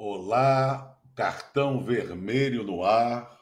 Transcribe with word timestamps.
Olá, 0.00 0.96
cartão 1.16 1.82
vermelho 1.82 2.62
no 2.62 2.84
ar. 2.84 3.36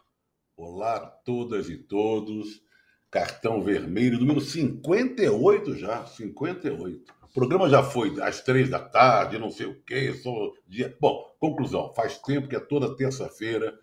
Olá 0.57 0.97
a 0.97 1.07
todas 1.07 1.69
e 1.69 1.77
todos. 1.77 2.63
Cartão 3.11 3.63
vermelho, 3.63 4.19
número 4.19 4.41
58 4.41 5.77
já, 5.77 6.07
58. 6.07 7.13
O 7.25 7.35
programa 7.35 7.69
já 7.69 7.83
foi 7.83 8.19
às 8.23 8.41
três 8.41 8.71
da 8.71 8.79
tarde, 8.79 9.39
não 9.39 9.51
sei 9.51 9.67
o 9.67 9.83
quê, 9.83 10.15
sou 10.15 10.55
dia. 10.67 10.97
Bom, 10.99 11.31
conclusão, 11.39 11.93
faz 11.93 12.17
tempo 12.17 12.49
que 12.49 12.57
é 12.57 12.61
toda 12.61 12.97
terça-feira, 12.97 13.79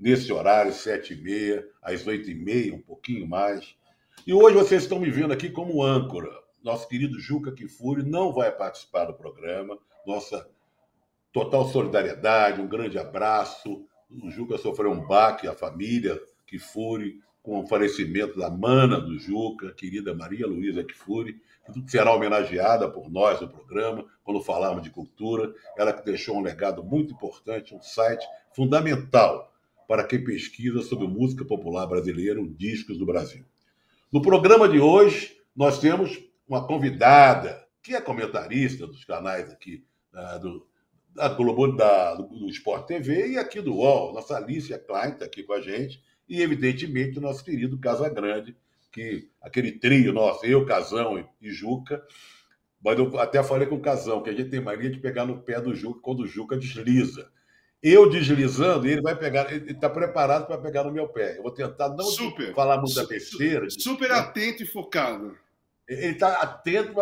nesse 0.00 0.32
horário, 0.32 0.72
sete 0.72 1.12
e 1.12 1.22
meia, 1.22 1.68
às 1.82 2.06
oito 2.06 2.30
e 2.30 2.34
meia, 2.34 2.74
um 2.74 2.80
pouquinho 2.80 3.28
mais. 3.28 3.76
E 4.26 4.32
hoje 4.32 4.56
vocês 4.56 4.84
estão 4.84 4.98
me 4.98 5.10
vendo 5.10 5.34
aqui 5.34 5.50
como 5.50 5.82
âncora. 5.82 6.30
Nosso 6.64 6.88
querido 6.88 7.20
Juca 7.20 7.52
Kifuri 7.52 8.02
não 8.02 8.32
vai 8.32 8.50
participar 8.50 9.04
do 9.04 9.12
programa. 9.12 9.78
Nossa 10.06 10.48
total 11.36 11.68
solidariedade, 11.68 12.62
um 12.62 12.66
grande 12.66 12.98
abraço. 12.98 13.84
O 14.10 14.30
Juca 14.30 14.56
sofreu 14.56 14.90
um 14.90 15.06
baque, 15.06 15.46
a 15.46 15.52
família 15.52 16.18
Kifuri, 16.46 17.20
com 17.42 17.60
o 17.60 17.66
falecimento 17.66 18.38
da 18.38 18.48
mana 18.48 18.98
do 18.98 19.18
Juca, 19.18 19.70
querida 19.74 20.14
Maria 20.14 20.46
Luísa 20.46 20.82
Kifuri, 20.82 21.38
que 21.84 21.90
será 21.90 22.14
homenageada 22.14 22.88
por 22.88 23.10
nós 23.10 23.38
no 23.38 23.50
programa, 23.50 24.06
quando 24.24 24.42
falarmos 24.42 24.82
de 24.82 24.88
cultura. 24.88 25.52
Ela 25.76 25.92
que 25.92 26.02
deixou 26.06 26.38
um 26.38 26.40
legado 26.40 26.82
muito 26.82 27.12
importante, 27.12 27.74
um 27.74 27.82
site 27.82 28.26
fundamental 28.54 29.52
para 29.86 30.04
quem 30.04 30.24
pesquisa 30.24 30.80
sobre 30.80 31.06
música 31.06 31.44
popular 31.44 31.86
brasileira, 31.86 32.40
os 32.40 32.56
discos 32.56 32.96
do 32.96 33.04
Brasil. 33.04 33.44
No 34.10 34.22
programa 34.22 34.66
de 34.66 34.80
hoje, 34.80 35.36
nós 35.54 35.78
temos 35.78 36.18
uma 36.48 36.66
convidada, 36.66 37.62
que 37.82 37.94
é 37.94 38.00
comentarista 38.00 38.86
dos 38.86 39.04
canais 39.04 39.52
aqui 39.52 39.84
uh, 40.14 40.40
do, 40.40 40.66
da 41.16 41.28
Globo, 41.30 41.74
da, 41.74 42.14
do, 42.14 42.48
Sport 42.50 42.86
TV 42.86 43.32
e 43.32 43.38
aqui 43.38 43.60
do 43.60 43.74
UOL. 43.74 44.12
Nossa 44.12 44.36
Alicia 44.36 44.78
Klein 44.78 45.12
está 45.12 45.24
aqui 45.24 45.42
com 45.42 45.54
a 45.54 45.60
gente. 45.60 46.00
E, 46.28 46.42
evidentemente, 46.42 47.18
o 47.18 47.22
nosso 47.22 47.42
querido 47.42 47.78
Casa 47.78 48.08
Grande, 48.08 48.54
que 48.92 49.28
aquele 49.40 49.72
trio 49.72 50.12
nosso, 50.12 50.44
eu, 50.44 50.66
Casão 50.66 51.26
e, 51.40 51.50
Juca. 51.50 52.02
Mas 52.84 52.98
eu 52.98 53.18
até 53.18 53.42
falei 53.42 53.66
com 53.66 53.76
o 53.76 53.80
Casão, 53.80 54.22
que 54.22 54.28
a 54.28 54.34
gente 54.34 54.50
tem 54.50 54.60
mania 54.60 54.90
de 54.90 54.98
pegar 54.98 55.24
no 55.24 55.40
pé 55.40 55.60
do 55.60 55.74
Juca 55.74 56.00
quando 56.02 56.20
o 56.20 56.26
Juca 56.26 56.56
desliza. 56.56 57.28
Eu 57.82 58.08
deslizando, 58.08 58.86
ele 58.86 59.00
vai 59.00 59.16
pegar, 59.16 59.52
ele 59.52 59.72
está 59.72 59.88
preparado 59.88 60.46
para 60.46 60.58
pegar 60.58 60.84
no 60.84 60.92
meu 60.92 61.08
pé. 61.08 61.38
Eu 61.38 61.42
vou 61.42 61.52
tentar 61.52 61.88
não 61.90 62.04
super, 62.04 62.54
falar 62.54 62.76
muita 62.76 63.02
super, 63.02 63.14
besteira. 63.14 63.70
Super 63.70 64.12
atento 64.12 64.62
e 64.62 64.66
focado. 64.66 65.36
Ele 65.88 66.12
está 66.12 66.40
atento 66.40 66.92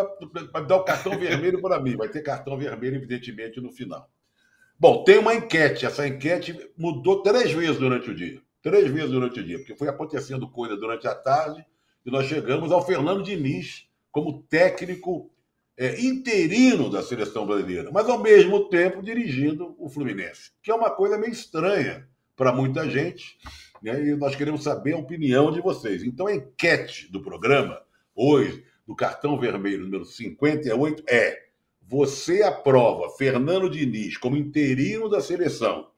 para 0.51 0.65
dar 0.65 0.77
o 0.77 0.83
cartão 0.83 1.17
vermelho 1.17 1.61
para 1.61 1.79
mim. 1.79 1.95
Vai 1.95 2.09
ter 2.09 2.21
cartão 2.21 2.57
vermelho, 2.57 2.97
evidentemente, 2.97 3.59
no 3.59 3.71
final. 3.71 4.09
Bom, 4.79 5.03
tem 5.03 5.17
uma 5.17 5.33
enquete. 5.33 5.85
Essa 5.85 6.07
enquete 6.07 6.71
mudou 6.77 7.23
três 7.23 7.51
vezes 7.51 7.77
durante 7.77 8.11
o 8.11 8.15
dia. 8.15 8.41
Três 8.61 8.89
vezes 8.91 9.11
durante 9.11 9.39
o 9.39 9.43
dia, 9.43 9.59
porque 9.59 9.75
foi 9.75 9.87
acontecendo 9.87 10.49
coisa 10.49 10.75
durante 10.75 11.07
a 11.07 11.13
tarde 11.13 11.63
e 12.05 12.11
nós 12.11 12.25
chegamos 12.25 12.71
ao 12.71 12.85
Fernando 12.85 13.23
Diniz 13.23 13.87
como 14.11 14.43
técnico 14.43 15.31
é, 15.77 16.01
interino 16.01 16.89
da 16.89 17.03
seleção 17.03 17.45
brasileira, 17.45 17.91
mas 17.91 18.07
ao 18.07 18.21
mesmo 18.21 18.69
tempo 18.69 19.03
dirigindo 19.03 19.75
o 19.77 19.89
Fluminense, 19.89 20.51
que 20.63 20.71
é 20.71 20.73
uma 20.73 20.89
coisa 20.89 21.17
meio 21.17 21.31
estranha 21.31 22.07
para 22.35 22.51
muita 22.51 22.89
gente, 22.89 23.37
né? 23.81 24.01
e 24.03 24.15
nós 24.15 24.35
queremos 24.35 24.63
saber 24.63 24.93
a 24.93 24.97
opinião 24.97 25.51
de 25.51 25.61
vocês. 25.61 26.03
Então, 26.03 26.27
a 26.27 26.35
enquete 26.35 27.11
do 27.11 27.21
programa, 27.21 27.81
hoje, 28.15 28.63
do 28.85 28.95
cartão 28.95 29.39
vermelho 29.39 29.83
número 29.83 30.05
58, 30.05 31.03
é: 31.07 31.45
você 31.81 32.43
aprova 32.43 33.09
Fernando 33.17 33.69
Diniz 33.69 34.17
como 34.17 34.37
interino 34.37 35.09
da 35.09 35.21
seleção 35.21 35.89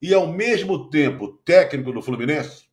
e, 0.00 0.14
ao 0.14 0.26
mesmo 0.26 0.88
tempo, 0.90 1.38
técnico 1.44 1.92
do 1.92 2.02
Fluminense? 2.02 2.68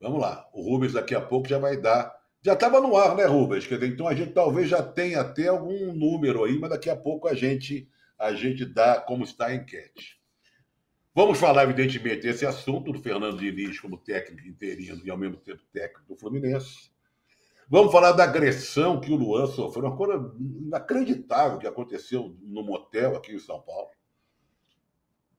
Vamos 0.00 0.20
lá, 0.20 0.48
o 0.52 0.62
Rubens 0.62 0.94
daqui 0.94 1.14
a 1.14 1.20
pouco 1.20 1.48
já 1.48 1.58
vai 1.58 1.76
dar. 1.76 2.18
Já 2.42 2.54
estava 2.54 2.80
no 2.80 2.96
ar, 2.96 3.14
né, 3.14 3.26
Rubens? 3.26 3.66
Quer 3.66 3.74
dizer, 3.74 3.92
então 3.92 4.08
a 4.08 4.14
gente 4.14 4.32
talvez 4.32 4.68
já 4.68 4.82
tenha 4.82 5.20
até 5.20 5.48
algum 5.48 5.92
número 5.92 6.44
aí, 6.44 6.58
mas 6.58 6.70
daqui 6.70 6.88
a 6.88 6.96
pouco 6.96 7.28
a 7.28 7.34
gente, 7.34 7.86
a 8.18 8.32
gente 8.32 8.64
dá 8.64 8.98
como 8.98 9.24
está 9.24 9.46
a 9.46 9.54
enquete. 9.54 10.18
Vamos 11.14 11.38
falar, 11.38 11.64
evidentemente, 11.64 12.22
desse 12.22 12.46
assunto 12.46 12.92
do 12.92 13.02
Fernando 13.02 13.36
Diniz 13.36 13.78
como 13.78 13.98
técnico 13.98 14.48
interino 14.48 15.02
e, 15.04 15.10
ao 15.10 15.18
mesmo 15.18 15.36
tempo, 15.36 15.60
técnico 15.70 16.14
do 16.14 16.16
Fluminense. 16.18 16.89
Vamos 17.72 17.92
falar 17.92 18.10
da 18.10 18.24
agressão 18.24 19.00
que 19.00 19.12
o 19.12 19.16
Luan 19.16 19.46
sofreu, 19.46 19.84
uma 19.84 19.96
coisa 19.96 20.34
inacreditável 20.38 21.56
que 21.56 21.68
aconteceu 21.68 22.36
no 22.42 22.64
motel 22.64 23.16
aqui 23.16 23.32
em 23.32 23.38
São 23.38 23.60
Paulo. 23.62 23.90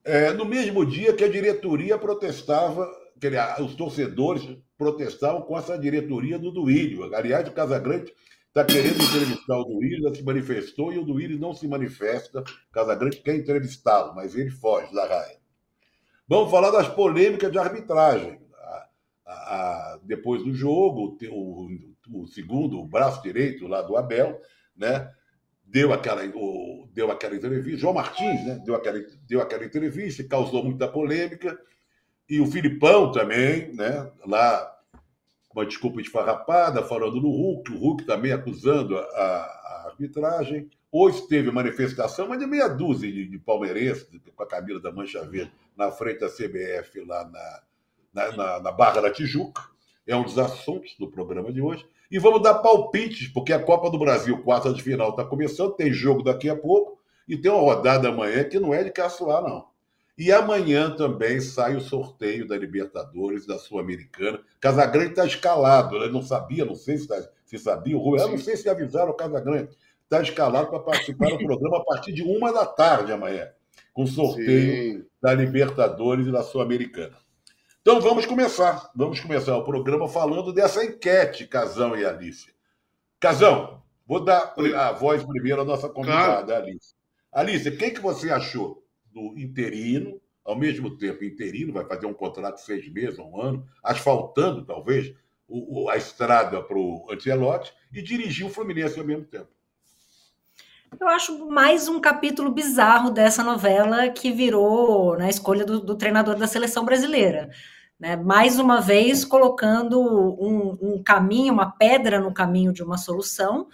É, 0.01 0.31
no 0.31 0.45
mesmo 0.45 0.85
dia 0.85 1.13
que 1.13 1.25
a 1.25 1.29
diretoria 1.29 1.97
protestava, 1.97 2.89
que 3.19 3.27
os 3.61 3.75
torcedores 3.75 4.47
protestavam 4.77 5.41
com 5.41 5.57
essa 5.57 5.77
diretoria 5.77 6.39
do 6.39 6.51
Duílio. 6.51 7.13
Aliás, 7.13 7.45
o 7.49 7.51
Casagrande 7.51 8.13
está 8.47 8.63
querendo 8.63 9.03
entrevistar 9.03 9.57
o 9.57 9.65
Duílio, 9.65 10.09
já 10.09 10.15
se 10.15 10.23
manifestou 10.23 10.93
e 10.93 10.97
o 10.97 11.03
Duílio 11.03 11.37
não 11.37 11.53
se 11.53 11.67
manifesta. 11.67 12.45
Casagrande 12.71 13.17
quer 13.17 13.35
entrevistá-lo, 13.35 14.15
mas 14.15 14.37
ele 14.37 14.49
foge 14.49 14.93
da 14.95 15.05
raia. 15.05 15.37
Vamos 16.29 16.49
falar 16.49 16.71
das 16.71 16.87
polêmicas 16.87 17.51
de 17.51 17.59
arbitragem. 17.59 18.39
A, 19.25 19.33
a, 19.33 19.99
depois 20.01 20.43
do 20.43 20.53
jogo, 20.53 21.17
o, 21.29 21.65
o 21.65 21.91
segundo, 22.28 22.79
o 22.79 22.85
braço 22.85 23.22
direito 23.22 23.67
lá 23.67 23.81
do 23.81 23.97
Abel, 23.97 24.41
né? 24.75 25.12
Deu 25.63 25.94
aquela, 25.94 26.25
o, 26.35 26.89
deu 26.94 27.09
aquela 27.09 27.35
entrevista, 27.35 27.79
João 27.79 27.94
Martins, 27.94 28.45
né? 28.45 28.62
Deu 28.66 28.75
aquela, 28.75 29.00
deu 29.28 29.41
aquela 29.41 29.66
entrevista, 29.66 30.23
causou 30.23 30.63
muita 30.63 30.88
polêmica. 30.88 31.57
E 32.29 32.40
o 32.40 32.45
Filipão 32.45 33.11
também, 33.11 33.73
né? 33.73 34.11
Lá, 34.25 34.78
uma 35.53 35.66
desculpa 35.66 36.01
esfarrapada, 36.01 36.84
falando 36.84 37.22
no 37.22 37.29
Hulk, 37.29 37.72
o 37.72 37.78
Hulk 37.78 38.06
também 38.06 38.31
acusando 38.31 38.97
a, 38.97 39.03
a 39.03 39.85
arbitragem. 39.88 40.69
Hoje 40.91 41.25
teve 41.28 41.51
manifestação, 41.51 42.28
mas 42.28 42.40
de 42.40 42.45
meia 42.45 42.67
dúzia 42.67 43.11
de, 43.11 43.25
de 43.28 43.40
palmeirenses, 43.40 44.07
com 44.35 44.44
a 44.44 44.47
Camila 44.47 44.79
da 44.79 44.91
Mancha 44.91 45.23
Verde, 45.23 45.51
na 45.75 45.90
frente 45.91 46.19
da 46.19 46.29
CBF, 46.29 47.00
lá 47.06 47.29
na, 47.29 47.61
na, 48.13 48.31
na, 48.35 48.59
na 48.59 48.72
Barra 48.72 49.01
da 49.01 49.11
Tijuca. 49.11 49.61
É 50.07 50.16
um 50.16 50.23
dos 50.23 50.38
assuntos 50.39 50.95
do 50.97 51.09
programa 51.09 51.51
de 51.51 51.62
hoje. 51.62 51.85
E 52.12 52.19
vamos 52.19 52.41
dar 52.41 52.56
palpites, 52.56 53.28
porque 53.29 53.53
a 53.53 53.59
Copa 53.59 53.89
do 53.89 54.00
Brasil, 54.00 54.41
quarta 54.44 54.73
de 54.73 54.81
final, 54.81 55.12
está 55.12 55.23
começando, 55.23 55.73
tem 55.73 55.94
jogo 55.94 56.23
daqui 56.23 56.50
a 56.50 56.56
pouco, 56.56 57.00
e 57.28 57.38
tem 57.38 57.50
uma 57.50 57.62
rodada 57.62 58.09
amanhã 58.09 58.44
que 58.44 58.59
não 58.59 58.73
é 58.73 58.84
de 58.84 58.91
caçoar, 58.91 59.41
não. 59.41 59.72
E 60.17 60.31
amanhã 60.31 60.91
também 60.91 61.40
sai 61.40 61.75
o 61.75 61.81
sorteio 61.81 62.47
da 62.47 62.57
Libertadores, 62.57 63.47
da 63.47 63.57
Sul-Americana. 63.57 64.40
Casagrande 64.59 65.11
está 65.11 65.25
escalado, 65.25 66.00
né? 66.00 66.07
não 66.07 66.22
sabia, 66.22 66.66
não 66.66 66.75
sei 66.75 66.97
se, 66.97 67.07
tá, 67.07 67.19
se 67.45 67.57
sabia, 67.57 67.97
o 67.97 68.00
Rui, 68.00 68.19
eu 68.19 68.28
não 68.28 68.38
sei 68.38 68.57
se 68.57 68.69
avisaram 68.69 69.11
o 69.11 69.16
Casagrande. 69.16 69.69
Está 70.03 70.22
escalado 70.22 70.67
para 70.67 70.79
participar 70.79 71.29
do 71.29 71.38
programa 71.45 71.78
a 71.78 71.84
partir 71.85 72.11
de 72.11 72.22
uma 72.22 72.51
da 72.51 72.66
tarde 72.66 73.13
amanhã, 73.13 73.47
com 73.94 74.06
sorteio 74.06 75.00
Sim. 75.00 75.06
da 75.22 75.34
Libertadores 75.34 76.28
e 76.28 76.31
da 76.31 76.44
Sul-Americana. 76.44 77.17
Então 77.81 77.99
vamos 77.99 78.27
começar. 78.27 78.91
Vamos 78.95 79.19
começar 79.19 79.57
o 79.57 79.63
programa 79.63 80.07
falando 80.07 80.53
dessa 80.53 80.85
enquete, 80.85 81.47
Casão 81.47 81.97
e 81.97 82.05
Alice. 82.05 82.53
Casão, 83.19 83.81
vou 84.05 84.23
dar 84.23 84.53
a 84.77 84.91
voz 84.91 85.23
primeiro 85.23 85.61
à 85.61 85.65
nossa 85.65 85.89
convidada, 85.89 86.45
claro. 86.45 86.65
Alice. 86.65 86.93
Alice, 87.31 87.67
o 87.67 87.77
que, 87.77 87.89
que 87.89 87.99
você 87.99 88.29
achou 88.29 88.85
do 89.11 89.33
interino, 89.35 90.21
ao 90.45 90.55
mesmo 90.55 90.95
tempo 90.95 91.23
interino, 91.23 91.73
vai 91.73 91.83
fazer 91.83 92.05
um 92.05 92.13
contrato 92.13 92.57
de 92.57 92.61
seis 92.61 92.87
meses, 92.87 93.17
um 93.17 93.41
ano, 93.41 93.67
asfaltando, 93.83 94.63
talvez, 94.63 95.15
o, 95.47 95.89
a 95.89 95.97
estrada 95.97 96.61
para 96.61 96.77
o 96.77 97.07
Ancelotti 97.11 97.73
e 97.91 97.99
dirigir 98.03 98.45
o 98.45 98.49
Fluminense 98.49 98.99
ao 98.99 99.05
mesmo 99.05 99.25
tempo? 99.25 99.49
Eu 100.99 101.08
acho 101.08 101.49
mais 101.49 101.88
um 101.88 101.99
capítulo 102.02 102.52
bizarro 102.52 103.11
dessa 103.11 103.43
novela 103.43 104.09
que 104.09 104.32
virou 104.32 105.14
na 105.14 105.23
né, 105.23 105.29
escolha 105.29 105.66
do, 105.66 105.79
do, 105.79 105.96
treinador 105.96 106.35
da 106.35 106.46
seleção 106.47 106.84
brasileira. 106.84 107.49
Né? 107.99 108.17
Mais 108.17 108.59
uma 108.59 108.82
vez 108.82 109.23
colocando 109.23 109.99
um, 109.99 110.78
um 110.82 111.03
caminho, 111.03 111.53
uma 111.53 111.72
pedra 111.72 112.20
no 112.20 112.34
caminho 112.34 112.73
de 112.73 112.84
uma 112.84 112.97
solução 112.97 113.67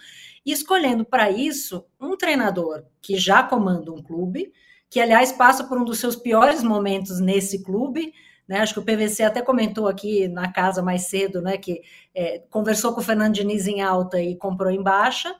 e 0.46 0.52
escolhendo 0.52 1.04
para 1.04 1.30
isso 1.30 1.84
um 2.00 2.16
treinador 2.16 2.84
que 3.02 3.16
já 3.16 3.42
comanda 3.42 3.92
um 3.92 4.02
clube, 4.02 4.52
que 4.88 5.00
aliás 5.00 5.32
passa 5.32 5.64
por 5.64 5.76
um 5.76 5.84
dos 5.84 5.98
seus 5.98 6.14
piores 6.14 6.62
momentos 6.62 7.20
nesse 7.20 7.64
clube. 7.64 8.14
Né? 8.46 8.60
Acho 8.60 8.74
que 8.74 8.80
o 8.80 8.84
PVC 8.84 9.24
até 9.24 9.42
comentou 9.42 9.88
aqui 9.88 10.28
na 10.28 10.50
casa 10.52 10.80
mais 10.82 11.08
cedo, 11.08 11.42
né? 11.42 11.58
Que 11.58 11.82
é, 12.14 12.38
conversou 12.48 12.94
com 12.94 13.00
o 13.00 13.04
Fernando 13.04 13.34
Diniz 13.34 13.66
em 13.66 13.82
alta 13.82 14.22
e 14.22 14.36
comprou 14.36 14.70
em 14.70 14.82
baixa, 14.82 15.34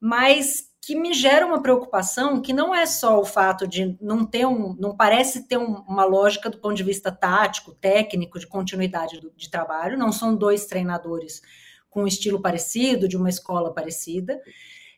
mas 0.00 0.71
que 0.84 0.96
me 0.96 1.14
gera 1.14 1.46
uma 1.46 1.62
preocupação 1.62 2.42
que 2.42 2.52
não 2.52 2.74
é 2.74 2.84
só 2.86 3.20
o 3.20 3.24
fato 3.24 3.68
de 3.68 3.96
não 4.00 4.26
ter 4.26 4.44
um, 4.44 4.74
não 4.80 4.96
parece 4.96 5.46
ter 5.46 5.56
um, 5.56 5.76
uma 5.86 6.04
lógica 6.04 6.50
do 6.50 6.58
ponto 6.58 6.74
de 6.74 6.82
vista 6.82 7.12
tático, 7.12 7.72
técnico, 7.72 8.36
de 8.36 8.48
continuidade 8.48 9.20
do, 9.20 9.32
de 9.36 9.48
trabalho, 9.48 9.96
não 9.96 10.10
são 10.10 10.34
dois 10.34 10.66
treinadores 10.66 11.40
com 11.88 12.02
um 12.02 12.06
estilo 12.06 12.42
parecido, 12.42 13.06
de 13.06 13.16
uma 13.16 13.28
escola 13.28 13.72
parecida. 13.72 14.40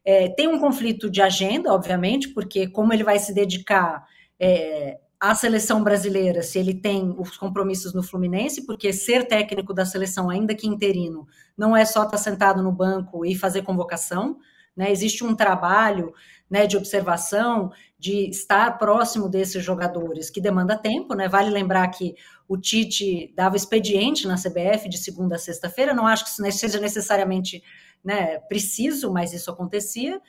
É, 0.03 0.31
tem 0.31 0.49
um 0.49 0.59
conflito 0.59 1.11
de 1.11 1.21
agenda, 1.21 1.71
obviamente, 1.71 2.29
porque 2.31 2.67
como 2.67 2.95
ele 2.95 3.05
vai 3.05 3.19
se 3.19 3.35
dedicar 3.35 4.07
é, 4.41 4.99
a 5.21 5.35
seleção 5.35 5.85
brasileira, 5.85 6.43
se 6.43 6.59
ele 6.59 6.73
tem 6.73 7.15
os 7.19 7.37
compromissos 7.37 7.93
no 7.93 8.03
Fluminense, 8.03 8.65
porque 8.65 8.91
ser 8.91 9.27
técnico 9.27 9.75
da 9.75 9.85
seleção, 9.85 10.31
ainda 10.31 10.55
que 10.55 10.67
interino, 10.67 11.27
não 11.59 11.77
é 11.77 11.85
só 11.85 12.05
estar 12.05 12.17
sentado 12.17 12.63
no 12.63 12.73
banco 12.73 13.27
e 13.27 13.35
fazer 13.35 13.63
convocação, 13.63 14.39
né? 14.77 14.91
Existe 14.91 15.25
um 15.25 15.35
trabalho 15.35 16.13
né, 16.51 16.67
de 16.67 16.77
observação, 16.77 17.73
de 17.99 18.29
estar 18.29 18.79
próximo 18.79 19.29
desses 19.29 19.63
jogadores, 19.65 20.31
que 20.31 20.41
demanda 20.41 20.77
tempo, 20.77 21.15
né? 21.15 21.29
Vale 21.29 21.51
lembrar 21.51 21.89
que 21.89 22.15
o 22.49 22.59
Tite 22.59 23.33
dava 23.35 23.57
expediente 23.57 24.27
na 24.27 24.37
CBF 24.37 24.89
de 24.89 24.99
segunda 24.99 25.37
a 25.37 25.39
sexta-feira, 25.39 25.95
não 25.95 26.07
acho 26.07 26.25
que 26.25 26.31
isso 26.31 26.59
seja 26.59 26.79
necessariamente 26.79 27.63
né, 28.05 28.39
preciso, 28.41 29.11
mas 29.11 29.33
isso 29.33 29.51
acontecia. 29.51 30.21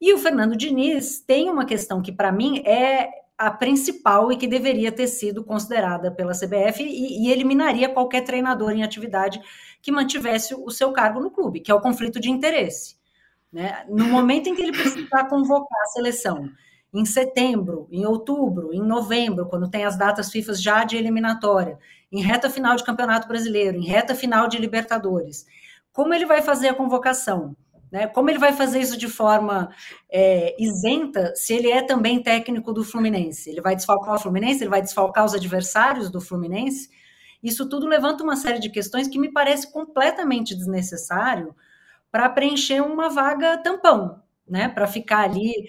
E 0.00 0.12
o 0.12 0.18
Fernando 0.18 0.56
Diniz 0.56 1.20
tem 1.20 1.48
uma 1.48 1.64
questão 1.64 2.02
que, 2.02 2.12
para 2.12 2.30
mim, 2.30 2.62
é 2.66 3.08
a 3.36 3.50
principal 3.50 4.30
e 4.30 4.36
que 4.36 4.46
deveria 4.46 4.92
ter 4.92 5.08
sido 5.08 5.42
considerada 5.42 6.10
pela 6.10 6.32
CBF 6.32 6.82
e, 6.82 7.26
e, 7.26 7.32
eliminaria 7.32 7.88
qualquer 7.88 8.22
treinador 8.22 8.70
em 8.70 8.84
atividade 8.84 9.40
que 9.82 9.90
mantivesse 9.90 10.54
o 10.54 10.70
seu 10.70 10.92
cargo 10.92 11.20
no 11.20 11.30
clube, 11.30 11.60
que 11.60 11.70
é 11.70 11.74
o 11.74 11.80
conflito 11.80 12.20
de 12.20 12.30
interesse. 12.30 12.96
Né? 13.54 13.84
No 13.88 14.06
momento 14.06 14.48
em 14.48 14.54
que 14.56 14.62
ele 14.62 14.72
precisar 14.72 15.28
convocar 15.28 15.80
a 15.82 15.86
seleção, 15.86 16.50
em 16.92 17.04
setembro, 17.04 17.86
em 17.88 18.04
outubro, 18.04 18.74
em 18.74 18.82
novembro, 18.82 19.46
quando 19.46 19.70
tem 19.70 19.84
as 19.84 19.96
datas 19.96 20.28
FIFA 20.28 20.54
já 20.54 20.84
de 20.84 20.96
eliminatória, 20.96 21.78
em 22.10 22.20
reta 22.20 22.50
final 22.50 22.74
de 22.74 22.82
Campeonato 22.82 23.28
Brasileiro, 23.28 23.78
em 23.78 23.84
reta 23.84 24.12
final 24.12 24.48
de 24.48 24.58
Libertadores, 24.58 25.46
como 25.92 26.12
ele 26.12 26.26
vai 26.26 26.42
fazer 26.42 26.66
a 26.66 26.74
convocação? 26.74 27.56
Né? 27.92 28.08
Como 28.08 28.28
ele 28.28 28.40
vai 28.40 28.52
fazer 28.52 28.80
isso 28.80 28.96
de 28.96 29.06
forma 29.06 29.70
é, 30.10 30.56
isenta 30.60 31.32
se 31.36 31.54
ele 31.54 31.70
é 31.70 31.80
também 31.80 32.20
técnico 32.20 32.72
do 32.72 32.82
Fluminense? 32.82 33.48
Ele 33.48 33.60
vai 33.60 33.76
desfalcar 33.76 34.16
o 34.16 34.18
Fluminense? 34.18 34.64
Ele 34.64 34.70
vai 34.70 34.82
desfalcar 34.82 35.24
os 35.24 35.32
adversários 35.32 36.10
do 36.10 36.20
Fluminense? 36.20 36.90
Isso 37.40 37.68
tudo 37.68 37.86
levanta 37.86 38.24
uma 38.24 38.34
série 38.34 38.58
de 38.58 38.68
questões 38.68 39.06
que 39.06 39.18
me 39.18 39.30
parece 39.30 39.72
completamente 39.72 40.56
desnecessário 40.56 41.54
para 42.14 42.28
preencher 42.28 42.80
uma 42.80 43.08
vaga 43.08 43.58
tampão, 43.58 44.22
né? 44.48 44.68
Para 44.68 44.86
ficar 44.86 45.24
ali 45.24 45.68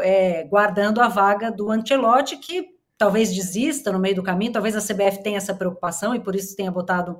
é, 0.00 0.42
guardando 0.44 1.02
a 1.02 1.08
vaga 1.08 1.52
do 1.52 1.70
Ancelotti, 1.70 2.38
que 2.38 2.70
talvez 2.96 3.30
desista 3.30 3.92
no 3.92 3.98
meio 3.98 4.14
do 4.14 4.22
caminho, 4.22 4.52
talvez 4.52 4.74
a 4.74 4.80
CBF 4.80 5.22
tenha 5.22 5.36
essa 5.36 5.54
preocupação 5.54 6.14
e 6.14 6.20
por 6.20 6.34
isso 6.34 6.56
tenha 6.56 6.70
botado 6.70 7.18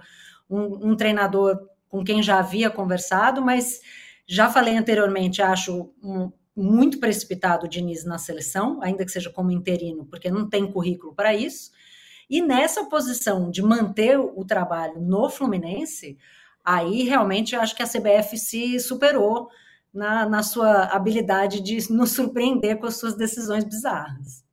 um, 0.49 0.89
um 0.89 0.97
treinador 0.97 1.69
com 1.87 2.03
quem 2.03 2.23
já 2.23 2.39
havia 2.39 2.71
conversado, 2.71 3.43
mas 3.43 3.83
já 4.27 4.49
falei 4.49 4.75
anteriormente, 4.75 5.43
acho 5.43 5.93
um, 6.03 6.33
muito 6.57 6.99
precipitado 6.99 7.67
o 7.67 7.69
Diniz 7.69 8.07
na 8.07 8.17
seleção, 8.17 8.81
ainda 8.83 9.05
que 9.05 9.13
seja 9.13 9.29
como 9.29 9.51
interino, 9.51 10.07
porque 10.07 10.31
não 10.31 10.49
tem 10.49 10.73
currículo 10.73 11.15
para 11.15 11.35
isso. 11.35 11.73
E 12.31 12.41
nessa 12.41 12.87
posição 12.87 13.51
de 13.51 13.61
manter 13.61 14.19
o 14.19 14.43
trabalho 14.47 14.99
no 14.99 15.29
Fluminense, 15.29 16.17
aí 16.65 17.03
realmente 17.05 17.57
acho 17.57 17.75
que 17.77 17.83
a 17.83 17.89
CBF 17.89 18.37
se 18.39 18.79
superou 18.81 19.49
na, 19.93 20.29
na 20.29 20.43
sua 20.43 20.85
habilidade 20.85 21.61
de 21.61 21.79
nos 21.93 22.13
surpreender 22.13 22.79
com 22.79 22.87
as 22.87 22.97
suas 22.97 23.15
decisões 23.15 23.65
bizarras. 23.65 24.45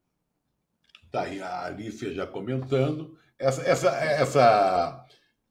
Tá 1.12 1.22
aí 1.22 1.42
a 1.42 1.66
Alicia 1.66 2.14
já 2.14 2.28
comentando. 2.28 3.18
Essa, 3.38 3.62
essa, 3.64 3.90
essa 3.90 5.06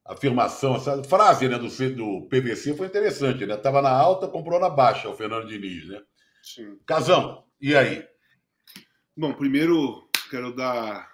afirmação, 0.04 0.76
essa 0.76 1.02
frase 1.04 1.48
né, 1.48 1.58
do, 1.58 1.68
do 1.68 2.28
PVC 2.28 2.74
foi 2.74 2.86
interessante, 2.86 3.44
né? 3.44 3.54
Estava 3.54 3.82
na 3.82 3.90
alta, 3.90 4.28
comprou 4.28 4.60
na 4.60 4.70
baixa 4.70 5.08
o 5.08 5.16
Fernando 5.16 5.48
Diniz, 5.48 5.88
né? 5.88 6.00
Sim. 6.42 6.78
Casão, 6.86 7.44
e 7.60 7.74
aí? 7.74 8.06
Bom, 9.16 9.32
primeiro 9.32 10.08
quero 10.30 10.54
dar 10.54 11.10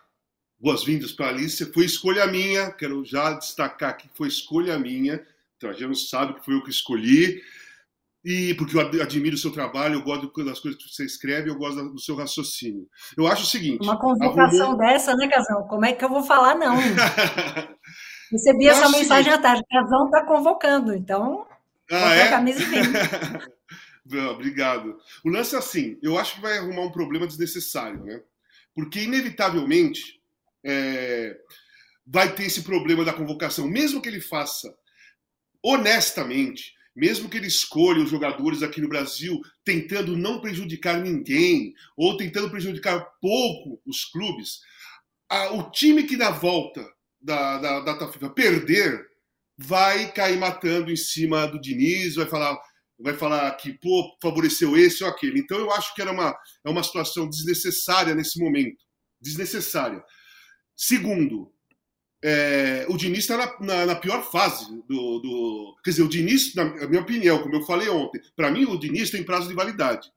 boas-vindas 0.61 1.13
para 1.13 1.27
a 1.27 1.29
Alice. 1.31 1.73
Foi 1.73 1.85
escolha 1.85 2.27
minha, 2.27 2.71
quero 2.71 3.05
já 3.05 3.33
destacar 3.33 3.97
que 3.97 4.09
foi 4.15 4.29
escolha 4.29 4.79
minha. 4.79 5.25
Então, 5.73 5.89
a 5.89 5.93
gente 5.93 6.09
sabe 6.09 6.35
que 6.35 6.45
foi 6.45 6.55
eu 6.55 6.63
que 6.63 6.71
escolhi. 6.71 7.41
E 8.25 8.55
porque 8.55 8.75
eu 8.77 8.81
admiro 8.81 9.35
o 9.35 9.39
seu 9.39 9.53
trabalho, 9.53 9.97
eu 9.97 10.03
gosto 10.03 10.45
das 10.45 10.59
coisas 10.59 10.83
que 10.83 10.91
você 10.91 11.05
escreve, 11.05 11.51
eu 11.51 11.57
gosto 11.57 11.91
do 11.91 12.01
seu 12.01 12.17
raciocínio. 12.17 12.89
Eu 13.19 13.27
acho 13.27 13.43
o 13.43 13.47
seguinte. 13.47 13.83
Uma 13.83 13.99
convocação 13.99 14.71
arrumou... 14.71 14.79
dessa, 14.79 15.15
né, 15.15 15.29
Casão? 15.29 15.67
Como 15.69 15.85
é 15.85 15.93
que 15.93 16.03
eu 16.03 16.09
vou 16.09 16.23
falar, 16.23 16.55
não? 16.55 16.75
Recebi 18.33 18.67
essa 18.67 18.89
mensagem 18.89 19.31
à 19.31 19.39
tarde. 19.39 19.63
Casão 19.71 20.07
está 20.07 20.25
convocando, 20.25 20.95
então. 20.95 21.47
Ah, 21.91 22.15
é? 22.15 22.23
a 22.23 22.31
camisa 22.31 22.63
e 22.63 22.65
vem. 22.65 22.83
Não, 24.07 24.33
obrigado. 24.33 24.99
O 25.25 25.29
lance 25.29 25.55
é 25.55 25.59
assim: 25.59 25.99
eu 26.03 26.19
acho 26.19 26.37
que 26.37 26.41
vai 26.41 26.59
arrumar 26.59 26.83
um 26.83 26.93
problema 26.93 27.27
desnecessário, 27.27 28.03
né? 28.05 28.23
Porque, 28.75 29.01
inevitavelmente, 29.01 30.21
é, 30.65 31.37
vai 32.07 32.35
ter 32.35 32.45
esse 32.45 32.63
problema 32.63 33.05
da 33.05 33.13
convocação, 33.13 33.69
mesmo 33.69 34.01
que 34.01 34.09
ele 34.09 34.21
faça 34.21 34.75
honestamente, 35.65 36.75
mesmo 36.95 37.29
que 37.29 37.39
ele 37.39 37.47
escolha 37.47 38.03
os 38.03 38.11
jogadores 38.11 38.63
aqui 38.63 38.81
no 38.81 38.89
Brasil 38.89 39.41
tentando 39.65 40.17
não 40.17 40.41
prejudicar 40.41 41.01
ninguém 41.01 41.73
ou 41.97 42.17
tentando 42.17 42.51
prejudicar 42.51 43.05
pouco 43.21 43.81
os 43.87 44.05
clubes, 44.05 44.61
a, 45.29 45.55
o 45.55 45.71
time 45.71 46.05
que 46.05 46.17
na 46.17 46.31
volta 46.31 46.87
da, 47.21 47.59
da 47.59 47.81
data 47.81 48.13
FIFA 48.13 48.31
perder, 48.31 49.07
vai 49.57 50.13
cair 50.13 50.39
matando 50.39 50.91
em 50.91 50.97
cima 50.97 51.47
do 51.47 51.61
Diniz, 51.61 52.17
vai 52.17 52.27
falar, 52.27 52.59
vai 52.99 53.15
falar 53.15 53.51
que 53.57 53.73
pô, 53.79 54.17
favoreceu 54.21 54.77
esse 54.77 55.03
ou 55.03 55.09
aquele. 55.09 55.41
Então 55.41 55.59
eu 55.59 55.73
acho 55.73 55.95
que 55.95 56.03
era 56.03 56.13
uma, 56.13 56.37
é 56.65 56.69
uma 56.69 56.83
situação 56.83 57.29
desnecessária 57.29 58.15
nesse 58.15 58.39
momento. 58.39 58.85
Desnecessária. 59.21 60.05
Segundo, 60.77 61.54
é, 62.27 62.87
o 62.89 62.97
Diniz 62.97 63.19
está 63.19 63.37
na, 63.37 63.61
na, 63.61 63.87
na, 63.87 63.95
pior 63.95 64.23
fase 64.31 64.65
do, 64.89 65.19
do, 65.19 65.77
Quer 65.85 65.91
dizer, 65.91 66.03
o 66.03 66.09
Diniz, 66.09 66.55
na 66.55 66.65
minha 66.89 67.03
opinião, 67.03 67.43
como 67.43 67.55
eu 67.55 67.67
falei 67.67 67.87
ontem, 67.91 68.19
para 68.35 68.51
mim 68.51 68.65
o 68.65 68.79
Diniz 68.79 69.11
tem 69.11 69.23
prazo 69.23 69.47
de 69.47 69.55
validade. 69.55 70.09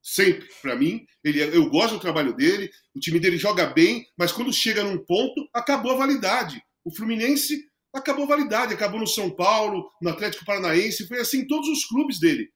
Sempre, 0.00 0.46
para 0.62 0.76
mim, 0.76 1.04
ele, 1.24 1.40
eu 1.40 1.68
gosto 1.68 1.94
do 1.94 2.00
trabalho 2.00 2.32
dele, 2.32 2.70
o 2.94 3.00
time 3.00 3.18
dele 3.18 3.36
joga 3.36 3.66
bem, 3.66 4.06
mas 4.16 4.30
quando 4.30 4.52
chega 4.52 4.84
num 4.84 5.04
ponto, 5.04 5.48
acabou 5.52 5.90
a 5.90 5.96
validade. 5.96 6.62
O 6.84 6.94
Fluminense 6.94 7.64
acabou 7.92 8.26
a 8.26 8.28
validade, 8.28 8.72
acabou 8.72 9.00
no 9.00 9.06
São 9.06 9.28
Paulo, 9.28 9.90
no 10.00 10.10
Atlético 10.10 10.44
Paranaense, 10.44 11.08
foi 11.08 11.18
assim 11.18 11.38
em 11.38 11.46
todos 11.48 11.68
os 11.68 11.84
clubes 11.84 12.20
dele. 12.20 12.48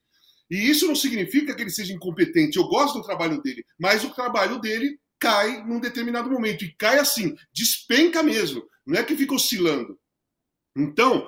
E 0.49 0.71
isso 0.71 0.87
não 0.87 0.95
significa 0.95 1.53
que 1.53 1.63
ele 1.63 1.71
seja 1.71 1.93
incompetente. 1.93 2.59
Eu 2.59 2.69
gosto 2.69 2.99
do 2.99 3.05
trabalho 3.05 3.43
dele, 3.43 3.65
mas 3.77 4.05
o 4.05 4.11
trabalho 4.11 4.61
dele 4.61 4.97
cai 5.21 5.63
num 5.65 5.79
determinado 5.79 6.31
momento 6.31 6.65
e 6.65 6.75
cai 6.77 6.99
assim, 6.99 7.35
despenca 7.53 8.23
mesmo. 8.23 8.63
Não 8.87 8.99
é 8.99 9.05
que 9.05 9.17
fica 9.17 9.35
oscilando. 9.35 9.99
Então, 10.77 11.27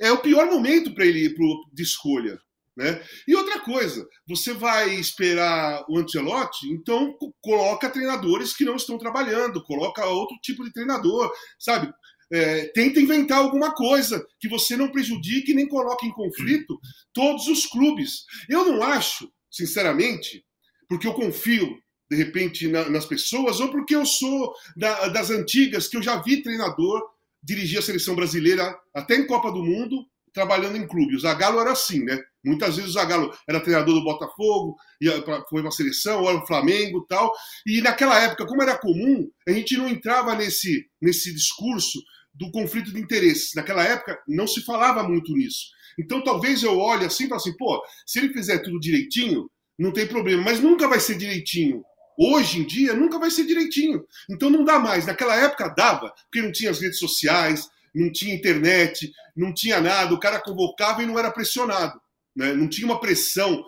é 0.00 0.10
o 0.10 0.20
pior 0.20 0.46
momento 0.46 0.94
para 0.94 1.06
ele 1.06 1.26
ir 1.26 1.34
pro, 1.34 1.68
de 1.72 1.82
escolha. 1.82 2.38
Né? 2.76 3.00
E 3.28 3.36
outra 3.36 3.60
coisa, 3.60 4.04
você 4.26 4.52
vai 4.52 4.94
esperar 4.96 5.84
o 5.88 5.96
Ancelotti, 5.96 6.66
então 6.72 7.16
coloca 7.40 7.88
treinadores 7.88 8.52
que 8.52 8.64
não 8.64 8.74
estão 8.74 8.98
trabalhando, 8.98 9.62
coloca 9.62 10.04
outro 10.06 10.36
tipo 10.42 10.64
de 10.64 10.72
treinador, 10.72 11.32
sabe? 11.56 11.92
É, 12.32 12.66
tenta 12.68 12.98
inventar 12.98 13.38
alguma 13.38 13.72
coisa 13.72 14.26
que 14.40 14.48
você 14.48 14.76
não 14.76 14.90
prejudique 14.90 15.54
nem 15.54 15.68
coloque 15.68 16.06
em 16.06 16.12
conflito 16.12 16.76
todos 17.12 17.46
os 17.46 17.64
clubes. 17.66 18.24
Eu 18.48 18.64
não 18.64 18.82
acho, 18.82 19.30
sinceramente, 19.52 20.44
porque 20.88 21.06
eu 21.06 21.14
confio 21.14 21.78
de 22.10 22.16
repente 22.16 22.68
na, 22.68 22.88
nas 22.88 23.06
pessoas 23.06 23.60
ou 23.60 23.70
porque 23.70 23.94
eu 23.94 24.04
sou 24.04 24.52
da, 24.76 25.08
das 25.08 25.30
antigas 25.30 25.88
que 25.88 25.96
eu 25.96 26.02
já 26.02 26.20
vi 26.20 26.42
treinador 26.42 27.02
dirigir 27.42 27.78
a 27.78 27.82
seleção 27.82 28.14
brasileira 28.14 28.76
até 28.94 29.16
em 29.16 29.26
Copa 29.26 29.50
do 29.50 29.62
Mundo 29.62 30.06
trabalhando 30.34 30.76
em 30.76 30.86
clube. 30.86 31.14
O 31.14 31.20
Zagallo 31.20 31.60
era 31.60 31.72
assim, 31.72 32.02
né? 32.04 32.20
Muitas 32.44 32.76
vezes 32.76 32.90
o 32.90 32.94
Zagallo 32.94 33.32
era 33.48 33.60
treinador 33.60 33.94
do 33.94 34.04
Botafogo, 34.04 34.76
ia 35.00 35.22
pra, 35.22 35.42
foi 35.48 35.62
uma 35.62 35.70
seleção, 35.70 36.28
era 36.28 36.36
o 36.36 36.46
Flamengo 36.46 37.06
tal. 37.08 37.32
E 37.64 37.80
naquela 37.80 38.20
época, 38.20 38.44
como 38.44 38.60
era 38.60 38.76
comum, 38.76 39.30
a 39.46 39.52
gente 39.52 39.76
não 39.76 39.88
entrava 39.88 40.34
nesse, 40.34 40.86
nesse 41.00 41.32
discurso 41.32 42.02
do 42.34 42.50
conflito 42.50 42.92
de 42.92 43.00
interesses. 43.00 43.52
Naquela 43.54 43.84
época, 43.84 44.18
não 44.26 44.46
se 44.46 44.62
falava 44.62 45.04
muito 45.04 45.32
nisso. 45.32 45.68
Então, 45.98 46.22
talvez 46.22 46.62
eu 46.64 46.76
olhe 46.78 47.04
assim 47.04 47.28
e 47.28 47.32
assim, 47.32 47.56
pô, 47.56 47.80
se 48.04 48.18
ele 48.18 48.32
fizer 48.32 48.58
tudo 48.58 48.80
direitinho, 48.80 49.48
não 49.78 49.92
tem 49.92 50.06
problema. 50.06 50.42
Mas 50.42 50.60
nunca 50.60 50.88
vai 50.88 50.98
ser 50.98 51.16
direitinho. 51.16 51.82
Hoje 52.18 52.60
em 52.60 52.66
dia, 52.66 52.94
nunca 52.94 53.18
vai 53.18 53.30
ser 53.30 53.44
direitinho. 53.44 54.04
Então, 54.30 54.50
não 54.50 54.64
dá 54.64 54.78
mais. 54.78 55.06
Naquela 55.06 55.36
época, 55.36 55.68
dava, 55.68 56.12
porque 56.24 56.42
não 56.42 56.52
tinha 56.52 56.70
as 56.70 56.80
redes 56.80 56.98
sociais, 56.98 57.68
não 57.94 58.10
tinha 58.10 58.34
internet, 58.34 59.12
não 59.36 59.52
tinha 59.52 59.80
nada. 59.80 60.14
O 60.14 60.20
cara 60.20 60.40
convocava 60.40 61.02
e 61.02 61.06
não 61.06 61.18
era 61.18 61.30
pressionado 61.30 62.00
né? 62.34 62.52
não 62.54 62.68
tinha 62.68 62.86
uma 62.86 63.00
pressão 63.00 63.64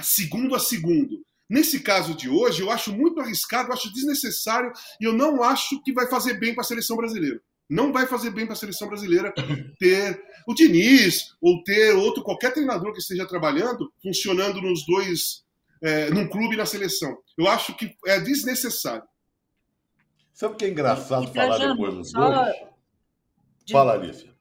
segundo 0.00 0.54
a 0.54 0.58
segundo. 0.58 1.22
Nesse 1.48 1.80
caso 1.80 2.14
de 2.14 2.28
hoje, 2.28 2.62
eu 2.62 2.70
acho 2.70 2.92
muito 2.92 3.20
arriscado, 3.20 3.68
eu 3.68 3.74
acho 3.74 3.92
desnecessário 3.92 4.72
e 5.00 5.04
eu 5.04 5.12
não 5.12 5.42
acho 5.42 5.82
que 5.82 5.92
vai 5.92 6.06
fazer 6.06 6.34
bem 6.34 6.54
para 6.54 6.62
a 6.62 6.66
seleção 6.66 6.96
brasileira. 6.96 7.40
Não 7.68 7.92
vai 7.92 8.06
fazer 8.06 8.30
bem 8.30 8.46
para 8.46 8.54
a 8.54 8.56
seleção 8.56 8.88
brasileira 8.88 9.32
ter 9.78 10.22
o 10.46 10.54
Diniz 10.54 11.34
ou 11.40 11.62
ter 11.64 11.94
outro, 11.94 12.22
qualquer 12.22 12.52
treinador 12.52 12.92
que 12.92 12.98
esteja 12.98 13.26
trabalhando, 13.26 13.92
funcionando 14.02 14.60
nos 14.60 14.86
dois, 14.86 15.42
é, 15.82 16.10
num 16.10 16.28
clube 16.28 16.54
e 16.54 16.58
na 16.58 16.66
seleção. 16.66 17.16
Eu 17.36 17.48
acho 17.48 17.74
que 17.76 17.96
é 18.06 18.20
desnecessário. 18.20 19.06
Sabe 20.32 20.54
o 20.54 20.56
que 20.56 20.64
é 20.64 20.68
engraçado 20.68 21.24
e, 21.24 21.34
falar 21.34 21.46
Trajano, 21.48 21.74
depois 21.74 21.94
dos 21.94 22.10
só... 22.10 22.30
dois? 22.30 22.56
De... 23.64 23.72
Fala, 23.72 23.92
Alicia. 23.94 24.32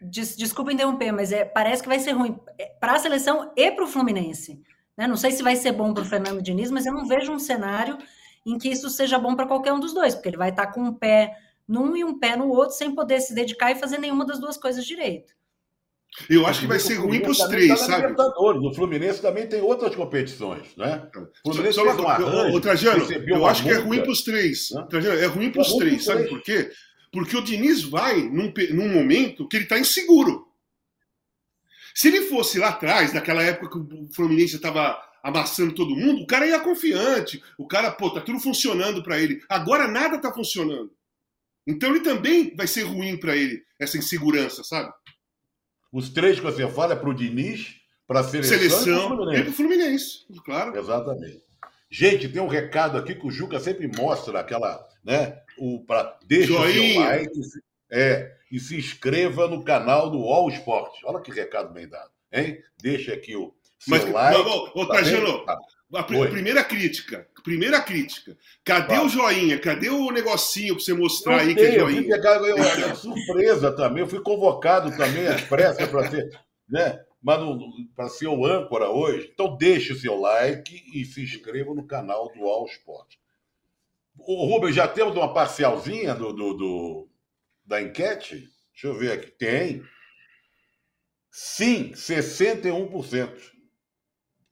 Des, 0.00 0.36
desculpa 0.36 0.72
interromper, 0.72 1.12
mas 1.12 1.30
é, 1.30 1.44
parece 1.44 1.82
que 1.82 1.88
vai 1.88 2.00
ser 2.00 2.12
ruim 2.12 2.38
é, 2.58 2.66
para 2.80 2.94
a 2.94 2.98
seleção 2.98 3.52
e 3.56 3.70
para 3.70 3.84
o 3.84 3.86
Fluminense. 3.86 4.60
Né? 4.96 5.06
Não 5.06 5.16
sei 5.16 5.30
se 5.30 5.42
vai 5.42 5.56
ser 5.56 5.72
bom 5.72 5.94
para 5.94 6.02
o 6.02 6.06
Fernando 6.06 6.42
Diniz, 6.42 6.70
mas 6.70 6.86
eu 6.86 6.92
não 6.92 7.06
vejo 7.06 7.32
um 7.32 7.38
cenário 7.38 7.96
em 8.44 8.58
que 8.58 8.68
isso 8.68 8.90
seja 8.90 9.18
bom 9.18 9.36
para 9.36 9.46
qualquer 9.46 9.72
um 9.72 9.80
dos 9.80 9.94
dois, 9.94 10.14
porque 10.14 10.28
ele 10.28 10.36
vai 10.36 10.50
estar 10.50 10.66
tá 10.66 10.72
com 10.72 10.82
um 10.82 10.94
pé 10.94 11.36
num 11.68 11.96
e 11.96 12.04
um 12.04 12.18
pé 12.18 12.36
no 12.36 12.48
outro 12.48 12.74
sem 12.74 12.94
poder 12.94 13.20
se 13.20 13.34
dedicar 13.34 13.70
e 13.70 13.76
fazer 13.76 13.98
nenhuma 13.98 14.26
das 14.26 14.40
duas 14.40 14.56
coisas 14.56 14.84
direito. 14.84 15.32
Eu 16.28 16.46
acho 16.46 16.60
que 16.60 16.66
vai 16.66 16.78
ser 16.78 16.96
ruim 16.96 17.20
para 17.20 17.30
os 17.30 17.38
três, 17.38 17.68
tá 17.68 17.76
sabe? 17.76 18.14
O 18.18 18.74
Fluminense 18.74 19.22
também 19.22 19.46
tem 19.46 19.62
outras 19.62 19.94
competições, 19.94 20.76
né? 20.76 21.08
O 21.44 21.50
Fluminense 21.50 21.76
só, 21.76 21.84
fez 21.84 21.98
um 21.98 22.08
arranjo, 22.08 22.60
Trajano, 22.60 23.12
eu 23.26 23.46
acho 23.46 23.62
que 23.62 23.70
é 23.70 23.78
ruim 23.78 24.00
para 24.02 24.10
os 24.10 24.22
três. 24.22 24.70
Né? 24.72 24.86
Trajano, 24.90 25.18
é 25.18 25.26
ruim 25.26 25.50
para 25.50 25.62
os 25.62 25.72
é 25.72 25.78
três, 25.78 26.04
sabe 26.04 26.28
por 26.28 26.42
quê? 26.42 26.70
Porque 27.10 27.36
o 27.36 27.42
Diniz 27.42 27.82
vai 27.82 28.22
num, 28.22 28.52
num 28.72 28.88
momento 28.88 29.48
que 29.48 29.56
ele 29.56 29.64
está 29.64 29.78
inseguro. 29.78 30.46
Se 31.94 32.08
ele 32.08 32.22
fosse 32.22 32.58
lá 32.58 32.68
atrás, 32.68 33.12
naquela 33.12 33.42
época 33.42 33.70
que 33.70 33.94
o 33.94 34.08
Fluminense 34.14 34.56
estava 34.56 34.98
amassando 35.22 35.74
todo 35.74 35.96
mundo, 35.96 36.22
o 36.22 36.26
cara 36.26 36.46
ia 36.46 36.60
confiante. 36.60 37.42
O 37.56 37.66
cara, 37.66 37.90
pô, 37.90 38.10
tá 38.10 38.20
tudo 38.20 38.40
funcionando 38.40 39.02
para 39.02 39.18
ele. 39.18 39.40
Agora 39.48 39.86
nada 39.88 40.18
tá 40.18 40.32
funcionando. 40.32 40.90
Então 41.66 41.90
ele 41.90 42.00
também 42.00 42.54
vai 42.56 42.66
ser 42.66 42.82
ruim 42.82 43.16
para 43.16 43.36
ele, 43.36 43.62
essa 43.78 43.96
insegurança, 43.96 44.64
sabe? 44.64 44.92
Os 45.92 46.08
três 46.08 46.38
que 46.38 46.44
você 46.44 46.66
fala 46.68 46.94
é 46.94 46.96
pro 46.96 47.14
Diniz, 47.14 47.76
para 48.06 48.20
a 48.20 48.24
seleção, 48.24 48.58
seleção 48.58 49.34
e 49.34 49.42
pro 49.42 49.52
Fluminense, 49.52 50.24
claro. 50.44 50.76
Exatamente. 50.76 51.42
Gente, 51.90 52.28
tem 52.28 52.40
um 52.40 52.48
recado 52.48 52.96
aqui 52.96 53.14
que 53.14 53.26
o 53.26 53.30
Juca 53.30 53.60
sempre 53.60 53.86
mostra 53.86 54.40
aquela, 54.40 54.88
né? 55.04 55.38
O 55.58 55.84
para 55.84 56.18
deixa 56.26 56.52
o 56.52 56.72
seu 56.72 57.00
like 57.00 57.40
é, 57.90 58.34
e 58.50 58.58
se 58.58 58.78
inscreva 58.78 59.46
no 59.46 59.62
canal 59.62 60.08
do 60.08 60.24
All 60.24 60.48
Sport. 60.48 60.94
Olha 61.04 61.20
que 61.20 61.30
recado 61.30 61.74
bem 61.74 61.86
dado, 61.86 62.10
hein? 62.32 62.62
Deixa 62.80 63.12
aqui 63.12 63.36
o 63.36 63.54
mas, 63.86 64.08
like. 64.08 64.40
Ô, 64.74 64.86
tá 64.86 65.02
Trajano, 65.92 65.92
tá 65.92 66.00
a, 66.00 66.30
primeira 66.30 66.64
crítica, 66.64 67.28
primeira 67.44 67.80
crítica. 67.80 68.36
Cadê 68.64 68.98
o 68.98 69.08
joinha? 69.08 69.58
Cadê 69.58 69.90
o 69.90 70.10
negocinho 70.10 70.74
para 70.74 70.82
você 70.82 70.94
mostrar 70.94 71.40
aí 71.40 71.54
que 71.54 71.60
é 71.60 71.78
joinha? 71.78 72.00
Eu 72.00 72.04
fui 72.04 72.12
pegar, 72.12 72.36
eu, 72.36 72.56
eu, 72.56 72.96
surpresa 72.96 73.70
também, 73.70 74.02
eu 74.02 74.08
fui 74.08 74.22
convocado 74.22 74.96
também 74.96 75.26
às 75.26 75.42
pressas 75.42 75.86
para 75.88 76.10
ser, 76.10 76.30
né? 76.68 76.98
Mas 77.22 77.38
para 77.94 78.08
ser 78.08 78.26
o 78.26 78.44
âncora 78.46 78.88
hoje. 78.88 79.30
Então 79.32 79.56
deixe 79.56 79.92
o 79.92 79.98
seu 79.98 80.18
like 80.18 80.82
e 80.94 81.04
se 81.04 81.22
inscreva 81.22 81.74
no 81.74 81.86
canal 81.86 82.32
do 82.32 82.44
All 82.44 82.66
Sport. 82.66 83.14
O 84.18 84.46
Rubens, 84.46 84.74
já 84.74 84.88
temos 84.88 85.14
uma 85.14 85.32
parcialzinha 85.32 86.14
do, 86.14 86.32
do, 86.32 86.54
do, 86.54 87.08
da 87.64 87.80
enquete? 87.80 88.48
Deixa 88.72 88.86
eu 88.86 88.94
ver 88.94 89.12
aqui. 89.12 89.30
Tem. 89.30 89.82
Sim, 91.30 91.92
61%. 91.92 93.52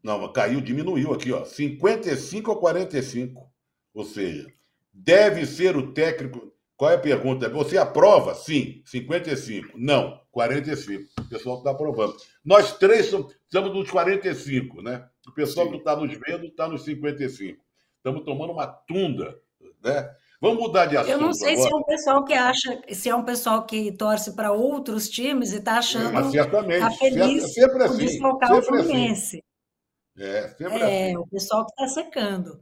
Não, 0.03 0.33
caiu, 0.33 0.61
diminuiu 0.61 1.13
aqui, 1.13 1.33
ó. 1.33 1.45
55 1.45 2.53
a 2.53 2.59
45. 2.59 3.51
Ou 3.95 4.05
seja, 4.05 4.47
deve 4.93 5.45
ser 5.47 5.77
o 5.77 5.93
técnico. 5.93 6.53
Qual 6.77 6.91
é 6.91 6.95
a 6.95 6.99
pergunta? 6.99 7.49
Você 7.51 7.77
aprova? 7.77 8.35
Sim, 8.35 8.83
55. 8.87 9.73
Não, 9.77 10.19
45. 10.31 11.05
O 11.21 11.29
pessoal 11.29 11.59
está 11.59 11.71
aprovando. 11.73 12.15
Nós 12.45 12.79
três 12.79 13.07
estamos 13.07 13.75
nos 13.75 13.91
45, 13.91 14.81
né? 14.81 15.07
O 15.29 15.33
pessoal 15.33 15.67
Sim. 15.67 15.73
que 15.73 15.79
está 15.79 15.95
nos 15.95 16.19
vendo 16.19 16.47
está 16.47 16.67
nos 16.67 16.85
55. 16.85 17.63
Estamos 17.97 18.25
tomando 18.25 18.53
uma 18.55 18.67
tunda, 18.67 19.39
né? 19.85 20.11
Vamos 20.41 20.59
mudar 20.59 20.87
de 20.87 20.97
assunto. 20.97 21.13
Eu 21.13 21.21
não 21.21 21.35
sei 21.35 21.53
agora. 21.53 21.69
se 21.69 21.75
é 21.75 21.77
um 21.77 21.83
pessoal 21.83 22.25
que 22.25 22.33
acha, 22.33 22.83
se 22.93 23.09
é 23.11 23.15
um 23.15 23.25
pessoal 23.25 23.67
que 23.67 23.93
torce 23.93 24.35
para 24.35 24.53
outros 24.53 25.11
times 25.11 25.53
e 25.53 25.57
está 25.57 25.77
achando. 25.77 26.15
Mas 26.15 26.31
certamente. 26.31 26.81
Tá 26.81 26.91
feliz 26.93 27.53
sempre 27.53 27.83
assim. 27.83 27.99
Deslocar 27.99 28.49
sempre 28.49 28.61
o 28.61 28.63
Fluminense. 28.63 29.37
Assim. 29.37 29.50
É, 30.21 30.49
sempre 30.49 30.79
é 30.83 31.07
assim. 31.07 31.17
o 31.17 31.27
pessoal 31.27 31.65
que 31.65 31.73
está 31.73 31.89
secando. 31.89 32.61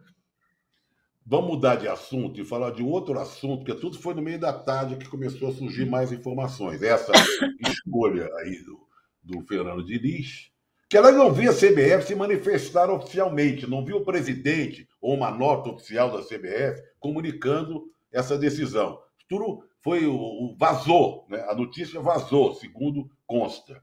Vamos 1.26 1.50
mudar 1.50 1.74
de 1.74 1.88
assunto 1.88 2.40
e 2.40 2.44
falar 2.44 2.70
de 2.70 2.84
outro 2.84 3.18
assunto, 3.18 3.64
porque 3.64 3.80
tudo 3.80 3.98
foi 3.98 4.14
no 4.14 4.22
meio 4.22 4.38
da 4.38 4.52
tarde 4.52 4.96
que 4.96 5.08
começou 5.08 5.48
a 5.48 5.52
surgir 5.52 5.84
mais 5.84 6.12
informações. 6.12 6.80
Essa 6.82 7.12
escolha 7.68 8.30
aí 8.36 8.62
do, 8.62 8.80
do 9.22 9.44
Fernando 9.44 9.84
Diniz, 9.84 10.52
que 10.88 10.96
ela 10.96 11.10
não 11.10 11.32
via 11.32 11.50
a 11.50 11.54
CBF 11.54 12.06
se 12.06 12.14
manifestar 12.14 12.88
oficialmente, 12.88 13.68
não 13.68 13.84
viu 13.84 13.96
o 13.96 14.04
presidente 14.04 14.88
ou 15.02 15.14
uma 15.14 15.30
nota 15.30 15.70
oficial 15.70 16.12
da 16.12 16.22
CBF 16.22 16.80
comunicando 17.00 17.90
essa 18.12 18.38
decisão. 18.38 19.00
Tudo 19.28 19.64
foi 19.82 20.06
o, 20.06 20.14
o 20.14 20.56
vazou, 20.56 21.26
né? 21.28 21.44
a 21.48 21.54
notícia 21.56 22.00
vazou, 22.00 22.54
segundo 22.54 23.10
consta. 23.26 23.82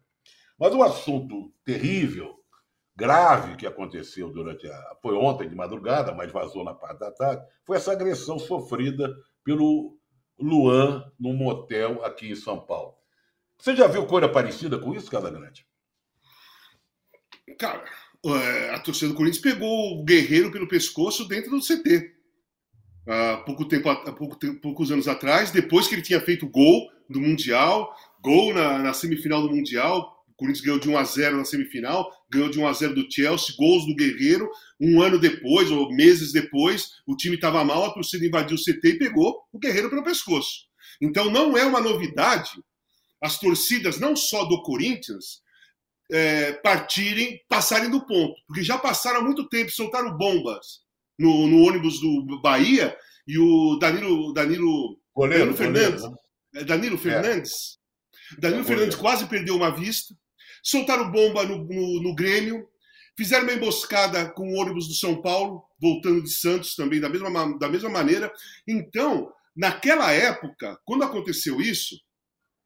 Mas 0.57 0.73
o 0.73 0.81
assunto 0.81 1.51
terrível 1.65 2.39
grave 2.95 3.55
que 3.57 3.67
aconteceu 3.67 4.31
durante 4.31 4.67
a. 4.67 4.95
Foi 5.01 5.15
ontem 5.15 5.49
de 5.49 5.55
madrugada, 5.55 6.13
mas 6.13 6.31
vazou 6.31 6.63
na 6.63 6.73
parte 6.73 6.99
da 6.99 7.11
tarde. 7.11 7.45
Foi 7.65 7.77
essa 7.77 7.91
agressão 7.91 8.39
sofrida 8.39 9.13
pelo 9.43 9.97
Luan 10.39 11.03
num 11.19 11.33
motel 11.33 12.03
aqui 12.03 12.31
em 12.31 12.35
São 12.35 12.59
Paulo. 12.59 12.95
Você 13.57 13.75
já 13.75 13.87
viu 13.87 14.05
coisa 14.05 14.27
parecida 14.27 14.77
com 14.77 14.93
isso, 14.93 15.09
Casagrande? 15.09 15.65
Cara, 17.57 17.83
é, 18.25 18.69
a 18.71 18.79
torcida 18.79 19.11
do 19.11 19.17
Corinthians 19.17 19.41
pegou 19.41 19.99
o 19.99 20.03
Guerreiro 20.03 20.51
pelo 20.51 20.67
pescoço 20.67 21.27
dentro 21.27 21.51
do 21.51 21.61
CT. 21.61 22.13
Há 23.07 23.37
pouco 23.45 23.65
tempo, 23.65 23.87
há 23.87 24.11
pouco, 24.11 24.37
poucos 24.61 24.91
anos 24.91 25.07
atrás, 25.07 25.51
depois 25.51 25.87
que 25.87 25.93
ele 25.93 26.01
tinha 26.01 26.19
feito 26.19 26.49
gol 26.49 26.89
do 27.07 27.21
Mundial, 27.21 27.95
gol 28.19 28.51
na, 28.53 28.79
na 28.79 28.93
semifinal 28.93 29.43
do 29.43 29.53
Mundial, 29.53 30.14
Corinthians 30.37 30.65
ganhou 30.65 30.79
de 30.79 30.89
1 30.89 30.97
a 30.97 31.03
0 31.03 31.37
na 31.37 31.45
semifinal, 31.45 32.11
ganhou 32.29 32.49
de 32.49 32.59
1 32.59 32.67
a 32.67 32.73
0 32.73 32.95
do 32.95 33.11
Chelsea, 33.11 33.55
gols 33.57 33.85
do 33.85 33.95
Guerreiro. 33.95 34.49
Um 34.79 35.01
ano 35.01 35.17
depois, 35.17 35.71
ou 35.71 35.89
meses 35.93 36.31
depois, 36.31 36.91
o 37.07 37.15
time 37.15 37.35
estava 37.35 37.63
mal, 37.63 37.85
a 37.85 37.93
torcida 37.93 38.25
invadiu 38.25 38.57
o 38.57 38.59
CT 38.59 38.89
e 38.89 38.99
pegou 38.99 39.41
o 39.51 39.59
Guerreiro 39.59 39.89
pelo 39.89 40.03
pescoço. 40.03 40.65
Então 41.01 41.29
não 41.29 41.57
é 41.57 41.65
uma 41.65 41.81
novidade 41.81 42.51
as 43.21 43.39
torcidas, 43.39 43.99
não 43.99 44.15
só 44.15 44.45
do 44.45 44.61
Corinthians, 44.61 45.41
é, 46.11 46.53
partirem, 46.53 47.41
passarem 47.49 47.89
do 47.89 48.05
ponto. 48.05 48.35
Porque 48.45 48.63
já 48.63 48.77
passaram 48.77 49.21
há 49.21 49.23
muito 49.23 49.47
tempo, 49.49 49.71
soltaram 49.71 50.15
bombas 50.15 50.81
no, 51.17 51.47
no 51.47 51.63
ônibus 51.63 51.99
do 51.99 52.39
Bahia 52.41 52.95
e 53.27 53.39
o 53.39 53.77
Danilo. 53.79 54.33
Danilo, 54.33 54.99
goleiro, 55.13 55.45
Danilo 55.45 55.57
Fernandes. 55.57 56.01
Goleiro, 56.01 56.19
né? 56.53 56.63
Danilo 56.63 56.97
Fernandes. 56.97 57.51
É. 57.51 58.39
Danilo 58.39 58.61
é 58.61 58.65
Fernandes 58.65 58.95
quase 58.95 59.25
perdeu 59.27 59.55
uma 59.55 59.71
vista 59.71 60.15
soltaram 60.65 61.11
bomba 61.11 61.43
no, 61.43 61.63
no, 61.63 62.01
no 62.01 62.15
Grêmio, 62.15 62.67
fizeram 63.17 63.43
uma 63.43 63.53
emboscada 63.53 64.29
com 64.31 64.49
o 64.49 64.55
ônibus 64.55 64.87
do 64.87 64.95
São 64.95 65.21
Paulo, 65.21 65.63
voltando 65.79 66.23
de 66.23 66.31
Santos 66.31 66.75
também, 66.75 66.99
da 66.99 67.07
mesma, 67.07 67.57
da 67.57 67.69
mesma 67.69 67.89
maneira. 67.89 68.31
Então, 68.67 69.31
naquela 69.55 70.11
época, 70.11 70.77
quando 70.83 71.03
aconteceu 71.03 71.61
isso, 71.61 71.95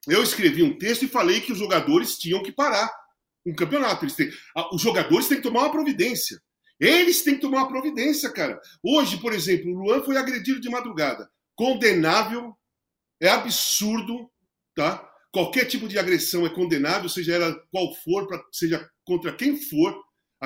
eu 0.07 0.23
escrevi 0.23 0.63
um 0.63 0.77
texto 0.77 1.03
e 1.03 1.09
falei 1.09 1.41
que 1.41 1.51
os 1.51 1.57
jogadores 1.57 2.17
tinham 2.17 2.41
que 2.41 2.51
parar 2.51 2.89
um 3.45 3.53
campeonato. 3.53 4.05
Eles 4.05 4.15
têm, 4.15 4.29
os 4.71 4.81
jogadores 4.81 5.27
têm 5.27 5.37
que 5.37 5.43
tomar 5.43 5.61
uma 5.61 5.71
providência. 5.71 6.41
Eles 6.79 7.21
têm 7.23 7.35
que 7.35 7.41
tomar 7.41 7.59
uma 7.59 7.67
providência, 7.67 8.31
cara. 8.31 8.59
Hoje, 8.81 9.17
por 9.17 9.33
exemplo, 9.33 9.69
o 9.69 9.77
Luan 9.77 10.01
foi 10.01 10.15
agredido 10.15 10.61
de 10.61 10.69
madrugada. 10.69 11.29
Condenável, 11.53 12.55
é 13.21 13.27
absurdo, 13.27 14.31
tá? 14.73 15.08
Qualquer 15.31 15.65
tipo 15.65 15.87
de 15.87 15.99
agressão 15.99 16.45
é 16.45 16.49
condenável, 16.49 17.07
seja 17.07 17.35
ela 17.35 17.55
qual 17.71 17.93
for, 17.95 18.27
pra, 18.27 18.43
seja 18.51 18.89
contra 19.03 19.33
quem 19.33 19.57
for. 19.57 19.95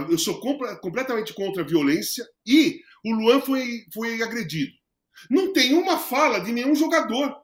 Eu 0.10 0.18
sou 0.18 0.40
completamente 0.82 1.34
contra 1.34 1.62
a 1.62 1.66
violência 1.66 2.26
e 2.46 2.82
o 3.06 3.12
Luan 3.14 3.42
foi, 3.42 3.86
foi 3.94 4.22
agredido. 4.22 4.74
Não 5.30 5.54
tem 5.54 5.74
uma 5.74 6.00
fala 6.00 6.40
de 6.40 6.52
nenhum 6.52 6.76
jogador 6.76 7.36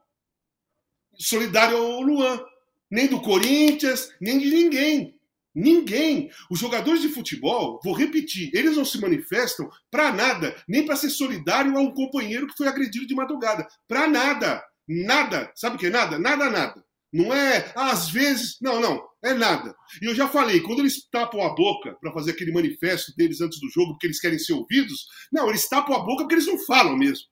solidário 1.14 1.78
ao 1.78 2.02
Luan, 2.02 2.44
nem 2.90 3.08
do 3.08 3.22
Corinthians, 3.22 4.12
nem 4.20 4.40
de 4.40 4.50
ninguém. 4.50 5.16
Ninguém. 5.54 6.32
Os 6.50 6.60
jogadores 6.60 7.02
de 7.02 7.10
futebol, 7.10 7.80
vou 7.84 7.94
repetir, 7.94 8.50
eles 8.54 8.78
não 8.78 8.86
se 8.86 9.00
manifestam 9.00 9.70
para 9.92 10.12
nada, 10.12 10.56
nem 10.68 10.86
para 10.86 10.96
ser 10.96 11.10
solidário 11.10 11.78
a 11.78 11.82
um 11.82 11.92
companheiro 11.92 12.48
que 12.48 12.58
foi 12.58 12.68
agredido 12.68 13.08
de 13.08 13.16
madrugada. 13.16 13.68
Para 13.88 14.08
nada. 14.08 14.64
Nada. 14.88 15.52
Sabe 15.56 15.76
o 15.76 15.80
que 15.80 15.88
é 15.88 15.90
nada? 15.90 16.18
Nada, 16.18 16.50
nada. 16.50 16.84
Não 17.12 17.34
é 17.34 17.72
às 17.76 18.10
vezes, 18.10 18.58
não, 18.62 18.80
não, 18.80 19.04
é 19.24 19.34
nada. 19.34 19.76
E 20.02 20.06
eu 20.06 20.16
já 20.16 20.28
falei, 20.28 20.62
quando 20.62 20.80
eles 20.80 21.08
tapam 21.10 21.42
a 21.42 21.54
boca 21.56 21.96
para 22.00 22.14
fazer 22.14 22.32
aquele 22.32 22.52
manifesto 22.52 23.14
deles 23.16 23.42
antes 23.42 23.60
do 23.60 23.70
jogo, 23.70 23.94
porque 23.94 24.08
eles 24.08 24.20
querem 24.20 24.38
ser 24.38 24.54
ouvidos, 24.54 25.06
não, 25.32 25.50
eles 25.50 25.68
tapam 25.68 25.96
a 25.96 26.00
boca 26.00 26.24
porque 26.24 26.36
eles 26.36 26.48
não 26.48 26.60
falam 26.66 26.96
mesmo. 26.96 27.26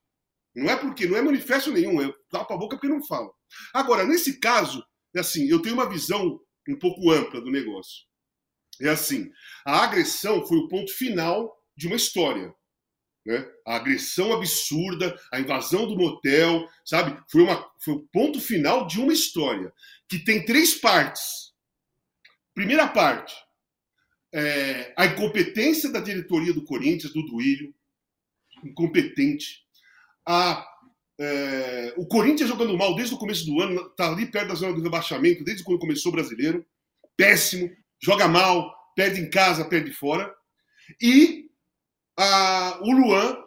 Não 0.54 0.68
é 0.68 0.76
porque, 0.76 1.06
não 1.06 1.16
é 1.16 1.22
manifesto 1.22 1.70
nenhum, 1.70 2.02
é 2.02 2.12
tapam 2.30 2.56
a 2.56 2.60
boca 2.60 2.76
porque 2.76 2.92
não 2.92 3.04
falam. 3.06 3.30
Agora, 3.72 4.04
nesse 4.04 4.40
caso, 4.40 4.82
é 5.14 5.20
assim, 5.20 5.48
eu 5.48 5.62
tenho 5.62 5.74
uma 5.74 5.88
visão 5.88 6.40
um 6.68 6.78
pouco 6.78 7.10
ampla 7.10 7.40
do 7.40 7.50
negócio. 7.50 8.06
É 8.80 8.88
assim, 8.88 9.30
a 9.64 9.84
agressão 9.84 10.46
foi 10.46 10.58
o 10.58 10.68
ponto 10.68 10.92
final 10.92 11.52
de 11.76 11.86
uma 11.86 11.96
história. 11.96 12.52
Né? 13.28 13.46
A 13.66 13.76
agressão 13.76 14.32
absurda, 14.32 15.14
a 15.30 15.38
invasão 15.38 15.86
do 15.86 15.94
motel, 15.94 16.66
sabe? 16.82 17.14
Foi, 17.30 17.42
uma, 17.42 17.70
foi 17.78 17.92
o 17.92 18.08
ponto 18.10 18.40
final 18.40 18.86
de 18.86 18.98
uma 18.98 19.12
história 19.12 19.70
que 20.08 20.18
tem 20.18 20.46
três 20.46 20.74
partes. 20.74 21.52
Primeira 22.54 22.88
parte, 22.88 23.34
é, 24.32 24.94
a 24.96 25.04
incompetência 25.04 25.92
da 25.92 26.00
diretoria 26.00 26.54
do 26.54 26.64
Corinthians, 26.64 27.12
do 27.12 27.22
Duílio, 27.26 27.74
incompetente. 28.64 29.62
A, 30.26 30.66
é, 31.20 31.92
o 31.98 32.06
Corinthians 32.06 32.48
jogando 32.48 32.78
mal 32.78 32.94
desde 32.94 33.14
o 33.14 33.18
começo 33.18 33.44
do 33.44 33.60
ano, 33.60 33.88
está 33.88 34.10
ali 34.10 34.24
perto 34.24 34.48
da 34.48 34.54
zona 34.54 34.72
do 34.72 34.82
rebaixamento, 34.82 35.44
desde 35.44 35.62
quando 35.62 35.80
começou 35.80 36.10
o 36.10 36.14
brasileiro. 36.14 36.64
Péssimo, 37.14 37.70
joga 38.02 38.26
mal, 38.26 38.74
perde 38.96 39.20
em 39.20 39.28
casa, 39.28 39.68
perde 39.68 39.92
fora. 39.92 40.34
E 40.98 41.47
a, 42.18 42.80
o 42.82 42.90
Luan 42.90 43.38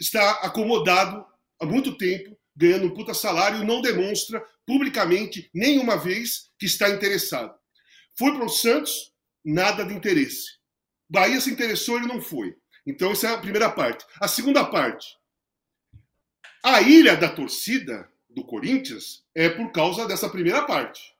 está 0.00 0.30
acomodado 0.42 1.26
há 1.60 1.66
muito 1.66 1.98
tempo, 1.98 2.34
ganhando 2.56 2.86
um 2.86 2.94
puta 2.94 3.12
salário 3.12 3.64
não 3.64 3.82
demonstra 3.82 4.42
publicamente 4.66 5.50
nenhuma 5.52 5.96
vez 5.96 6.50
que 6.58 6.64
está 6.64 6.88
interessado. 6.88 7.54
Foi 8.16 8.32
para 8.32 8.46
o 8.46 8.48
Santos, 8.48 9.12
nada 9.44 9.84
de 9.84 9.94
interesse. 9.94 10.58
Bahia 11.08 11.40
se 11.40 11.50
interessou, 11.50 11.98
ele 11.98 12.06
não 12.06 12.20
foi. 12.20 12.56
Então, 12.86 13.12
essa 13.12 13.28
é 13.28 13.34
a 13.34 13.38
primeira 13.38 13.70
parte. 13.70 14.04
A 14.18 14.26
segunda 14.26 14.64
parte. 14.64 15.16
A 16.64 16.80
ilha 16.80 17.14
da 17.14 17.28
torcida 17.28 18.10
do 18.28 18.42
Corinthians 18.42 19.24
é 19.34 19.48
por 19.50 19.70
causa 19.70 20.06
dessa 20.06 20.28
primeira 20.28 20.62
parte. 20.62 21.14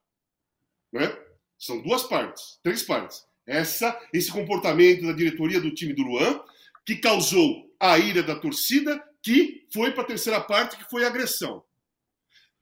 Né? 0.92 1.14
São 1.58 1.82
duas 1.82 2.02
partes, 2.04 2.58
três 2.62 2.82
partes. 2.82 3.26
Essa, 3.46 3.98
esse 4.12 4.32
comportamento 4.32 5.06
da 5.06 5.12
diretoria 5.12 5.60
do 5.60 5.74
time 5.74 5.92
do 5.92 6.02
Luan 6.02 6.42
que 6.88 6.96
causou 6.96 7.70
a 7.78 7.98
ira 7.98 8.22
da 8.22 8.34
torcida, 8.34 9.06
que 9.20 9.68
foi 9.70 9.92
para 9.92 10.04
a 10.04 10.06
terceira 10.06 10.40
parte, 10.40 10.78
que 10.78 10.88
foi 10.88 11.04
a 11.04 11.08
agressão. 11.08 11.62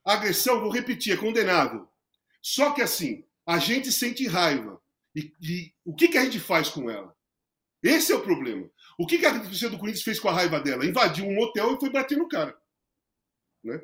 A 0.05 0.15
agressão, 0.15 0.61
vou 0.61 0.69
repetir, 0.69 1.13
é 1.13 1.17
condenável. 1.17 1.89
Só 2.43 2.73
que 2.73 2.83
assim, 2.83 3.25
a 3.47 3.61
gente 3.61 3.93
sente 3.93 4.27
raiva. 4.27 4.83
E, 5.15 5.33
e 5.41 5.73
o 5.85 5.95
que, 5.95 6.09
que 6.09 6.19
a 6.19 6.25
gente 6.25 6.41
faz 6.41 6.69
com 6.69 6.91
ela? 6.91 7.17
Esse 7.81 8.11
é 8.11 8.17
o 8.17 8.21
problema. 8.21 8.69
O 8.99 9.07
que, 9.07 9.17
que 9.17 9.27
a 9.27 9.39
torcida 9.39 9.71
do 9.71 9.79
Corinthians 9.79 10.03
fez 10.03 10.19
com 10.19 10.29
a 10.29 10.33
raiva 10.33 10.59
dela? 10.59 10.85
Invadiu 10.85 11.25
um 11.25 11.39
hotel 11.39 11.77
e 11.77 11.79
foi 11.79 11.91
bater 11.91 12.19
no 12.19 12.29
cara. 12.29 12.59
Né? 13.63 13.81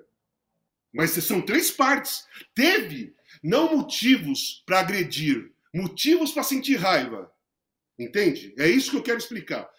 Mas 0.92 1.10
são 1.10 1.40
três 1.40 1.70
partes. 1.70 2.26
Teve 2.52 3.14
não 3.44 3.76
motivos 3.76 4.64
para 4.66 4.80
agredir, 4.80 5.52
motivos 5.72 6.32
para 6.32 6.42
sentir 6.42 6.74
raiva. 6.78 7.32
Entende? 7.96 8.52
É 8.58 8.68
isso 8.68 8.90
que 8.90 8.96
eu 8.96 9.04
quero 9.04 9.18
explicar. 9.18 9.70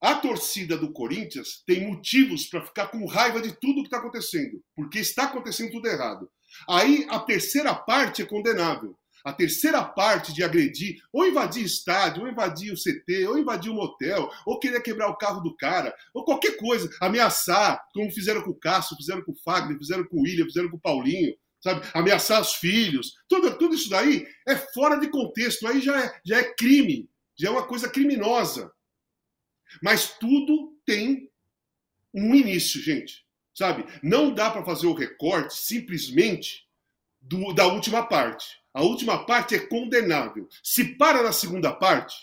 A 0.00 0.14
torcida 0.14 0.78
do 0.78 0.92
Corinthians 0.92 1.62
tem 1.66 1.86
motivos 1.86 2.46
para 2.46 2.64
ficar 2.64 2.88
com 2.88 3.04
raiva 3.06 3.40
de 3.40 3.52
tudo 3.60 3.82
que 3.82 3.88
está 3.88 3.98
acontecendo, 3.98 4.62
porque 4.74 4.98
está 4.98 5.24
acontecendo 5.24 5.72
tudo 5.72 5.88
errado. 5.88 6.30
Aí 6.66 7.06
a 7.10 7.18
terceira 7.18 7.74
parte 7.74 8.22
é 8.22 8.26
condenável. 8.26 8.96
A 9.22 9.32
terceira 9.32 9.84
parte 9.84 10.32
de 10.32 10.42
agredir, 10.42 10.96
ou 11.12 11.26
invadir 11.26 11.64
estádio, 11.64 12.22
ou 12.22 12.28
invadir 12.28 12.72
o 12.72 12.76
CT, 12.76 13.26
ou 13.26 13.38
invadir 13.38 13.70
um 13.70 13.74
motel, 13.74 14.30
ou 14.46 14.58
querer 14.58 14.80
quebrar 14.80 15.08
o 15.08 15.16
carro 15.16 15.42
do 15.42 15.54
cara, 15.54 15.94
ou 16.14 16.24
qualquer 16.24 16.56
coisa, 16.56 16.88
ameaçar, 17.00 17.84
como 17.92 18.10
fizeram 18.10 18.42
com 18.42 18.52
o 18.52 18.58
Cássio, 18.58 18.96
fizeram 18.96 19.22
com 19.22 19.32
o 19.32 19.42
Fagner, 19.44 19.76
fizeram 19.76 20.04
com 20.04 20.16
o 20.16 20.22
William, 20.22 20.46
fizeram 20.46 20.70
com 20.70 20.78
o 20.78 20.80
Paulinho, 20.80 21.34
sabe? 21.62 21.86
Ameaçar 21.92 22.40
os 22.40 22.54
filhos. 22.54 23.12
Tudo, 23.28 23.58
tudo 23.58 23.74
isso 23.74 23.90
daí 23.90 24.26
é 24.48 24.56
fora 24.56 24.96
de 24.96 25.08
contexto, 25.08 25.66
aí 25.66 25.82
já 25.82 26.02
é, 26.02 26.20
já 26.24 26.38
é 26.38 26.54
crime, 26.54 27.06
já 27.38 27.48
é 27.48 27.50
uma 27.50 27.66
coisa 27.66 27.90
criminosa. 27.90 28.72
Mas 29.82 30.16
tudo 30.18 30.76
tem 30.84 31.30
um 32.12 32.34
início, 32.34 32.80
gente. 32.80 33.24
Sabe? 33.54 33.84
Não 34.02 34.32
dá 34.32 34.50
para 34.50 34.64
fazer 34.64 34.86
o 34.86 34.94
recorte 34.94 35.54
simplesmente 35.54 36.66
do, 37.20 37.52
da 37.52 37.66
última 37.66 38.04
parte. 38.06 38.58
A 38.72 38.82
última 38.82 39.26
parte 39.26 39.54
é 39.54 39.58
condenável. 39.58 40.48
Se 40.62 40.96
para 40.96 41.22
na 41.22 41.32
segunda 41.32 41.72
parte, 41.72 42.16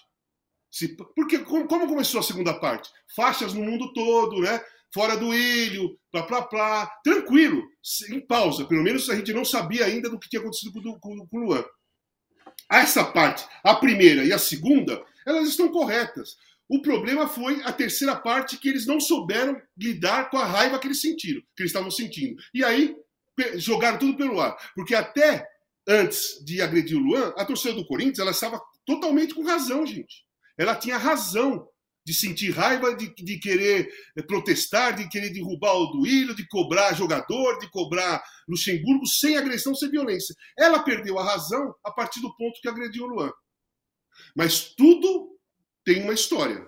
se, 0.71 0.95
porque 1.15 1.39
como, 1.39 1.67
como, 1.67 1.87
começou 1.87 2.19
a 2.19 2.23
segunda 2.23 2.53
parte? 2.53 2.89
Faixas 3.15 3.53
no 3.53 3.63
mundo 3.63 3.91
todo, 3.93 4.41
né? 4.41 4.61
Fora 4.93 5.17
do 5.17 5.33
ilho, 5.33 5.99
plá, 6.11 6.23
plá, 6.23 6.41
plá, 6.43 6.87
tranquilo, 7.03 7.61
em 8.09 8.21
pausa. 8.21 8.65
Pelo 8.65 8.83
menos 8.83 9.09
a 9.09 9.15
gente 9.15 9.33
não 9.33 9.43
sabia 9.43 9.85
ainda 9.85 10.09
do 10.09 10.17
que 10.17 10.29
tinha 10.29 10.39
acontecido 10.41 10.71
com, 10.71 10.99
com, 10.99 11.27
com 11.27 11.37
o 11.37 11.39
Luan. 11.41 11.65
Essa 12.69 13.03
parte, 13.03 13.45
a 13.63 13.75
primeira 13.75 14.23
e 14.23 14.33
a 14.33 14.39
segunda, 14.39 15.03
elas 15.25 15.49
estão 15.49 15.69
corretas. 15.69 16.37
O 16.69 16.81
problema 16.81 17.27
foi 17.27 17.61
a 17.63 17.71
terceira 17.71 18.15
parte 18.15 18.57
que 18.57 18.67
eles 18.67 18.85
não 18.85 18.99
souberam 18.99 19.59
lidar 19.77 20.29
com 20.29 20.37
a 20.37 20.45
raiva 20.45 20.77
que 20.79 20.87
eles 20.87 20.99
sentiram, 20.99 21.41
que 21.55 21.63
eles 21.63 21.69
estavam 21.69 21.89
sentindo. 21.89 22.35
E 22.53 22.63
aí 22.63 22.95
jogaram 23.55 23.97
tudo 23.97 24.17
pelo 24.17 24.39
ar. 24.41 24.55
Porque 24.75 24.93
até 24.93 25.47
antes 25.87 26.43
de 26.43 26.61
agredir 26.61 26.97
o 26.97 27.01
Luan, 27.01 27.33
a 27.37 27.45
torcida 27.45 27.73
do 27.73 27.85
Corinthians 27.85 28.19
ela 28.19 28.31
estava 28.31 28.61
totalmente 28.85 29.33
com 29.33 29.43
razão, 29.43 29.85
gente. 29.85 30.25
Ela 30.57 30.75
tinha 30.75 30.97
razão 30.97 31.67
de 32.05 32.13
sentir 32.13 32.51
raiva, 32.51 32.95
de, 32.95 33.13
de 33.15 33.37
querer 33.37 33.89
eh, 34.15 34.21
protestar, 34.21 34.95
de 34.95 35.09
querer 35.09 35.29
derrubar 35.29 35.73
o 35.73 35.87
Duílio, 35.87 36.33
de 36.33 36.47
cobrar 36.47 36.93
jogador, 36.93 37.59
de 37.59 37.69
cobrar 37.69 38.23
Luxemburgo 38.47 39.05
sem 39.05 39.37
agressão, 39.37 39.75
sem 39.75 39.89
violência. 39.89 40.33
Ela 40.57 40.79
perdeu 40.79 41.19
a 41.19 41.23
razão 41.23 41.75
a 41.83 41.91
partir 41.91 42.21
do 42.21 42.33
ponto 42.37 42.61
que 42.61 42.69
agrediu 42.69 43.03
o 43.03 43.07
Luan. 43.07 43.31
Mas 44.33 44.73
tudo 44.73 45.36
tem 45.87 46.03
uma 46.03 46.13
história. 46.13 46.67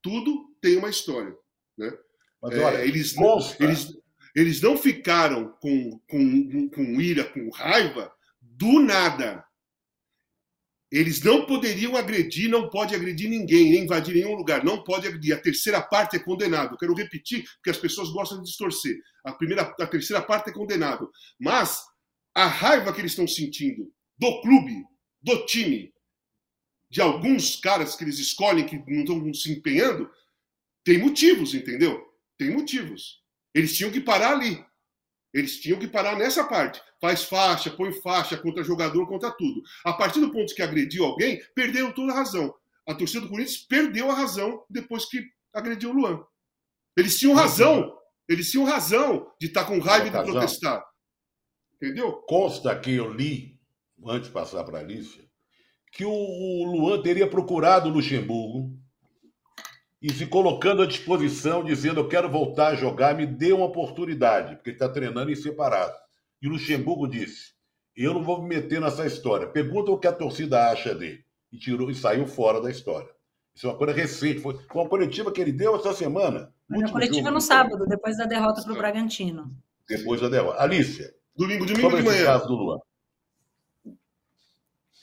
Tudo 0.00 0.56
tem 0.62 0.76
uma 0.76 0.88
história. 0.88 1.36
Né? 1.76 1.90
Mas, 2.40 2.56
olha, 2.56 2.76
é, 2.76 2.86
eles, 2.86 3.16
não, 3.16 3.38
eles, 3.58 3.88
eles 4.32 4.60
não 4.60 4.78
ficaram 4.78 5.48
com, 5.60 6.00
com, 6.08 6.70
com 6.70 7.00
ira, 7.00 7.24
com 7.24 7.50
raiva, 7.50 8.14
do 8.40 8.78
nada. 8.78 9.44
Eles 10.88 11.20
não 11.20 11.46
poderiam 11.46 11.96
agredir, 11.96 12.48
não 12.48 12.70
pode 12.70 12.94
agredir 12.94 13.28
ninguém, 13.28 13.72
nem 13.72 13.82
invadir 13.82 14.14
nenhum 14.14 14.36
lugar, 14.36 14.64
não 14.64 14.84
pode 14.84 15.08
agredir. 15.08 15.34
A 15.34 15.40
terceira 15.40 15.82
parte 15.82 16.14
é 16.14 16.20
condenável. 16.20 16.78
Quero 16.78 16.94
repetir, 16.94 17.42
porque 17.56 17.70
as 17.70 17.78
pessoas 17.78 18.10
gostam 18.10 18.38
de 18.38 18.44
distorcer. 18.44 18.96
A 19.24 19.32
primeira, 19.32 19.62
a 19.62 19.86
terceira 19.88 20.22
parte 20.22 20.50
é 20.50 20.52
condenável. 20.52 21.10
Mas 21.40 21.80
a 22.32 22.46
raiva 22.46 22.92
que 22.92 23.00
eles 23.00 23.10
estão 23.10 23.26
sentindo 23.26 23.92
do 24.16 24.40
clube, 24.42 24.84
do 25.20 25.44
time, 25.44 25.92
de 26.94 27.00
alguns 27.00 27.56
caras 27.56 27.96
que 27.96 28.04
eles 28.04 28.20
escolhem 28.20 28.64
que 28.64 28.76
não 28.86 29.00
estão 29.00 29.34
se 29.34 29.50
empenhando, 29.50 30.08
tem 30.84 30.96
motivos, 30.96 31.52
entendeu? 31.52 32.00
Tem 32.38 32.52
motivos. 32.52 33.20
Eles 33.52 33.76
tinham 33.76 33.90
que 33.90 34.00
parar 34.00 34.34
ali. 34.34 34.64
Eles 35.32 35.60
tinham 35.60 35.76
que 35.76 35.88
parar 35.88 36.16
nessa 36.16 36.44
parte. 36.44 36.80
Faz 37.00 37.24
faixa, 37.24 37.68
põe 37.68 37.92
faixa 38.00 38.38
contra 38.38 38.62
jogador, 38.62 39.08
contra 39.08 39.32
tudo. 39.32 39.60
A 39.84 39.92
partir 39.92 40.20
do 40.20 40.30
ponto 40.30 40.54
que 40.54 40.62
agrediu 40.62 41.04
alguém, 41.04 41.42
perderam 41.52 41.90
toda 41.90 42.12
a 42.12 42.14
razão. 42.14 42.54
A 42.86 42.94
torcida 42.94 43.22
do 43.22 43.28
Corinthians 43.28 43.56
perdeu 43.56 44.08
a 44.08 44.14
razão 44.14 44.64
depois 44.70 45.04
que 45.04 45.20
agrediu 45.52 45.90
o 45.90 45.94
Luan. 45.94 46.24
Eles 46.96 47.18
tinham 47.18 47.34
razão. 47.34 47.92
Eles 48.28 48.52
tinham 48.52 48.64
razão 48.64 49.28
de 49.40 49.48
estar 49.48 49.64
com 49.64 49.80
raiva 49.80 50.06
e 50.06 50.10
de 50.10 50.30
protestar. 50.30 50.80
Entendeu? 51.74 52.22
Consta 52.28 52.78
que 52.78 52.94
eu 52.94 53.12
li, 53.12 53.58
antes 54.06 54.28
de 54.28 54.32
passar 54.32 54.62
para 54.62 54.78
a 54.78 54.80
Alicia, 54.80 55.24
que 55.94 56.04
o 56.04 56.64
Luan 56.64 57.00
teria 57.00 57.26
procurado 57.26 57.88
o 57.88 57.92
Luxemburgo 57.92 58.76
e 60.02 60.12
se 60.12 60.26
colocando 60.26 60.82
à 60.82 60.86
disposição, 60.86 61.64
dizendo: 61.64 62.00
Eu 62.00 62.08
quero 62.08 62.28
voltar 62.28 62.68
a 62.68 62.74
jogar, 62.74 63.14
me 63.14 63.24
dê 63.24 63.52
uma 63.52 63.66
oportunidade, 63.66 64.56
porque 64.56 64.70
ele 64.70 64.76
está 64.76 64.88
treinando 64.88 65.30
em 65.30 65.36
separado. 65.36 65.94
E 66.42 66.48
o 66.48 66.50
Luxemburgo 66.50 67.06
disse: 67.06 67.52
Eu 67.96 68.12
não 68.12 68.24
vou 68.24 68.42
me 68.42 68.48
meter 68.48 68.80
nessa 68.80 69.06
história. 69.06 69.46
Pergunta 69.46 69.92
o 69.92 69.98
que 69.98 70.08
a 70.08 70.12
torcida 70.12 70.68
acha 70.70 70.94
dele. 70.94 71.24
E 71.52 71.56
tirou 71.56 71.88
e 71.88 71.94
saiu 71.94 72.26
fora 72.26 72.60
da 72.60 72.70
história. 72.70 73.08
Isso 73.54 73.68
é 73.68 73.70
uma 73.70 73.78
coisa 73.78 73.92
recente. 73.92 74.40
Foi 74.40 74.58
uma 74.74 74.88
coletiva 74.88 75.30
que 75.30 75.40
ele 75.40 75.52
deu 75.52 75.76
essa 75.76 75.92
semana. 75.92 76.52
Uma 76.68 76.90
coletiva 76.90 77.30
no 77.30 77.40
sábado, 77.40 77.86
depois 77.86 78.16
da 78.16 78.24
derrota 78.24 78.60
para 78.62 78.72
o 78.72 78.76
Bragantino. 78.76 79.56
Depois 79.88 80.20
da 80.20 80.28
derrota. 80.28 80.60
Alicia. 80.60 81.14
Domingo, 81.36 81.64
domingo 81.64 81.96
de 81.96 82.02
manhã. 82.02 82.24
caso 82.24 82.48
do 82.48 82.54
Luan. 82.56 82.78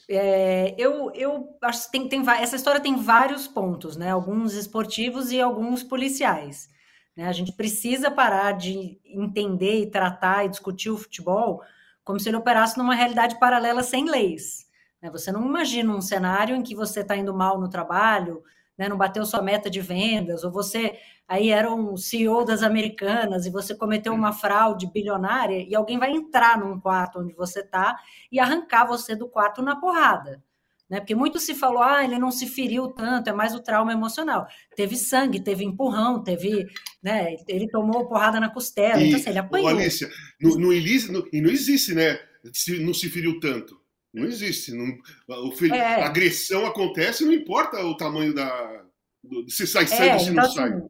É, 0.08 0.74
eu, 0.78 1.10
eu 1.14 1.56
acho 1.62 1.86
que 1.86 1.92
tem, 1.92 2.08
tem, 2.08 2.22
essa 2.40 2.56
história 2.56 2.80
tem 2.80 2.96
vários 2.96 3.46
pontos, 3.46 3.96
né? 3.96 4.10
Alguns 4.10 4.54
esportivos 4.54 5.30
e 5.32 5.40
alguns 5.40 5.82
policiais. 5.82 6.68
Né? 7.16 7.26
A 7.26 7.32
gente 7.32 7.52
precisa 7.52 8.10
parar 8.10 8.52
de 8.52 8.98
entender 9.04 9.82
e 9.82 9.90
tratar 9.90 10.44
e 10.44 10.48
discutir 10.48 10.90
o 10.90 10.98
futebol 10.98 11.62
como 12.04 12.18
se 12.18 12.28
ele 12.28 12.36
operasse 12.36 12.76
numa 12.76 12.94
realidade 12.94 13.38
paralela 13.38 13.82
sem 13.82 14.08
leis. 14.08 14.66
Né? 15.00 15.10
Você 15.10 15.30
não 15.30 15.46
imagina 15.46 15.94
um 15.94 16.00
cenário 16.00 16.56
em 16.56 16.62
que 16.62 16.74
você 16.74 17.00
está 17.00 17.16
indo 17.16 17.34
mal 17.34 17.60
no 17.60 17.68
trabalho, 17.68 18.42
né? 18.76 18.88
não 18.88 18.96
bateu 18.96 19.24
sua 19.24 19.42
meta 19.42 19.70
de 19.70 19.80
vendas, 19.80 20.44
ou 20.44 20.50
você 20.50 20.98
aí 21.28 21.50
era 21.50 21.72
um 21.72 21.96
CEO 21.96 22.44
das 22.44 22.62
americanas 22.62 23.46
e 23.46 23.50
você 23.50 23.74
cometeu 23.74 24.12
uma 24.12 24.32
fraude 24.32 24.90
bilionária 24.92 25.64
e 25.66 25.74
alguém 25.74 25.98
vai 25.98 26.10
entrar 26.10 26.58
num 26.58 26.78
quarto 26.78 27.20
onde 27.20 27.32
você 27.34 27.60
está 27.60 27.96
e 28.30 28.38
arrancar 28.38 28.86
você 28.86 29.14
do 29.14 29.28
quarto 29.28 29.62
na 29.62 29.76
porrada. 29.76 30.42
né? 30.90 31.00
Porque 31.00 31.14
muito 31.14 31.38
se 31.38 31.54
falou, 31.54 31.82
ah, 31.82 32.04
ele 32.04 32.18
não 32.18 32.30
se 32.30 32.46
feriu 32.46 32.88
tanto, 32.88 33.30
é 33.30 33.32
mais 33.32 33.54
o 33.54 33.62
trauma 33.62 33.92
emocional. 33.92 34.46
Teve 34.76 34.96
sangue, 34.96 35.40
teve 35.40 35.64
empurrão, 35.64 36.22
teve, 36.22 36.66
né? 37.02 37.34
Ele 37.48 37.66
tomou 37.68 38.06
porrada 38.06 38.38
na 38.38 38.50
costela, 38.50 39.00
e, 39.00 39.08
então 39.08 39.20
assim, 39.20 39.30
ele 39.30 39.38
apanhou. 39.38 39.68
Alicia, 39.68 40.10
no, 40.40 40.56
no, 40.56 40.68
no, 40.68 41.28
e 41.32 41.40
não 41.40 41.50
existe, 41.50 41.94
né? 41.94 42.18
Se, 42.52 42.78
não 42.80 42.92
se 42.92 43.08
feriu 43.08 43.40
tanto. 43.40 43.81
Não 44.12 44.26
existe. 44.26 44.72
Não, 44.72 45.48
o 45.48 45.52
fer... 45.52 45.72
é. 45.72 46.02
A 46.02 46.06
agressão 46.06 46.66
acontece, 46.66 47.24
não 47.24 47.32
importa 47.32 47.84
o 47.84 47.96
tamanho 47.96 48.34
da. 48.34 48.84
Do, 49.22 49.48
se 49.48 49.66
sai 49.66 49.86
sangue 49.86 50.08
é, 50.08 50.14
ou 50.14 50.20
se 50.20 50.30
então, 50.30 50.44
não 50.44 50.50
sai. 50.50 50.72
Assim, 50.72 50.86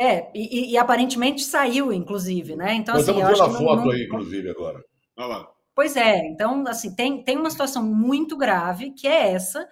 é, 0.00 0.30
e, 0.34 0.72
e, 0.72 0.78
aparentemente 0.78 1.42
saiu, 1.42 1.92
inclusive, 1.92 2.56
né? 2.56 2.72
Então, 2.74 2.94
Nós 2.94 3.06
assim, 3.06 3.20
estamos 3.20 3.38
vendo 3.38 3.56
a 3.56 3.58
foto 3.58 3.84
não... 3.84 3.90
aí, 3.90 4.04
inclusive, 4.04 4.48
agora. 4.48 4.82
Olha 5.16 5.26
lá. 5.26 5.48
Pois 5.74 5.94
é, 5.94 6.26
então, 6.26 6.64
assim, 6.66 6.94
tem, 6.94 7.22
tem 7.22 7.36
uma 7.36 7.50
situação 7.50 7.82
muito 7.82 8.36
grave, 8.36 8.92
que 8.92 9.06
é 9.06 9.32
essa, 9.32 9.68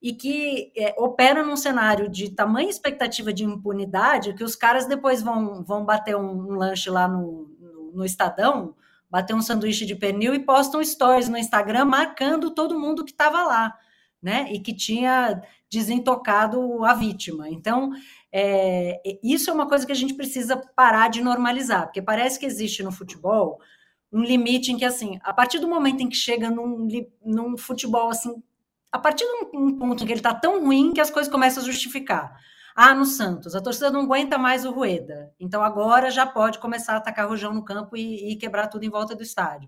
e 0.00 0.14
que 0.14 0.72
é, 0.76 0.94
opera 0.98 1.44
num 1.44 1.56
cenário 1.56 2.08
de 2.08 2.30
tamanha 2.30 2.70
expectativa 2.70 3.32
de 3.32 3.44
impunidade 3.44 4.34
que 4.34 4.44
os 4.44 4.54
caras 4.54 4.86
depois 4.86 5.22
vão, 5.22 5.64
vão 5.64 5.84
bater 5.84 6.16
um, 6.16 6.52
um 6.52 6.54
lanche 6.54 6.88
lá 6.90 7.08
no, 7.08 7.50
no, 7.58 7.92
no, 7.92 8.04
Estadão, 8.04 8.74
bater 9.16 9.34
um 9.34 9.40
sanduíche 9.40 9.86
de 9.86 9.94
pernil 9.94 10.34
e 10.34 10.44
postam 10.44 10.84
stories 10.84 11.26
no 11.26 11.38
Instagram 11.38 11.86
marcando 11.86 12.50
todo 12.50 12.78
mundo 12.78 13.02
que 13.02 13.12
estava 13.12 13.42
lá, 13.44 13.74
né? 14.22 14.46
E 14.52 14.60
que 14.60 14.74
tinha 14.74 15.40
desentocado 15.70 16.84
a 16.84 16.92
vítima. 16.92 17.48
Então, 17.48 17.92
é, 18.30 19.00
isso 19.24 19.48
é 19.48 19.54
uma 19.54 19.66
coisa 19.66 19.86
que 19.86 19.92
a 19.92 19.96
gente 19.96 20.12
precisa 20.12 20.60
parar 20.76 21.08
de 21.08 21.22
normalizar, 21.22 21.84
porque 21.84 22.02
parece 22.02 22.38
que 22.38 22.44
existe 22.44 22.82
no 22.82 22.92
futebol 22.92 23.58
um 24.12 24.22
limite 24.22 24.70
em 24.70 24.76
que, 24.76 24.84
assim, 24.84 25.18
a 25.22 25.32
partir 25.32 25.60
do 25.60 25.66
momento 25.66 26.02
em 26.02 26.10
que 26.10 26.16
chega 26.16 26.50
num, 26.50 26.86
num 27.24 27.56
futebol, 27.56 28.10
assim, 28.10 28.42
a 28.92 28.98
partir 28.98 29.24
de 29.24 29.56
um, 29.56 29.78
ponto 29.78 30.04
em 30.04 30.06
que 30.06 30.12
ele 30.12 30.20
está 30.20 30.34
tão 30.34 30.62
ruim 30.62 30.92
que 30.92 31.00
as 31.00 31.10
coisas 31.10 31.32
começam 31.32 31.62
a 31.62 31.66
justificar. 31.66 32.38
Ah, 32.78 32.94
no 32.94 33.06
Santos, 33.06 33.54
a 33.54 33.60
torcida 33.62 33.90
não 33.90 34.02
aguenta 34.02 34.36
mais 34.36 34.66
o 34.66 34.70
Rueda, 34.70 35.32
então 35.40 35.62
agora 35.62 36.10
já 36.10 36.26
pode 36.26 36.58
começar 36.58 36.92
a 36.92 36.96
atacar 36.98 37.26
rojão 37.26 37.54
no 37.54 37.64
campo 37.64 37.96
e, 37.96 38.32
e 38.32 38.36
quebrar 38.36 38.68
tudo 38.68 38.84
em 38.84 38.90
volta 38.90 39.16
do 39.16 39.22
estádio. 39.22 39.66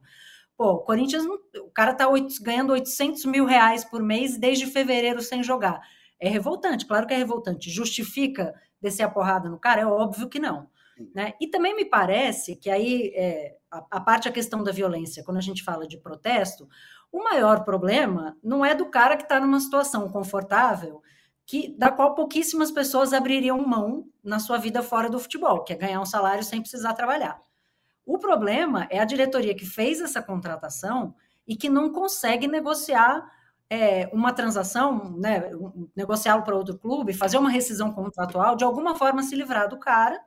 Pô, 0.54 0.72
o 0.72 0.78
Corinthians, 0.80 1.24
o 1.24 1.70
cara 1.70 1.94
tá 1.94 2.06
ganhando 2.42 2.72
800 2.74 3.24
mil 3.24 3.46
reais 3.46 3.82
por 3.82 4.02
mês 4.02 4.36
desde 4.36 4.66
fevereiro 4.66 5.22
sem 5.22 5.42
jogar. 5.42 5.80
É 6.20 6.28
revoltante, 6.28 6.84
claro 6.84 7.06
que 7.06 7.14
é 7.14 7.16
revoltante. 7.16 7.70
Justifica 7.70 8.54
descer 8.78 9.04
a 9.04 9.08
porrada 9.08 9.48
no 9.48 9.58
cara? 9.58 9.80
É 9.80 9.86
óbvio 9.86 10.28
que 10.28 10.38
não. 10.38 10.68
Né? 11.14 11.32
E 11.40 11.46
também 11.46 11.74
me 11.74 11.86
parece 11.86 12.56
que 12.56 12.68
aí, 12.68 13.12
é, 13.14 13.56
a, 13.70 13.86
a 13.92 14.00
parte 14.00 14.28
a 14.28 14.32
questão 14.32 14.62
da 14.62 14.72
violência, 14.72 15.24
quando 15.24 15.38
a 15.38 15.42
gente 15.42 15.62
fala 15.62 15.86
de 15.86 15.96
protesto, 15.96 16.68
o 17.10 17.22
maior 17.22 17.64
problema 17.64 18.36
não 18.42 18.62
é 18.64 18.74
do 18.74 18.86
cara 18.86 19.16
que 19.16 19.22
está 19.22 19.40
numa 19.40 19.60
situação 19.60 20.10
confortável, 20.10 21.00
que 21.48 21.74
da 21.78 21.90
qual 21.90 22.14
pouquíssimas 22.14 22.70
pessoas 22.70 23.14
abririam 23.14 23.66
mão 23.66 24.06
na 24.22 24.38
sua 24.38 24.58
vida 24.58 24.82
fora 24.82 25.08
do 25.08 25.18
futebol, 25.18 25.64
que 25.64 25.72
é 25.72 25.76
ganhar 25.76 25.98
um 25.98 26.04
salário 26.04 26.44
sem 26.44 26.60
precisar 26.60 26.92
trabalhar. 26.92 27.40
O 28.04 28.18
problema 28.18 28.86
é 28.90 28.98
a 28.98 29.06
diretoria 29.06 29.54
que 29.54 29.64
fez 29.64 29.98
essa 29.98 30.20
contratação 30.20 31.14
e 31.46 31.56
que 31.56 31.70
não 31.70 31.90
consegue 31.90 32.46
negociar 32.46 33.26
é, 33.70 34.10
uma 34.12 34.30
transação, 34.30 35.16
né, 35.16 35.50
negociá-lo 35.96 36.42
para 36.42 36.54
outro 36.54 36.76
clube, 36.78 37.14
fazer 37.14 37.38
uma 37.38 37.50
rescisão 37.50 37.94
contratual, 37.94 38.54
de 38.54 38.64
alguma 38.64 38.94
forma 38.94 39.22
se 39.22 39.34
livrar 39.34 39.70
do 39.70 39.78
cara, 39.78 40.20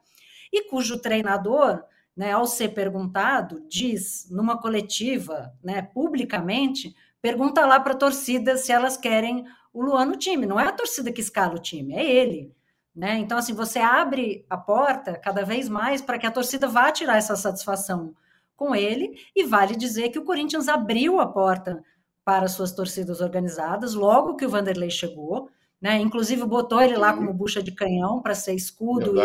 e 0.52 0.68
cujo 0.70 1.00
treinador, 1.00 1.84
né, 2.18 2.32
ao 2.32 2.48
ser 2.48 2.70
perguntado, 2.70 3.64
diz 3.70 4.28
numa 4.32 4.60
coletiva, 4.60 5.54
né, 5.64 5.84
publicamente, 5.84 6.96
pergunta 7.22 7.64
lá 7.64 7.80
para 7.80 7.94
a 7.94 7.98
torcida 7.98 8.58
se 8.58 8.72
elas 8.72 8.98
querem 8.98 9.46
o 9.74 9.82
Luan 9.82 10.06
no 10.06 10.18
time. 10.18 10.46
Não 10.46 10.60
é 10.60 10.68
a 10.68 10.72
torcida 10.72 11.12
que 11.12 11.22
escala 11.22 11.56
o 11.56 11.60
time, 11.60 11.94
é 11.94 12.04
ele. 12.04 12.54
Né? 12.96 13.18
Então, 13.20 13.38
assim, 13.38 13.54
você 13.54 13.80
abre 13.80 14.46
a 14.50 14.58
porta 14.58 15.18
cada 15.18 15.44
vez 15.44 15.70
mais 15.70 16.02
para 16.02 16.20
que 16.20 16.26
a 16.26 16.32
torcida 16.32 16.68
vá 16.68 16.92
tirar 16.92 17.18
essa 17.18 17.36
satisfação 17.36 18.14
com 18.56 18.76
ele, 18.76 19.18
e 19.36 19.44
vale 19.44 19.76
dizer 19.76 20.10
que 20.10 20.20
o 20.20 20.24
Corinthians 20.24 20.68
abriu 20.68 21.20
a 21.20 21.26
porta 21.26 21.84
para 22.24 22.48
suas 22.48 22.72
torcidas 22.72 23.20
organizadas 23.20 23.96
logo 23.96 24.36
que 24.36 24.46
o 24.46 24.50
Vanderlei 24.50 24.92
chegou, 24.92 25.50
né? 25.82 25.98
Inclusive 25.98 26.46
botou 26.46 26.80
ele 26.80 26.96
lá 26.96 27.12
como 27.12 27.34
bucha 27.34 27.64
de 27.64 27.72
canhão 27.72 28.22
para 28.22 28.36
ser 28.36 28.54
escudo 28.54 29.16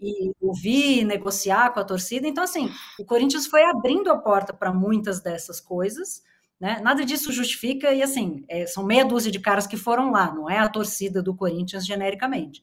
e, 0.00 0.28
e, 0.28 0.32
ouvir, 0.40 1.04
negociar 1.04 1.72
com 1.72 1.78
a 1.78 1.84
torcida. 1.84 2.26
Então, 2.26 2.42
assim, 2.42 2.68
o 2.98 3.04
Corinthians 3.04 3.46
foi 3.46 3.62
abrindo 3.62 4.10
a 4.10 4.18
porta 4.18 4.52
para 4.52 4.72
muitas 4.72 5.20
dessas 5.20 5.60
coisas. 5.60 6.24
Né? 6.62 6.78
Nada 6.80 7.04
disso 7.04 7.32
justifica, 7.32 7.92
e 7.92 8.04
assim, 8.04 8.44
é, 8.48 8.66
são 8.66 8.84
meia 8.84 9.04
dúzia 9.04 9.32
de 9.32 9.40
caras 9.40 9.66
que 9.66 9.76
foram 9.76 10.12
lá, 10.12 10.32
não 10.32 10.48
é 10.48 10.60
a 10.60 10.68
torcida 10.68 11.20
do 11.20 11.34
Corinthians 11.34 11.84
genericamente. 11.84 12.62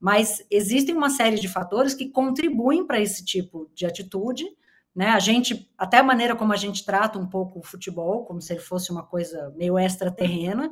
Mas 0.00 0.42
existem 0.50 0.94
uma 0.94 1.10
série 1.10 1.38
de 1.38 1.46
fatores 1.46 1.92
que 1.92 2.08
contribuem 2.08 2.86
para 2.86 2.98
esse 2.98 3.22
tipo 3.22 3.70
de 3.74 3.84
atitude, 3.84 4.46
né? 4.94 5.08
A 5.08 5.18
gente, 5.18 5.70
até 5.76 5.98
a 5.98 6.02
maneira 6.02 6.34
como 6.34 6.54
a 6.54 6.56
gente 6.56 6.82
trata 6.82 7.18
um 7.18 7.26
pouco 7.26 7.58
o 7.58 7.62
futebol, 7.62 8.24
como 8.24 8.40
se 8.40 8.54
ele 8.54 8.60
fosse 8.60 8.90
uma 8.90 9.02
coisa 9.02 9.52
meio 9.54 9.78
extraterrena, 9.78 10.70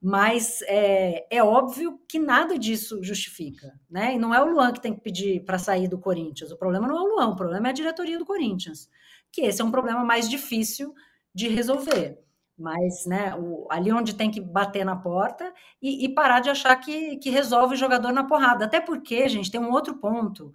mas 0.00 0.62
é, 0.62 1.26
é 1.30 1.44
óbvio 1.44 2.00
que 2.08 2.18
nada 2.18 2.58
disso 2.58 3.02
justifica, 3.02 3.78
né? 3.90 4.14
E 4.14 4.18
não 4.18 4.34
é 4.34 4.40
o 4.40 4.50
Luan 4.50 4.72
que 4.72 4.80
tem 4.80 4.94
que 4.94 5.02
pedir 5.02 5.44
para 5.44 5.58
sair 5.58 5.88
do 5.88 5.98
Corinthians. 5.98 6.50
O 6.52 6.56
problema 6.56 6.88
não 6.88 6.96
é 6.96 7.00
o 7.02 7.14
Luan, 7.16 7.28
o 7.28 7.36
problema 7.36 7.66
é 7.66 7.70
a 7.70 7.74
diretoria 7.74 8.18
do 8.18 8.24
Corinthians, 8.24 8.88
que 9.30 9.42
esse 9.42 9.60
é 9.60 9.64
um 9.64 9.70
problema 9.70 10.02
mais 10.02 10.26
difícil 10.26 10.94
de 11.34 11.48
resolver. 11.48 12.18
Mas, 12.56 13.06
né, 13.06 13.34
o, 13.34 13.66
ali 13.70 13.92
onde 13.92 14.14
tem 14.14 14.30
que 14.30 14.40
bater 14.40 14.84
na 14.84 14.94
porta 14.94 15.52
e, 15.80 16.04
e 16.04 16.08
parar 16.08 16.40
de 16.40 16.50
achar 16.50 16.76
que, 16.76 17.16
que 17.16 17.30
resolve 17.30 17.74
o 17.74 17.78
jogador 17.78 18.12
na 18.12 18.24
porrada. 18.24 18.66
Até 18.66 18.80
porque, 18.80 19.28
gente, 19.28 19.50
tem 19.50 19.60
um 19.60 19.72
outro 19.72 19.96
ponto. 19.96 20.54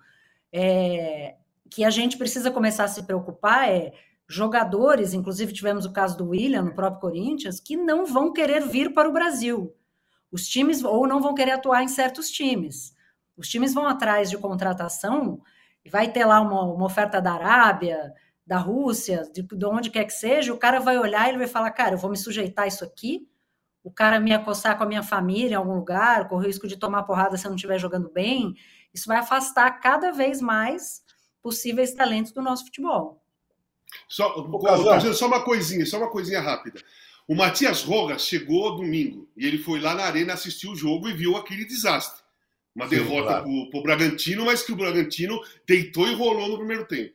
É, 0.51 1.35
que 1.69 1.83
a 1.83 1.89
gente 1.89 2.17
precisa 2.17 2.49
começar 2.49 2.85
a 2.85 2.87
se 2.87 3.03
preocupar 3.03 3.69
é 3.69 3.93
jogadores, 4.27 5.13
inclusive 5.13 5.53
tivemos 5.53 5.85
o 5.85 5.93
caso 5.93 6.17
do 6.17 6.29
William 6.29 6.63
no 6.63 6.73
próprio 6.73 7.01
Corinthians, 7.01 7.59
que 7.59 7.77
não 7.77 8.05
vão 8.05 8.33
querer 8.33 8.61
vir 8.67 8.93
para 8.93 9.07
o 9.07 9.13
Brasil. 9.13 9.73
Os 10.31 10.47
times, 10.47 10.83
ou 10.83 11.07
não 11.07 11.21
vão 11.21 11.33
querer 11.33 11.51
atuar 11.51 11.83
em 11.83 11.87
certos 11.87 12.29
times. 12.29 12.93
Os 13.37 13.47
times 13.47 13.73
vão 13.73 13.87
atrás 13.87 14.29
de 14.29 14.37
contratação 14.37 15.41
e 15.85 15.89
vai 15.89 16.11
ter 16.11 16.25
lá 16.25 16.41
uma, 16.41 16.63
uma 16.63 16.85
oferta 16.85 17.21
da 17.21 17.33
Arábia, 17.33 18.13
da 18.47 18.57
Rússia, 18.57 19.29
de, 19.33 19.43
de 19.43 19.65
onde 19.65 19.89
quer 19.89 20.05
que 20.05 20.13
seja, 20.13 20.53
o 20.53 20.57
cara 20.57 20.79
vai 20.79 20.97
olhar 20.97 21.27
e 21.27 21.31
ele 21.31 21.37
vai 21.37 21.47
falar, 21.47 21.69
cara, 21.71 21.95
eu 21.95 21.97
vou 21.97 22.09
me 22.09 22.17
sujeitar 22.17 22.63
a 22.63 22.67
isso 22.67 22.83
aqui, 22.83 23.27
o 23.83 23.91
cara 23.91 24.21
me 24.21 24.33
acossar 24.33 24.77
com 24.77 24.85
a 24.85 24.87
minha 24.87 25.03
família 25.03 25.51
em 25.51 25.55
algum 25.55 25.75
lugar, 25.75 26.29
correr 26.29 26.45
o 26.45 26.47
risco 26.47 26.67
de 26.67 26.77
tomar 26.77 27.03
porrada 27.03 27.37
se 27.37 27.45
eu 27.45 27.49
não 27.49 27.57
estiver 27.57 27.77
jogando 27.77 28.09
bem, 28.09 28.55
isso 28.93 29.07
vai 29.07 29.17
afastar 29.17 29.69
cada 29.81 30.11
vez 30.11 30.41
mais 30.41 31.03
possíveis 31.43 31.93
talentos 31.93 32.31
do 32.31 32.41
nosso 32.41 32.65
futebol. 32.65 33.21
Só, 34.07 34.33
só 35.13 35.27
uma 35.27 35.43
coisinha, 35.43 35.85
só 35.85 35.97
uma 35.97 36.09
coisinha 36.09 36.39
rápida. 36.39 36.81
O 37.27 37.35
Matias 37.35 37.83
Rogas 37.83 38.21
chegou 38.21 38.77
domingo 38.77 39.29
e 39.35 39.45
ele 39.45 39.57
foi 39.57 39.81
lá 39.81 39.93
na 39.93 40.03
arena 40.03 40.33
assistir 40.33 40.69
o 40.69 40.75
jogo 40.75 41.09
e 41.09 41.13
viu 41.13 41.35
aquele 41.35 41.65
desastre. 41.65 42.23
Uma 42.73 42.87
Sim, 42.87 42.95
derrota 42.95 43.41
claro. 43.41 43.69
para 43.69 43.79
o 43.79 43.83
Bragantino, 43.83 44.45
mas 44.45 44.63
que 44.63 44.71
o 44.71 44.75
Bragantino 44.75 45.41
deitou 45.65 46.07
e 46.07 46.13
rolou 46.13 46.47
no 46.47 46.57
primeiro 46.57 46.85
tempo. 46.85 47.13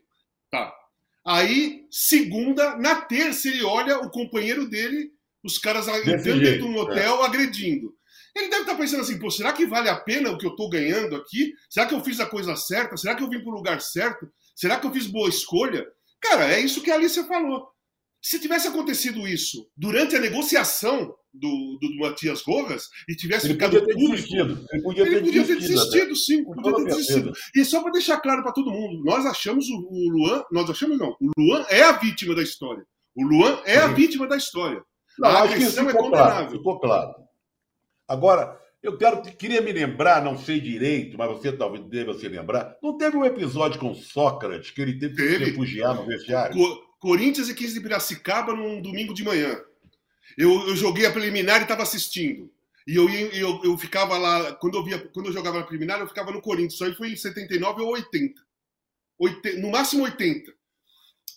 Tá. 0.50 0.81
Aí, 1.24 1.86
segunda, 1.90 2.76
na 2.76 3.00
terça, 3.00 3.48
ele 3.48 3.62
olha 3.62 3.98
o 3.98 4.10
companheiro 4.10 4.68
dele, 4.68 5.10
os 5.44 5.58
caras 5.58 5.86
entrando 5.88 6.40
dentro 6.40 6.66
do 6.66 6.76
hotel, 6.76 7.22
é. 7.22 7.26
agredindo. 7.26 7.94
Ele 8.34 8.48
deve 8.48 8.62
estar 8.62 8.76
pensando 8.76 9.02
assim, 9.02 9.18
pô, 9.18 9.30
será 9.30 9.52
que 9.52 9.66
vale 9.66 9.88
a 9.88 9.96
pena 9.96 10.30
o 10.30 10.38
que 10.38 10.46
eu 10.46 10.52
estou 10.52 10.68
ganhando 10.70 11.14
aqui? 11.16 11.52
Será 11.68 11.86
que 11.86 11.94
eu 11.94 12.02
fiz 12.02 12.18
a 12.18 12.26
coisa 12.26 12.56
certa? 12.56 12.96
Será 12.96 13.14
que 13.14 13.22
eu 13.22 13.28
vim 13.28 13.40
para 13.40 13.50
o 13.50 13.56
lugar 13.56 13.80
certo? 13.80 14.26
Será 14.56 14.78
que 14.78 14.86
eu 14.86 14.92
fiz 14.92 15.06
boa 15.06 15.28
escolha? 15.28 15.86
Cara, 16.20 16.50
é 16.52 16.60
isso 16.60 16.82
que 16.82 16.90
a 16.90 16.94
Alicia 16.94 17.24
falou. 17.24 17.68
Se 18.22 18.38
tivesse 18.38 18.68
acontecido 18.68 19.26
isso 19.26 19.68
durante 19.76 20.14
a 20.14 20.20
negociação 20.20 21.12
do, 21.34 21.78
do, 21.80 21.88
do 21.88 21.96
Matias 21.98 22.42
Rojas 22.42 22.88
e 23.08 23.16
tivesse 23.16 23.46
ele 23.46 23.54
ficado. 23.54 23.80
Podia 23.80 23.86
ter 23.86 23.96
desistido. 23.96 24.66
Ele 24.70 24.82
podia, 24.82 25.02
ele 25.02 25.14
ter, 25.16 25.22
podia 25.22 25.44
ter 25.44 25.56
desistido, 25.56 26.08
né? 26.08 26.14
sim. 26.14 26.44
Podia 26.44 26.74
ter 26.74 26.84
desistido. 26.84 27.32
E 27.54 27.64
só 27.64 27.82
para 27.82 27.92
deixar 27.92 28.20
claro 28.20 28.42
para 28.42 28.52
todo 28.52 28.70
mundo, 28.70 29.02
nós 29.04 29.26
achamos 29.26 29.68
o, 29.68 29.88
o, 29.90 30.10
Luan, 30.10 30.44
nós 30.52 30.70
achamos 30.70 30.98
não, 30.98 31.16
o 31.20 31.30
Luan 31.36 31.64
é 31.68 31.82
a 31.82 31.92
vítima 31.92 32.34
da 32.34 32.42
história. 32.42 32.84
O 33.14 33.24
Luan 33.24 33.60
é 33.64 33.78
a 33.78 33.88
vítima 33.88 34.26
da 34.26 34.36
história. 34.36 34.82
Não, 35.18 35.28
a 35.28 35.42
agressão 35.42 35.90
é 35.90 35.92
condenável. 35.92 36.32
Claro, 36.32 36.50
ficou 36.50 36.80
claro. 36.80 37.14
Agora, 38.08 38.58
eu 38.82 38.96
quero, 38.96 39.22
queria 39.22 39.60
me 39.60 39.72
lembrar, 39.72 40.24
não 40.24 40.38
sei 40.38 40.60
direito, 40.60 41.18
mas 41.18 41.28
você 41.28 41.52
talvez 41.52 41.84
deva 41.84 42.14
se 42.14 42.26
lembrar. 42.28 42.76
Não 42.82 42.96
teve 42.96 43.16
um 43.16 43.24
episódio 43.24 43.78
com 43.78 43.94
Sócrates 43.94 44.70
que 44.70 44.80
ele 44.80 44.98
teve, 44.98 45.16
teve. 45.16 45.38
que 45.38 45.44
se 45.44 45.50
refugiar 45.50 45.94
no 45.94 46.06
vestiário? 46.06 46.56
Co 46.56 46.91
Corinthians 47.02 47.48
e 47.48 47.54
15 47.54 47.74
de 47.74 47.80
Piracicaba 47.80 48.54
num 48.54 48.80
domingo 48.80 49.12
de 49.12 49.24
manhã. 49.24 49.60
Eu, 50.38 50.68
eu 50.68 50.76
joguei 50.76 51.04
a 51.04 51.10
preliminar 51.10 51.58
e 51.58 51.64
estava 51.64 51.82
assistindo. 51.82 52.48
E 52.86 52.94
eu, 52.94 53.10
eu, 53.10 53.60
eu 53.64 53.76
ficava 53.76 54.16
lá, 54.16 54.54
quando 54.54 54.78
eu, 54.78 54.84
via, 54.84 55.00
quando 55.08 55.26
eu 55.26 55.32
jogava 55.32 55.58
na 55.58 55.64
preliminar, 55.64 55.98
eu 55.98 56.06
ficava 56.06 56.30
no 56.30 56.40
Corinthians. 56.40 56.74
Isso 56.74 56.84
aí 56.84 56.94
foi 56.94 57.10
em 57.10 57.16
79 57.16 57.82
ou 57.82 57.88
80. 57.88 58.40
80 59.18 59.58
no 59.60 59.72
máximo 59.72 60.04
80. 60.04 60.52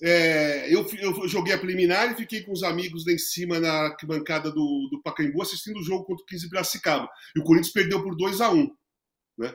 é, 0.03 0.71
eu, 0.71 0.85
eu, 0.99 1.27
joguei 1.27 1.55
a 1.55 1.57
preliminar 1.57 2.11
e 2.11 2.15
fiquei 2.15 2.43
com 2.43 2.51
os 2.51 2.61
amigos 2.61 3.03
lá 3.07 3.13
em 3.13 3.17
cima 3.17 3.59
na 3.59 3.97
bancada 4.03 4.51
do, 4.51 4.87
do 4.91 5.01
Pacaembu 5.01 5.41
assistindo 5.41 5.79
o 5.79 5.83
jogo 5.83 6.05
contra 6.05 6.21
o 6.21 6.27
15 6.27 6.47
Piracicaba. 6.47 7.09
E 7.35 7.39
o 7.39 7.43
Corinthians 7.43 7.73
perdeu 7.73 8.03
por 8.03 8.15
2 8.15 8.39
a 8.39 8.51
1 8.51 8.55
um, 8.55 8.75
né? 9.39 9.51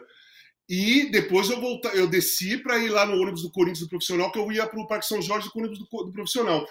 E 0.71 1.11
depois 1.11 1.51
eu 1.51 1.61
volta, 1.61 1.89
eu 1.89 2.07
desci 2.07 2.57
para 2.57 2.79
ir 2.79 2.91
lá 2.91 3.05
no 3.05 3.21
ônibus 3.21 3.43
do 3.43 3.51
Corinthians 3.51 3.81
do 3.81 3.89
profissional, 3.89 4.31
que 4.31 4.39
eu 4.39 4.53
ia 4.53 4.65
para 4.69 4.81
o 4.81 4.87
Parque 4.87 5.05
São 5.05 5.21
Jorge 5.21 5.51
com 5.51 5.59
o 5.59 5.63
ônibus 5.63 5.81
do, 5.81 6.05
do 6.05 6.13
profissional. 6.13 6.65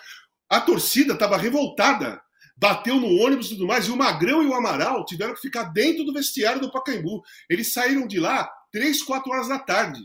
A 0.48 0.62
torcida 0.62 1.16
estava 1.16 1.36
revoltada, 1.36 2.22
bateu 2.56 2.96
no 2.96 3.10
ônibus 3.18 3.48
e 3.48 3.50
tudo 3.50 3.68
mais, 3.68 3.88
e 3.88 3.92
o 3.92 3.98
Magrão 3.98 4.42
e 4.42 4.48
o 4.48 4.54
Amaral 4.54 5.04
tiveram 5.04 5.34
que 5.34 5.42
ficar 5.42 5.66
dentro 5.66 6.06
do 6.06 6.14
vestiário 6.14 6.62
do 6.62 6.72
Pacaembu. 6.72 7.22
Eles 7.50 7.74
saíram 7.74 8.08
de 8.08 8.22
lá 8.22 8.50
três, 8.72 9.04
quatro 9.04 9.34
horas 9.34 9.50
da 9.50 9.60
tarde. 9.60 10.00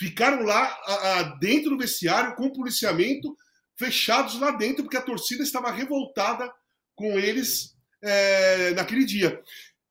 Ficaram 0.00 0.44
lá 0.44 0.62
a, 0.86 1.18
a, 1.18 1.22
dentro 1.40 1.70
do 1.70 1.78
vestiário 1.78 2.36
com 2.36 2.46
o 2.46 2.52
policiamento, 2.52 3.36
fechados 3.76 4.38
lá 4.38 4.52
dentro, 4.52 4.84
porque 4.84 4.96
a 4.96 5.02
torcida 5.02 5.42
estava 5.42 5.72
revoltada 5.72 6.48
com 6.94 7.18
eles 7.18 7.74
é, 8.02 8.70
naquele 8.70 9.04
dia. 9.04 9.42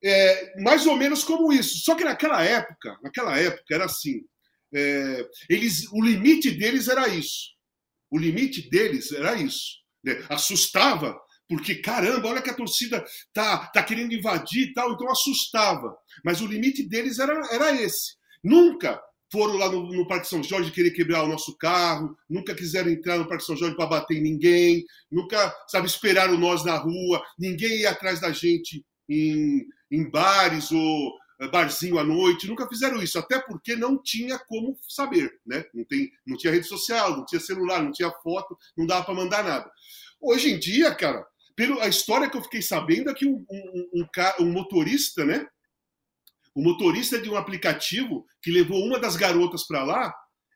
É, 0.04 0.62
mais 0.62 0.86
ou 0.86 0.96
menos 0.96 1.24
como 1.24 1.52
isso. 1.52 1.80
Só 1.80 1.96
que 1.96 2.04
naquela 2.04 2.44
época, 2.44 2.98
naquela 3.04 3.38
época 3.38 3.74
era 3.74 3.86
assim. 3.86 4.22
É, 4.74 5.28
eles, 5.50 5.92
o 5.92 6.02
limite 6.02 6.52
deles 6.52 6.88
era 6.88 7.08
isso. 7.08 7.50
O 8.10 8.18
limite 8.18 8.70
deles 8.70 9.12
era 9.12 9.36
isso. 9.36 9.80
Né? 10.04 10.24
Assustava, 10.30 11.20
porque 11.48 11.76
caramba, 11.76 12.30
olha 12.30 12.42
que 12.42 12.50
a 12.50 12.56
torcida 12.56 13.04
tá, 13.34 13.68
tá 13.68 13.84
querendo 13.84 14.14
invadir 14.14 14.70
e 14.70 14.74
tal, 14.74 14.94
então 14.94 15.10
assustava. 15.10 15.96
Mas 16.24 16.42
o 16.42 16.48
limite 16.48 16.88
deles 16.88 17.20
era, 17.20 17.34
era 17.52 17.82
esse. 17.82 18.16
Nunca 18.44 19.02
foram 19.32 19.58
lá 19.58 19.70
no, 19.72 19.92
no, 19.92 20.08
Parque 20.08 20.28
São 20.28 20.42
Jorge 20.44 20.72
querer 20.72 20.92
quebrar 20.92 21.24
o 21.24 21.28
nosso 21.28 21.56
carro, 21.58 22.16
nunca 22.30 22.56
quiseram 22.56 22.90
entrar 22.90 23.18
no 23.18 23.28
Parque 23.28 23.44
São 23.44 23.56
Jorge 23.56 23.76
para 23.76 23.86
bater 23.86 24.18
em 24.18 24.22
ninguém, 24.22 24.84
nunca, 25.12 25.54
sabe, 25.68 25.88
esperaram 25.88 26.38
nós 26.38 26.66
na 26.66 26.78
rua, 26.78 27.22
ninguém 27.38 27.82
ia 27.82 27.92
atrás 27.92 28.20
da 28.20 28.32
gente 28.32 28.84
em, 29.08 29.66
em 29.92 30.10
bares 30.10 30.72
ou 30.72 31.14
eh, 31.40 31.48
barzinho 31.48 31.98
à 31.98 32.04
noite, 32.04 32.48
nunca 32.48 32.68
fizeram 32.68 33.02
isso, 33.02 33.18
até 33.18 33.40
porque 33.40 33.76
não 33.76 34.02
tinha 34.02 34.38
como 34.38 34.78
saber, 34.88 35.40
né? 35.46 35.66
Não, 35.74 35.84
tem, 35.86 36.12
não 36.26 36.38
tinha 36.38 36.54
rede 36.54 36.68
social, 36.68 37.16
não 37.16 37.26
tinha 37.26 37.40
celular, 37.40 37.82
não 37.82 37.92
tinha 37.92 38.12
foto, 38.24 38.58
não 38.78 38.86
dava 38.86 39.06
para 39.06 39.14
mandar 39.14 39.44
nada. 39.44 39.72
Hoje 40.22 40.52
em 40.52 40.60
dia, 40.60 40.94
cara, 40.94 41.26
pela 41.56 41.84
a 41.84 41.88
história 41.88 42.30
que 42.30 42.38
eu 42.38 42.44
fiquei 42.44 42.62
sabendo 42.62 43.10
é 43.10 43.14
que 43.14 43.26
um, 43.26 43.46
um, 43.50 43.90
um, 43.94 44.46
um 44.46 44.52
motorista, 44.52 45.26
né? 45.26 45.48
O 46.54 46.62
motorista 46.62 47.22
de 47.22 47.30
um 47.30 47.36
aplicativo 47.36 48.26
que 48.42 48.52
levou 48.52 48.84
uma 48.84 49.00
das 49.00 49.16
garotas 49.16 49.66
para 49.66 49.84
lá 49.84 50.14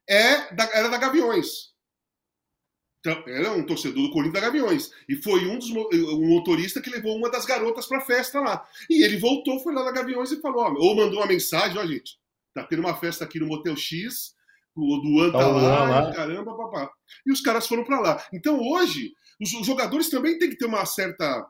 é 0.10 0.54
da, 0.54 0.63
era 0.74 0.89
da 0.89 0.98
Gaviões. 0.98 1.72
Então, 3.06 3.22
era 3.28 3.52
um 3.52 3.66
torcedor 3.66 4.02
do 4.02 4.12
Corinthians 4.12 4.42
da 4.42 4.48
Gaviões. 4.48 4.89
E 5.10 5.18
foi 5.18 5.46
um 5.46 5.60
dos 5.60 5.70
um 5.70 6.30
motorista 6.30 6.82
que 6.82 6.89
levou 6.89 7.18
uma 7.18 7.30
das 7.30 7.46
garotas 7.46 7.86
para 7.86 7.98
a 7.98 8.06
festa 8.06 8.39
lá. 8.39 8.66
E 8.89 9.04
ele 9.04 9.18
voltou, 9.18 9.60
foi 9.60 9.74
lá 9.74 9.84
na 9.84 9.92
Gaviões 9.92 10.32
e 10.32 10.39
falou: 10.39 10.63
ó, 10.63 10.74
ou 10.78 10.96
mandou 10.96 11.20
uma 11.20 11.28
mensagem: 11.28 11.78
ó, 11.78 11.86
gente, 11.86 12.18
tá 12.54 12.63
tendo 12.63 12.80
uma 12.80 12.96
festa 12.96 13.26
aqui 13.26 13.42
no 13.42 13.48
Motel 13.48 13.76
X, 13.76 14.34
o 14.74 15.02
Duan 15.02 15.32
tá, 15.34 15.39
tá 15.39 15.48
lá, 15.48 15.84
lá, 15.84 16.13
caramba, 16.13 16.56
papá. 16.56 16.89
E 17.26 17.32
os 17.34 17.42
caras 17.42 17.68
foram 17.68 17.84
para 17.84 18.00
lá. 18.00 18.26
Então 18.32 18.58
hoje, 18.58 19.12
os 19.42 19.66
jogadores 19.66 20.10
também 20.10 20.39
têm 20.39 20.50
que 20.50 20.58
ter 20.58 20.66
uma 20.66 20.86
certa. 20.86 21.46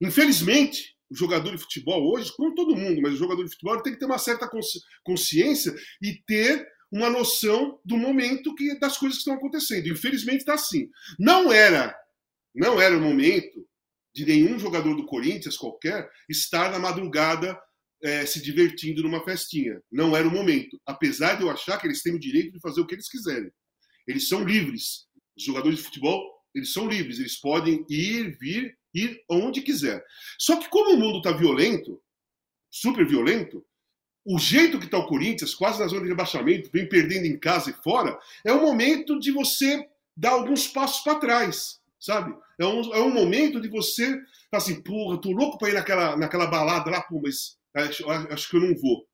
Infelizmente, 0.00 0.96
o 1.08 1.14
jogador 1.14 1.52
de 1.52 1.58
futebol 1.58 2.12
hoje, 2.12 2.34
como 2.36 2.56
todo 2.56 2.74
mundo, 2.74 3.00
mas 3.00 3.14
o 3.14 3.18
jogador 3.18 3.44
de 3.44 3.50
futebol 3.50 3.80
tem 3.82 3.92
que 3.92 4.00
ter 4.00 4.06
uma 4.06 4.18
certa 4.18 4.50
consciência 5.04 5.72
e 6.02 6.14
ter 6.26 6.66
uma 6.92 7.08
noção 7.08 7.80
do 7.84 7.96
momento 7.96 8.54
que 8.54 8.78
das 8.78 8.98
coisas 8.98 9.16
que 9.16 9.22
estão 9.22 9.34
acontecendo. 9.34 9.88
Infelizmente 9.88 10.40
está 10.40 10.54
assim. 10.54 10.90
Não 11.18 11.50
era, 11.50 11.96
não 12.54 12.78
era 12.78 12.96
o 12.96 13.00
momento 13.00 13.66
de 14.14 14.26
nenhum 14.26 14.58
jogador 14.58 14.94
do 14.94 15.06
Corinthians 15.06 15.56
qualquer 15.56 16.06
estar 16.28 16.70
na 16.70 16.78
madrugada 16.78 17.58
é, 18.02 18.26
se 18.26 18.42
divertindo 18.42 19.02
numa 19.02 19.24
festinha. 19.24 19.80
Não 19.90 20.14
era 20.14 20.28
o 20.28 20.30
momento. 20.30 20.78
Apesar 20.84 21.36
de 21.36 21.42
eu 21.42 21.50
achar 21.50 21.78
que 21.80 21.86
eles 21.86 22.02
têm 22.02 22.14
o 22.14 22.20
direito 22.20 22.52
de 22.52 22.60
fazer 22.60 22.80
o 22.82 22.86
que 22.86 22.94
eles 22.94 23.08
quiserem. 23.08 23.50
Eles 24.06 24.28
são 24.28 24.44
livres. 24.44 25.06
Os 25.36 25.44
jogadores 25.44 25.78
de 25.78 25.84
futebol, 25.84 26.22
eles 26.54 26.72
são 26.72 26.86
livres. 26.86 27.18
Eles 27.18 27.40
podem 27.40 27.86
ir, 27.88 28.36
vir 28.38 28.76
ir 28.94 29.24
onde 29.30 29.62
quiser. 29.62 30.04
Só 30.38 30.56
que 30.56 30.68
como 30.68 30.94
o 30.94 30.98
mundo 30.98 31.18
está 31.18 31.32
violento, 31.32 32.02
super 32.70 33.06
violento, 33.06 33.64
o 34.24 34.38
jeito 34.38 34.78
que 34.78 34.86
está 34.86 34.98
o 34.98 35.06
Corinthians, 35.06 35.54
quase 35.54 35.80
na 35.80 35.86
zona 35.86 36.02
de 36.02 36.08
rebaixamento, 36.08 36.70
vem 36.72 36.88
perdendo 36.88 37.26
em 37.26 37.38
casa 37.38 37.70
e 37.70 37.82
fora, 37.82 38.18
é 38.44 38.52
o 38.52 38.62
momento 38.62 39.18
de 39.18 39.30
você 39.32 39.84
dar 40.16 40.30
alguns 40.30 40.66
passos 40.66 41.02
para 41.02 41.18
trás, 41.18 41.80
sabe? 41.98 42.34
É 42.58 42.66
um, 42.66 42.94
é 42.94 43.00
um 43.00 43.10
momento 43.10 43.60
de 43.60 43.68
você 43.68 44.20
assim, 44.56 44.82
porra, 44.82 45.20
tô 45.20 45.30
louco 45.30 45.58
para 45.58 45.70
ir 45.70 45.74
naquela, 45.74 46.16
naquela 46.16 46.46
balada 46.46 46.90
lá, 46.90 47.00
pô, 47.00 47.20
mas 47.22 47.56
acho, 47.74 48.08
acho 48.10 48.50
que 48.50 48.56
eu 48.56 48.60
não 48.60 48.74
vou. 48.76 49.06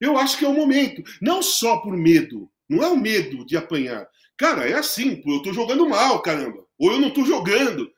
Eu 0.00 0.18
acho 0.18 0.36
que 0.36 0.44
é 0.44 0.48
o 0.48 0.54
momento, 0.54 1.02
não 1.20 1.42
só 1.42 1.78
por 1.78 1.96
medo, 1.96 2.50
não 2.68 2.82
é 2.82 2.88
o 2.88 2.96
medo 2.96 3.46
de 3.46 3.56
apanhar. 3.56 4.06
Cara, 4.36 4.68
é 4.68 4.74
assim, 4.74 5.16
pô, 5.16 5.36
eu 5.36 5.42
tô 5.42 5.52
jogando 5.52 5.88
mal, 5.88 6.20
caramba. 6.20 6.64
Ou 6.78 6.92
eu 6.92 7.00
não 7.00 7.12
tô 7.12 7.24
jogando. 7.24 7.90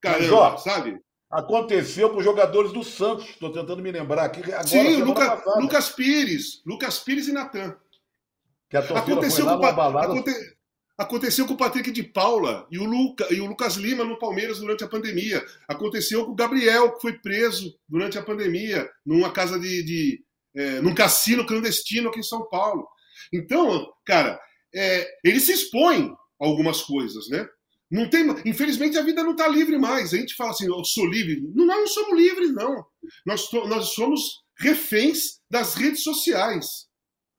Caramba, 0.00 0.22
Mas, 0.22 0.32
ó, 0.32 0.56
sabe? 0.56 0.98
Aconteceu 1.32 2.10
com 2.10 2.18
os 2.18 2.24
jogadores 2.24 2.72
do 2.72 2.84
Santos. 2.84 3.26
Estou 3.30 3.50
tentando 3.50 3.82
me 3.82 3.90
lembrar 3.90 4.24
aqui. 4.24 4.42
Agora, 4.52 4.66
Sim, 4.66 5.02
Luca, 5.02 5.42
Lucas 5.58 5.88
Pires. 5.88 6.60
Lucas 6.66 6.98
Pires 6.98 7.26
e 7.26 7.32
Natan. 7.32 7.74
Que 8.68 8.76
a 8.76 8.80
aconteceu, 8.80 9.46
com, 9.46 9.58
balada... 9.58 10.12
aconte... 10.12 10.30
aconteceu 10.98 11.46
com 11.46 11.54
o 11.54 11.56
Patrick 11.56 11.90
de 11.90 12.02
Paula 12.02 12.66
e 12.70 12.78
o, 12.78 12.84
Luca... 12.84 13.32
e 13.32 13.40
o 13.40 13.46
Lucas 13.46 13.76
Lima 13.76 14.04
no 14.04 14.18
Palmeiras 14.18 14.58
durante 14.58 14.84
a 14.84 14.88
pandemia. 14.88 15.42
Aconteceu 15.66 16.26
com 16.26 16.32
o 16.32 16.36
Gabriel, 16.36 16.92
que 16.92 17.00
foi 17.00 17.14
preso 17.14 17.74
durante 17.88 18.18
a 18.18 18.22
pandemia, 18.22 18.90
numa 19.04 19.32
casa 19.32 19.58
de. 19.58 19.82
de 19.82 20.24
é, 20.54 20.82
num 20.82 20.94
cassino 20.94 21.46
clandestino 21.46 22.10
aqui 22.10 22.20
em 22.20 22.22
São 22.22 22.46
Paulo. 22.50 22.86
Então, 23.32 23.90
cara, 24.04 24.38
é, 24.74 25.08
ele 25.24 25.40
se 25.40 25.52
expõe 25.52 26.12
a 26.38 26.46
algumas 26.46 26.82
coisas, 26.82 27.30
né? 27.30 27.48
Não 27.92 28.08
tem, 28.08 28.24
infelizmente 28.46 28.96
a 28.96 29.02
vida 29.02 29.22
não 29.22 29.32
está 29.32 29.46
livre 29.46 29.78
mais. 29.78 30.14
A 30.14 30.16
gente 30.16 30.34
fala 30.34 30.50
assim, 30.50 30.66
eu 30.66 30.82
sou 30.82 31.04
livre. 31.04 31.42
Não, 31.54 31.66
nós 31.66 31.76
não 31.76 31.86
somos 31.86 32.16
livres, 32.18 32.54
não. 32.54 32.82
Nós, 33.26 33.52
nós 33.52 33.88
somos 33.88 34.42
reféns 34.58 35.40
das 35.50 35.74
redes 35.74 36.02
sociais. 36.02 36.86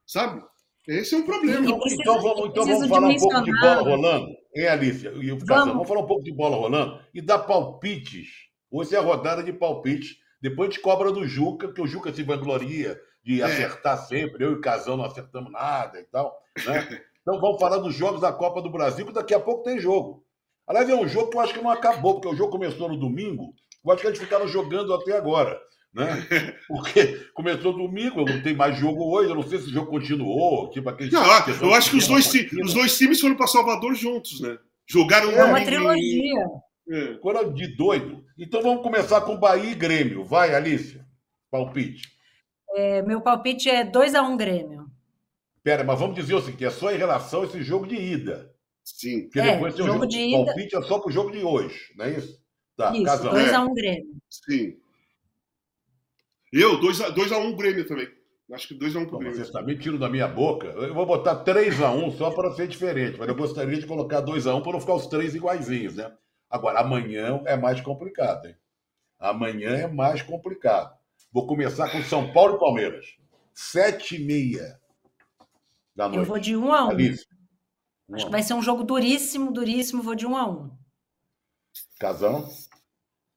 Sabe? 0.05 0.43
Esse 0.87 1.15
é 1.15 1.17
um 1.17 1.23
problema. 1.23 1.65
então 1.65 2.21
vamos, 2.21 2.49
então 2.51 2.65
vamos 2.67 2.87
falar 2.87 3.07
um 3.07 3.17
pouco 3.17 3.41
de 3.41 3.59
bola 3.59 3.81
rolando. 3.81 4.27
Hein, 4.55 4.67
Alicia? 4.67 5.11
E 5.13 5.31
o 5.31 5.39
vamos. 5.39 5.73
vamos 5.73 5.87
falar 5.87 6.01
um 6.01 6.05
pouco 6.05 6.23
de 6.23 6.31
bola 6.31 6.55
rolando 6.55 7.01
e 7.15 7.19
dar 7.19 7.39
palpites. 7.39 8.27
Hoje 8.69 8.93
é 8.93 8.99
a 8.99 9.01
rodada 9.01 9.41
de 9.41 9.51
palpites. 9.51 10.17
Depois 10.39 10.69
a 10.69 10.71
gente 10.71 10.83
cobra 10.83 11.11
do 11.11 11.25
Juca, 11.25 11.67
porque 11.67 11.81
o 11.81 11.87
Juca 11.87 12.13
se 12.13 12.21
vangloria 12.21 12.99
de 13.23 13.41
é. 13.41 13.43
acertar 13.43 13.97
sempre. 14.05 14.43
Eu 14.43 14.51
e 14.51 14.55
o 14.55 14.61
Casão 14.61 14.97
não 14.97 15.05
acertamos 15.05 15.51
nada 15.51 15.99
e 15.99 16.03
tal. 16.03 16.37
Né? 16.63 17.01
Então 17.23 17.39
vamos 17.39 17.57
falar 17.57 17.77
dos 17.77 17.95
jogos 17.95 18.19
da 18.19 18.33
Copa 18.33 18.61
do 18.61 18.69
Brasil, 18.69 19.05
que 19.05 19.13
daqui 19.13 19.33
a 19.33 19.39
pouco 19.39 19.63
tem 19.63 19.79
jogo. 19.79 20.25
Aliás, 20.67 20.89
é 20.89 20.95
um 20.95 21.07
jogo 21.07 21.29
que 21.29 21.37
eu 21.37 21.41
acho 21.41 21.53
que 21.53 21.61
não 21.61 21.69
acabou, 21.69 22.15
porque 22.15 22.27
o 22.27 22.35
jogo 22.35 22.51
começou 22.51 22.87
no 22.87 22.97
domingo. 22.97 23.53
Eu 23.83 23.91
acho 23.91 24.01
que 24.01 24.07
eles 24.07 24.19
ficaram 24.19 24.47
jogando 24.47 24.93
até 24.93 25.17
agora. 25.17 25.59
Né? 25.93 26.07
Porque 26.67 27.29
começou 27.35 27.71
domingo, 27.71 28.25
não 28.25 28.41
tem 28.41 28.55
mais 28.55 28.75
jogo 28.75 29.13
hoje. 29.13 29.29
Eu 29.29 29.35
não 29.35 29.43
sei 29.43 29.59
se 29.59 29.67
o 29.67 29.71
jogo 29.71 29.91
continuou. 29.91 30.71
Tipo 30.71 30.89
aquele 30.89 31.11
não, 31.11 31.23
eu 31.61 31.73
acho 31.73 31.91
que 31.91 31.97
os 31.97 32.07
dois, 32.07 32.33
os 32.63 32.73
dois 32.73 32.97
times 32.97 33.19
foram 33.19 33.35
para 33.35 33.45
Salvador 33.45 33.93
juntos, 33.93 34.41
né? 34.41 34.57
Jogaram 34.87 35.29
é 35.31 35.43
uma 35.43 35.61
trilogia. 35.61 36.45
É. 36.89 37.13
Coisa 37.15 37.45
de 37.51 37.75
doido. 37.75 38.23
Então 38.37 38.61
vamos 38.63 38.81
começar 38.81 39.21
com 39.21 39.37
Bahia 39.37 39.71
e 39.71 39.75
Grêmio. 39.75 40.23
Vai, 40.23 40.55
Alicia. 40.55 41.05
Palpite. 41.51 42.11
É, 42.75 43.03
meu 43.03 43.21
palpite 43.21 43.69
é 43.69 43.85
2x1 43.85 44.23
um 44.23 44.35
Grêmio. 44.35 44.87
Pera, 45.63 45.83
mas 45.83 45.99
vamos 45.99 46.15
dizer 46.15 46.33
o 46.33 46.41
seguinte: 46.41 46.65
é 46.65 46.71
só 46.71 46.91
em 46.91 46.97
relação 46.97 47.43
a 47.43 47.45
esse 47.45 47.61
jogo 47.61 47.85
de 47.85 47.95
ida. 47.95 48.52
Sim. 48.83 49.23
Porque 49.23 49.39
é, 49.39 49.53
depois 49.53 49.75
tem 49.75 49.83
o 49.83 49.87
jogo, 49.87 49.99
jogo 49.99 50.11
de 50.11 50.19
ida... 50.19 50.45
palpite 50.45 50.75
é 50.75 50.81
só 50.81 50.99
pro 50.99 51.11
jogo 51.11 51.31
de 51.31 51.43
hoje, 51.43 51.93
não 51.95 52.05
é 52.05 52.11
isso? 52.17 52.43
Tá, 52.75 52.91
isso, 52.95 53.05
2x1 53.05 53.69
um 53.69 53.73
Grêmio. 53.73 54.17
Sim. 54.29 54.77
Eu, 56.51 56.79
2x1 56.79 57.37
um 57.37 57.55
Grêmio 57.55 57.87
também. 57.87 58.07
Acho 58.51 58.67
que 58.67 58.77
2x1 58.77 59.01
um 59.01 59.05
pro 59.05 59.19
Grêmio. 59.19 59.35
Vocês 59.35 59.49
também 59.49 59.77
tiram 59.77 59.97
da 59.97 60.09
minha 60.09 60.27
boca. 60.27 60.67
Eu 60.67 60.93
vou 60.93 61.05
botar 61.05 61.43
3x1 61.43 62.17
só 62.17 62.31
para 62.31 62.51
ser 62.51 62.67
diferente, 62.67 63.17
mas 63.17 63.27
eu 63.27 63.35
gostaria 63.35 63.79
de 63.79 63.87
colocar 63.87 64.21
2x1 64.21 64.61
para 64.61 64.73
não 64.73 64.81
ficar 64.81 64.95
os 64.95 65.07
três 65.07 65.33
iguaizinhos, 65.33 65.95
né? 65.95 66.11
Agora, 66.49 66.79
amanhã 66.79 67.41
é 67.45 67.55
mais 67.55 67.81
complicado, 67.81 68.47
hein? 68.47 68.55
Amanhã 69.19 69.71
é 69.71 69.87
mais 69.87 70.21
complicado. 70.21 70.95
Vou 71.31 71.47
começar 71.47 71.89
com 71.89 72.03
São 72.03 72.31
Paulo 72.31 72.57
e 72.57 72.59
Palmeiras. 72.59 73.05
7h30 73.55 74.77
da 75.95 76.09
noite. 76.09 76.19
Eu 76.19 76.25
vou 76.25 76.39
de 76.39 76.55
1 76.55 76.73
a 76.73 76.85
1 76.85 76.89
Alice. 76.89 77.32
Acho 78.13 78.25
que 78.25 78.31
vai 78.31 78.43
ser 78.43 78.53
um 78.53 78.61
jogo 78.61 78.83
duríssimo, 78.83 79.51
duríssimo. 79.51 80.03
Vou 80.03 80.15
de 80.15 80.25
um 80.25 80.37
a 80.37 80.47
um. 80.47 80.71
Casão? 81.99 82.47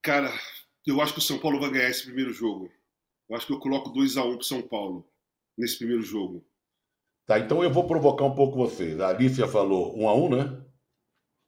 Cara, 0.01 0.31
eu 0.85 1.01
acho 1.01 1.13
que 1.13 1.19
o 1.19 1.21
São 1.21 1.39
Paulo 1.39 1.59
vai 1.59 1.71
ganhar 1.71 1.89
esse 1.89 2.03
primeiro 2.03 2.31
jogo. 2.31 2.69
Eu 3.29 3.35
acho 3.35 3.47
que 3.47 3.53
eu 3.53 3.59
coloco 3.59 3.89
2 3.89 4.17
a 4.17 4.23
1 4.23 4.31
um 4.31 4.35
pro 4.37 4.45
São 4.45 4.61
Paulo 4.61 5.09
nesse 5.57 5.77
primeiro 5.77 6.01
jogo. 6.01 6.45
Tá, 7.25 7.39
então 7.39 7.61
eu 7.61 7.71
vou 7.71 7.85
provocar 7.85 8.23
um 8.23 8.35
pouco 8.35 8.57
vocês. 8.57 8.99
A 9.01 9.09
Alicia 9.09 9.47
falou 9.47 9.97
1 9.97 10.03
um 10.03 10.09
a 10.09 10.15
1 10.15 10.25
um, 10.25 10.29
né? 10.29 10.65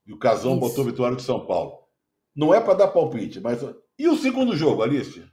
E 0.06 0.13
o 0.13 0.20
Casão 0.20 0.52
Isso. 0.54 0.60
botou 0.60 0.84
vitória 0.84 1.15
de 1.15 1.22
São 1.22 1.46
Paulo. 1.46 1.88
Não 2.36 2.54
é 2.54 2.60
para 2.60 2.74
dar 2.74 2.88
palpite, 2.89 3.39
mas. 3.39 3.62
E 3.98 4.08
o 4.08 4.18
segundo 4.18 4.56
jogo, 4.56 4.82
Alice? 4.82 5.24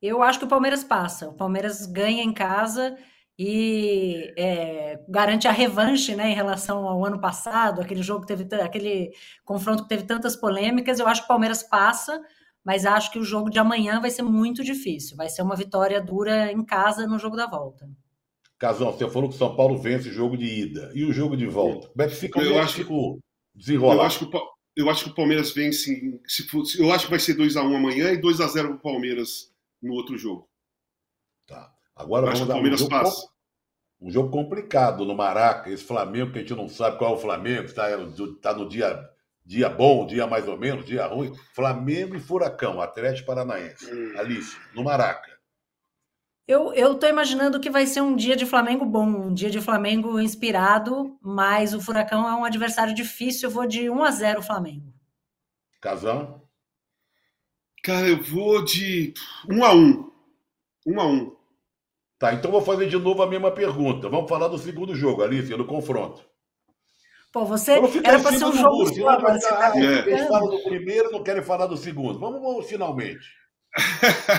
Eu 0.00 0.22
acho 0.22 0.38
que 0.38 0.44
o 0.44 0.48
Palmeiras 0.48 0.84
passa. 0.84 1.28
O 1.28 1.34
Palmeiras 1.34 1.86
ganha 1.86 2.22
em 2.22 2.32
casa 2.32 2.98
e 3.38 4.32
é, 4.36 5.00
garante 5.08 5.48
a 5.48 5.52
revanche 5.52 6.14
né, 6.14 6.30
em 6.30 6.34
relação 6.34 6.86
ao 6.86 7.04
ano 7.04 7.20
passado, 7.20 7.80
aquele 7.80 8.02
jogo 8.02 8.26
que 8.26 8.34
teve 8.34 8.54
aquele 8.56 9.10
confronto 9.44 9.84
que 9.84 9.88
teve 9.88 10.04
tantas 10.04 10.36
polêmicas. 10.36 10.98
Eu 10.98 11.08
acho 11.08 11.22
que 11.22 11.24
o 11.24 11.28
Palmeiras 11.28 11.62
passa, 11.62 12.20
mas 12.64 12.84
acho 12.84 13.10
que 13.10 13.18
o 13.18 13.24
jogo 13.24 13.50
de 13.50 13.58
amanhã 13.58 14.00
vai 14.00 14.10
ser 14.10 14.22
muito 14.22 14.62
difícil. 14.62 15.16
Vai 15.16 15.28
ser 15.28 15.42
uma 15.42 15.56
vitória 15.56 16.00
dura 16.00 16.52
em 16.52 16.64
casa 16.64 17.06
no 17.06 17.18
jogo 17.18 17.36
da 17.36 17.46
volta. 17.46 17.88
Casão, 18.58 18.92
você 18.92 19.10
falou 19.10 19.28
que 19.28 19.34
o 19.34 19.38
São 19.38 19.56
Paulo 19.56 19.76
vence 19.76 20.08
o 20.08 20.12
jogo 20.12 20.36
de 20.36 20.46
ida. 20.46 20.92
E 20.94 21.04
o 21.04 21.12
jogo 21.12 21.36
de 21.36 21.46
volta? 21.46 21.88
Como 21.88 22.02
é 22.02 22.08
que 22.08 22.14
fica, 22.14 22.40
eu 22.40 22.60
acho 22.60 22.84
que 22.84 23.18
desenrola? 23.54 23.94
Eu 23.94 24.02
acho 24.02 24.18
que, 24.20 24.36
o, 24.36 24.40
eu 24.76 24.88
acho 24.88 25.04
que 25.04 25.10
o 25.10 25.14
Palmeiras 25.14 25.52
vence. 25.52 26.20
Se 26.28 26.44
for, 26.44 26.62
eu 26.78 26.92
acho 26.92 27.06
que 27.06 27.10
vai 27.10 27.18
ser 27.18 27.36
2x1 27.36 27.76
amanhã 27.76 28.12
e 28.12 28.20
2x0 28.20 28.52
para 28.52 28.70
o 28.76 28.78
Palmeiras 28.78 29.52
no 29.82 29.94
outro 29.94 30.16
jogo. 30.16 30.48
Tá. 31.44 31.74
Agora 32.02 32.26
vamos 32.26 32.46
dar 32.46 32.56
um 32.56 32.76
jogo, 32.76 32.94
um 34.00 34.10
jogo 34.10 34.30
complicado 34.30 35.04
no 35.04 35.14
Maraca. 35.14 35.70
Esse 35.70 35.84
Flamengo 35.84 36.32
que 36.32 36.38
a 36.38 36.42
gente 36.42 36.54
não 36.54 36.68
sabe 36.68 36.98
qual 36.98 37.12
é 37.12 37.16
o 37.16 37.20
Flamengo, 37.20 37.64
está 37.64 37.88
tá 38.40 38.54
no 38.54 38.68
dia 38.68 39.10
Dia 39.44 39.68
bom, 39.68 40.06
dia 40.06 40.26
mais 40.26 40.46
ou 40.46 40.56
menos, 40.56 40.86
dia 40.86 41.06
ruim. 41.06 41.34
Flamengo 41.52 42.14
e 42.14 42.20
Furacão, 42.20 42.80
Atlético 42.80 43.26
Paranaense. 43.26 43.92
Hum. 43.92 44.14
Alice, 44.16 44.56
no 44.74 44.84
Maraca. 44.84 45.30
Eu, 46.46 46.72
eu 46.74 46.94
tô 46.96 47.06
imaginando 47.06 47.60
que 47.60 47.70
vai 47.70 47.86
ser 47.86 48.00
um 48.00 48.14
dia 48.14 48.36
de 48.36 48.46
Flamengo 48.46 48.84
bom, 48.84 49.06
um 49.06 49.34
dia 49.34 49.50
de 49.50 49.60
Flamengo 49.60 50.18
inspirado, 50.20 51.18
mas 51.20 51.74
o 51.74 51.80
Furacão 51.80 52.28
é 52.28 52.34
um 52.34 52.44
adversário 52.44 52.94
difícil. 52.94 53.48
Eu 53.48 53.52
vou 53.52 53.66
de 53.66 53.88
1 53.90 54.02
a 54.02 54.10
0 54.10 54.42
Flamengo. 54.42 54.92
Casão? 55.80 56.42
Cara, 57.82 58.08
eu 58.08 58.22
vou 58.22 58.64
de 58.64 59.12
1 59.48 59.64
a 59.64 59.74
1 59.74 60.12
1 60.86 61.00
a 61.00 61.06
1 61.06 61.36
Tá, 62.22 62.32
então 62.32 62.52
vou 62.52 62.62
fazer 62.62 62.88
de 62.88 62.96
novo 62.96 63.20
a 63.20 63.26
mesma 63.26 63.50
pergunta. 63.50 64.08
Vamos 64.08 64.28
falar 64.28 64.46
do 64.46 64.56
segundo 64.56 64.94
jogo, 64.94 65.24
Alice, 65.24 65.52
do 65.56 65.64
confronto. 65.64 66.24
Pô, 67.32 67.44
você 67.44 67.72
era 67.72 68.20
para 68.20 68.38
ser 68.38 68.44
um 68.44 68.52
jogo 68.52 68.76
muro, 68.76 68.94
só, 68.94 69.20
mas 69.20 69.42
tá 69.42 69.72
é. 69.74 70.08
Eles 70.08 70.28
falam 70.28 70.48
do 70.48 70.62
primeiro, 70.62 71.10
não 71.10 71.24
querem 71.24 71.42
falar 71.42 71.66
do 71.66 71.76
segundo. 71.76 72.20
Vamos, 72.20 72.40
vamos 72.40 72.66
finalmente. 72.68 73.26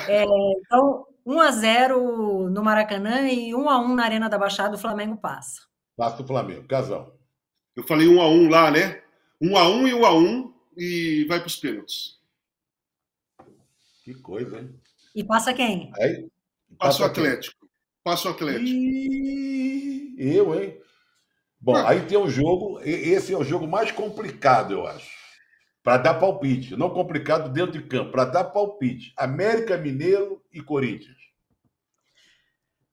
É, 0.08 0.24
então, 0.24 1.06
1 1.26 1.42
a 1.42 1.52
0 1.52 2.50
no 2.50 2.64
Maracanã 2.64 3.28
e 3.28 3.54
1 3.54 3.70
a 3.70 3.78
1 3.82 3.96
na 3.96 4.06
Arena 4.06 4.30
da 4.30 4.38
Baixada, 4.38 4.78
o 4.78 4.80
Flamengo 4.80 5.18
passa. 5.18 5.64
Passa 5.98 6.24
o 6.24 6.26
Flamengo. 6.26 6.66
Casão. 6.66 7.12
Eu 7.76 7.84
falei 7.84 8.08
1 8.08 8.22
a 8.22 8.30
1 8.30 8.50
lá, 8.50 8.72
né? 8.72 9.04
1 9.42 9.58
a 9.58 9.68
1 9.68 9.88
e 9.90 9.94
1 9.94 10.06
a 10.06 10.14
1 10.14 10.54
e 10.78 11.26
vai 11.28 11.40
para 11.40 11.48
os 11.48 11.58
pênaltis. 11.58 12.18
Que 14.06 14.14
coisa, 14.14 14.58
hein? 14.58 14.74
E 15.14 15.22
passa 15.22 15.54
quem? 15.54 15.92
Aí, 16.00 16.30
passa, 16.78 17.00
passa 17.00 17.04
o 17.04 17.06
Atlético. 17.08 17.63
Quem? 18.04 18.14
Passa 18.14 18.28
o 18.28 18.32
Atlético. 18.32 18.68
E... 18.68 20.16
Eu, 20.18 20.54
hein? 20.62 20.78
Bom, 21.60 21.76
aí 21.76 22.02
tem 22.06 22.18
o 22.18 22.28
jogo, 22.28 22.80
esse 22.84 23.34
é 23.34 23.38
o 23.38 23.44
jogo 23.44 23.66
mais 23.66 23.92
complicado, 23.92 24.74
eu 24.74 24.86
acho. 24.86 25.10
Para 25.82 25.98
dar 25.98 26.14
palpite. 26.16 26.76
Não 26.76 26.90
complicado 26.90 27.52
dentro 27.52 27.72
de 27.72 27.88
campo, 27.88 28.12
para 28.12 28.26
dar 28.26 28.44
palpite. 28.46 29.14
América 29.18 29.78
Mineiro 29.78 30.42
e 30.52 30.62
Corinthians. 30.62 31.18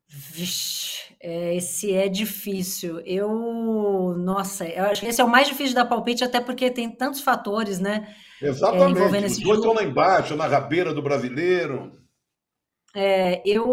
Vixe, 0.09 1.14
é, 1.20 1.55
esse 1.57 1.92
é 1.92 2.09
difícil. 2.09 3.01
Eu, 3.01 4.14
nossa, 4.18 4.66
eu 4.66 4.85
acho 4.87 5.03
que 5.03 5.09
esse 5.09 5.20
é 5.20 5.25
o 5.25 5.29
mais 5.29 5.46
difícil 5.46 5.68
de 5.68 5.75
dar 5.75 5.87
palpite, 5.87 6.25
até 6.25 6.40
porque 6.40 6.70
tem 6.70 6.90
tantos 6.90 7.20
fatores, 7.20 7.79
né? 7.79 8.12
É, 8.42 8.49
Exatamente. 8.49 9.01
É, 9.01 9.27
Os 9.27 9.38
dois 9.38 9.59
estão 9.59 9.73
lá 9.73 9.85
embaixo, 9.85 10.35
na 10.35 10.46
rabeira 10.46 10.92
do 10.92 11.03
brasileiro. 11.03 11.92
É, 12.94 13.40
eu, 13.44 13.66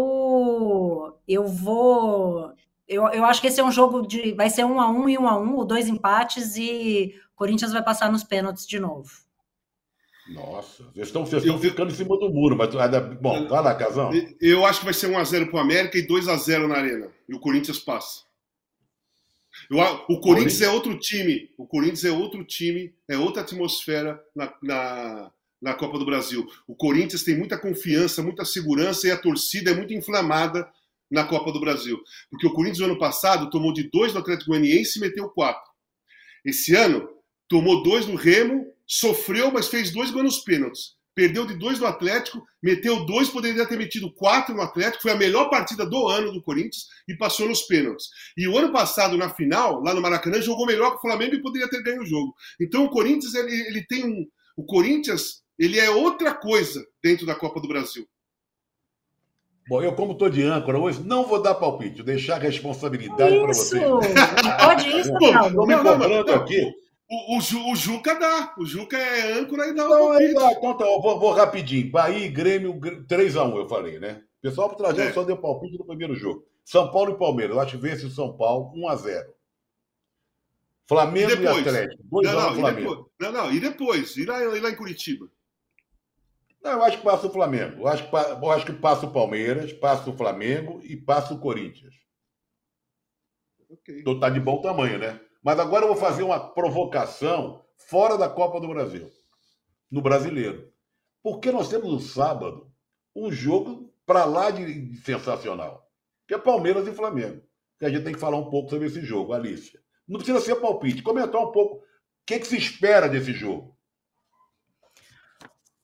eu 1.28 1.46
vou 1.46 2.54
eu, 2.88 3.06
eu 3.08 3.24
acho 3.24 3.40
que 3.40 3.48
esse 3.48 3.60
é 3.60 3.64
um 3.64 3.70
jogo 3.70 4.06
de. 4.06 4.32
Vai 4.32 4.48
ser 4.48 4.64
um 4.64 4.80
a 4.80 4.90
um 4.90 5.08
e 5.08 5.18
um 5.18 5.28
a 5.28 5.38
um, 5.38 5.64
dois 5.64 5.88
empates, 5.88 6.56
e 6.56 7.14
o 7.34 7.36
Corinthians 7.36 7.72
vai 7.72 7.84
passar 7.84 8.10
nos 8.10 8.24
pênaltis 8.24 8.66
de 8.66 8.80
novo. 8.80 9.10
Nossa, 10.30 10.84
vocês 10.84 11.08
estão, 11.08 11.24
vocês 11.24 11.42
estão 11.42 11.58
ficando 11.58 11.90
em 11.90 11.94
cima 11.94 12.18
do 12.18 12.30
muro, 12.30 12.56
mas 12.56 12.70
bom, 13.20 13.46
vai 13.48 13.62
lá, 13.62 13.74
Casão. 13.74 14.10
Eu 14.40 14.64
acho 14.64 14.80
que 14.80 14.84
vai 14.86 14.94
ser 14.94 15.08
1x0 15.08 15.46
para 15.46 15.56
o 15.56 15.58
América 15.60 15.98
e 15.98 16.06
2x0 16.06 16.66
na 16.66 16.76
Arena. 16.76 17.08
E 17.28 17.34
o 17.34 17.40
Corinthians 17.40 17.78
passa. 17.78 18.24
Eu, 19.70 19.78
o 19.78 19.82
Corinthians, 19.82 20.22
Corinthians, 20.22 20.62
é 20.62 20.68
outro 20.70 20.98
time. 20.98 21.50
O 21.56 21.66
Corinthians 21.66 22.04
é 22.04 22.10
outro 22.10 22.44
time, 22.44 22.94
é 23.08 23.18
outra 23.18 23.42
atmosfera 23.42 24.22
na, 24.34 24.52
na, 24.62 25.30
na 25.60 25.74
Copa 25.74 25.98
do 25.98 26.04
Brasil. 26.06 26.46
O 26.66 26.74
Corinthians 26.74 27.22
tem 27.22 27.36
muita 27.36 27.58
confiança, 27.58 28.22
muita 28.22 28.44
segurança 28.44 29.06
e 29.06 29.10
a 29.10 29.16
torcida 29.16 29.70
é 29.70 29.74
muito 29.74 29.94
inflamada 29.94 30.68
na 31.10 31.24
Copa 31.24 31.52
do 31.52 31.60
Brasil. 31.60 31.98
Porque 32.30 32.46
o 32.46 32.52
Corinthians, 32.52 32.80
no 32.80 32.86
ano 32.86 32.98
passado, 32.98 33.50
tomou 33.50 33.72
de 33.72 33.90
dois 33.90 34.12
do 34.12 34.18
Atlético 34.18 34.50
Goianiense 34.50 34.98
e 34.98 35.00
meteu 35.00 35.28
quatro. 35.30 35.70
Esse 36.44 36.74
ano, 36.74 37.08
tomou 37.48 37.82
dois 37.82 38.06
no 38.06 38.14
Remo, 38.14 38.66
sofreu, 38.86 39.50
mas 39.50 39.68
fez 39.68 39.90
dois 39.90 40.10
gols 40.10 40.24
nos 40.24 40.38
pênaltis. 40.40 40.98
Perdeu 41.14 41.44
de 41.44 41.54
dois 41.54 41.80
no 41.80 41.86
Atlético, 41.86 42.40
meteu 42.62 43.04
dois, 43.04 43.28
poderia 43.28 43.66
ter 43.66 43.76
metido 43.76 44.12
quatro 44.14 44.54
no 44.54 44.62
Atlético. 44.62 45.02
Foi 45.02 45.10
a 45.10 45.16
melhor 45.16 45.50
partida 45.50 45.84
do 45.84 46.06
ano 46.06 46.32
do 46.32 46.40
Corinthians 46.40 46.84
e 47.08 47.16
passou 47.16 47.48
nos 47.48 47.62
pênaltis. 47.62 48.06
E 48.36 48.46
o 48.46 48.56
ano 48.56 48.72
passado, 48.72 49.16
na 49.16 49.28
final, 49.34 49.82
lá 49.82 49.92
no 49.92 50.00
Maracanã, 50.00 50.40
jogou 50.40 50.64
melhor 50.64 50.92
que 50.92 50.98
o 50.98 51.00
Flamengo 51.00 51.34
e 51.34 51.42
poderia 51.42 51.68
ter 51.68 51.82
ganho 51.82 52.02
o 52.02 52.06
jogo. 52.06 52.32
Então 52.60 52.84
o 52.84 52.90
Corinthians, 52.90 53.34
ele, 53.34 53.52
ele 53.52 53.84
tem 53.86 54.04
um. 54.04 54.24
O 54.56 54.64
Corinthians, 54.64 55.42
ele 55.58 55.80
é 55.80 55.90
outra 55.90 56.32
coisa 56.32 56.86
dentro 57.02 57.26
da 57.26 57.34
Copa 57.34 57.60
do 57.60 57.66
Brasil. 57.66 58.06
Bom, 59.68 59.82
eu, 59.82 59.94
como 59.94 60.12
estou 60.12 60.30
de 60.30 60.42
âncora 60.42 60.78
hoje, 60.78 61.02
não 61.02 61.26
vou 61.26 61.42
dar 61.42 61.54
palpite, 61.54 61.96
vou 61.96 62.06
deixar 62.06 62.36
a 62.36 62.38
responsabilidade 62.38 63.38
para 63.38 63.46
você. 63.48 63.80
Pode 64.64 64.88
isso. 64.98 65.12
Estou 65.12 65.66
me 65.66 65.76
cobrando 65.76 66.32
aqui. 66.32 66.74
O, 67.10 67.36
o, 67.36 67.72
o, 67.72 67.76
Juca 67.76 68.14
dá. 68.14 68.54
O 68.58 68.64
Juca 68.64 68.96
é 68.96 69.32
âncora 69.32 69.68
e 69.68 69.74
dá 69.74 69.84
não, 69.84 70.08
palpite. 70.08 70.34
Dá. 70.34 70.52
Então, 70.52 70.76
tá, 70.76 70.84
vou, 70.84 71.20
vou, 71.20 71.32
rapidinho. 71.32 71.90
Bahia 71.90 72.24
e 72.24 72.28
Grêmio 72.28 72.72
3x1, 72.80 73.56
eu 73.56 73.68
falei, 73.68 73.98
né? 73.98 74.22
O 74.38 74.42
pessoal 74.42 74.70
por 74.70 74.76
trás 74.76 74.98
é. 74.98 75.12
só 75.12 75.22
deu 75.22 75.36
palpite 75.36 75.78
no 75.78 75.84
primeiro 75.84 76.14
jogo. 76.14 76.44
São 76.64 76.90
Paulo 76.90 77.12
e 77.12 77.18
Palmeiras. 77.18 77.54
Eu 77.54 77.60
acho 77.60 77.76
que 77.76 77.82
vence 77.82 78.06
o 78.06 78.10
São 78.10 78.36
Paulo 78.36 78.72
1x0. 78.74 79.24
Flamengo 80.86 81.30
e, 81.32 81.42
e 81.42 81.46
Atlético. 81.46 82.02
2x1 82.10 82.22
não, 82.22 82.32
não, 82.32 82.54
Flamengo. 82.54 83.10
não, 83.20 83.32
não, 83.32 83.52
e 83.52 83.60
depois? 83.60 84.16
E 84.16 84.24
lá, 84.24 84.42
e 84.42 84.60
lá 84.60 84.70
em 84.70 84.76
Curitiba? 84.76 85.28
Não, 86.62 86.72
eu 86.72 86.84
acho 86.84 86.98
que 86.98 87.04
passa 87.04 87.26
o 87.26 87.32
Flamengo. 87.32 87.82
Eu 87.82 87.88
acho, 87.88 88.08
que, 88.08 88.14
eu 88.14 88.50
acho 88.50 88.66
que 88.66 88.72
passa 88.72 89.06
o 89.06 89.12
Palmeiras, 89.12 89.72
passa 89.72 90.10
o 90.10 90.16
Flamengo 90.16 90.80
e 90.82 90.96
passa 90.96 91.32
o 91.32 91.38
Corinthians. 91.38 91.94
Okay. 93.68 94.00
Então 94.00 94.18
tá 94.18 94.28
de 94.28 94.40
bom 94.40 94.60
tamanho, 94.60 94.98
né? 94.98 95.20
Mas 95.42 95.58
agora 95.58 95.84
eu 95.84 95.88
vou 95.88 95.96
fazer 95.96 96.22
uma 96.22 96.40
provocação 96.52 97.64
fora 97.76 98.16
da 98.18 98.28
Copa 98.28 98.60
do 98.60 98.68
Brasil, 98.68 99.08
no 99.90 100.02
brasileiro. 100.02 100.72
Porque 101.22 101.52
nós 101.52 101.68
temos 101.68 101.92
no 101.92 102.00
sábado 102.00 102.72
um 103.14 103.30
jogo 103.30 103.92
para 104.04 104.24
lá 104.24 104.50
de 104.50 104.96
sensacional, 105.02 105.86
que 106.26 106.34
é 106.34 106.38
Palmeiras 106.38 106.86
e 106.88 106.92
Flamengo. 106.92 107.42
Que 107.78 107.84
a 107.84 107.90
gente 107.90 108.04
tem 108.04 108.12
que 108.12 108.18
falar 108.18 108.36
um 108.36 108.50
pouco 108.50 108.70
sobre 108.70 108.86
esse 108.86 109.02
jogo, 109.02 109.32
Alicia. 109.32 109.80
Não 110.06 110.16
precisa 110.16 110.40
ser 110.40 110.56
palpite, 110.56 111.02
comentar 111.02 111.40
um 111.40 111.52
pouco 111.52 111.76
o 111.76 111.82
que, 112.26 112.40
que 112.40 112.46
se 112.46 112.56
espera 112.56 113.08
desse 113.08 113.32
jogo 113.32 113.77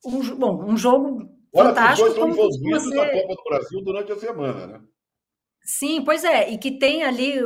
um, 0.05 0.35
bom, 0.35 0.63
um 0.63 0.77
jogo 0.77 1.29
Olha, 1.53 1.69
fantástico. 1.69 2.09
Os 2.09 2.15
dois 2.15 2.29
estão 2.29 2.29
envolvidos 2.29 2.83
você... 2.83 2.95
na 2.95 3.09
Copa 3.09 3.35
do 3.35 3.43
Brasil 3.43 3.81
durante 3.81 4.11
a 4.11 4.19
semana, 4.19 4.67
né? 4.67 4.81
Sim, 5.61 6.03
pois 6.03 6.23
é, 6.23 6.51
e 6.51 6.59
que 6.59 6.77
tem 6.77 7.03
ali 7.03 7.39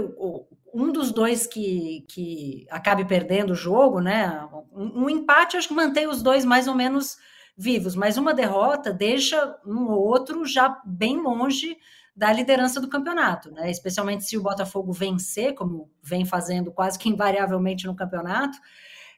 um 0.74 0.91
dos 0.91 1.12
dois 1.12 1.48
que, 1.48 2.06
que 2.10 2.67
acabe 2.69 3.06
perdendo 3.06 3.52
o 3.52 3.56
jogo, 3.56 4.02
né? 4.02 4.47
Um, 4.74 5.05
um, 5.05 5.10
empate 5.10 5.55
acho 5.55 5.70
que 5.70 5.74
mantém 5.74 6.07
os 6.07 6.22
dois 6.22 6.43
mais 6.43 6.68
ou 6.68 6.76
menos 6.76 7.18
vivos, 7.57 7.95
mas 7.95 8.18
uma 8.18 8.34
derrota 8.34 8.91
deixa 8.93 9.57
um 9.66 9.89
ou 9.89 10.05
outro 10.05 10.45
já 10.45 10.82
bem 10.86 11.22
longe 11.22 11.78
da 12.16 12.32
liderança 12.34 12.82
do 12.82 12.89
campeonato, 12.89 13.51
né? 13.51 13.72
Especialmente 13.72 14.26
se 14.26 14.38
o 14.38 14.43
Botafogo 14.43 14.91
vencer, 14.91 15.53
como 15.55 15.89
vem 16.03 16.26
fazendo 16.26 16.72
quase 16.72 16.99
que 16.99 17.07
invariavelmente 17.07 17.88
no 17.88 17.95
campeonato, 17.95 18.57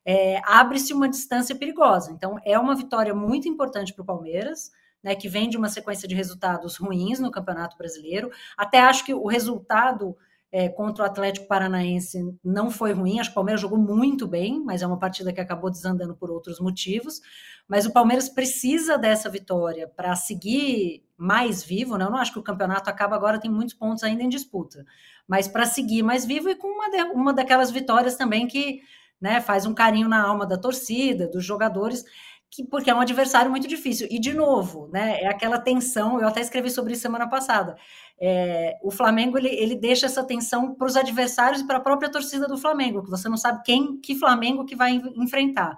é, 0.06 0.42
abre-se 0.46 0.94
uma 0.94 1.10
distância 1.10 1.56
perigosa. 1.56 2.12
Então, 2.12 2.38
é 2.46 2.58
uma 2.58 2.76
vitória 2.76 3.14
muito 3.14 3.48
importante 3.48 3.94
para 3.94 4.04
o 4.04 4.06
Palmeiras, 4.06 4.72
né, 5.04 5.16
que 5.16 5.28
vem 5.28 5.50
de 5.50 5.58
uma 5.58 5.70
sequência 5.70 6.08
de 6.08 6.16
resultados 6.16 6.78
ruins 6.78 7.20
no 7.20 7.32
Campeonato 7.32 7.78
Brasileiro. 7.78 8.32
Até 8.58 8.80
acho 8.80 9.06
que 9.06 9.14
o 9.14 9.28
resultado 9.28 10.16
é, 10.52 10.68
contra 10.68 11.04
o 11.04 11.08
Atlético 11.08 11.48
Paranaense 11.48 12.38
não 12.44 12.70
foi 12.70 12.92
ruim. 12.92 13.20
Acho 13.20 13.30
que 13.30 13.34
o 13.34 13.36
Palmeiras 13.36 13.62
jogou 13.62 13.80
muito 13.80 14.28
bem, 14.28 14.62
mas 14.64 14.82
é 14.82 14.88
uma 14.88 15.00
partida 15.00 15.32
que 15.32 15.40
acabou 15.40 15.72
desandando 15.72 16.16
por 16.16 16.30
outros 16.30 16.60
motivos. 16.60 17.22
Mas 17.68 17.86
o 17.86 17.94
Palmeiras 17.94 18.28
precisa 18.28 18.98
dessa 18.98 19.30
vitória 19.30 19.88
para 19.88 20.14
seguir 20.16 21.06
mais 21.18 21.64
vivo. 21.64 21.98
Né? 21.98 22.04
Eu 22.04 22.12
não 22.12 22.18
acho 22.18 22.34
que 22.34 22.40
o 22.40 22.44
campeonato 22.44 22.90
acaba 22.90 23.16
agora, 23.16 23.40
tem 23.40 23.50
muitos 23.50 23.74
pontos 23.74 24.04
ainda 24.04 24.24
em 24.24 24.30
disputa. 24.30 24.86
Mas 25.26 25.48
para 25.48 25.66
seguir 25.66 26.04
mais 26.04 26.26
vivo 26.26 26.50
e 26.50 26.56
com 26.56 26.68
uma, 26.68 26.90
de, 26.90 27.04
uma 27.14 27.34
daquelas 27.34 27.72
vitórias 27.72 28.18
também 28.18 28.46
que 28.46 28.82
né? 29.22 29.40
Faz 29.40 29.66
um 29.66 29.74
carinho 29.74 30.10
na 30.10 30.26
alma 30.26 30.46
da 30.46 30.58
torcida, 30.58 31.28
dos 31.28 31.46
jogadores, 31.46 32.04
que, 32.50 32.66
porque 32.66 32.90
é 32.90 32.96
um 32.96 33.00
adversário 33.00 33.50
muito 33.50 33.68
difícil. 33.68 34.08
E, 34.12 34.20
de 34.20 34.34
novo, 34.34 34.90
né, 34.92 35.22
é 35.22 35.28
aquela 35.28 35.58
tensão, 35.58 36.20
eu 36.20 36.28
até 36.28 36.42
escrevi 36.42 36.70
sobre 36.70 36.94
isso 36.94 37.02
semana 37.04 37.30
passada. 37.30 37.78
É, 38.20 38.78
o 38.84 38.92
Flamengo 38.92 39.38
ele, 39.38 39.50
ele 39.50 39.76
deixa 39.76 40.06
essa 40.06 40.24
tensão 40.24 40.76
para 40.76 40.86
os 40.86 40.98
adversários 40.98 41.62
e 41.62 41.68
para 41.68 41.78
a 41.78 41.82
própria 41.82 42.12
torcida 42.12 42.48
do 42.48 42.58
Flamengo, 42.58 43.04
que 43.04 43.10
você 43.10 43.30
não 43.30 43.38
sabe 43.38 43.62
quem, 43.64 44.00
que 44.02 44.16
Flamengo 44.16 44.66
que 44.66 44.76
vai 44.76 45.02
enfrentar. 45.16 45.78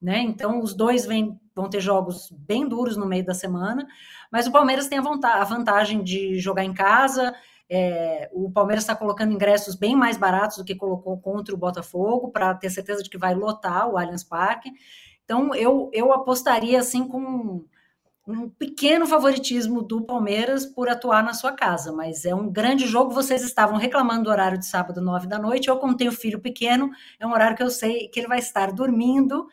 Né? 0.00 0.20
Então, 0.20 0.60
os 0.60 0.74
dois 0.74 1.04
vem, 1.04 1.38
vão 1.54 1.68
ter 1.68 1.80
jogos 1.80 2.30
bem 2.30 2.68
duros 2.68 2.96
no 2.96 3.06
meio 3.06 3.24
da 3.24 3.34
semana, 3.34 3.86
mas 4.30 4.46
o 4.46 4.52
Palmeiras 4.52 4.86
tem 4.86 4.98
a, 4.98 5.02
vontade, 5.02 5.40
a 5.40 5.44
vantagem 5.44 6.02
de 6.02 6.38
jogar 6.38 6.64
em 6.64 6.74
casa. 6.74 7.34
É, 7.76 8.30
o 8.32 8.52
Palmeiras 8.52 8.84
está 8.84 8.94
colocando 8.94 9.32
ingressos 9.32 9.74
bem 9.74 9.96
mais 9.96 10.16
baratos 10.16 10.58
do 10.58 10.64
que 10.64 10.76
colocou 10.76 11.18
contra 11.18 11.52
o 11.52 11.58
Botafogo, 11.58 12.30
para 12.30 12.54
ter 12.54 12.70
certeza 12.70 13.02
de 13.02 13.10
que 13.10 13.18
vai 13.18 13.34
lotar 13.34 13.88
o 13.88 13.98
Allianz 13.98 14.22
Parque. 14.22 14.70
Então, 15.24 15.52
eu, 15.56 15.90
eu 15.92 16.12
apostaria 16.12 16.78
assim 16.78 17.08
com 17.08 17.64
um 18.28 18.48
pequeno 18.48 19.06
favoritismo 19.06 19.82
do 19.82 20.02
Palmeiras 20.02 20.64
por 20.64 20.88
atuar 20.88 21.24
na 21.24 21.34
sua 21.34 21.50
casa, 21.50 21.92
mas 21.92 22.24
é 22.24 22.32
um 22.32 22.48
grande 22.48 22.86
jogo. 22.86 23.10
Vocês 23.10 23.42
estavam 23.42 23.76
reclamando 23.76 24.22
do 24.24 24.30
horário 24.30 24.56
de 24.56 24.66
sábado, 24.66 25.00
nove 25.00 25.26
da 25.26 25.38
noite. 25.38 25.66
Eu, 25.68 25.76
como 25.78 25.96
tenho 25.96 26.12
filho 26.12 26.38
pequeno, 26.38 26.92
é 27.18 27.26
um 27.26 27.32
horário 27.32 27.56
que 27.56 27.62
eu 27.62 27.70
sei 27.70 28.06
que 28.06 28.20
ele 28.20 28.28
vai 28.28 28.38
estar 28.38 28.70
dormindo, 28.70 29.48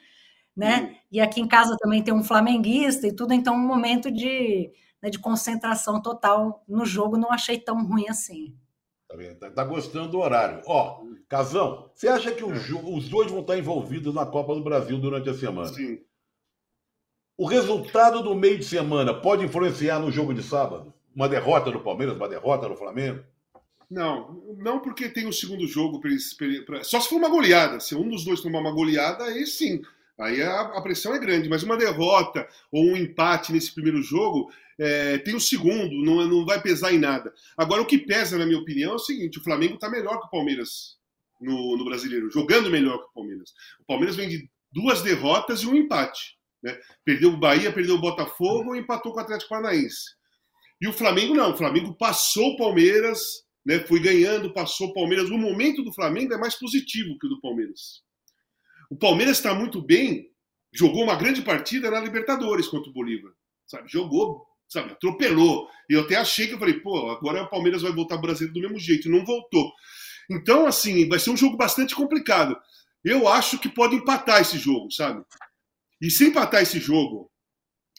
né? 0.55 0.81
Uhum. 0.81 0.95
E 1.13 1.21
aqui 1.21 1.41
em 1.41 1.47
casa 1.47 1.75
também 1.79 2.03
tem 2.03 2.13
um 2.13 2.23
flamenguista 2.23 3.07
e 3.07 3.15
tudo, 3.15 3.33
então 3.33 3.55
um 3.55 3.67
momento 3.67 4.11
de, 4.11 4.71
né, 5.01 5.09
de 5.09 5.19
concentração 5.19 6.01
total 6.01 6.63
no 6.67 6.85
jogo 6.85 7.17
não 7.17 7.31
achei 7.31 7.59
tão 7.59 7.85
ruim 7.85 8.07
assim. 8.07 8.55
Tá, 9.07 9.17
tá, 9.39 9.51
tá 9.51 9.63
gostando 9.63 10.09
do 10.09 10.19
horário. 10.19 10.61
Ó, 10.65 11.03
Casão, 11.27 11.89
você 11.93 12.07
acha 12.07 12.31
que 12.31 12.43
os, 12.43 12.69
é. 12.69 12.73
os 12.73 13.09
dois 13.09 13.29
vão 13.29 13.41
estar 13.41 13.57
envolvidos 13.57 14.13
na 14.13 14.25
Copa 14.25 14.53
do 14.55 14.63
Brasil 14.63 14.97
durante 14.97 15.29
a 15.29 15.33
semana? 15.33 15.67
Sim. 15.73 15.99
O 17.37 17.45
resultado 17.45 18.21
do 18.21 18.35
meio 18.35 18.57
de 18.57 18.65
semana 18.65 19.13
pode 19.13 19.43
influenciar 19.43 19.99
no 19.99 20.11
jogo 20.11 20.33
de 20.33 20.43
sábado? 20.43 20.93
Uma 21.13 21.27
derrota 21.27 21.71
do 21.71 21.81
Palmeiras, 21.81 22.15
uma 22.15 22.29
derrota 22.29 22.69
do 22.69 22.75
Flamengo? 22.75 23.23
Não, 23.89 24.41
não 24.57 24.79
porque 24.79 25.09
tem 25.09 25.27
o 25.27 25.33
segundo 25.33 25.67
jogo. 25.67 25.99
Pra, 25.99 26.11
pra, 26.65 26.83
só 26.83 27.01
se 27.01 27.09
for 27.09 27.17
uma 27.17 27.29
goleada. 27.29 27.79
Se 27.79 27.95
um 27.95 28.07
dos 28.07 28.23
dois 28.23 28.39
tomar 28.39 28.59
uma 28.59 28.71
goleada, 28.71 29.25
aí 29.25 29.45
sim. 29.45 29.81
Aí 30.17 30.41
a, 30.41 30.61
a 30.61 30.81
pressão 30.81 31.13
é 31.13 31.19
grande. 31.19 31.49
Mas 31.49 31.63
uma 31.63 31.75
derrota 31.75 32.47
ou 32.71 32.85
um 32.85 32.95
empate 32.95 33.51
nesse 33.51 33.73
primeiro 33.73 34.01
jogo 34.01 34.49
é, 34.83 35.19
tem 35.19 35.35
o 35.35 35.39
segundo, 35.39 35.93
não, 36.03 36.27
não 36.27 36.43
vai 36.43 36.59
pesar 36.59 36.91
em 36.91 36.97
nada. 36.97 37.31
Agora, 37.55 37.83
o 37.83 37.85
que 37.85 37.99
pesa, 37.99 38.35
na 38.35 38.47
minha 38.47 38.57
opinião, 38.57 38.93
é 38.93 38.95
o 38.95 38.99
seguinte: 38.99 39.37
o 39.37 39.43
Flamengo 39.43 39.75
está 39.75 39.87
melhor 39.87 40.19
que 40.19 40.25
o 40.25 40.31
Palmeiras 40.31 40.97
no, 41.39 41.77
no 41.77 41.85
brasileiro, 41.85 42.31
jogando 42.31 42.67
melhor 42.67 42.97
que 42.97 43.09
o 43.09 43.13
Palmeiras. 43.13 43.51
O 43.79 43.85
Palmeiras 43.85 44.15
vem 44.15 44.27
de 44.27 44.49
duas 44.71 45.03
derrotas 45.03 45.61
e 45.61 45.67
um 45.67 45.75
empate. 45.75 46.35
Né? 46.63 46.75
Perdeu 47.05 47.29
o 47.29 47.37
Bahia, 47.37 47.71
perdeu 47.71 47.93
o 47.93 48.01
Botafogo 48.01 48.75
e 48.75 48.79
empatou 48.79 49.11
com 49.11 49.19
o 49.19 49.21
Atlético 49.21 49.49
Paranaense. 49.49 50.15
E 50.79 50.87
o 50.87 50.93
Flamengo 50.93 51.35
não, 51.35 51.51
o 51.51 51.57
Flamengo 51.57 51.93
passou 51.93 52.53
o 52.53 52.57
Palmeiras, 52.57 53.43
né? 53.63 53.81
foi 53.81 53.99
ganhando, 53.99 54.51
passou 54.51 54.87
o 54.87 54.93
Palmeiras. 54.93 55.29
O 55.29 55.37
momento 55.37 55.83
do 55.83 55.93
Flamengo 55.93 56.33
é 56.33 56.37
mais 56.37 56.55
positivo 56.55 57.19
que 57.19 57.27
o 57.27 57.29
do 57.29 57.39
Palmeiras. 57.39 58.01
O 58.89 58.95
Palmeiras 58.95 59.37
está 59.37 59.53
muito 59.53 59.79
bem, 59.79 60.31
jogou 60.73 61.03
uma 61.03 61.15
grande 61.15 61.43
partida 61.43 61.91
na 61.91 61.99
Libertadores 61.99 62.67
contra 62.67 62.89
o 62.89 62.93
Bolívar. 62.93 63.31
Sabe? 63.67 63.87
Jogou 63.87 64.50
sabe, 64.71 64.93
atropelou. 64.93 65.67
E 65.89 65.93
eu 65.93 66.01
até 66.01 66.15
achei 66.15 66.47
que 66.47 66.53
eu 66.53 66.59
falei, 66.59 66.79
pô, 66.79 67.11
agora 67.11 67.43
o 67.43 67.49
Palmeiras 67.49 67.81
vai 67.81 67.91
voltar 67.91 68.17
brasileiro 68.17 68.53
do 68.53 68.61
mesmo 68.61 68.79
jeito. 68.79 69.09
Não 69.09 69.25
voltou. 69.25 69.69
Então, 70.29 70.65
assim, 70.65 71.07
vai 71.09 71.19
ser 71.19 71.29
um 71.29 71.37
jogo 71.37 71.57
bastante 71.57 71.93
complicado. 71.93 72.57
Eu 73.03 73.27
acho 73.27 73.59
que 73.59 73.67
pode 73.67 73.95
empatar 73.95 74.39
esse 74.39 74.57
jogo, 74.57 74.89
sabe? 74.91 75.21
E 76.01 76.09
se 76.09 76.27
empatar 76.27 76.61
esse 76.61 76.79
jogo 76.79 77.29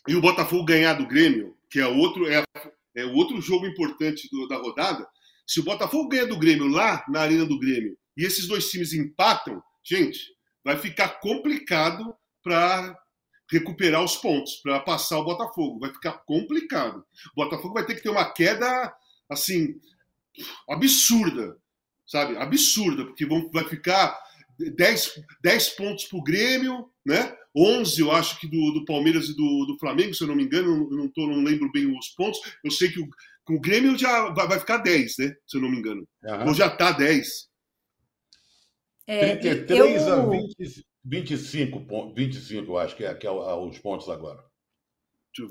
e 0.09 0.17
o 0.17 0.21
Botafogo 0.21 0.65
ganhar 0.65 0.95
do 0.95 1.07
Grêmio, 1.07 1.55
que 1.71 1.79
é 1.79 1.87
outro, 1.87 2.27
é, 2.27 2.43
é 2.97 3.05
outro 3.05 3.41
jogo 3.41 3.67
importante 3.67 4.29
do, 4.31 4.49
da 4.49 4.57
rodada, 4.57 5.07
se 5.47 5.61
o 5.61 5.65
Botafogo 5.65 6.09
ganhar 6.09 6.27
do 6.27 6.39
Grêmio 6.39 6.69
lá 6.69 7.05
na 7.09 7.21
Arena 7.21 7.45
do 7.45 7.59
Grêmio 7.59 7.97
e 8.17 8.25
esses 8.25 8.47
dois 8.49 8.71
times 8.71 8.95
empatam, 8.95 9.63
gente, 9.85 10.19
vai 10.65 10.79
ficar 10.79 11.21
complicado 11.21 12.15
para 12.43 12.97
recuperar 13.53 14.03
os 14.03 14.17
pontos 14.17 14.57
para 14.57 14.81
passar 14.81 15.19
o 15.19 15.25
Botafogo. 15.25 15.79
Vai 15.79 15.93
ficar 15.93 16.13
complicado. 16.25 17.05
O 17.37 17.45
Botafogo 17.45 17.75
vai 17.75 17.85
ter 17.85 17.95
que 17.95 18.03
ter 18.03 18.09
uma 18.09 18.33
queda 18.33 18.93
assim 19.31 19.75
absurda, 20.69 21.57
sabe? 22.07 22.37
Absurda, 22.37 23.05
porque 23.05 23.27
vão, 23.27 23.51
vai 23.53 23.65
ficar 23.65 24.19
10, 24.59 25.23
10 25.43 25.69
pontos 25.71 26.05
para 26.07 26.19
o 26.19 26.23
Grêmio, 26.23 26.91
né? 27.05 27.37
11, 27.55 28.01
eu 28.01 28.11
acho 28.11 28.41
que 28.41 28.47
do, 28.47 28.73
do 28.73 28.85
Palmeiras 28.87 29.29
e 29.29 29.37
do, 29.37 29.67
do 29.67 29.79
Flamengo, 29.79 30.15
se 30.15 30.25
eu 30.25 30.29
não 30.29 30.35
me 30.35 30.45
engano, 30.45 30.89
eu 30.91 30.97
não, 30.97 31.09
tô, 31.09 31.27
não 31.27 31.43
lembro 31.43 31.71
bem 31.71 31.87
os 31.87 32.09
pontos. 32.11 32.41
Eu 32.65 32.71
sei 32.71 32.91
que 32.91 33.01
o, 33.01 33.09
o 33.51 33.61
Grêmio 33.61 33.99
já 33.99 34.31
vai, 34.31 34.49
vai, 34.49 34.59
ficar 34.59 34.79
10, 34.79 35.19
né? 35.19 35.37
Se 35.47 35.59
eu 35.59 35.61
não 35.61 35.71
me 35.71 35.77
engano. 35.77 36.09
Uhum. 36.25 36.49
Ou 36.49 36.55
já 36.55 36.69
está 36.69 36.93
10. 36.93 37.53
É, 39.07 39.37
33 39.37 40.03
eu... 40.03 40.13
a 40.13 40.27
20, 40.31 40.87
25, 41.05 42.13
25 42.15 42.73
eu 42.73 42.79
acho 42.79 42.97
que 42.97 43.05
é, 43.05 43.15
que 43.15 43.27
é 43.27 43.31
os 43.31 43.79
pontos 43.79 44.09
agora. 44.09 44.43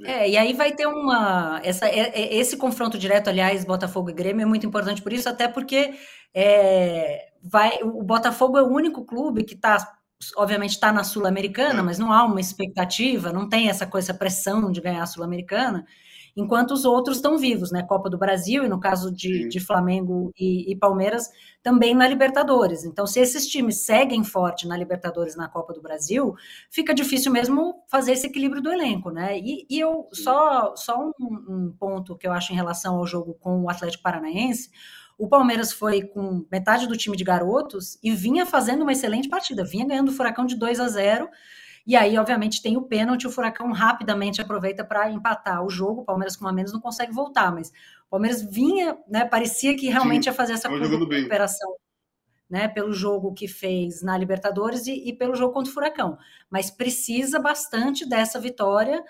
É, 0.04 0.30
e 0.30 0.38
aí 0.38 0.54
vai 0.54 0.74
ter 0.74 0.86
uma. 0.86 1.60
Essa, 1.64 1.88
é, 1.88 2.10
é, 2.10 2.36
esse 2.36 2.56
confronto 2.56 3.00
direto, 3.00 3.30
aliás, 3.30 3.66
Botafogo 3.66 4.12
e 4.12 4.14
Grêmio 4.14 4.44
é 4.44 4.46
muito 4.46 4.66
importante 4.66 5.02
por 5.02 5.12
isso, 5.12 5.28
até 5.28 5.48
porque 5.48 5.96
é, 6.36 7.32
vai, 7.42 7.80
o 7.82 8.04
Botafogo 8.04 8.60
é 8.60 8.62
o 8.62 8.72
único 8.72 9.04
clube 9.04 9.44
que 9.44 9.56
está, 9.56 9.78
obviamente, 10.38 10.72
está 10.72 10.92
na 10.92 11.04
Sul-Americana, 11.04 11.80
é. 11.80 11.82
mas 11.82 11.98
não 11.98 12.14
há 12.14 12.24
uma 12.24 12.40
expectativa, 12.40 13.34
não 13.34 13.50
tem 13.50 13.70
essa 13.70 13.88
coisa, 13.88 14.12
essa 14.12 14.20
pressão 14.20 14.72
de 14.72 14.80
ganhar 14.82 15.02
a 15.02 15.08
Sul-Americana 15.08 15.84
enquanto 16.36 16.72
os 16.72 16.86
outros 16.86 17.18
estão 17.18 17.38
vivos, 17.38 17.72
né? 17.72 17.84
Copa 17.84 18.10
do 18.10 18.18
Brasil, 18.18 18.64
e 18.64 18.70
no 18.70 18.80
caso 18.80 19.12
de, 19.12 19.48
de 19.50 19.60
Flamengo 19.60 20.32
e, 20.38 20.72
e, 20.72 20.76
Palmeiras, 20.76 21.30
também 21.62 21.94
na 21.94 22.08
Libertadores. 22.08 22.84
Então, 22.86 23.06
se 23.06 23.20
esses 23.20 23.48
times 23.48 23.86
seguem 23.86 24.24
forte 24.24 24.68
na 24.68 24.78
Libertadores 24.78 25.36
na 25.36 25.48
Copa 25.48 25.74
do 25.74 25.82
Brasil, 25.82 26.36
fica 26.70 26.94
difícil 26.94 27.32
mesmo 27.32 27.84
fazer 27.88 28.14
esse 28.14 28.28
equilíbrio 28.28 28.62
do 28.62 28.72
elenco, 28.72 29.10
né? 29.10 29.38
E, 29.38 29.66
e 29.70 29.80
eu 29.80 30.08
só, 30.12 30.76
só 30.76 31.00
um, 31.00 31.14
um 31.20 31.76
ponto 31.78 32.16
que 32.16 32.28
eu 32.28 32.32
acho 32.32 32.54
em 32.54 32.56
relação 32.56 32.96
ao 32.96 33.06
jogo 33.06 33.34
com 33.40 33.64
o 33.64 33.70
Atlético 33.70 34.04
Paranaense. 34.04 34.70
O 35.18 35.28
Palmeiras 35.28 35.72
foi 35.72 36.02
com 36.02 36.46
metade 36.52 36.88
do 36.88 36.98
time 36.98 37.16
de 37.16 37.24
garotos 37.24 38.00
e 38.02 38.12
vinha 38.12 38.46
fazendo 38.46 38.82
uma 38.82 38.92
excelente 38.92 39.30
partida, 39.30 39.64
vinha 39.64 39.86
ganhando 39.86 40.10
o 40.10 40.14
Furacão 40.14 40.46
de 40.46 40.56
2 40.56 40.80
a 40.80 40.88
0 40.88 41.30
e 41.86 41.96
aí, 41.96 42.18
obviamente, 42.18 42.62
tem 42.62 42.78
o 42.78 42.84
pênalti, 42.84 43.26
o 43.26 43.32
Furacão 43.32 43.72
rapidamente 43.72 44.42
aproveita 44.42 44.84
para 44.84 45.10
empatar 45.10 45.66
o 45.66 45.70
jogo. 45.70 46.02
O 46.02 46.06
Palmeiras 46.06 46.36
com 46.36 46.46
uma 46.46 46.54
menos 46.54 46.72
não 46.72 46.80
consegue 46.80 47.12
voltar, 47.12 47.52
mas 47.52 47.70
o 47.70 48.10
Palmeiras 48.10 48.42
vinha, 48.42 48.98
né? 49.08 49.26
Parecia 49.26 49.76
que 49.76 49.88
realmente 49.90 50.24
Sim, 50.24 50.30
ia 50.30 50.34
fazer 50.34 50.54
essa 50.54 50.70
recuperação. 50.70 51.76
Né, 52.50 52.68
pelo 52.68 52.92
jogo 52.92 53.34
que 53.34 53.48
fez 53.48 54.02
na 54.02 54.18
Libertadores 54.18 54.86
e, 54.86 55.08
e 55.08 55.14
pelo 55.14 55.36
jogo 55.36 55.54
contra 55.54 55.72
o 55.72 55.74
Furacão. 55.74 56.18
Mas 56.50 56.70
precisa 56.70 57.40
bastante 57.40 58.06
dessa 58.06 58.42
vitória, 58.42 59.02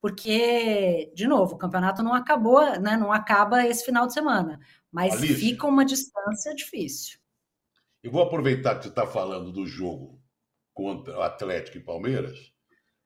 porque, 0.00 1.08
de 1.14 1.28
novo, 1.28 1.54
o 1.54 1.58
campeonato 1.58 2.02
não 2.02 2.12
acabou, 2.12 2.60
né, 2.80 2.96
não 2.96 3.12
acaba 3.12 3.64
esse 3.64 3.84
final 3.84 4.04
de 4.04 4.14
semana. 4.14 4.58
Mas 4.90 5.12
Alice, 5.12 5.34
fica 5.34 5.64
uma 5.68 5.84
distância 5.84 6.52
difícil. 6.52 7.20
Eu 8.02 8.10
vou 8.10 8.20
aproveitar 8.20 8.74
que 8.74 8.82
você 8.82 8.88
está 8.88 9.06
falando 9.06 9.52
do 9.52 9.64
jogo 9.64 10.17
contra 10.78 11.18
o 11.18 11.22
Atlético 11.22 11.76
e 11.76 11.80
Palmeiras, 11.80 12.38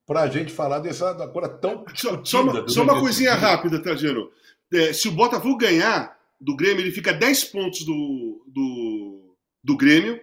para 0.06 0.20
a 0.20 0.28
gente 0.28 0.52
falar 0.52 0.80
dessa 0.80 1.14
coisa 1.28 1.48
tão. 1.48 1.86
Só, 1.94 2.22
só 2.22 2.42
uma, 2.42 2.68
só 2.68 2.82
uma 2.82 3.00
coisinha 3.00 3.32
rápida, 3.32 3.82
Trajano. 3.82 4.30
É, 4.70 4.92
se 4.92 5.08
o 5.08 5.12
Botafogo 5.12 5.56
ganhar 5.56 6.14
do 6.38 6.54
Grêmio, 6.54 6.82
ele 6.82 6.92
fica 6.92 7.14
10 7.14 7.44
pontos 7.44 7.82
do, 7.86 8.44
do, 8.46 9.36
do 9.64 9.74
Grêmio. 9.74 10.20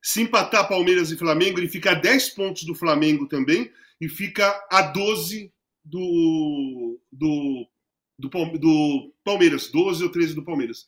Se 0.00 0.22
empatar 0.22 0.68
Palmeiras 0.68 1.10
e 1.10 1.16
Flamengo, 1.16 1.58
ele 1.58 1.68
fica 1.68 1.90
a 1.90 1.94
10 1.94 2.28
pontos 2.30 2.62
do 2.62 2.76
Flamengo 2.76 3.26
também 3.26 3.72
e 4.00 4.08
fica 4.08 4.64
a 4.70 4.82
12 4.82 5.52
do, 5.84 7.00
do, 7.10 7.66
do, 8.16 8.28
do 8.28 9.14
Palmeiras. 9.24 9.68
12 9.68 10.04
ou 10.04 10.10
13 10.10 10.34
do 10.34 10.44
Palmeiras. 10.44 10.86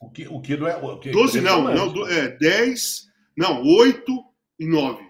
O 0.00 0.08
que, 0.08 0.28
o 0.28 0.40
que 0.40 0.56
não 0.56 0.68
é. 0.68 0.76
O 0.76 1.00
que 1.00 1.10
12 1.10 1.40
não, 1.40 1.64
não, 1.64 2.06
é 2.06 2.28
10, 2.28 3.08
não, 3.36 3.64
8 3.64 4.24
e 4.60 4.66
9. 4.68 5.07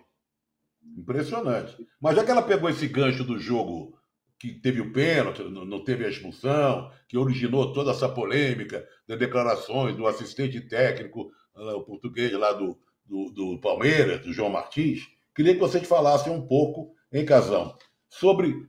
Impressionante. 0.99 1.77
Mas 2.01 2.17
já 2.17 2.25
que 2.25 2.31
ela 2.31 2.43
pegou 2.43 2.69
esse 2.69 2.89
gancho 2.89 3.23
do 3.23 3.39
jogo 3.39 3.97
que 4.39 4.53
teve 4.53 4.81
o 4.81 4.93
pênalti, 4.93 5.43
não 5.43 5.85
teve 5.85 6.05
a 6.05 6.09
expulsão, 6.09 6.91
que 7.09 7.17
originou 7.17 7.73
toda 7.73 7.93
essa 7.93 8.09
polêmica 8.09 8.87
das 9.07 9.19
declarações 9.19 9.97
do 9.97 10.07
assistente 10.07 10.61
técnico, 10.61 11.31
ah, 11.55 11.77
o 11.77 11.85
português 11.85 12.33
lá 12.33 12.53
do, 12.53 12.79
do, 13.05 13.31
do 13.31 13.61
Palmeiras, 13.61 14.21
do 14.21 14.33
João 14.33 14.51
Martins, 14.51 15.09
queria 15.35 15.55
que 15.55 15.61
você 15.61 15.81
te 15.81 15.87
falasse 15.87 16.29
um 16.29 16.47
pouco, 16.47 16.95
em 17.13 17.25
Casão, 17.25 17.75
sobre 18.09 18.69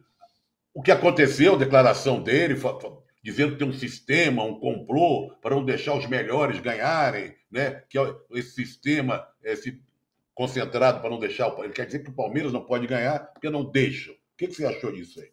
o 0.73 0.81
que 0.81 0.91
aconteceu, 0.91 1.55
a 1.55 1.57
declaração 1.57 2.21
dele, 2.21 2.55
dizendo 3.23 3.53
que 3.53 3.59
tem 3.59 3.67
um 3.67 3.73
sistema, 3.73 4.43
um 4.43 4.59
complô 4.59 5.35
para 5.41 5.55
não 5.55 5.65
deixar 5.65 5.93
os 5.95 6.07
melhores 6.07 6.59
ganharem, 6.59 7.35
né? 7.51 7.83
que 7.89 7.97
esse 8.31 8.51
sistema, 8.51 9.27
esse 9.43 9.83
concentrado 10.39 11.01
para 11.01 11.09
não 11.09 11.19
deixar 11.19 11.49
o 11.49 11.63
Ele 11.65 11.73
quer 11.73 11.85
dizer 11.85 11.99
que 11.99 12.09
o 12.09 12.13
Palmeiras 12.13 12.53
não 12.53 12.63
pode 12.63 12.87
ganhar 12.87 13.19
porque 13.19 13.49
não 13.49 13.69
deixa. 13.69 14.09
O 14.11 14.15
que, 14.37 14.47
que 14.47 14.53
você 14.53 14.65
achou 14.65 14.89
disso 14.89 15.19
aí? 15.19 15.27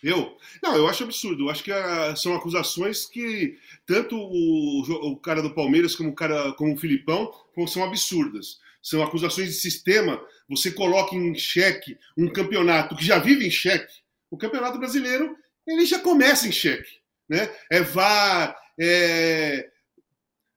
Eu? 0.00 0.38
Não, 0.62 0.76
eu 0.76 0.86
acho 0.86 1.02
absurdo. 1.02 1.42
Eu 1.42 1.50
acho 1.50 1.64
que 1.64 1.72
uh, 1.72 2.16
são 2.16 2.36
acusações 2.36 3.04
que 3.04 3.58
tanto 3.84 4.16
o, 4.16 5.10
o, 5.10 5.16
cara 5.16 5.42
do 5.42 5.52
Palmeiras 5.52 5.96
como 5.96 6.10
o 6.10 6.14
cara 6.14 6.52
como 6.52 6.72
o 6.72 6.76
Filipão 6.76 7.32
são 7.66 7.82
absurdas. 7.82 8.60
São 8.80 9.02
acusações 9.02 9.48
de 9.48 9.54
sistema. 9.54 10.24
Você 10.48 10.70
coloca 10.70 11.16
em 11.16 11.34
xeque 11.34 11.98
um 12.16 12.32
campeonato 12.32 12.94
que 12.94 13.04
já 13.04 13.18
vive 13.18 13.44
em 13.44 13.50
xeque. 13.50 13.92
O 14.30 14.38
campeonato 14.38 14.78
brasileiro 14.78 15.36
ele 15.66 15.84
já 15.84 15.98
começa 15.98 16.46
em 16.46 16.52
xeque, 16.52 17.00
né? 17.28 17.52
É 17.68 17.80
VAR, 17.80 18.56
é, 18.78 19.68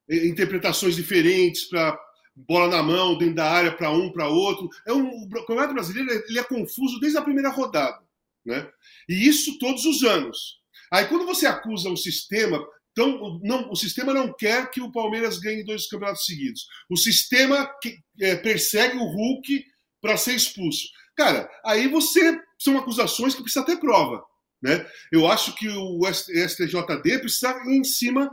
é 0.08 0.28
interpretações 0.28 0.96
diferentes 0.96 1.64
para 1.64 2.00
bola 2.36 2.68
na 2.76 2.84
mão, 2.84 3.18
dentro 3.18 3.36
da 3.36 3.50
área 3.50 3.76
para 3.76 3.92
um, 3.92 4.12
para 4.12 4.28
outro. 4.28 4.70
É 4.88 4.94
um, 4.94 5.08
o 5.08 5.30
campeonato 5.30 5.74
brasileiro 5.74 6.10
ele 6.28 6.40
é 6.40 6.44
confuso 6.44 7.00
desde 7.00 7.18
a 7.18 7.22
primeira 7.22 7.50
rodada. 7.50 8.02
Né? 8.46 8.68
E 9.08 9.28
isso 9.28 9.58
todos 9.60 9.86
os 9.86 10.04
anos. 10.04 10.60
Aí 10.92 11.06
quando 11.08 11.26
você 11.26 11.46
acusa 11.46 11.90
o 11.90 11.98
sistema, 11.98 12.64
então, 12.94 13.40
não, 13.44 13.72
o 13.72 13.76
sistema 13.76 14.14
não 14.14 14.32
quer 14.32 14.70
que 14.70 14.80
o 14.80 14.92
Palmeiras 14.92 15.40
ganhe 15.40 15.64
dois 15.64 15.88
campeonatos 15.88 16.26
seguidos. 16.26 16.68
O 16.88 16.96
sistema 16.96 17.68
que, 17.82 17.98
é, 18.22 18.36
persegue 18.36 18.98
o 18.98 19.06
Hulk 19.06 19.66
para 20.00 20.16
ser 20.16 20.36
expulso. 20.36 20.88
Cara, 21.16 21.50
aí 21.66 21.88
você 21.88 22.40
são 22.60 22.78
acusações 22.78 23.34
que 23.34 23.42
precisa 23.42 23.66
ter 23.66 23.78
prova. 23.78 24.24
Né? 24.62 24.86
Eu 25.12 25.28
acho 25.28 25.56
que 25.56 25.68
o 25.68 26.02
STJD 26.06 27.20
precisa 27.20 27.52
ir 27.66 27.78
em 27.78 27.84
cima 27.84 28.32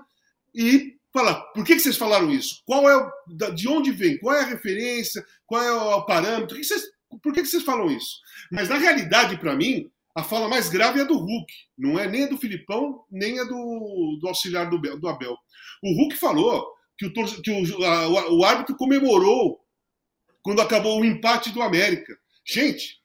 e 0.54 0.96
falar, 1.12 1.34
por 1.52 1.64
que, 1.64 1.74
que 1.74 1.80
vocês 1.80 1.96
falaram 1.96 2.30
isso? 2.30 2.62
Qual 2.64 2.88
é 2.88 3.10
de 3.54 3.68
onde 3.68 3.90
vem? 3.90 4.18
Qual 4.18 4.34
é 4.34 4.40
a 4.40 4.46
referência? 4.46 5.24
Qual 5.46 5.62
é 5.62 5.72
o 5.72 6.02
parâmetro? 6.04 6.56
Que 6.56 6.64
vocês, 6.64 6.84
por 7.22 7.32
que, 7.32 7.42
que 7.42 7.48
vocês 7.48 7.62
falam 7.62 7.90
isso? 7.90 8.18
Mas 8.50 8.68
na 8.68 8.76
realidade, 8.76 9.38
para 9.38 9.56
mim, 9.56 9.90
a 10.14 10.22
fala 10.22 10.48
mais 10.48 10.68
grave 10.68 10.98
é 10.98 11.02
a 11.02 11.06
do 11.06 11.16
Hulk, 11.16 11.52
não 11.78 11.98
é 11.98 12.08
nem 12.08 12.24
a 12.24 12.28
do 12.28 12.38
Filipão, 12.38 13.04
nem 13.10 13.38
a 13.38 13.44
do, 13.44 14.18
do 14.20 14.28
auxiliar 14.28 14.68
do, 14.68 14.78
do 14.78 15.08
Abel. 15.08 15.36
O 15.82 15.94
Hulk 15.94 16.16
falou 16.16 16.66
que, 16.98 17.06
o, 17.06 17.12
que 17.12 17.50
o, 17.50 17.84
a, 17.84 18.32
o 18.32 18.44
árbitro 18.44 18.76
comemorou 18.76 19.60
quando 20.42 20.60
acabou 20.60 21.00
o 21.00 21.04
empate 21.04 21.50
do 21.50 21.62
América. 21.62 22.16
Gente, 22.44 23.00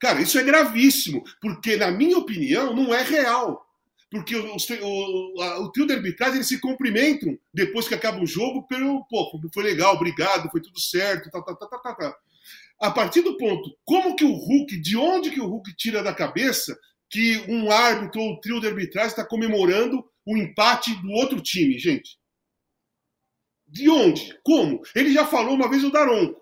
cara, 0.00 0.20
isso 0.20 0.38
é 0.38 0.42
gravíssimo, 0.42 1.22
porque, 1.40 1.76
na 1.76 1.90
minha 1.90 2.18
opinião, 2.18 2.74
não 2.74 2.92
é 2.94 3.02
real. 3.02 3.64
Porque 4.12 4.36
o, 4.36 4.46
o, 4.46 5.40
a, 5.40 5.60
o 5.60 5.72
trio 5.72 5.86
de 5.86 5.94
arbitragem 5.94 6.36
eles 6.36 6.46
se 6.46 6.60
cumprimentam 6.60 7.38
depois 7.52 7.88
que 7.88 7.94
acaba 7.94 8.20
o 8.20 8.26
jogo 8.26 8.66
pelo, 8.66 9.06
pô, 9.06 9.40
foi 9.52 9.64
legal, 9.64 9.94
obrigado, 9.94 10.50
foi 10.50 10.60
tudo 10.60 10.78
certo, 10.78 11.30
tá, 11.30 11.40
tá, 11.40 11.54
tá, 11.56 11.66
tá, 11.66 11.78
tá. 11.78 11.94
tá 11.94 12.18
a 12.82 12.90
partir 12.90 13.22
do 13.22 13.38
ponto, 13.38 13.74
como 13.84 14.14
que 14.14 14.24
o 14.24 14.34
Hulk, 14.34 14.76
de 14.80 14.96
onde 14.98 15.30
que 15.30 15.40
o 15.40 15.46
Hulk 15.46 15.74
tira 15.76 16.02
da 16.02 16.12
cabeça 16.12 16.76
que 17.08 17.38
um 17.48 17.70
árbitro 17.70 18.20
ou 18.20 18.40
trio 18.40 18.60
de 18.60 18.66
arbitragem 18.66 19.10
está 19.10 19.24
comemorando 19.24 20.04
o 20.26 20.36
empate 20.36 20.94
do 21.00 21.10
outro 21.12 21.40
time, 21.40 21.78
gente? 21.78 22.18
De 23.66 23.88
onde? 23.88 24.38
Como? 24.42 24.82
Ele 24.94 25.12
já 25.14 25.24
falou 25.24 25.54
uma 25.54 25.70
vez 25.70 25.84
o 25.84 25.90
Daronco. 25.90 26.41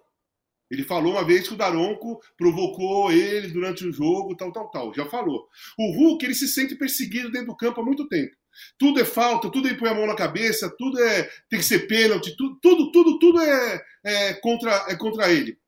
Ele 0.71 0.85
falou 0.85 1.13
uma 1.13 1.25
vez 1.25 1.49
que 1.49 1.55
o 1.55 1.57
Daronco 1.57 2.21
provocou 2.37 3.11
ele 3.11 3.49
durante 3.49 3.85
o 3.85 3.93
jogo, 3.93 4.37
tal, 4.37 4.53
tal, 4.53 4.71
tal. 4.71 4.95
Já 4.95 5.05
falou. 5.05 5.49
O 5.77 5.93
Hulk, 5.93 6.25
ele 6.25 6.35
se 6.35 6.47
sente 6.47 6.77
perseguido 6.77 7.31
dentro 7.31 7.49
do 7.49 7.57
campo 7.57 7.81
há 7.81 7.85
muito 7.85 8.07
tempo. 8.09 8.37
Tudo 8.79 9.01
é 9.01 9.05
falta, 9.05 9.51
tudo 9.51 9.69
é 9.69 9.75
põe 9.75 9.89
a 9.89 9.95
mão 9.95 10.07
na 10.07 10.15
cabeça, 10.15 10.73
tudo 10.77 11.01
é 11.03 11.29
tem 11.49 11.59
que 11.59 11.65
ser 11.65 11.87
pênalti, 11.87 12.37
tudo, 12.37 12.59
tudo, 12.61 12.93
tudo, 12.93 13.19
tudo 13.19 13.41
é, 13.41 13.83
é, 14.05 14.35
contra, 14.35 14.87
é 14.89 14.97
contra 14.97 15.33
ele. 15.33 15.59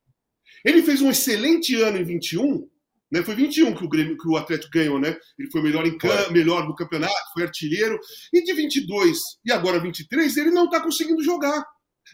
Ele 0.65 0.83
fez 0.83 1.01
um 1.01 1.11
excelente 1.11 1.75
ano 1.75 1.99
em 1.99 2.05
21, 2.05 2.69
né? 3.11 3.23
Foi 3.23 3.35
21 3.35 3.75
que 3.75 3.85
o, 3.85 3.89
Grêmio, 3.89 4.17
que 4.17 4.29
o 4.29 4.37
Atlético 4.37 4.71
ganhou, 4.73 5.01
né? 5.01 5.17
Ele 5.39 5.51
foi 5.51 5.63
melhor 5.63 5.85
em 5.87 5.99
campo, 5.99 6.33
melhor 6.33 6.67
no 6.67 6.75
campeonato, 6.75 7.33
foi 7.35 7.43
artilheiro. 7.43 7.99
E 8.33 8.43
de 8.43 8.53
22 8.53 9.19
e 9.45 9.53
agora 9.53 9.81
23, 9.81 10.37
ele 10.37 10.51
não 10.51 10.67
está 10.67 10.81
conseguindo 10.81 11.23
jogar. 11.23 11.65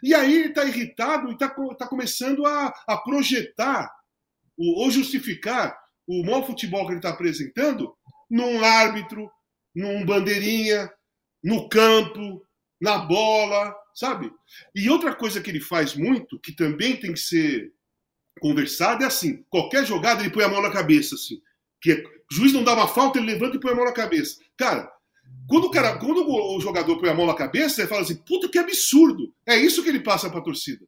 E 0.02 0.14
aí 0.14 0.34
ele 0.34 0.48
está 0.48 0.64
irritado 0.64 1.28
e 1.28 1.32
está 1.32 1.48
tá 1.48 1.86
começando 1.86 2.46
a, 2.46 2.72
a 2.86 2.96
projetar 2.96 3.90
o, 4.56 4.82
ou 4.82 4.90
justificar 4.90 5.78
o 6.06 6.24
mau 6.24 6.46
futebol 6.46 6.84
que 6.86 6.92
ele 6.92 6.98
está 6.98 7.10
apresentando 7.10 7.94
num 8.30 8.64
árbitro, 8.64 9.30
num 9.74 10.04
bandeirinha, 10.04 10.90
no 11.42 11.68
campo, 11.68 12.42
na 12.80 12.98
bola, 12.98 13.74
sabe? 13.94 14.32
E 14.74 14.88
outra 14.88 15.14
coisa 15.14 15.40
que 15.40 15.50
ele 15.50 15.60
faz 15.60 15.94
muito, 15.94 16.38
que 16.38 16.52
também 16.52 16.96
tem 16.96 17.12
que 17.12 17.20
ser 17.20 17.72
conversado 18.40 19.04
é 19.04 19.06
assim: 19.06 19.44
qualquer 19.48 19.84
jogada 19.84 20.22
ele 20.22 20.30
põe 20.30 20.44
a 20.44 20.48
mão 20.48 20.62
na 20.62 20.70
cabeça, 20.70 21.14
assim. 21.14 21.40
Que 21.80 21.92
é, 21.92 22.04
o 22.30 22.34
juiz 22.34 22.52
não 22.52 22.64
dá 22.64 22.74
uma 22.74 22.88
falta, 22.88 23.18
ele 23.18 23.32
levanta 23.32 23.56
e 23.56 23.60
põe 23.60 23.72
a 23.72 23.74
mão 23.74 23.84
na 23.84 23.92
cabeça. 23.92 24.40
Cara, 24.56 24.90
quando 25.48 25.64
o, 25.64 25.70
cara, 25.70 25.98
quando 25.98 26.28
o 26.28 26.60
jogador 26.60 27.00
põe 27.00 27.08
a 27.08 27.14
mão 27.14 27.26
na 27.26 27.34
cabeça, 27.34 27.80
ele 27.80 27.88
fala 27.88 28.02
assim: 28.02 28.16
puta 28.16 28.48
que 28.48 28.58
absurdo. 28.58 29.34
É 29.46 29.56
isso 29.56 29.82
que 29.82 29.88
ele 29.88 30.00
passa 30.00 30.28
para 30.28 30.40
a 30.40 30.42
torcida. 30.42 30.84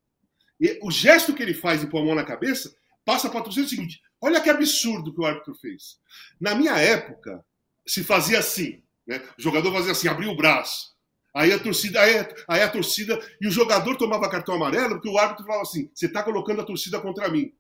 E 0.61 0.79
o 0.83 0.91
gesto 0.91 1.33
que 1.33 1.43
ele 1.43 1.55
faz 1.55 1.81
de 1.81 1.87
pôr 1.87 2.03
a 2.03 2.05
mão 2.05 2.15
na 2.15 2.25
cabeça 2.25 2.71
passa 3.03 3.31
para 3.31 3.41
a 3.41 3.43
torcida 3.43 3.67
o 3.67 3.69
seguinte: 3.71 4.01
olha 4.21 4.41
que 4.41 4.51
absurdo 4.51 5.15
que 5.15 5.21
o 5.21 5.25
árbitro 5.25 5.55
fez. 5.55 5.99
Na 6.39 6.55
minha 6.55 6.77
época, 6.77 7.43
se 7.87 8.05
fazia 8.05 8.39
assim: 8.39 8.83
né? 9.07 9.23
o 9.39 9.43
jogador 9.43 9.73
fazia 9.73 9.93
assim, 9.93 10.09
abria 10.09 10.31
o 10.31 10.37
braço. 10.37 10.91
Aí 11.35 11.53
a 11.53 11.59
torcida, 11.59 12.01
aí, 12.01 12.27
aí, 12.47 12.61
a 12.61 12.69
torcida 12.69 13.19
e 13.41 13.47
o 13.47 13.51
jogador 13.51 13.97
tomava 13.97 14.29
cartão 14.29 14.57
amarelo 14.57 14.97
porque 14.97 15.09
o 15.09 15.17
árbitro 15.17 15.47
falava 15.47 15.63
assim: 15.63 15.91
você 15.95 16.05
está 16.05 16.23
colocando 16.23 16.61
a 16.61 16.65
torcida 16.65 17.01
contra 17.01 17.31
mim. 17.31 17.51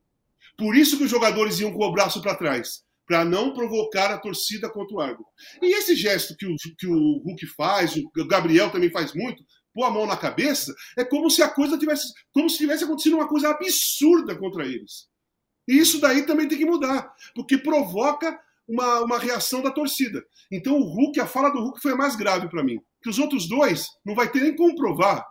Por 0.56 0.76
isso 0.76 0.98
que 0.98 1.04
os 1.04 1.10
jogadores 1.10 1.60
iam 1.60 1.72
com 1.72 1.82
o 1.82 1.92
braço 1.92 2.20
para 2.20 2.34
trás, 2.34 2.84
para 3.10 3.24
não 3.24 3.52
provocar 3.52 4.12
a 4.12 4.18
torcida 4.18 4.70
contra 4.70 4.96
o 4.96 5.00
árbitro. 5.00 5.26
E 5.60 5.74
esse 5.76 5.96
gesto 5.96 6.36
que 6.36 6.46
o, 6.46 6.54
que 6.78 6.86
o 6.86 7.18
Hulk 7.24 7.44
faz, 7.56 7.96
o 7.96 8.08
Gabriel 8.28 8.70
também 8.70 8.88
faz 8.88 9.12
muito, 9.12 9.44
pôr 9.74 9.82
a 9.82 9.90
mão 9.90 10.06
na 10.06 10.16
cabeça, 10.16 10.72
é 10.96 11.04
como 11.04 11.28
se 11.28 11.42
a 11.42 11.48
coisa 11.48 11.76
tivesse, 11.76 12.12
como 12.32 12.48
se 12.48 12.58
tivesse 12.58 12.84
acontecido 12.84 13.16
uma 13.16 13.26
coisa 13.26 13.48
absurda 13.48 14.38
contra 14.38 14.64
eles. 14.64 15.08
E 15.66 15.76
isso 15.76 16.00
daí 16.00 16.22
também 16.24 16.46
tem 16.46 16.56
que 16.56 16.64
mudar, 16.64 17.12
porque 17.34 17.58
provoca 17.58 18.38
uma, 18.68 19.00
uma 19.00 19.18
reação 19.18 19.60
da 19.60 19.72
torcida. 19.72 20.24
Então 20.48 20.78
o 20.78 20.84
Hulk, 20.84 21.18
a 21.18 21.26
fala 21.26 21.50
do 21.50 21.58
Hulk 21.58 21.80
foi 21.80 21.96
mais 21.96 22.14
grave 22.14 22.48
para 22.48 22.62
mim 22.62 22.78
que 23.02 23.10
os 23.10 23.18
outros 23.18 23.48
dois 23.48 23.88
não 24.06 24.14
vai 24.14 24.30
ter 24.30 24.40
nem 24.40 24.54
como 24.54 24.76
provar. 24.76 25.26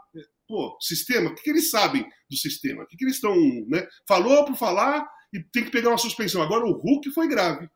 Pô, 0.49 0.75
sistema, 0.81 1.29
o 1.29 1.35
que, 1.35 1.43
que 1.43 1.49
eles 1.49 1.69
sabem 1.69 2.05
do 2.29 2.35
sistema? 2.35 2.83
O 2.83 2.87
que, 2.87 2.97
que 2.97 3.05
eles 3.05 3.15
estão. 3.15 3.33
Né? 3.69 3.87
Falou 4.05 4.43
por 4.43 4.57
falar 4.57 5.07
e 5.33 5.39
tem 5.39 5.63
que 5.63 5.71
pegar 5.71 5.89
uma 5.89 5.97
suspensão. 5.97 6.41
Agora 6.41 6.65
o 6.65 6.73
Hulk 6.73 7.11
foi 7.11 7.27
grave. 7.27 7.69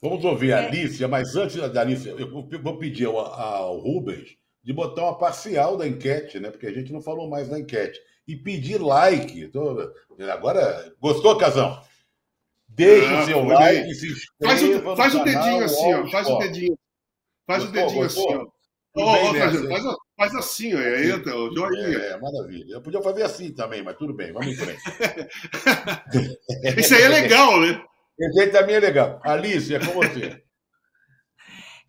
Vamos 0.00 0.24
ouvir 0.24 0.52
a. 0.52 0.66
Alicia, 0.66 1.06
mas 1.06 1.36
antes 1.36 1.56
da 1.56 1.80
Alicia, 1.80 2.12
eu 2.12 2.30
vou 2.62 2.78
pedir 2.78 3.06
ao, 3.06 3.18
ao 3.18 3.78
Rubens 3.78 4.36
de 4.62 4.72
botar 4.72 5.02
uma 5.02 5.18
parcial 5.18 5.76
da 5.76 5.86
enquete, 5.86 6.38
né? 6.38 6.50
Porque 6.50 6.66
a 6.66 6.72
gente 6.72 6.92
não 6.92 7.00
falou 7.00 7.28
mais 7.28 7.48
da 7.48 7.58
enquete. 7.58 8.00
E 8.26 8.36
pedir 8.36 8.80
like. 8.80 9.48
Tô... 9.48 9.92
Agora, 10.32 10.94
gostou, 11.00 11.36
Casão? 11.36 11.82
Deixe 12.68 13.06
ah, 13.06 13.22
o 13.22 13.24
seu 13.26 13.44
like, 13.44 13.94
se 13.94 14.12
inscreva. 14.12 14.36
Faz 14.44 14.62
o, 14.62 14.96
faz 14.96 15.14
o 15.14 15.24
dedinho 15.24 15.64
assim, 15.64 15.94
ó. 15.94 16.06
Faz 16.08 16.28
o 16.28 16.38
dedinho. 16.38 16.78
Faz 17.46 17.64
o 17.64 17.68
dedinho 17.68 18.04
assim, 18.04 18.34
ó. 18.34 18.46
Oh, 18.94 19.34
faz, 19.34 19.66
faz, 19.66 19.84
faz, 20.20 20.34
assim, 20.34 20.74
é, 20.74 21.06
entra, 21.08 21.34
o 21.34 21.54
joinha. 21.54 21.96
É, 21.96 22.20
maravilha. 22.20 22.74
Eu 22.74 22.82
podia 22.82 23.00
fazer 23.00 23.22
assim 23.22 23.52
também, 23.52 23.82
mas 23.82 23.96
tudo 23.96 24.12
bem, 24.12 24.32
vamos 24.32 24.48
em 24.48 24.54
frente. 24.54 24.82
Isso 26.78 26.94
aí 26.94 27.02
é 27.02 27.08
legal, 27.08 27.58
né? 27.58 27.82
Esse 28.20 28.40
aí 28.40 28.50
também 28.50 28.76
é 28.76 28.80
legal. 28.80 29.18
Alice, 29.24 29.74
é 29.74 29.78
com 29.78 29.92
você. 29.92 30.42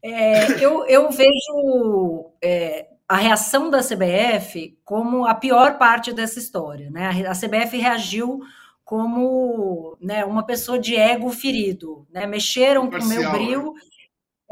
É, 0.03 0.65
eu, 0.65 0.83
eu 0.87 1.11
vejo 1.11 2.31
é, 2.43 2.87
a 3.07 3.17
reação 3.17 3.69
da 3.69 3.83
CBF 3.83 4.75
como 4.83 5.27
a 5.27 5.35
pior 5.35 5.77
parte 5.77 6.11
dessa 6.11 6.39
história. 6.39 6.89
Né? 6.89 7.23
A 7.27 7.35
CBF 7.35 7.77
reagiu 7.77 8.39
como 8.83 9.95
né, 10.01 10.25
uma 10.25 10.43
pessoa 10.43 10.79
de 10.79 10.95
ego 10.95 11.29
ferido. 11.29 12.07
Né? 12.11 12.25
Mexeram 12.25 12.89
com 12.89 12.97
o 12.97 13.05
meu 13.05 13.21
né? 13.21 13.29
brilho. 13.29 13.73
Né? 13.73 13.81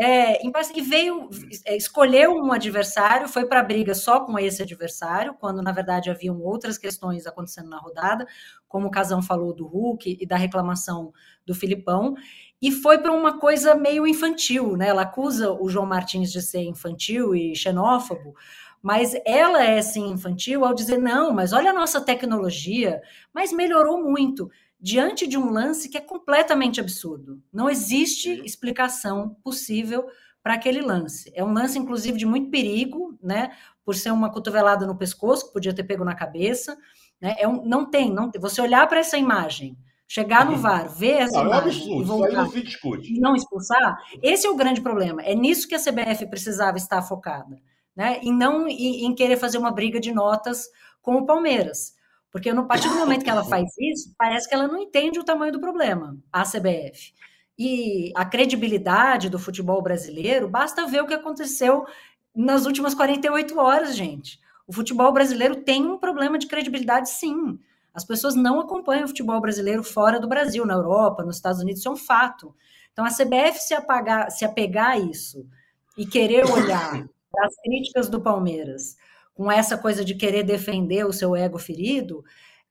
É, 0.02 0.40
e 0.48 0.82
veio, 0.82 1.30
é, 1.66 1.76
escolheu 1.76 2.32
um 2.32 2.54
adversário, 2.54 3.28
foi 3.28 3.46
para 3.46 3.60
a 3.60 3.64
briga 3.64 3.94
só 3.94 4.22
com 4.22 4.40
esse 4.40 4.64
adversário, 4.64 5.36
quando 5.38 5.62
na 5.62 5.74
verdade 5.74 6.10
haviam 6.10 6.40
outras 6.42 6.78
questões 6.78 7.28
acontecendo 7.28 7.70
na 7.70 7.78
rodada, 7.78 8.26
como 8.66 8.88
o 8.88 8.92
Casão 8.92 9.22
falou 9.22 9.54
do 9.54 9.68
Hulk 9.68 10.18
e 10.22 10.26
da 10.26 10.38
reclamação 10.38 11.12
do 11.46 11.54
Filipão, 11.54 12.16
e 12.62 12.72
foi 12.72 13.00
para 13.00 13.12
uma 13.12 13.40
coisa 13.40 13.76
meio 13.76 14.08
infantil, 14.08 14.78
né? 14.78 14.88
Ela 14.88 15.02
acusa 15.02 15.52
o 15.52 15.68
João 15.68 15.86
Martins 15.86 16.32
de 16.32 16.42
ser 16.42 16.62
infantil 16.62 17.36
e 17.36 17.54
xenófobo, 17.54 18.34
mas 18.82 19.14
ela 19.26 19.62
é 19.62 19.82
sim 19.82 20.12
infantil 20.12 20.64
ao 20.64 20.74
dizer 20.74 20.98
não, 20.98 21.34
mas 21.34 21.52
olha 21.52 21.72
a 21.72 21.74
nossa 21.74 22.00
tecnologia, 22.00 23.02
mas 23.34 23.52
melhorou 23.52 24.02
muito 24.02 24.50
diante 24.80 25.28
de 25.28 25.38
um 25.38 25.50
lance 25.50 25.90
que 25.90 25.98
é 25.98 26.02
completamente 26.02 26.80
absurdo. 26.80 27.42
Não 27.52 27.70
existe 27.70 28.42
explicação 28.46 29.36
possível 29.44 30.08
para 30.42 30.54
aquele 30.54 30.82
lance. 30.82 31.32
É 31.36 31.44
um 31.44 31.52
lance, 31.52 31.78
inclusive, 31.78 32.18
de 32.18 32.26
muito 32.26 32.50
perigo, 32.50 33.18
né? 33.22 33.52
Por 33.84 33.94
ser 33.96 34.12
uma 34.12 34.32
cotovelada 34.32 34.88
no 34.88 34.98
pescoço, 34.98 35.48
que 35.48 35.54
podia 35.54 35.74
ter 35.74 35.84
pego 35.84 36.06
na 36.06 36.16
cabeça. 36.16 36.78
Né? 37.20 37.36
É 37.38 37.48
um, 37.48 37.66
não 37.66 37.86
tem, 37.86 38.12
não 38.12 38.32
tem. 38.32 38.40
Você 38.40 38.62
olhar 38.62 38.88
para 38.88 39.00
essa 39.00 39.18
imagem, 39.18 39.78
chegar 40.08 40.46
no 40.46 40.56
VAR, 40.56 40.90
ver 40.90 41.24
essa 41.24 41.44
não, 41.44 41.48
imagem 41.48 41.70
é 41.70 41.96
um 41.96 42.00
absurdo, 42.00 42.02
e 42.02 42.06
voltar, 42.06 42.44
não 42.44 42.50
se 42.50 42.62
discute. 42.64 43.14
e 43.14 43.20
não 43.20 43.36
expulsar, 43.36 43.98
esse 44.24 44.48
é 44.48 44.50
o 44.50 44.56
grande 44.56 44.82
problema. 44.82 45.22
É 45.22 45.36
nisso 45.36 45.68
que 45.68 45.76
a 45.76 45.80
CBF 45.80 46.26
precisava 46.28 46.78
estar 46.78 47.02
focada, 47.02 47.62
né? 47.96 48.20
E 48.24 48.32
não 48.32 48.68
em, 48.68 49.06
em 49.06 49.14
querer 49.14 49.38
fazer 49.38 49.58
uma 49.58 49.72
briga 49.72 50.00
de 50.00 50.14
notas 50.14 50.68
com 51.02 51.16
o 51.16 51.26
Palmeiras. 51.26 51.99
Porque 52.32 52.54
no 52.54 52.68
partir 52.68 52.90
do 52.90 52.96
momento 52.96 53.24
que 53.24 53.30
ela 53.30 53.44
faz 53.44 53.70
isso, 53.80 54.14
parece 54.18 54.48
que 54.48 54.54
ela 54.54 54.68
não 54.68 54.78
entende 54.78 55.20
o 55.20 55.24
tamanho 55.24 55.52
do 55.52 55.60
problema, 55.60 56.18
a 56.32 56.44
CBF. 56.44 57.14
E 57.58 58.12
a 58.16 58.24
credibilidade 58.24 59.30
do 59.30 59.40
futebol 59.40 59.82
brasileiro, 59.82 60.48
basta 60.48 60.86
ver 60.88 61.02
o 61.02 61.08
que 61.08 61.14
aconteceu 61.14 61.86
nas 62.36 62.66
últimas 62.66 62.94
48 62.94 63.60
horas, 63.60 63.96
gente. 63.96 64.40
O 64.68 64.74
futebol 64.74 65.12
brasileiro 65.12 65.58
tem 65.58 65.86
um 65.86 65.98
problema 65.98 66.38
de 66.38 66.48
credibilidade, 66.48 67.10
sim. 67.10 67.60
As 67.94 68.06
pessoas 68.06 68.36
não 68.36 68.60
acompanham 68.60 69.06
o 69.06 69.08
futebol 69.08 69.42
brasileiro 69.42 69.84
fora 69.84 70.20
do 70.20 70.28
Brasil, 70.28 70.66
na 70.66 70.76
Europa, 70.76 71.24
nos 71.24 71.38
Estados 71.38 71.60
Unidos, 71.60 71.80
isso 71.80 71.90
é 71.90 71.92
um 71.92 71.98
fato. 71.98 72.56
Então, 72.94 73.04
a 73.04 73.10
CBF 73.10 73.60
se, 73.60 73.74
apagar, 73.74 74.32
se 74.32 74.46
apegar 74.46 74.92
a 74.92 74.98
isso 74.98 75.46
e 75.98 76.06
querer 76.06 76.46
olhar 76.46 77.04
as 77.40 77.56
críticas 77.62 78.08
do 78.08 78.22
Palmeiras 78.22 78.96
com 79.40 79.50
essa 79.50 79.78
coisa 79.78 80.04
de 80.04 80.16
querer 80.16 80.44
defender 80.44 81.06
o 81.06 81.14
seu 81.14 81.34
ego 81.34 81.58
ferido, 81.58 82.26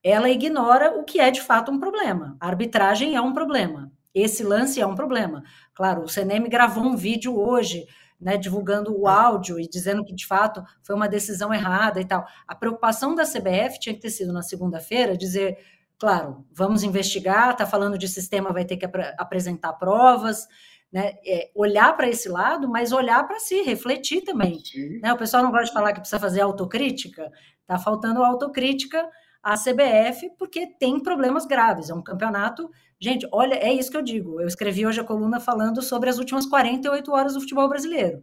ela 0.04 0.28
ignora 0.28 0.98
o 0.98 1.02
que 1.02 1.18
é 1.18 1.30
de 1.30 1.40
fato 1.40 1.72
um 1.72 1.80
problema. 1.80 2.36
A 2.38 2.46
arbitragem 2.46 3.16
é 3.16 3.20
um 3.22 3.32
problema. 3.32 3.90
Esse 4.14 4.42
lance 4.42 4.78
é 4.78 4.86
um 4.86 4.94
problema. 4.94 5.42
Claro, 5.72 6.02
o 6.02 6.08
CNM 6.08 6.46
gravou 6.46 6.84
um 6.84 6.94
vídeo 6.94 7.34
hoje, 7.34 7.86
né, 8.20 8.36
divulgando 8.36 8.94
o 8.94 9.08
áudio 9.08 9.58
e 9.58 9.66
dizendo 9.66 10.04
que 10.04 10.14
de 10.14 10.26
fato 10.26 10.62
foi 10.82 10.94
uma 10.94 11.08
decisão 11.08 11.54
errada 11.54 12.02
e 12.02 12.04
tal. 12.04 12.26
A 12.46 12.54
preocupação 12.54 13.14
da 13.14 13.24
CBF 13.24 13.80
tinha 13.80 13.94
que 13.94 14.02
ter 14.02 14.10
sido 14.10 14.30
na 14.30 14.42
segunda-feira 14.42 15.16
dizer, 15.16 15.56
claro, 15.98 16.44
vamos 16.52 16.82
investigar, 16.82 17.52
está 17.52 17.64
falando 17.64 17.96
de 17.96 18.06
sistema, 18.06 18.52
vai 18.52 18.66
ter 18.66 18.76
que 18.76 18.84
ap 18.84 18.94
apresentar 19.16 19.72
provas, 19.72 20.46
né, 20.92 21.14
é, 21.26 21.50
olhar 21.54 21.94
para 21.96 22.08
esse 22.08 22.28
lado, 22.28 22.68
mas 22.68 22.92
olhar 22.92 23.26
para 23.26 23.38
si, 23.38 23.62
refletir 23.62 24.22
também. 24.22 24.60
Né? 25.00 25.12
O 25.12 25.18
pessoal 25.18 25.42
não 25.42 25.50
gosta 25.50 25.66
de 25.66 25.72
falar 25.72 25.92
que 25.92 26.00
precisa 26.00 26.20
fazer 26.20 26.40
autocrítica, 26.40 27.30
está 27.60 27.78
faltando 27.78 28.22
autocrítica 28.22 29.06
à 29.42 29.54
CBF, 29.54 30.30
porque 30.38 30.66
tem 30.66 30.98
problemas 31.00 31.46
graves. 31.46 31.90
É 31.90 31.94
um 31.94 32.02
campeonato. 32.02 32.70
Gente, 32.98 33.28
olha, 33.30 33.54
é 33.54 33.72
isso 33.72 33.90
que 33.90 33.96
eu 33.96 34.02
digo. 34.02 34.40
Eu 34.40 34.48
escrevi 34.48 34.86
hoje 34.86 35.00
a 35.00 35.04
coluna 35.04 35.38
falando 35.38 35.82
sobre 35.82 36.08
as 36.08 36.18
últimas 36.18 36.46
48 36.46 37.12
horas 37.12 37.34
do 37.34 37.40
futebol 37.40 37.68
brasileiro. 37.68 38.22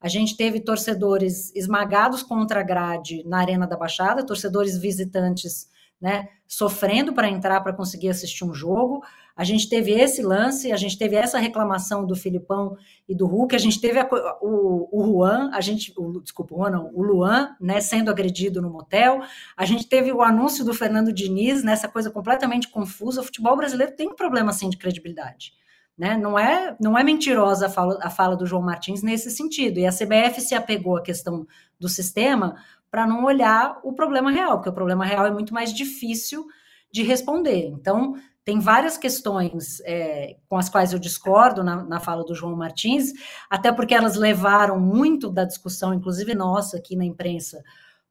A 0.00 0.08
gente 0.08 0.36
teve 0.36 0.60
torcedores 0.60 1.54
esmagados 1.54 2.22
contra 2.22 2.60
a 2.60 2.62
grade 2.62 3.22
na 3.26 3.38
Arena 3.38 3.66
da 3.66 3.76
Baixada, 3.76 4.24
torcedores 4.24 4.76
visitantes 4.76 5.68
né, 6.00 6.28
sofrendo 6.46 7.12
para 7.12 7.28
entrar 7.28 7.60
para 7.62 7.72
conseguir 7.72 8.10
assistir 8.10 8.44
um 8.44 8.54
jogo. 8.54 9.02
A 9.36 9.44
gente 9.44 9.68
teve 9.68 9.92
esse 9.92 10.22
lance, 10.22 10.72
a 10.72 10.76
gente 10.76 10.96
teve 10.96 11.14
essa 11.14 11.38
reclamação 11.38 12.06
do 12.06 12.16
Filipão 12.16 12.74
e 13.06 13.14
do 13.14 13.26
Hulk, 13.26 13.54
a 13.54 13.58
gente 13.58 13.78
teve 13.78 13.98
a, 13.98 14.08
o, 14.40 14.88
o 14.90 15.04
Juan, 15.04 15.50
a 15.52 15.60
gente, 15.60 15.92
o, 15.94 16.20
desculpa, 16.20 16.54
o 16.54 16.70
não, 16.70 16.90
o 16.94 17.02
Luan, 17.02 17.54
né, 17.60 17.80
sendo 17.82 18.10
agredido 18.10 18.62
no 18.62 18.70
motel, 18.70 19.20
a 19.54 19.66
gente 19.66 19.86
teve 19.86 20.10
o 20.10 20.22
anúncio 20.22 20.64
do 20.64 20.72
Fernando 20.72 21.12
Diniz, 21.12 21.62
nessa 21.62 21.86
coisa 21.86 22.10
completamente 22.10 22.68
confusa. 22.68 23.20
O 23.20 23.24
futebol 23.24 23.54
brasileiro 23.56 23.94
tem 23.94 24.08
um 24.08 24.14
problema 24.14 24.50
assim 24.50 24.70
de 24.70 24.78
credibilidade. 24.78 25.52
Né? 25.98 26.16
Não, 26.16 26.38
é, 26.38 26.74
não 26.80 26.96
é 26.96 27.04
mentirosa 27.04 27.66
a 27.66 27.70
fala, 27.70 27.98
a 28.02 28.08
fala 28.08 28.36
do 28.36 28.46
João 28.46 28.62
Martins 28.62 29.02
nesse 29.02 29.30
sentido. 29.30 29.78
E 29.78 29.86
a 29.86 29.92
CBF 29.92 30.40
se 30.40 30.54
apegou 30.54 30.96
à 30.96 31.02
questão 31.02 31.46
do 31.78 31.88
sistema 31.88 32.56
para 32.90 33.06
não 33.06 33.24
olhar 33.24 33.78
o 33.82 33.92
problema 33.92 34.30
real, 34.30 34.56
porque 34.56 34.70
o 34.70 34.74
problema 34.74 35.04
real 35.04 35.26
é 35.26 35.30
muito 35.30 35.52
mais 35.52 35.74
difícil 35.74 36.46
de 36.90 37.02
responder. 37.02 37.66
Então, 37.66 38.14
tem 38.46 38.60
várias 38.60 38.96
questões 38.96 39.80
é, 39.80 40.36
com 40.48 40.56
as 40.56 40.68
quais 40.68 40.92
eu 40.92 41.00
discordo 41.00 41.64
na, 41.64 41.82
na, 41.82 41.98
fala 41.98 42.24
do 42.24 42.32
João 42.32 42.54
Martins, 42.54 43.12
até 43.50 43.72
porque 43.72 43.92
elas 43.92 44.14
levaram 44.14 44.78
muito 44.78 45.28
da 45.28 45.44
discussão, 45.44 45.92
inclusive 45.92 46.32
nossa 46.32 46.76
aqui 46.76 46.94
na 46.94 47.04
imprensa, 47.04 47.60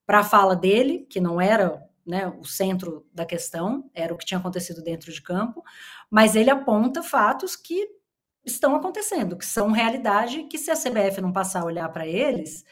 para 0.05 0.19
a 0.19 0.23
fala 0.23 0.53
dele, 0.53 1.07
que 1.09 1.21
não 1.21 1.39
era 1.39 1.81
né, 2.05 2.27
o 2.37 2.43
centro 2.43 3.05
da 3.13 3.25
questão, 3.25 3.89
era 3.93 4.13
o 4.13 4.17
que 4.17 4.25
tinha 4.25 4.37
acontecido 4.37 4.83
dentro 4.83 5.09
de 5.09 5.21
campo, 5.21 5.63
mas 6.11 6.35
ele 6.35 6.49
aponta 6.49 7.01
fatos 7.01 7.55
que 7.55 7.87
estão 8.45 8.75
acontecendo, 8.75 9.37
que 9.37 9.45
são 9.45 9.71
realidade, 9.71 10.43
que 10.43 10.57
se 10.57 10.69
a 10.69 10.75
CBF 10.75 11.21
não 11.21 11.31
passar 11.31 11.61
a 11.61 11.65
olhar 11.65 11.87
para 11.87 12.05
eles, 12.05 12.65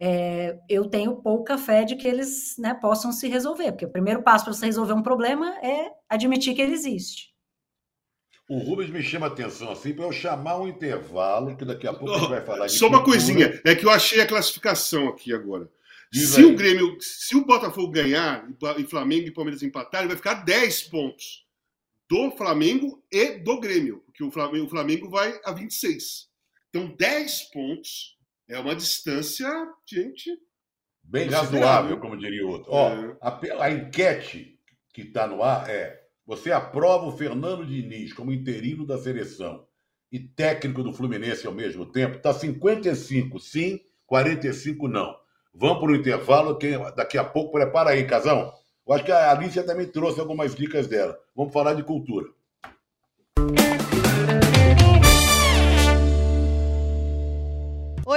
é, 0.00 0.58
eu 0.68 0.88
tenho 0.88 1.16
pouca 1.16 1.58
fé 1.58 1.84
de 1.84 1.96
que 1.96 2.06
eles 2.06 2.56
né, 2.58 2.74
possam 2.74 3.10
se 3.10 3.28
resolver, 3.28 3.72
porque 3.72 3.86
o 3.86 3.90
primeiro 3.90 4.22
passo 4.22 4.44
para 4.44 4.54
você 4.54 4.66
resolver 4.66 4.92
um 4.92 5.02
problema 5.02 5.58
é 5.62 5.90
admitir 6.08 6.54
que 6.54 6.62
ele 6.62 6.72
existe. 6.72 7.28
O 8.48 8.58
Rubens 8.58 8.88
me 8.88 9.02
chama 9.02 9.26
a 9.26 9.28
atenção 9.28 9.70
assim 9.70 9.92
para 9.92 10.06
eu 10.06 10.12
chamar 10.12 10.58
um 10.58 10.68
intervalo, 10.68 11.56
que 11.56 11.64
daqui 11.64 11.86
a 11.86 11.92
pouco 11.92 12.14
oh, 12.14 12.28
vai 12.28 12.40
falar 12.40 12.66
de. 12.66 12.72
Só 12.72 12.88
uma 12.88 13.04
coisinha, 13.04 13.60
é 13.64 13.74
que 13.74 13.84
eu 13.84 13.90
achei 13.90 14.20
a 14.20 14.26
classificação 14.26 15.08
aqui 15.08 15.34
agora. 15.34 15.68
Diz 16.10 16.30
se 16.30 16.40
aí. 16.40 16.46
o 16.46 16.56
Grêmio, 16.56 16.96
se 17.00 17.36
o 17.36 17.44
Botafogo 17.44 17.90
ganhar 17.90 18.48
e 18.78 18.84
Flamengo 18.84 19.26
e 19.26 19.30
Palmeiras 19.30 19.62
empatarem, 19.62 20.08
vai 20.08 20.16
ficar 20.16 20.44
10 20.44 20.84
pontos 20.84 21.44
do 22.08 22.30
Flamengo 22.30 23.04
e 23.12 23.38
do 23.38 23.60
Grêmio, 23.60 23.98
porque 24.06 24.24
o 24.24 24.30
Flamengo, 24.30 24.64
o 24.64 24.70
Flamengo 24.70 25.10
vai 25.10 25.38
a 25.44 25.52
26. 25.52 26.28
Então, 26.70 26.94
10 26.96 27.42
pontos 27.50 28.17
é 28.48 28.58
uma 28.58 28.74
distância, 28.74 29.48
gente. 29.86 30.30
Bem 31.02 31.28
razoável, 31.28 31.98
como 32.00 32.16
diria 32.16 32.46
o 32.46 32.50
outro. 32.50 32.72
Ó, 32.72 32.88
é. 32.88 33.16
a, 33.20 33.64
a 33.64 33.70
enquete 33.70 34.58
que 34.92 35.02
está 35.02 35.26
no 35.26 35.42
ar 35.42 35.68
é: 35.68 36.00
você 36.26 36.50
aprova 36.50 37.06
o 37.06 37.16
Fernando 37.16 37.64
Diniz 37.64 38.12
como 38.12 38.32
interino 38.32 38.86
da 38.86 38.98
seleção 38.98 39.66
e 40.10 40.18
técnico 40.18 40.82
do 40.82 40.92
Fluminense 40.92 41.46
ao 41.46 41.52
mesmo 41.52 41.86
tempo? 41.86 42.16
Está 42.16 42.32
55 42.32 43.38
sim, 43.38 43.80
45 44.06 44.88
não. 44.88 45.16
Vamos 45.54 45.78
para 45.80 45.90
o 45.90 45.96
intervalo, 45.96 46.58
que 46.58 46.76
daqui 46.94 47.18
a 47.18 47.24
pouco 47.24 47.52
prepara 47.52 47.90
aí, 47.90 48.06
Casão. 48.06 48.52
Eu 48.86 48.94
acho 48.94 49.04
que 49.04 49.12
a 49.12 49.30
Alicia 49.30 49.62
também 49.64 49.86
trouxe 49.86 50.20
algumas 50.20 50.54
dicas 50.54 50.86
dela. 50.86 51.18
Vamos 51.34 51.52
falar 51.52 51.74
de 51.74 51.82
cultura. 51.82 52.28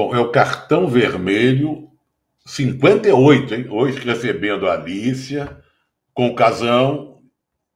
Bom, 0.00 0.14
é 0.14 0.18
o 0.18 0.30
cartão 0.30 0.88
vermelho 0.88 1.90
58, 2.46 3.54
hein? 3.54 3.66
Hoje 3.68 3.98
recebendo 3.98 4.66
a 4.66 4.72
Alicia 4.72 5.62
com 6.14 6.28
o 6.28 6.34
casão 6.34 7.22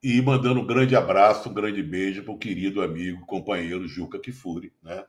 e 0.02 0.22
mandando 0.22 0.58
um 0.58 0.66
grande 0.66 0.96
abraço, 0.96 1.50
um 1.50 1.52
grande 1.52 1.82
beijo 1.82 2.22
para 2.22 2.32
o 2.32 2.38
querido 2.38 2.80
amigo, 2.80 3.26
companheiro 3.26 3.86
Juca 3.86 4.18
Kifuri, 4.18 4.72
né? 4.82 5.04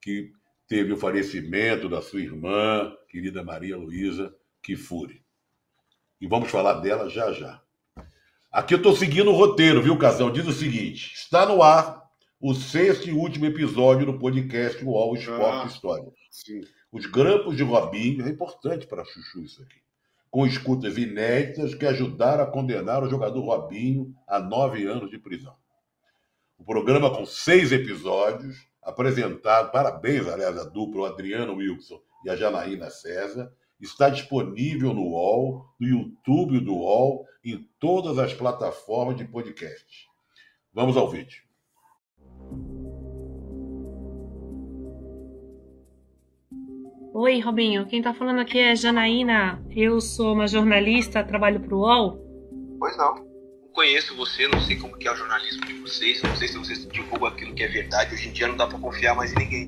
Que 0.00 0.30
teve 0.68 0.92
o 0.92 0.96
falecimento 0.96 1.88
da 1.88 2.00
sua 2.00 2.20
irmã, 2.20 2.96
querida 3.08 3.42
Maria 3.42 3.76
Luísa 3.76 4.32
Kifuri. 4.62 5.24
E 6.20 6.28
vamos 6.28 6.52
falar 6.52 6.74
dela 6.74 7.10
já 7.10 7.32
já. 7.32 7.60
Aqui 8.48 8.74
eu 8.74 8.78
estou 8.78 8.94
seguindo 8.94 9.32
o 9.32 9.36
roteiro, 9.36 9.82
viu, 9.82 9.98
Casão? 9.98 10.30
Diz 10.30 10.46
o 10.46 10.52
seguinte: 10.52 11.14
está 11.16 11.44
no 11.44 11.64
ar 11.64 11.99
o 12.42 12.54
sexto 12.54 13.06
e 13.06 13.12
último 13.12 13.44
episódio 13.44 14.06
do 14.06 14.18
podcast 14.18 14.82
UOL 14.82 15.14
Esporte 15.14 15.62
ah, 15.62 15.66
História. 15.66 16.10
Sim. 16.30 16.62
Os 16.90 17.04
grampos 17.04 17.54
de 17.54 17.62
Robinho, 17.62 18.26
é 18.26 18.30
importante 18.30 18.86
para 18.86 19.04
Chuchu 19.04 19.42
isso 19.42 19.62
aqui, 19.62 19.78
com 20.30 20.46
escutas 20.46 20.96
inéditas 20.96 21.74
que 21.74 21.84
ajudaram 21.84 22.44
a 22.44 22.46
condenar 22.46 23.02
o 23.02 23.10
jogador 23.10 23.42
Robinho 23.42 24.14
a 24.26 24.38
nove 24.38 24.86
anos 24.86 25.10
de 25.10 25.18
prisão. 25.18 25.54
O 26.58 26.64
programa 26.64 27.14
com 27.14 27.26
seis 27.26 27.72
episódios, 27.72 28.66
apresentado, 28.82 29.70
parabéns, 29.70 30.26
aliás, 30.26 30.56
a 30.56 30.64
dupla, 30.64 31.02
o 31.02 31.04
Adriano 31.04 31.56
Wilson 31.56 32.00
e 32.24 32.30
a 32.30 32.36
Janaína 32.36 32.88
César, 32.88 33.52
está 33.78 34.08
disponível 34.08 34.94
no 34.94 35.02
UOL, 35.02 35.66
no 35.78 35.86
YouTube 35.86 36.58
do 36.60 36.74
UOL, 36.74 37.26
em 37.44 37.68
todas 37.78 38.18
as 38.18 38.32
plataformas 38.32 39.18
de 39.18 39.26
podcast. 39.26 40.08
Vamos 40.72 40.96
ao 40.96 41.08
vídeo. 41.10 41.49
Oi, 47.12 47.40
Robinho. 47.40 47.86
Quem 47.86 48.00
tá 48.00 48.14
falando 48.14 48.40
aqui 48.40 48.58
é 48.58 48.74
Janaína. 48.74 49.60
Eu 49.70 50.00
sou 50.00 50.32
uma 50.32 50.46
jornalista, 50.46 51.24
trabalho 51.24 51.60
pro 51.60 51.78
UOL. 51.78 52.18
Pois 52.78 52.96
não. 52.96 53.14
Não 53.14 53.72
conheço 53.74 54.16
você, 54.16 54.48
não 54.48 54.60
sei 54.60 54.76
como 54.76 54.96
que 54.96 55.06
é 55.06 55.12
o 55.12 55.16
jornalismo 55.16 55.64
de 55.66 55.74
vocês, 55.74 56.22
não 56.22 56.34
sei 56.36 56.48
se 56.48 56.58
vocês 56.58 56.86
divulgam 56.88 57.28
aquilo 57.28 57.54
que 57.54 57.62
é 57.62 57.68
verdade. 57.68 58.14
Hoje 58.14 58.28
em 58.28 58.32
dia 58.32 58.48
não 58.48 58.56
dá 58.56 58.66
para 58.66 58.78
confiar 58.78 59.14
mais 59.14 59.32
em 59.32 59.36
ninguém. 59.36 59.66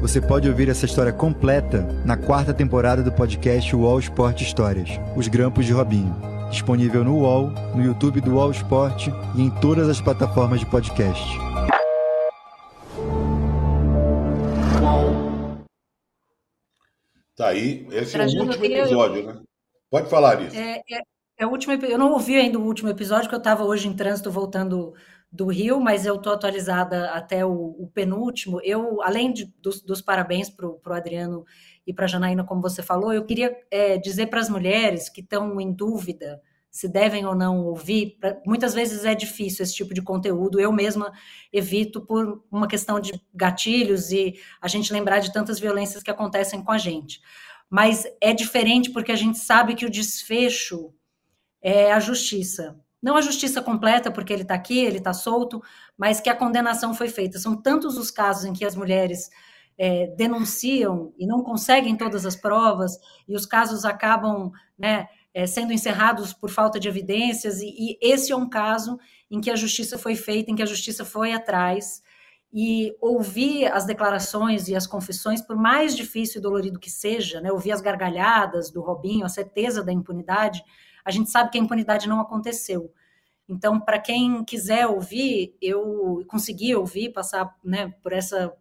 Você 0.00 0.20
pode 0.20 0.48
ouvir 0.48 0.68
essa 0.68 0.86
história 0.86 1.12
completa 1.12 1.82
na 2.04 2.16
quarta 2.16 2.54
temporada 2.54 3.02
do 3.02 3.12
podcast 3.12 3.74
UOL 3.74 3.98
Esporte 3.98 4.44
Histórias, 4.44 4.88
Os 5.16 5.26
Grampos 5.26 5.66
de 5.66 5.72
Robinho. 5.72 6.37
Disponível 6.50 7.04
no 7.04 7.18
UOL, 7.18 7.50
no 7.74 7.82
YouTube 7.84 8.20
do 8.20 8.34
UOL 8.34 8.50
Esporte 8.50 9.10
e 9.36 9.42
em 9.42 9.50
todas 9.50 9.88
as 9.88 10.00
plataformas 10.00 10.60
de 10.60 10.66
podcast. 10.66 11.22
Tá 17.36 17.48
aí, 17.48 17.86
esse 17.92 18.16
é 18.16 18.24
o 18.24 18.40
último 18.40 18.64
episódio, 18.64 19.26
né? 19.26 19.40
Pode 19.88 20.10
falar 20.10 20.42
isso. 20.42 20.56
É, 20.56 20.82
é, 20.90 21.00
é, 21.38 21.46
o 21.46 21.50
último, 21.50 21.72
eu 21.74 21.96
não 21.96 22.12
ouvi 22.12 22.34
ainda 22.34 22.58
o 22.58 22.64
último 22.64 22.88
episódio, 22.88 23.24
porque 23.24 23.36
eu 23.36 23.38
estava 23.38 23.64
hoje 23.64 23.86
em 23.86 23.94
trânsito 23.94 24.30
voltando 24.30 24.92
do 25.30 25.46
Rio, 25.46 25.78
mas 25.80 26.06
eu 26.06 26.16
estou 26.16 26.32
atualizada 26.32 27.10
até 27.10 27.44
o, 27.44 27.52
o, 27.52 27.90
penúltimo. 27.94 28.60
Eu, 28.64 29.02
além 29.02 29.32
de, 29.32 29.44
dos, 29.62 29.82
dos, 29.82 30.00
parabéns 30.00 30.50
para 30.50 30.66
o 30.66 30.92
Adriano 30.92 31.44
e 31.88 31.94
para 31.94 32.04
a 32.04 32.08
Janaína, 32.08 32.44
como 32.44 32.60
você 32.60 32.82
falou, 32.82 33.14
eu 33.14 33.24
queria 33.24 33.56
é, 33.70 33.96
dizer 33.96 34.26
para 34.26 34.40
as 34.40 34.50
mulheres 34.50 35.08
que 35.08 35.22
estão 35.22 35.58
em 35.58 35.72
dúvida 35.72 36.38
se 36.70 36.86
devem 36.86 37.24
ou 37.24 37.34
não 37.34 37.64
ouvir. 37.64 38.18
Pra, 38.20 38.38
muitas 38.44 38.74
vezes 38.74 39.06
é 39.06 39.14
difícil 39.14 39.62
esse 39.62 39.74
tipo 39.74 39.94
de 39.94 40.02
conteúdo. 40.02 40.60
Eu 40.60 40.70
mesma 40.70 41.10
evito 41.50 42.02
por 42.02 42.44
uma 42.52 42.68
questão 42.68 43.00
de 43.00 43.18
gatilhos 43.34 44.12
e 44.12 44.38
a 44.60 44.68
gente 44.68 44.92
lembrar 44.92 45.20
de 45.20 45.32
tantas 45.32 45.58
violências 45.58 46.02
que 46.02 46.10
acontecem 46.10 46.62
com 46.62 46.70
a 46.70 46.76
gente. 46.76 47.22
Mas 47.70 48.04
é 48.20 48.34
diferente 48.34 48.90
porque 48.90 49.10
a 49.10 49.16
gente 49.16 49.38
sabe 49.38 49.74
que 49.74 49.86
o 49.86 49.90
desfecho 49.90 50.92
é 51.62 51.90
a 51.90 51.98
justiça. 51.98 52.78
Não 53.02 53.16
a 53.16 53.22
justiça 53.22 53.62
completa, 53.62 54.10
porque 54.10 54.30
ele 54.30 54.42
está 54.42 54.54
aqui, 54.54 54.78
ele 54.78 54.98
está 54.98 55.14
solto, 55.14 55.62
mas 55.96 56.20
que 56.20 56.28
a 56.28 56.36
condenação 56.36 56.92
foi 56.92 57.08
feita. 57.08 57.38
São 57.38 57.56
tantos 57.56 57.96
os 57.96 58.10
casos 58.10 58.44
em 58.44 58.52
que 58.52 58.66
as 58.66 58.76
mulheres 58.76 59.30
é, 59.78 60.08
denunciam 60.16 61.14
e 61.16 61.26
não 61.26 61.42
conseguem 61.42 61.96
todas 61.96 62.26
as 62.26 62.34
provas, 62.34 62.98
e 63.28 63.36
os 63.36 63.46
casos 63.46 63.84
acabam 63.84 64.50
né, 64.76 65.08
é, 65.32 65.46
sendo 65.46 65.72
encerrados 65.72 66.32
por 66.32 66.50
falta 66.50 66.80
de 66.80 66.88
evidências, 66.88 67.60
e, 67.60 67.68
e, 67.68 67.98
esse 68.02 68.32
é 68.32 68.36
um 68.36 68.48
caso 68.48 68.98
em 69.30 69.40
que 69.40 69.50
a 69.50 69.56
justiça 69.56 69.96
foi 69.96 70.16
feita, 70.16 70.50
em 70.50 70.56
que 70.56 70.62
a 70.62 70.66
justiça 70.66 71.04
foi 71.04 71.32
atrás, 71.32 72.02
e 72.52 72.96
ouvir 73.00 73.66
as 73.66 73.84
declarações 73.84 74.68
e 74.68 74.74
as 74.74 74.86
confissões, 74.86 75.40
por 75.40 75.54
mais 75.54 75.94
difícil 75.94 76.40
e 76.40 76.42
dolorido 76.42 76.80
que 76.80 76.90
seja, 76.90 77.40
né, 77.40 77.52
ouvir 77.52 77.72
as 77.72 77.80
gargalhadas 77.80 78.70
do 78.70 78.80
Robinho, 78.80 79.24
a 79.24 79.28
certeza 79.28 79.84
da 79.84 79.92
impunidade, 79.92 80.62
a 81.04 81.10
gente 81.10 81.30
sabe 81.30 81.50
que 81.50 81.58
a 81.58 81.60
impunidade 81.60 82.08
não 82.08 82.20
aconteceu. 82.20 82.92
Então, 83.48 83.80
para 83.80 83.98
quem 83.98 84.44
quiser 84.44 84.86
ouvir, 84.86 85.56
eu 85.60 86.22
consegui 86.28 86.74
ouvir, 86.74 87.12
passar 87.12 87.54
né, 87.64 87.94
por, 88.02 88.12
essa, 88.12 88.52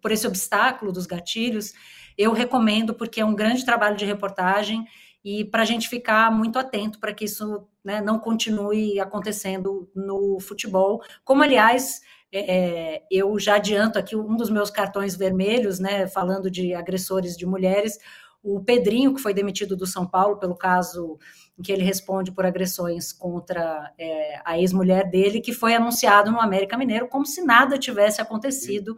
por 0.00 0.10
esse 0.10 0.26
obstáculo 0.26 0.92
dos 0.92 1.06
gatilhos, 1.06 1.72
eu 2.16 2.32
recomendo, 2.32 2.94
porque 2.94 3.20
é 3.20 3.24
um 3.24 3.34
grande 3.34 3.64
trabalho 3.64 3.96
de 3.96 4.04
reportagem 4.04 4.84
e 5.24 5.44
para 5.44 5.62
a 5.62 5.66
gente 5.66 5.88
ficar 5.88 6.30
muito 6.30 6.58
atento 6.58 6.98
para 6.98 7.12
que 7.12 7.24
isso 7.24 7.66
né, 7.84 8.00
não 8.00 8.18
continue 8.18 8.98
acontecendo 8.98 9.90
no 9.94 10.38
futebol, 10.40 11.02
como 11.24 11.42
aliás 11.42 12.00
é, 12.32 12.56
é, 12.56 13.02
eu 13.10 13.38
já 13.38 13.56
adianto 13.56 13.98
aqui 13.98 14.14
um 14.14 14.36
dos 14.36 14.50
meus 14.50 14.70
cartões 14.70 15.16
vermelhos, 15.16 15.78
né, 15.78 16.06
falando 16.06 16.50
de 16.50 16.74
agressores 16.74 17.36
de 17.36 17.44
mulheres, 17.44 17.98
o 18.42 18.60
Pedrinho, 18.60 19.14
que 19.14 19.20
foi 19.20 19.34
demitido 19.34 19.76
do 19.76 19.86
São 19.86 20.06
Paulo 20.06 20.38
pelo 20.38 20.56
caso 20.56 21.18
em 21.58 21.62
que 21.62 21.70
ele 21.70 21.82
responde 21.82 22.32
por 22.32 22.46
agressões 22.46 23.12
contra 23.12 23.92
é, 23.98 24.40
a 24.44 24.58
ex-mulher 24.58 25.10
dele, 25.10 25.40
que 25.40 25.52
foi 25.52 25.74
anunciado 25.74 26.30
no 26.30 26.40
América 26.40 26.78
Mineiro 26.78 27.08
como 27.08 27.26
se 27.26 27.42
nada 27.42 27.78
tivesse 27.78 28.20
acontecido. 28.20 28.96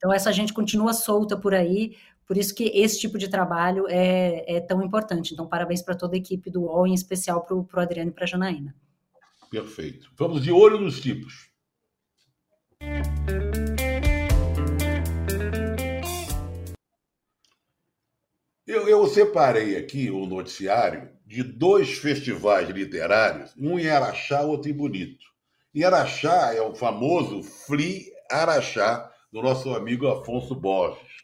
Então, 0.00 0.10
essa 0.10 0.32
gente 0.32 0.54
continua 0.54 0.94
solta 0.94 1.36
por 1.36 1.52
aí, 1.52 1.94
por 2.26 2.38
isso 2.38 2.54
que 2.54 2.72
esse 2.74 2.98
tipo 2.98 3.18
de 3.18 3.28
trabalho 3.28 3.84
é, 3.86 4.56
é 4.56 4.58
tão 4.58 4.82
importante. 4.82 5.34
Então, 5.34 5.46
parabéns 5.46 5.82
para 5.82 5.94
toda 5.94 6.14
a 6.14 6.18
equipe 6.18 6.50
do 6.50 6.62
UOL, 6.62 6.86
em 6.86 6.94
especial 6.94 7.44
para 7.44 7.54
o 7.54 7.68
Adriano 7.74 8.10
e 8.10 8.14
para 8.14 8.24
a 8.24 8.26
Janaína. 8.26 8.74
Perfeito. 9.50 10.10
Vamos 10.16 10.42
de 10.42 10.50
olho 10.50 10.80
nos 10.80 11.02
tipos. 11.02 11.50
Eu, 18.66 18.88
eu, 18.88 19.06
separei 19.06 19.76
aqui 19.76 20.10
o 20.10 20.24
noticiário 20.24 21.10
de 21.26 21.42
dois 21.42 21.98
festivais 21.98 22.70
literários, 22.70 23.54
um 23.58 23.78
em 23.78 23.90
Araxá, 23.90 24.40
outro 24.40 24.70
em 24.70 24.74
Bonito. 24.74 25.26
E 25.74 25.84
Araxá 25.84 26.54
é 26.54 26.62
o 26.62 26.74
famoso 26.74 27.42
Free 27.42 28.06
Araxá, 28.30 29.09
do 29.32 29.42
nosso 29.42 29.74
amigo 29.74 30.08
Afonso 30.08 30.54
Borges. 30.54 31.20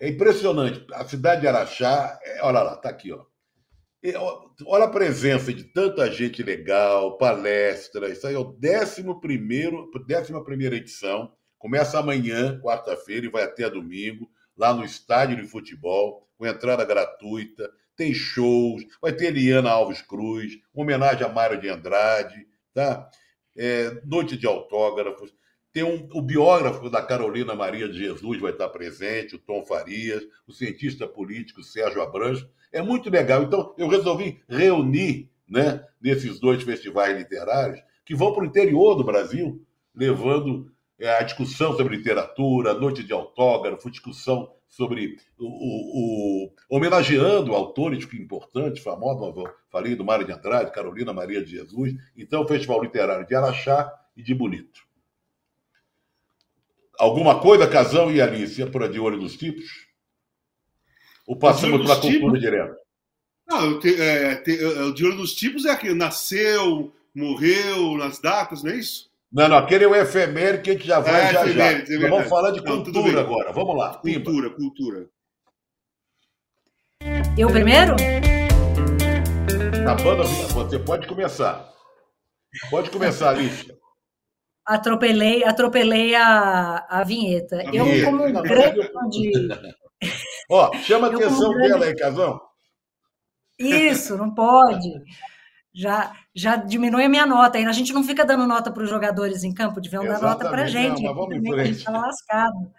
É 0.00 0.08
impressionante. 0.08 0.84
A 0.92 1.04
cidade 1.04 1.42
de 1.42 1.48
Araxá, 1.48 2.18
é, 2.22 2.42
olha 2.42 2.62
lá, 2.62 2.74
está 2.74 2.88
aqui, 2.88 3.12
ó. 3.12 3.24
Olha 4.66 4.84
a 4.84 4.90
presença 4.90 5.52
de 5.52 5.64
tanta 5.64 6.10
gente 6.12 6.42
legal, 6.42 7.16
palestra. 7.16 8.10
Isso 8.10 8.26
aí 8.26 8.34
é 8.34 8.38
o 8.38 8.54
11 8.62 9.20
primeiro, 9.20 9.90
décima 10.06 10.44
primeira 10.44 10.76
edição. 10.76 11.32
Começa 11.58 11.98
amanhã, 11.98 12.60
quarta-feira, 12.60 13.24
e 13.24 13.30
vai 13.30 13.44
até 13.44 13.70
domingo, 13.70 14.28
lá 14.54 14.74
no 14.74 14.84
estádio 14.84 15.36
de 15.36 15.48
futebol, 15.48 16.28
com 16.36 16.46
entrada 16.46 16.84
gratuita. 16.84 17.70
Tem 17.96 18.12
shows, 18.12 18.84
vai 19.00 19.12
ter 19.12 19.26
Eliana 19.26 19.70
Alves 19.70 20.02
Cruz, 20.02 20.52
homenagem 20.74 21.24
a 21.24 21.28
Mário 21.30 21.58
de 21.58 21.70
Andrade, 21.70 22.46
tá? 22.74 23.08
É, 23.56 24.02
noite 24.04 24.36
de 24.36 24.46
autógrafos. 24.46 25.32
Tem 25.74 25.82
um, 25.82 26.08
o 26.12 26.22
biógrafo 26.22 26.88
da 26.88 27.02
Carolina 27.02 27.52
Maria 27.52 27.88
de 27.88 27.98
Jesus 27.98 28.40
vai 28.40 28.52
estar 28.52 28.68
presente, 28.68 29.34
o 29.34 29.40
Tom 29.40 29.66
Farias, 29.66 30.22
o 30.46 30.52
cientista 30.52 31.04
político 31.04 31.64
Sérgio 31.64 32.00
Abranjo. 32.00 32.48
É 32.70 32.80
muito 32.80 33.10
legal. 33.10 33.42
Então, 33.42 33.74
eu 33.76 33.88
resolvi 33.88 34.40
reunir 34.48 35.28
né, 35.48 35.84
nesses 36.00 36.38
dois 36.38 36.62
festivais 36.62 37.18
literários 37.18 37.82
que 38.04 38.14
vão 38.14 38.32
para 38.32 38.44
o 38.44 38.46
interior 38.46 38.94
do 38.94 39.02
Brasil, 39.02 39.66
levando 39.92 40.70
é, 40.96 41.08
a 41.18 41.22
discussão 41.24 41.76
sobre 41.76 41.96
literatura, 41.96 42.72
noite 42.74 43.02
de 43.02 43.12
autógrafo, 43.12 43.90
discussão 43.90 44.52
sobre 44.68 45.16
o, 45.36 45.44
o, 45.44 46.44
o 46.46 46.52
homenageando 46.70 47.52
autores 47.52 48.06
importantes, 48.14 48.80
famosos, 48.80 49.42
falei 49.72 49.96
do 49.96 50.04
Mário 50.04 50.24
de 50.24 50.30
Andrade, 50.30 50.70
Carolina 50.70 51.12
Maria 51.12 51.44
de 51.44 51.50
Jesus. 51.50 51.94
Então, 52.16 52.42
o 52.42 52.46
Festival 52.46 52.80
Literário 52.80 53.26
de 53.26 53.34
Araxá 53.34 53.92
e 54.16 54.22
de 54.22 54.32
Bonito. 54.32 54.93
Alguma 56.98 57.40
coisa, 57.40 57.66
Casão 57.66 58.10
e 58.10 58.20
Alice, 58.20 58.64
por 58.66 58.88
de 58.88 59.00
olho 59.00 59.16
nos 59.16 59.36
tipos? 59.36 59.64
Ou 61.26 61.36
passamos 61.36 61.84
para 61.84 61.94
a 61.94 62.00
cultura 62.00 62.38
direto? 62.38 62.76
Não, 63.46 63.78
te, 63.78 64.00
é, 64.00 64.36
te, 64.36 64.52
é, 64.52 64.92
de 64.92 65.04
olho 65.04 65.16
nos 65.16 65.34
tipos 65.34 65.64
é 65.64 65.70
aquele 65.70 65.94
nasceu, 65.94 66.92
morreu, 67.14 67.96
nas 67.96 68.18
datas, 68.18 68.62
não 68.62 68.70
é 68.70 68.76
isso? 68.76 69.10
Não, 69.32 69.48
não, 69.48 69.56
aquele 69.56 69.84
é 69.84 69.88
o 69.88 69.94
efeméride 69.94 70.62
que 70.62 70.70
a 70.70 70.72
gente 70.74 70.86
já 70.86 71.00
vai 71.00 71.22
é, 71.22 71.32
já 71.32 71.46
já. 71.48 71.72
É 71.72 72.08
vamos 72.08 72.28
falar 72.28 72.52
de 72.52 72.62
não, 72.62 72.84
cultura 72.84 73.20
agora. 73.20 73.52
Vamos 73.52 73.76
lá. 73.76 73.94
Cultura, 73.94 74.50
Pimba. 74.50 74.56
cultura. 74.56 75.06
Eu 77.36 77.50
primeiro? 77.50 77.96
A 79.88 79.94
banda, 79.96 80.22
você 80.22 80.78
pode 80.78 81.06
começar. 81.08 81.72
Pode 82.70 82.90
começar, 82.90 83.30
Alice 83.30 83.74
atropelei, 84.64 85.44
atropelei 85.44 86.14
a, 86.14 86.86
a 86.88 87.04
vinheta. 87.04 87.56
A 87.56 87.74
eu, 87.74 87.84
vinheta. 87.84 88.06
como 88.06 88.24
um 88.24 88.32
grande. 88.42 88.90
Ó, 90.50 90.72
chama 90.78 91.08
a 91.08 91.14
atenção 91.14 91.52
grande... 91.52 91.68
dela 91.68 91.84
aí, 91.86 91.96
Casão. 91.96 92.40
Isso, 93.58 94.16
não 94.16 94.34
pode. 94.34 94.90
Já, 95.72 96.12
já 96.34 96.56
diminui 96.56 97.04
a 97.04 97.08
minha 97.08 97.26
nota. 97.26 97.58
A 97.58 97.72
gente 97.72 97.92
não 97.92 98.04
fica 98.04 98.24
dando 98.24 98.46
nota 98.46 98.70
para 98.72 98.82
os 98.82 98.90
jogadores 98.90 99.44
em 99.44 99.52
campo, 99.52 99.80
deviam 99.80 100.04
dar 100.04 100.20
nota 100.20 100.48
para 100.48 100.62
a 100.62 100.66
gente. 100.66 101.02
Não, 101.02 101.14
vamos. 101.14 101.34
A 101.34 101.64
gente 101.64 101.78
está 101.78 101.92
lascado. 101.92 102.72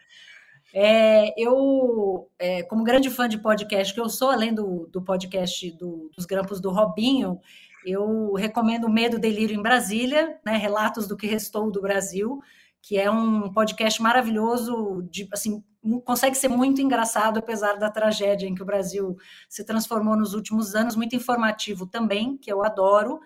É, 0.73 1.33
eu, 1.41 2.29
é, 2.37 2.63
como 2.63 2.83
grande 2.83 3.09
fã 3.09 3.29
de 3.29 3.37
podcast 3.37 3.93
que 3.93 3.99
eu 3.99 4.09
sou, 4.09 4.29
além 4.29 4.53
do, 4.53 4.89
do 4.91 5.01
podcast 5.01 5.71
do, 5.71 6.11
dos 6.13 6.25
Grampos 6.25 6.59
do 6.59 6.69
Robinho, 6.69 7.39
eu 7.85 8.33
recomendo 8.33 8.89
Medo, 8.89 9.19
Delírio 9.19 9.57
em 9.57 9.61
Brasília, 9.61 10.39
né, 10.45 10.57
Relatos 10.57 11.07
do 11.07 11.15
que 11.15 11.27
Restou 11.27 11.71
do 11.71 11.81
Brasil, 11.81 12.41
que 12.81 12.97
é 12.97 13.09
um 13.09 13.51
podcast 13.51 14.01
maravilhoso, 14.01 15.07
de, 15.09 15.27
assim, 15.31 15.63
consegue 16.03 16.35
ser 16.35 16.47
muito 16.47 16.81
engraçado, 16.81 17.39
apesar 17.39 17.77
da 17.77 17.89
tragédia 17.89 18.47
em 18.47 18.53
que 18.53 18.61
o 18.61 18.65
Brasil 18.65 19.15
se 19.49 19.63
transformou 19.63 20.15
nos 20.15 20.33
últimos 20.33 20.75
anos, 20.75 20.95
muito 20.95 21.15
informativo 21.15 21.87
também, 21.87 22.37
que 22.37 22.51
eu 22.51 22.63
adoro. 22.63 23.19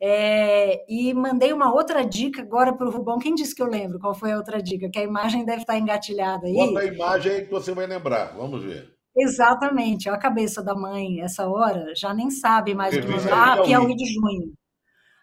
É, 0.00 0.84
e 0.88 1.12
mandei 1.12 1.52
uma 1.52 1.72
outra 1.72 2.04
dica 2.04 2.42
agora 2.42 2.72
para 2.72 2.86
o 2.86 2.90
Rubão. 2.90 3.18
Quem 3.18 3.34
disse 3.34 3.54
que 3.54 3.62
eu 3.62 3.66
lembro? 3.66 3.98
Qual 3.98 4.14
foi 4.14 4.32
a 4.32 4.36
outra 4.36 4.62
dica? 4.62 4.88
Que 4.88 4.98
a 4.98 5.02
imagem 5.02 5.44
deve 5.44 5.62
estar 5.62 5.76
engatilhada 5.78 6.46
aí. 6.46 6.54
Bota 6.54 6.80
a 6.80 6.84
imagem 6.84 7.44
que 7.44 7.50
você 7.50 7.72
vai 7.72 7.86
lembrar. 7.86 8.36
Vamos 8.36 8.62
ver. 8.62 8.97
Exatamente. 9.18 10.08
A 10.08 10.16
cabeça 10.16 10.62
da 10.62 10.74
mãe, 10.74 11.20
essa 11.20 11.48
hora, 11.48 11.94
já 11.94 12.14
nem 12.14 12.30
sabe 12.30 12.74
mais 12.74 12.96
o 12.96 13.00
que 13.00 13.06
mandar. 13.06 13.58
Ah, 13.58 13.62
Piauí 13.62 13.94
de 13.94 14.06
junho. 14.06 14.52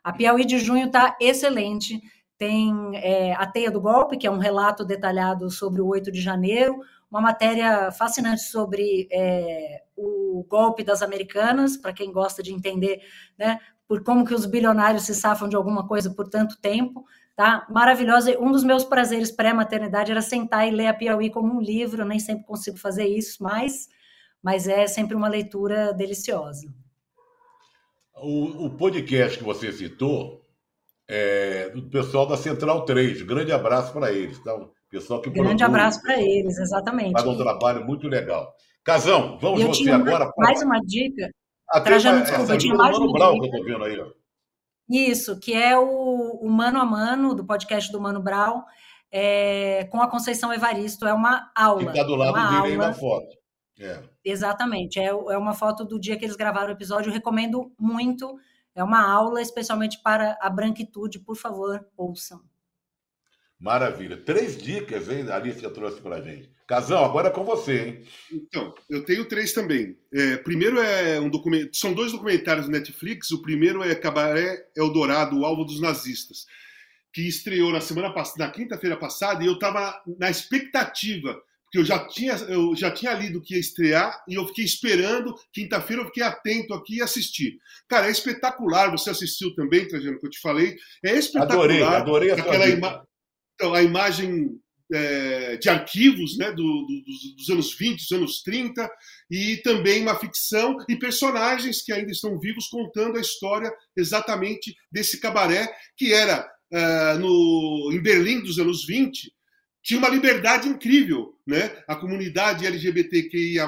A 0.03 0.13
Piauí 0.13 0.45
de 0.45 0.59
junho 0.59 0.87
está 0.87 1.15
excelente. 1.19 2.01
Tem 2.37 2.73
é, 2.95 3.33
A 3.33 3.47
Teia 3.47 3.71
do 3.71 3.79
Golpe, 3.79 4.17
que 4.17 4.27
é 4.27 4.31
um 4.31 4.37
relato 4.37 4.83
detalhado 4.83 5.49
sobre 5.49 5.81
o 5.81 5.87
8 5.87 6.11
de 6.11 6.19
janeiro, 6.19 6.77
uma 7.09 7.21
matéria 7.21 7.91
fascinante 7.91 8.41
sobre 8.41 9.07
é, 9.09 9.83
o 9.95 10.45
golpe 10.49 10.83
das 10.83 11.01
americanas, 11.01 11.77
para 11.77 11.93
quem 11.93 12.11
gosta 12.11 12.43
de 12.43 12.53
entender 12.53 12.99
né, 13.39 13.59
por 13.87 14.03
como 14.03 14.25
que 14.25 14.33
os 14.33 14.45
bilionários 14.45 15.03
se 15.03 15.15
safam 15.15 15.47
de 15.47 15.55
alguma 15.55 15.87
coisa 15.87 16.13
por 16.13 16.27
tanto 16.27 16.59
tempo, 16.59 17.05
tá? 17.35 17.65
Maravilhosa. 17.69 18.37
Um 18.39 18.51
dos 18.51 18.63
meus 18.63 18.83
prazeres 18.83 19.31
pré-maternidade 19.31 20.11
era 20.11 20.21
sentar 20.21 20.67
e 20.67 20.71
ler 20.71 20.87
a 20.87 20.93
Piauí 20.93 21.29
como 21.29 21.53
um 21.53 21.61
livro. 21.61 22.01
Eu 22.01 22.05
nem 22.05 22.19
sempre 22.19 22.45
consigo 22.45 22.77
fazer 22.77 23.05
isso, 23.05 23.43
mas, 23.43 23.89
mas 24.41 24.67
é 24.67 24.87
sempre 24.87 25.15
uma 25.15 25.27
leitura 25.27 25.93
deliciosa. 25.93 26.67
O, 28.15 28.65
o 28.65 28.69
podcast 28.69 29.37
que 29.37 29.43
você 29.43 29.71
citou 29.71 30.41
é 31.07 31.69
do 31.69 31.83
pessoal 31.89 32.25
da 32.25 32.37
Central 32.37 32.85
3. 32.85 33.21
Grande 33.23 33.51
abraço 33.51 33.91
para 33.91 34.11
eles. 34.11 34.37
Então, 34.39 34.71
pessoal 34.89 35.21
que 35.21 35.29
Grande 35.29 35.47
produz, 35.47 35.61
abraço 35.63 36.01
para 36.01 36.21
eles, 36.21 36.57
exatamente. 36.57 37.11
Faz 37.11 37.25
um 37.25 37.37
trabalho 37.37 37.85
muito 37.85 38.07
legal. 38.07 38.53
Casão, 38.83 39.37
vamos 39.39 39.61
você 39.63 39.89
agora. 39.91 40.31
Mais 40.37 40.61
uma 40.61 40.79
dica. 40.79 41.29
Até 41.69 41.89
Trajano, 41.89 42.21
desculpa, 42.21 42.53
eu 42.53 42.57
tinha 42.57 42.75
mais 42.75 42.97
Mano 42.97 43.11
Brown 43.11 43.39
que 43.39 43.47
eu 43.47 43.51
tô 43.51 43.63
vendo 43.63 43.83
aí, 43.83 43.99
ó. 43.99 44.07
Isso, 44.89 45.39
que 45.39 45.53
é 45.53 45.77
o, 45.77 46.39
o 46.41 46.49
Mano 46.49 46.79
a 46.79 46.85
Mano, 46.85 47.33
do 47.33 47.45
podcast 47.45 47.91
do 47.91 47.99
Mano 47.99 48.21
Brown, 48.21 48.63
é, 49.11 49.85
com 49.85 50.01
a 50.01 50.09
Conceição 50.09 50.53
Evaristo. 50.53 51.07
É 51.07 51.13
uma 51.13 51.51
aula. 51.55 51.91
Que 51.91 51.99
está 51.99 52.03
do 52.03 52.15
lado 52.15 52.37
é 52.37 52.61
dele 52.61 52.73
aí 52.73 52.77
na 52.77 52.93
foto. 52.93 53.35
É. 53.79 54.01
Exatamente. 54.23 54.99
É, 54.99 55.07
é 55.07 55.37
uma 55.37 55.53
foto 55.53 55.83
do 55.83 55.99
dia 55.99 56.17
que 56.17 56.25
eles 56.25 56.35
gravaram 56.35 56.69
o 56.69 56.71
episódio. 56.71 57.09
Eu 57.09 57.13
recomendo 57.13 57.73
muito. 57.79 58.37
É 58.73 58.83
uma 58.83 59.09
aula 59.09 59.41
especialmente 59.41 60.01
para 60.01 60.37
a 60.39 60.49
branquitude. 60.49 61.19
Por 61.19 61.35
favor, 61.35 61.85
ouçam. 61.97 62.41
Maravilha. 63.59 64.17
Três 64.17 64.57
dicas, 64.57 65.09
hein, 65.09 65.29
a 65.29 65.35
Alicia 65.35 65.69
trouxe 65.69 66.01
para 66.01 66.17
a 66.17 66.21
gente. 66.21 66.54
Casão, 66.67 67.05
agora 67.05 67.27
é 67.27 67.31
com 67.31 67.43
você, 67.43 67.85
hein? 67.85 68.03
Então, 68.31 68.73
eu 68.89 69.05
tenho 69.05 69.25
três 69.25 69.53
também. 69.53 69.95
É, 70.11 70.37
primeiro 70.37 70.79
é 70.79 71.19
um 71.19 71.29
documento, 71.29 71.77
são 71.77 71.93
dois 71.93 72.11
documentários 72.11 72.65
do 72.65 72.71
Netflix. 72.71 73.29
O 73.31 73.41
primeiro 73.41 73.83
é 73.83 73.93
Cabaré 73.93 74.65
Eldorado, 74.75 75.39
o 75.39 75.45
alvo 75.45 75.63
dos 75.63 75.79
nazistas, 75.79 76.47
que 77.13 77.27
estreou 77.27 77.71
na 77.71 77.81
semana 77.81 78.11
passada, 78.11 78.45
na 78.45 78.51
quinta-feira 78.51 78.97
passada, 78.97 79.43
e 79.43 79.47
eu 79.47 79.53
estava 79.53 80.01
na 80.17 80.29
expectativa, 80.29 81.39
porque 81.65 81.77
eu 81.77 81.85
já 81.85 82.07
tinha, 82.07 82.33
eu 82.47 82.75
já 82.75 82.89
tinha 82.89 83.13
lido 83.13 83.41
que 83.41 83.53
ia 83.53 83.59
estrear 83.59 84.23
e 84.27 84.33
eu 84.33 84.47
fiquei 84.47 84.65
esperando. 84.65 85.35
Quinta-feira 85.53 86.01
eu 86.01 86.07
fiquei 86.07 86.23
atento 86.23 86.73
aqui 86.73 86.97
e 86.97 87.01
assisti. 87.01 87.59
Cara, 87.87 88.07
é 88.07 88.11
espetacular. 88.11 88.89
Você 88.89 89.11
assistiu 89.11 89.53
também, 89.53 89.87
Trajano, 89.87 90.19
que 90.19 90.25
eu 90.25 90.31
te 90.31 90.39
falei. 90.39 90.77
É 91.03 91.15
espetacular. 91.15 91.59
Adorei, 91.59 91.83
adorei 91.83 92.31
a 92.31 92.35
aquela 92.35 92.67
ima... 92.67 93.05
então, 93.53 93.73
a 93.73 93.83
imagem 93.83 94.59
é, 94.93 95.57
de 95.57 95.69
arquivos 95.69 96.37
né, 96.37 96.51
do, 96.51 96.55
do, 96.55 97.35
dos 97.35 97.49
anos 97.49 97.75
20, 97.77 97.99
dos 97.99 98.11
anos 98.11 98.41
30, 98.43 98.89
e 99.29 99.57
também 99.57 100.01
uma 100.01 100.19
ficção 100.19 100.77
e 100.87 100.95
personagens 100.95 101.81
que 101.81 101.91
ainda 101.91 102.11
estão 102.11 102.39
vivos 102.39 102.67
contando 102.67 103.17
a 103.17 103.21
história 103.21 103.71
exatamente 103.95 104.75
desse 104.91 105.19
cabaré, 105.19 105.73
que 105.97 106.13
era 106.13 106.47
é, 106.71 107.13
no, 107.15 107.91
em 107.93 108.01
Berlim 108.01 108.41
dos 108.41 108.59
anos 108.59 108.85
20, 108.85 109.31
tinha 109.83 109.99
uma 109.99 110.09
liberdade 110.09 110.67
incrível. 110.67 111.33
Né? 111.45 111.71
A 111.87 111.95
comunidade 111.95 112.65
LGBTQIA, 112.65 113.67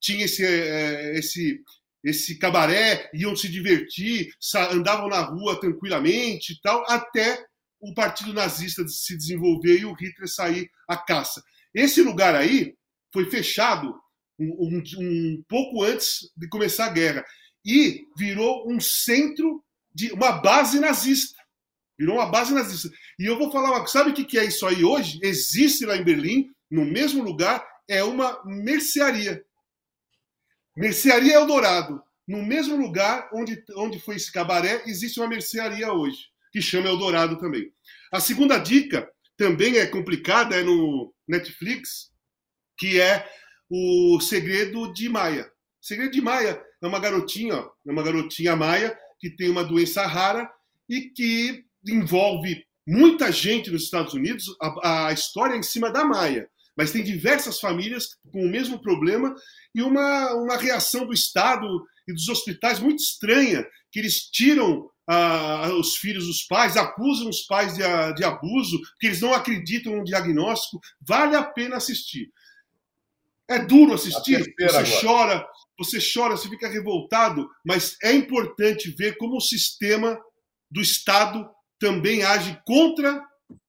tinha 0.00 0.24
esse, 0.24 0.44
é, 0.44 1.18
esse, 1.18 1.60
esse 2.02 2.38
cabaré, 2.38 3.10
iam 3.12 3.36
se 3.36 3.48
divertir, 3.48 4.30
andavam 4.70 5.08
na 5.08 5.20
rua 5.20 5.60
tranquilamente 5.60 6.54
e 6.54 6.60
tal, 6.60 6.84
até 6.88 7.44
o 7.80 7.94
partido 7.94 8.32
nazista 8.32 8.86
se 8.88 9.16
desenvolver 9.16 9.80
e 9.80 9.84
o 9.84 9.92
Hitler 9.92 10.28
sair 10.28 10.70
à 10.88 10.96
caça. 10.96 11.42
Esse 11.74 12.02
lugar 12.02 12.34
aí 12.34 12.74
foi 13.12 13.30
fechado 13.30 13.94
um, 14.38 14.46
um, 14.46 14.82
um 14.98 15.44
pouco 15.48 15.82
antes 15.82 16.30
de 16.36 16.48
começar 16.48 16.86
a 16.86 16.92
guerra 16.92 17.24
e 17.64 18.02
virou 18.16 18.70
um 18.70 18.80
centro 18.80 19.62
de 19.94 20.12
uma 20.12 20.32
base 20.32 20.78
nazista. 20.78 21.36
Virou 21.98 22.16
uma 22.16 22.26
base 22.26 22.52
nazista. 22.52 22.90
E 23.18 23.24
eu 23.24 23.38
vou 23.38 23.50
falar 23.50 23.86
sabe 23.86 24.10
o 24.10 24.14
que 24.14 24.38
é 24.38 24.44
isso 24.44 24.66
aí 24.66 24.84
hoje? 24.84 25.18
Existe 25.22 25.86
lá 25.86 25.96
em 25.96 26.04
Berlim, 26.04 26.50
no 26.70 26.84
mesmo 26.84 27.22
lugar, 27.22 27.66
é 27.88 28.02
uma 28.04 28.42
mercearia. 28.44 29.42
Mercearia 30.76 31.34
Eldorado. 31.34 32.02
No 32.26 32.42
mesmo 32.42 32.76
lugar 32.76 33.30
onde, 33.32 33.62
onde 33.76 34.00
foi 34.00 34.16
esse 34.16 34.32
cabaré, 34.32 34.82
existe 34.86 35.20
uma 35.20 35.28
mercearia 35.28 35.92
hoje 35.92 36.26
que 36.52 36.60
chama 36.60 36.88
Eldorado 36.88 37.38
também. 37.38 37.70
A 38.12 38.20
segunda 38.20 38.58
dica 38.58 39.08
também 39.36 39.76
é 39.76 39.86
complicada, 39.86 40.56
é 40.56 40.62
no 40.62 41.12
Netflix, 41.28 42.10
que 42.78 43.00
é 43.00 43.28
o 43.68 44.20
Segredo 44.20 44.92
de 44.92 45.08
Maia. 45.08 45.50
Segredo 45.80 46.12
de 46.12 46.20
Maia 46.20 46.62
é 46.82 46.86
uma 46.86 46.98
garotinha, 46.98 47.54
é 47.54 47.90
uma 47.90 48.02
garotinha 48.02 48.56
maia 48.56 48.96
que 49.18 49.30
tem 49.30 49.48
uma 49.48 49.64
doença 49.64 50.06
rara 50.06 50.50
e 50.88 51.02
que 51.10 51.64
envolve 51.86 52.64
muita 52.86 53.30
gente 53.32 53.70
nos 53.70 53.84
Estados 53.84 54.14
Unidos. 54.14 54.44
A, 54.60 55.08
a 55.08 55.12
história 55.12 55.54
é 55.54 55.58
em 55.58 55.62
cima 55.62 55.90
da 55.90 56.04
Maia, 56.04 56.48
mas 56.76 56.92
tem 56.92 57.02
diversas 57.02 57.58
famílias 57.58 58.08
com 58.30 58.44
o 58.44 58.50
mesmo 58.50 58.80
problema 58.80 59.34
e 59.74 59.82
uma, 59.82 60.34
uma 60.34 60.56
reação 60.56 61.06
do 61.06 61.12
Estado 61.12 61.66
e 62.08 62.12
dos 62.12 62.28
hospitais 62.28 62.78
muito 62.78 63.00
estranha, 63.00 63.66
que 63.90 63.98
eles 63.98 64.30
tiram 64.30 64.88
ah, 65.06 65.70
os 65.78 65.96
filhos 65.96 66.26
dos 66.26 66.42
pais, 66.42 66.76
acusam 66.76 67.28
os 67.28 67.42
pais 67.42 67.74
de, 67.74 67.82
de 68.14 68.24
abuso, 68.24 68.80
que 68.98 69.06
eles 69.06 69.20
não 69.20 69.32
acreditam 69.32 69.96
no 69.96 70.04
diagnóstico. 70.04 70.80
Vale 71.00 71.36
a 71.36 71.44
pena 71.44 71.76
assistir. 71.76 72.32
É 73.48 73.60
duro 73.60 73.94
assistir, 73.94 74.42
você 74.58 74.64
agora. 74.64 75.00
chora, 75.00 75.48
você 75.78 75.98
chora, 76.00 76.36
você 76.36 76.48
fica 76.48 76.68
revoltado, 76.68 77.48
mas 77.64 77.96
é 78.02 78.12
importante 78.12 78.90
ver 78.90 79.16
como 79.18 79.36
o 79.36 79.40
sistema 79.40 80.20
do 80.68 80.80
Estado 80.80 81.48
também 81.78 82.24
age 82.24 82.60
contra 82.66 83.24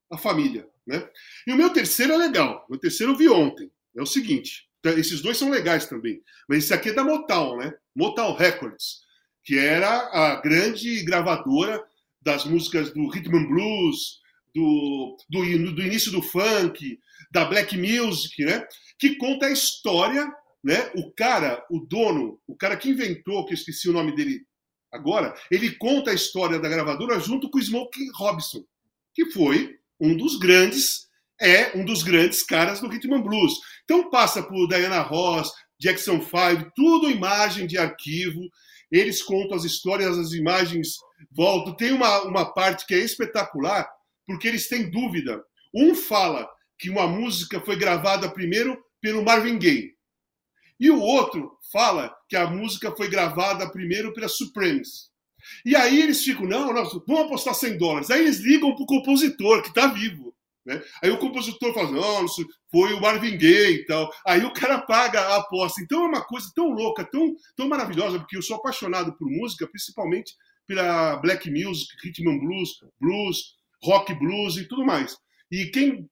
a 0.10 0.18
família. 0.18 0.68
Né? 0.86 1.08
E 1.46 1.52
o 1.52 1.56
meu 1.56 1.70
terceiro 1.70 2.14
é 2.14 2.18
legal. 2.18 2.66
O 2.68 2.72
meu 2.72 2.80
terceiro 2.80 3.14
eu 3.14 3.18
vi 3.18 3.30
ontem. 3.30 3.70
É 3.96 4.02
o 4.02 4.06
seguinte: 4.06 4.68
esses 4.84 5.22
dois 5.22 5.38
são 5.38 5.52
legais 5.52 5.86
também. 5.86 6.24
Mas 6.50 6.64
esse 6.64 6.74
aqui 6.74 6.90
é 6.90 6.94
da 6.94 7.04
Motown, 7.04 7.58
né? 7.58 7.74
Motown 7.96 8.34
Records 8.34 9.06
que 9.48 9.58
era 9.58 10.10
a 10.12 10.42
grande 10.42 11.02
gravadora 11.06 11.82
das 12.22 12.44
músicas 12.44 12.94
do 12.94 13.08
rhythm 13.08 13.34
and 13.34 13.48
blues, 13.48 14.20
do, 14.54 15.16
do, 15.30 15.72
do, 15.74 15.82
início 15.82 16.12
do 16.12 16.22
funk, 16.22 17.00
da 17.32 17.46
black 17.46 17.78
music, 17.78 18.44
né? 18.44 18.68
Que 19.00 19.16
conta 19.16 19.46
a 19.46 19.52
história, 19.52 20.30
né? 20.62 20.92
O 20.98 21.14
cara, 21.14 21.66
o 21.72 21.80
dono, 21.80 22.38
o 22.46 22.58
cara 22.58 22.76
que 22.76 22.90
inventou, 22.90 23.46
que 23.46 23.54
eu 23.54 23.58
esqueci 23.58 23.88
o 23.90 23.94
nome 23.94 24.14
dele 24.18 24.42
agora, 24.92 25.34
ele 25.50 25.72
conta 25.78 26.12
a 26.12 26.16
história 26.16 26.60
da 26.60 26.68
gravadora 26.68 27.18
junto 27.18 27.50
com 27.50 27.58
o 27.58 27.62
Smokey 27.62 28.10
Robinson, 28.16 28.66
que 29.14 29.32
foi 29.32 29.78
um 29.98 30.18
dos 30.18 30.38
grandes, 30.38 31.08
é 31.40 31.72
um 31.74 31.86
dos 31.86 32.04
grandes 32.04 32.44
caras 32.44 32.82
do 32.82 32.90
rhythm 32.90 33.14
and 33.14 33.22
blues. 33.22 33.54
Então 33.86 34.10
passa 34.10 34.44
por 34.44 34.68
Diana 34.68 35.00
Ross, 35.04 35.54
Jackson 35.80 36.20
5, 36.20 36.70
tudo 36.76 37.10
imagem 37.10 37.66
de 37.66 37.78
arquivo 37.78 38.42
eles 38.92 39.22
contam 39.22 39.56
as 39.56 39.64
histórias, 39.64 40.18
as 40.18 40.32
imagens 40.32 40.96
voltam. 41.32 41.76
Tem 41.76 41.92
uma, 41.92 42.24
uma 42.24 42.54
parte 42.54 42.86
que 42.86 42.94
é 42.94 43.00
espetacular, 43.00 43.88
porque 44.26 44.48
eles 44.48 44.68
têm 44.68 44.90
dúvida. 44.90 45.44
Um 45.74 45.96
fala 45.96 46.48
que 46.78 46.90
uma 46.90 47.08
música 47.08 47.60
foi 47.62 47.76
gravada 47.76 48.30
primeiro 48.30 48.78
pelo 49.02 49.24
Marvin 49.24 49.58
Gaye. 49.58 49.96
E 50.80 50.92
o 50.92 51.00
outro 51.00 51.58
fala 51.72 52.16
que 52.30 52.36
a 52.36 52.48
música 52.48 52.96
foi 52.96 53.10
gravada 53.10 53.70
primeiro 53.70 54.14
pela 54.14 54.28
Supremes. 54.28 55.10
E 55.66 55.76
aí 55.76 56.02
eles 56.02 56.24
ficam, 56.24 56.46
não, 56.46 56.74
não, 56.74 56.84
vamos 57.08 57.26
apostar 57.26 57.54
100 57.54 57.78
dólares. 57.78 58.12
Aí 58.12 58.22
eles 58.22 58.40
ligam 58.40 58.76
para 58.76 58.84
o 58.84 58.88
compositor, 58.88 59.62
que 59.62 59.70
está 59.70 59.88
vivo. 59.88 60.27
Né? 60.68 60.84
Aí 61.02 61.10
o 61.10 61.18
compositor 61.18 61.74
fala, 61.74 61.92
não, 61.92 62.28
foi 62.70 62.92
o 62.92 63.00
Marvin 63.00 63.38
Gaye 63.38 63.76
e 63.76 63.86
tal. 63.86 64.12
Aí 64.26 64.44
o 64.44 64.52
cara 64.52 64.82
paga 64.82 65.22
a 65.22 65.38
aposta. 65.38 65.82
Então 65.82 66.04
é 66.04 66.08
uma 66.08 66.22
coisa 66.22 66.52
tão 66.54 66.68
louca, 66.72 67.06
tão, 67.06 67.34
tão 67.56 67.70
maravilhosa, 67.70 68.20
porque 68.20 68.36
eu 68.36 68.42
sou 68.42 68.58
apaixonado 68.58 69.16
por 69.18 69.30
música, 69.30 69.66
principalmente 69.66 70.34
pela 70.68 71.16
black 71.16 71.50
music, 71.50 71.88
rhythm 72.04 72.30
and 72.30 72.40
blues, 72.40 72.70
blues, 73.00 73.56
rock 73.82 74.14
blues 74.16 74.58
e 74.58 74.68
tudo 74.68 74.86
mais. 74.86 75.18
E 75.50 75.68
quem, 75.68 76.10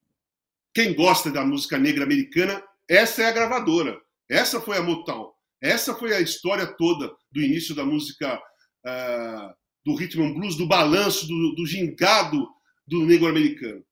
quem 0.74 0.96
gosta 0.96 1.30
da 1.30 1.44
música 1.44 1.78
negra 1.78 2.06
americana, 2.06 2.64
essa 2.88 3.24
é 3.24 3.26
a 3.26 3.34
gravadora. 3.34 4.00
Essa 4.30 4.62
foi 4.62 4.78
a 4.78 4.82
Motown. 4.82 5.34
Essa 5.62 5.94
foi 5.94 6.16
a 6.16 6.22
história 6.22 6.66
toda 6.66 7.12
do 7.30 7.42
início 7.42 7.76
da 7.76 7.84
música 7.84 8.38
uh, 8.38 9.54
do 9.86 9.96
rhythm 9.96 10.22
and 10.24 10.34
blues, 10.34 10.56
do 10.56 10.66
balanço, 10.66 11.28
do, 11.28 11.56
do 11.56 11.66
gingado 11.66 12.48
do 12.88 13.06
negro 13.06 13.28
americano. 13.28 13.84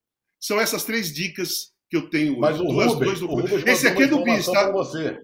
São 0.45 0.59
essas 0.59 0.83
três 0.83 1.13
dicas 1.13 1.71
que 1.89 1.95
eu 1.95 2.09
tenho 2.09 2.37
Mas 2.37 2.59
o 2.59 2.65
Duas, 2.65 2.93
Rubens, 2.93 3.21
Rubens 3.21 3.63
Esse 3.65 3.87
aqui 3.87 4.03
é 4.03 4.07
do 4.07 4.23
Bis, 4.25 4.45
tá? 4.45 4.71
Você, 4.71 5.17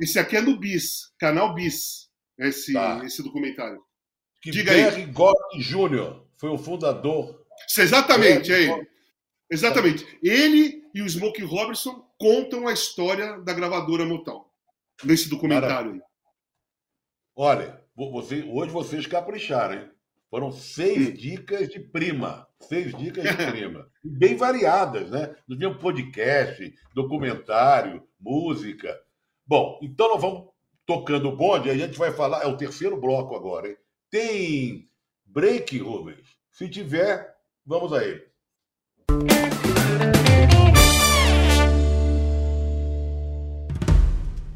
Esse 0.00 0.18
aqui 0.18 0.36
é 0.36 0.42
do 0.42 0.56
Bis, 0.58 1.10
canal 1.18 1.52
Bis, 1.54 2.08
esse, 2.38 2.72
Tá. 2.72 3.02
esse 3.04 3.20
documentário. 3.22 3.80
que 4.40 4.50
Diga 4.52 4.70
aí. 4.72 4.84
Barry 4.84 5.06
Gordy 5.06 5.58
Jr. 5.60 6.22
foi 6.38 6.50
o 6.50 6.56
fundador. 6.58 7.44
Exatamente, 7.76 8.50
é 8.52 8.54
Barry 8.54 8.62
ele. 8.64 8.72
Gordy- 8.74 8.90
Exatamente. 9.52 10.18
Ele 10.22 10.82
e 10.94 11.02
o 11.02 11.06
Smokey 11.08 11.42
Robertson 11.42 12.06
contam 12.18 12.68
a 12.68 12.72
história 12.72 13.40
da 13.40 13.52
gravadora 13.52 14.04
Motown. 14.06 14.44
Nesse 15.04 15.28
documentário 15.28 15.94
aí. 15.94 16.00
Olha, 17.36 17.82
vo- 17.96 18.12
você, 18.12 18.42
hoje 18.44 18.70
vocês 18.70 19.06
capricharam, 19.06 19.74
hein? 19.82 19.90
Foram 20.30 20.52
seis 20.52 21.18
dicas 21.18 21.68
de 21.68 21.80
prima. 21.80 22.46
Seis 22.60 22.96
dicas 22.96 23.24
de 23.24 23.36
prima. 23.50 23.90
Bem 24.02 24.36
variadas, 24.36 25.10
né? 25.10 25.34
Não 25.48 25.58
tinha 25.58 25.68
um 25.68 25.78
podcast, 25.78 26.72
documentário, 26.94 28.02
música. 28.18 28.96
Bom, 29.44 29.80
então 29.82 30.08
nós 30.08 30.22
vamos 30.22 30.48
tocando 30.86 31.28
o 31.28 31.36
bonde, 31.36 31.68
aí 31.68 31.82
a 31.82 31.86
gente 31.86 31.98
vai 31.98 32.12
falar. 32.12 32.44
É 32.44 32.46
o 32.46 32.56
terceiro 32.56 33.00
bloco 33.00 33.34
agora, 33.34 33.68
hein? 33.68 33.76
Tem 34.08 34.88
break, 35.26 35.76
Rubens? 35.78 36.38
Se 36.52 36.68
tiver, 36.68 37.34
vamos 37.66 37.92
a 37.92 38.04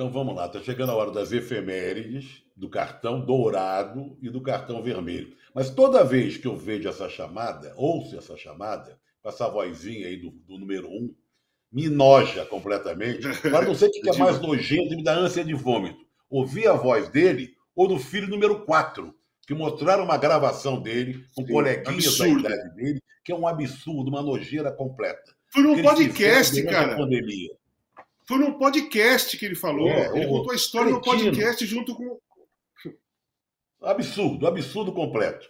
Então 0.00 0.10
vamos 0.10 0.34
lá, 0.34 0.46
está 0.46 0.62
chegando 0.62 0.92
a 0.92 0.94
hora 0.94 1.10
das 1.10 1.30
efemérides, 1.30 2.42
do 2.56 2.70
cartão 2.70 3.20
dourado 3.20 4.16
e 4.22 4.30
do 4.30 4.40
cartão 4.40 4.82
vermelho. 4.82 5.36
Mas 5.54 5.68
toda 5.68 6.02
vez 6.02 6.38
que 6.38 6.46
eu 6.46 6.56
vejo 6.56 6.88
essa 6.88 7.06
chamada, 7.06 7.74
ouço 7.76 8.16
essa 8.16 8.34
chamada, 8.34 8.98
com 9.22 9.28
essa 9.28 9.46
vozinha 9.46 10.06
aí 10.06 10.16
do, 10.16 10.30
do 10.30 10.56
número 10.56 10.88
um, 10.88 11.14
me 11.70 11.90
noja 11.90 12.46
completamente. 12.46 13.26
Mas 13.26 13.66
não 13.66 13.74
sei 13.74 13.90
o 13.90 13.92
que 13.92 14.08
é 14.08 14.16
mais 14.16 14.40
nojento 14.40 14.94
e 14.94 14.96
me 14.96 15.04
dá 15.04 15.12
ânsia 15.12 15.44
de 15.44 15.52
vômito. 15.52 16.00
Ouvir 16.30 16.66
a 16.68 16.72
voz 16.72 17.10
dele 17.10 17.52
ou 17.76 17.86
do 17.86 17.98
filho 17.98 18.26
número 18.26 18.64
4, 18.64 19.14
que 19.46 19.52
mostraram 19.52 20.04
uma 20.04 20.16
gravação 20.16 20.80
dele 20.80 21.26
com 21.36 21.44
Sim, 21.44 21.52
coleguinhas 21.52 22.16
da 22.16 22.24
absurdo. 22.24 22.40
idade 22.40 22.74
dele, 22.74 23.02
que 23.22 23.32
é 23.32 23.36
um 23.36 23.46
absurdo, 23.46 24.08
uma 24.08 24.22
nojeira 24.22 24.72
completa. 24.72 25.36
Foi 25.52 25.62
eles 25.62 25.82
podcast, 25.82 26.62
cara. 26.62 26.96
Pandemia. 26.96 27.60
Foi 28.30 28.38
num 28.38 28.52
podcast 28.52 29.36
que 29.36 29.44
ele 29.44 29.56
falou. 29.56 29.88
É, 29.88 30.06
ele 30.16 30.28
contou 30.28 30.52
a 30.52 30.54
história 30.54 30.92
no 30.92 31.00
podcast 31.00 31.66
junto 31.66 31.96
com. 31.96 32.16
Absurdo, 33.82 34.46
absurdo 34.46 34.92
completo. 34.92 35.48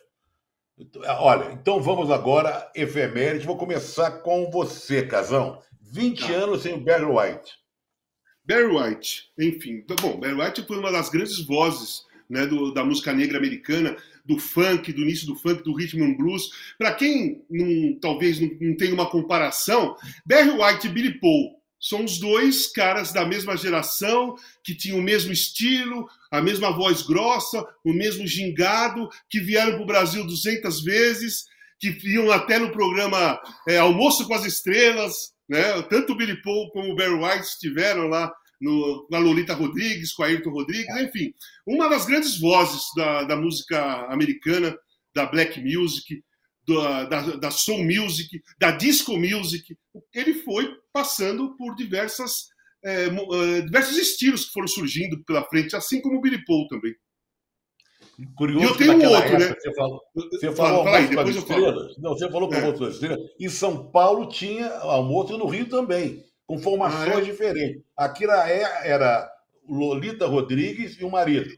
Então, 0.79 1.03
Olha, 1.19 1.53
então 1.53 1.79
vamos 1.83 2.11
agora, 2.11 2.73
efeméride. 2.75 3.45
Vou 3.45 3.59
começar 3.59 4.11
com 4.23 4.51
você, 4.51 5.03
Casão. 5.07 5.61
20 5.93 6.27
Tá. 6.27 6.33
anos 6.33 6.63
sem 6.63 6.73
o 6.73 6.81
Barry 6.81 7.05
White. 7.05 7.53
Barry 8.47 8.65
White, 8.75 9.31
enfim. 9.39 9.73
Então, 9.85 9.97
Bom, 10.01 10.19
Barry 10.19 10.41
White 10.41 10.63
foi 10.63 10.79
uma 10.79 10.91
das 10.91 11.11
grandes 11.11 11.39
vozes 11.45 12.07
né, 12.31 12.47
do- 12.47 12.73
da 12.73 12.83
música 12.83 13.13
negra 13.13 13.37
americana, 13.37 13.95
do 14.25 14.39
funk, 14.39 14.91
do 14.91 15.03
início 15.03 15.27
do 15.27 15.37
funk, 15.37 15.63
do 15.65 15.75
rhythm 15.75 16.03
and 16.03 16.15
blues. 16.17 16.49
Para 16.79 16.95
quem 16.95 17.45
não, 17.51 17.99
talvez 18.01 18.41
não, 18.41 18.49
não 18.59 18.75
tenha 18.75 18.95
uma 18.95 19.11
comparação, 19.11 19.95
Barry 20.25 20.49
White 20.51 20.87
e 20.87 20.91
Billy 20.91 21.21
Paul 21.21 21.60
são 21.81 22.05
os 22.05 22.19
dois 22.19 22.71
caras 22.71 23.13
da 23.13 23.25
mesma 23.25 23.57
geração, 23.57 24.37
que 24.63 24.75
tinham 24.75 24.99
o 24.99 25.03
mesmo 25.03 25.33
estilo, 25.33 26.07
a 26.31 26.43
mesma 26.43 26.71
voz 26.71 27.03
grossa, 27.03 27.65
o 27.83 27.93
mesmo 27.93 28.27
gingado, 28.27 29.09
que 29.31 29.41
vieram 29.41 29.73
para 29.73 29.83
o 29.83 29.87
Brasil 29.87 30.27
200 30.27 30.85
vezes, 30.85 31.45
que 31.81 31.97
iam 32.05 32.31
até 32.31 32.59
no 32.59 32.71
programa 32.71 33.41
é, 33.67 33.79
Almoço 33.79 34.27
com 34.27 34.35
as 34.35 34.45
Estrelas, 34.45 35.33
né? 35.49 35.83
Tanto 35.83 36.13
o 36.13 36.17
Billy 36.17 36.41
Paul 36.43 36.71
como 36.71 36.93
o 36.93 36.95
Barry 36.95 37.15
White 37.15 37.47
estiveram 37.47 38.07
lá 38.09 38.31
no, 38.61 39.09
na 39.11 39.19
Lolita 39.19 39.55
Rodrigues, 39.55 40.13
com 40.13 40.23
a 40.23 40.27
Ayrton 40.27 40.51
Rodrigues, 40.51 40.95
enfim. 40.99 41.33
Uma 41.67 41.89
das 41.89 42.05
grandes 42.05 42.39
vozes 42.39 42.83
da, 42.95 43.25
da 43.25 43.37
música 43.37 44.07
americana, 44.13 44.77
da 45.15 45.25
black 45.27 45.61
music, 45.61 46.23
da, 46.75 47.05
da, 47.05 47.21
da 47.37 47.51
soul 47.51 47.85
music, 47.85 48.41
da 48.59 48.71
disco 48.71 49.17
music. 49.19 49.77
Ele 50.15 50.35
foi 50.35 50.71
passando 50.93 51.57
por 51.57 51.75
diversas, 51.75 52.49
é, 52.85 53.07
eh, 53.07 53.61
diversos 53.63 53.97
estilos 53.97 54.45
que 54.47 54.53
foram 54.53 54.69
surgindo 54.69 55.23
pela 55.25 55.45
frente, 55.45 55.75
assim 55.77 56.01
como 56.01 56.19
o 56.19 56.21
Billy 56.21 56.45
Paul 56.45 56.67
também. 56.69 56.95
Curioso 58.37 58.67
E 58.67 58.69
eu 58.69 58.77
tenho 58.77 58.93
um 58.93 59.09
outro, 59.09 59.17
época 59.17 59.39
né? 59.39 59.55
Você 59.59 59.75
falou, 59.75 60.01
você 60.15 60.53
Fala, 60.53 60.57
falou 60.57 60.85
fala 60.85 60.97
aí, 60.99 61.05
com 61.05 61.21
as 61.21 61.27
depois 61.27 61.37
eu 61.37 61.43
falo. 61.43 61.95
Não, 61.99 62.11
você 62.13 62.31
falou 62.31 62.49
com 62.49 62.55
É. 62.55 62.59
almoço 62.61 62.79
com 62.79 62.85
as 62.85 62.95
estrelas. 62.95 63.19
Em 63.41 63.49
São 63.49 63.91
Paulo 63.91 64.29
tinha 64.29 64.69
almoço 64.79 65.35
e 65.35 65.39
no 65.39 65.47
Rio 65.47 65.67
também, 65.69 66.23
com 66.47 66.59
formações 66.59 67.17
Ah, 67.17 67.21
é? 67.21 67.25
diferentes. 67.25 67.83
Aqui 67.97 68.25
era, 68.25 68.49
era 68.85 69.33
Lolita 69.69 70.27
Rodrigues 70.27 70.99
e 71.01 71.05
o 71.05 71.11
marido. 71.11 71.49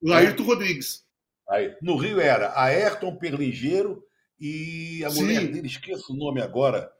O 0.00 0.12
Ayrton 0.12 0.44
Rodrigues. 0.44 1.04
Aí, 1.50 1.74
no 1.82 1.96
Rio 1.96 2.20
era 2.20 2.58
Ayrton 2.58 3.16
Perlingeiro 3.16 4.02
e 4.40 5.04
a 5.04 5.10
Sim. 5.10 5.22
mulher 5.24 5.46
dele, 5.48 5.66
esqueço 5.66 6.12
o 6.12 6.16
nome 6.16 6.40
agora. 6.40 6.90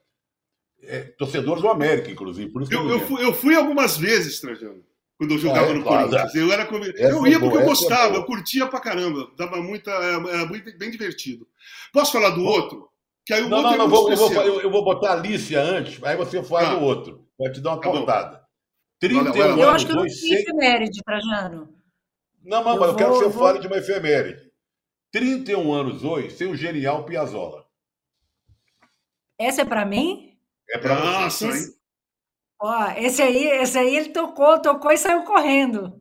É, 0.83 1.01
torcedores 1.19 1.61
do 1.63 1.69
América, 1.69 2.11
inclusive. 2.11 2.51
Por 2.53 2.63
isso 2.63 2.71
que 2.71 2.77
Eu, 2.77 2.89
eu, 2.89 3.01
fui, 3.01 3.25
eu 3.25 3.33
fui 3.35 3.55
algumas 3.57 3.97
vezes, 3.97 4.41
Trajano, 4.41 4.85
quando 5.19 5.33
eu 5.35 5.39
jogava 5.39 5.67
Ah, 5.67 5.71
é? 5.71 5.75
no 5.75 5.83
Claro, 5.83 6.09
Corinthians. 6.09 6.35
Eu, 6.37 6.53
era, 6.53 6.63
eu 6.63 7.27
é 7.27 7.31
ia 7.31 7.41
porque 7.41 7.57
eu 7.57 7.61
é 7.63 7.65
gostava, 7.65 8.09
boa. 8.11 8.21
eu 8.21 8.25
curtia 8.25 8.67
pra 8.69 8.79
caramba. 8.81 9.29
Dava 9.37 9.57
muita, 9.61 9.91
era, 9.91 10.47
muito, 10.47 10.79
bem 10.79 10.91
divertido. 10.91 11.49
Posso 11.93 12.13
falar 12.13 12.31
do 12.31 12.45
outro? 12.45 12.89
Que 13.27 13.35
aí 13.35 13.43
o 13.43 13.49
Não, 13.49 13.57
outro 13.59 13.71
não, 13.71 13.75
é 13.75 13.79
não, 13.79 13.89
vou, 13.89 14.11
eu, 14.11 14.17
vou, 14.17 14.33
eu, 14.33 14.61
eu 14.61 14.71
vou 14.71 14.85
botar 14.85 15.11
a 15.11 15.13
Alicia 15.15 15.61
antes, 15.61 16.03
aí 16.05 16.17
você 16.17 16.43
faz 16.45 16.69
Tá. 16.69 16.77
o 16.77 16.83
outro. 16.83 17.27
Vai 17.39 17.51
te 17.53 17.61
dar 17.61 17.71
uma 17.71 17.81
Tá 17.81 17.91
cortada. 17.91 18.31
Vai 18.31 18.41
lá, 18.41 18.47
31 19.01 19.33
vai 19.33 19.39
lá. 19.41 19.47
Eu 19.49 19.53
anos, 19.63 19.75
acho 19.75 19.87
que 19.87 19.93
eu 19.93 19.97
não 19.97 20.09
seis- 20.09 20.41
efeméride, 20.43 21.01
Trajano. 21.05 21.75
Não, 22.45 22.59
Eu 22.59 22.65
mas 22.65 22.89
eu 22.91 22.95
quero 22.97 23.11
vou- 23.11 23.19
que 23.19 23.25
eu 23.27 23.31
você 23.31 23.37
vou- 23.37 23.47
fale 23.49 23.59
de 23.59 23.67
uma 23.67 23.77
efeméride. 23.77 24.48
31 25.13 25.73
anos 25.73 26.05
hoje, 26.05 26.31
sem 26.31 26.49
o 26.49 26.57
genial 26.57 27.05
Piazzolla. 27.05 27.67
Essa 29.39 29.63
é 29.63 29.65
para 29.65 29.85
mim? 29.85 30.37
É 30.71 30.79
pra 30.79 30.97
você. 30.97 31.01
Nossa, 31.01 31.45
hein? 31.47 31.53
Esse, 31.53 31.79
ó, 32.61 32.91
esse 32.97 33.23
aí, 33.23 33.47
esse 33.63 33.79
aí 33.79 33.97
ele 33.97 34.09
tocou, 34.11 34.61
tocou 34.61 34.91
e 34.91 34.99
saiu 34.99 35.23
correndo. 35.23 36.01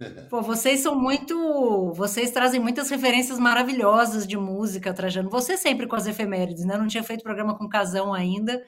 Pô, 0.30 0.40
vocês 0.42 0.80
são 0.80 0.94
muito. 0.94 1.92
Vocês 1.94 2.30
trazem 2.30 2.60
muitas 2.60 2.88
referências 2.90 3.38
maravilhosas 3.38 4.26
de 4.26 4.36
música, 4.36 4.94
Trajano. 4.94 5.30
Você 5.30 5.56
sempre 5.56 5.86
com 5.86 5.96
as 5.96 6.06
efemérides, 6.06 6.64
né? 6.64 6.74
Eu 6.74 6.78
não 6.78 6.86
tinha 6.86 7.02
feito 7.02 7.24
programa 7.24 7.56
com 7.56 7.68
Casão 7.68 8.14
ainda. 8.14 8.64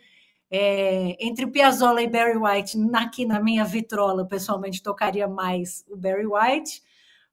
É, 0.50 1.16
entre 1.24 1.46
Piazzolla 1.46 2.02
e 2.02 2.08
Barry 2.08 2.36
White, 2.36 2.76
aqui 2.94 3.24
na 3.24 3.40
minha 3.40 3.64
vitrola, 3.64 4.26
pessoalmente 4.26 4.82
tocaria 4.82 5.28
mais 5.28 5.84
o 5.88 5.96
Barry 5.96 6.26
White, 6.26 6.82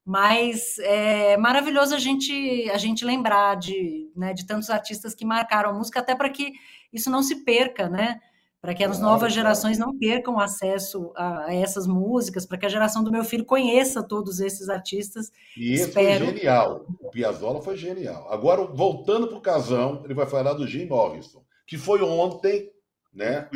mas 0.07 0.79
é 0.79 1.35
maravilhoso 1.35 1.93
a 1.93 1.99
gente, 1.99 2.69
a 2.69 2.77
gente 2.77 3.03
lembrar 3.03 3.55
de, 3.55 4.09
né, 4.15 4.33
de 4.33 4.47
tantos 4.47 4.69
artistas 4.69 5.13
que 5.13 5.25
marcaram 5.25 5.71
a 5.71 5.73
música, 5.73 5.99
até 5.99 6.15
para 6.15 6.29
que 6.29 6.53
isso 6.93 7.09
não 7.09 7.21
se 7.21 7.43
perca, 7.43 7.89
né? 7.89 8.21
para 8.61 8.73
que 8.73 8.83
as 8.83 8.99
novas 8.99 9.33
gerações 9.33 9.77
não 9.77 9.97
percam 9.97 10.39
acesso 10.39 11.11
a, 11.15 11.45
a 11.45 11.53
essas 11.53 11.85
músicas, 11.85 12.45
para 12.45 12.57
que 12.57 12.65
a 12.65 12.69
geração 12.69 13.03
do 13.03 13.11
meu 13.11 13.23
filho 13.23 13.45
conheça 13.45 14.01
todos 14.01 14.39
esses 14.39 14.67
artistas. 14.67 15.31
E 15.55 15.73
esse 15.73 15.89
Espero. 15.89 16.25
foi 16.25 16.35
genial. 16.35 16.85
O 16.99 17.09
Piazzolla 17.09 17.61
foi 17.61 17.77
genial. 17.77 18.27
Agora, 18.31 18.65
voltando 18.65 19.27
para 19.27 19.37
o 19.37 19.41
Casão, 19.41 20.01
ele 20.03 20.13
vai 20.13 20.25
falar 20.25 20.53
do 20.53 20.67
Jim 20.67 20.85
Morrison, 20.85 21.43
que 21.67 21.77
foi 21.77 22.01
ontem, 22.01 22.71
né? 23.13 23.47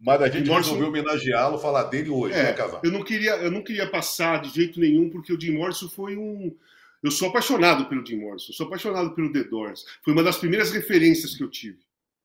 Mas 0.00 0.22
a 0.22 0.28
gente 0.28 0.48
Morrison- 0.48 0.74
resolveu 0.74 0.88
homenageá-lo, 0.88 1.58
falar 1.58 1.84
dele 1.84 2.08
hoje, 2.08 2.34
né, 2.34 2.50
É, 2.50 2.52
Casão? 2.54 2.80
eu 2.82 2.90
não 2.90 3.02
queria, 3.04 3.32
eu 3.36 3.50
não 3.50 3.62
queria 3.62 3.88
passar 3.90 4.40
de 4.40 4.48
jeito 4.48 4.80
nenhum 4.80 5.10
porque 5.10 5.32
o 5.32 5.40
Jim 5.40 5.52
Morrison 5.52 5.88
foi 5.88 6.16
um 6.16 6.56
eu 7.02 7.10
sou 7.10 7.28
apaixonado 7.30 7.86
pelo 7.86 8.04
Jim 8.06 8.16
Morrison, 8.18 8.52
sou 8.52 8.66
apaixonado 8.66 9.14
pelo 9.14 9.32
The 9.32 9.44
Doors. 9.44 9.86
Foi 10.04 10.12
uma 10.12 10.22
das 10.22 10.36
primeiras 10.36 10.70
referências 10.70 11.34
que 11.34 11.42
eu 11.42 11.48
tive 11.48 11.78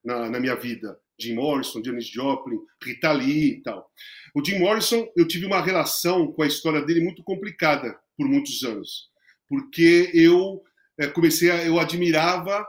na, 0.04 0.28
na 0.28 0.38
minha 0.38 0.54
vida. 0.54 0.98
Jim 1.18 1.34
Morrison, 1.34 1.82
Janis 1.82 2.06
Joplin, 2.06 2.58
Rita 2.84 3.10
Lee 3.10 3.52
e 3.52 3.62
tal. 3.62 3.90
O 4.34 4.44
Jim 4.44 4.58
Morrison, 4.58 5.08
eu 5.16 5.26
tive 5.26 5.46
uma 5.46 5.62
relação 5.62 6.30
com 6.30 6.42
a 6.42 6.46
história 6.46 6.82
dele 6.82 7.00
muito 7.00 7.22
complicada 7.22 7.98
por 8.18 8.28
muitos 8.28 8.62
anos, 8.64 9.08
porque 9.48 10.10
eu 10.12 10.62
eh, 10.98 11.06
comecei 11.06 11.50
a, 11.50 11.64
eu 11.64 11.80
admirava, 11.80 12.66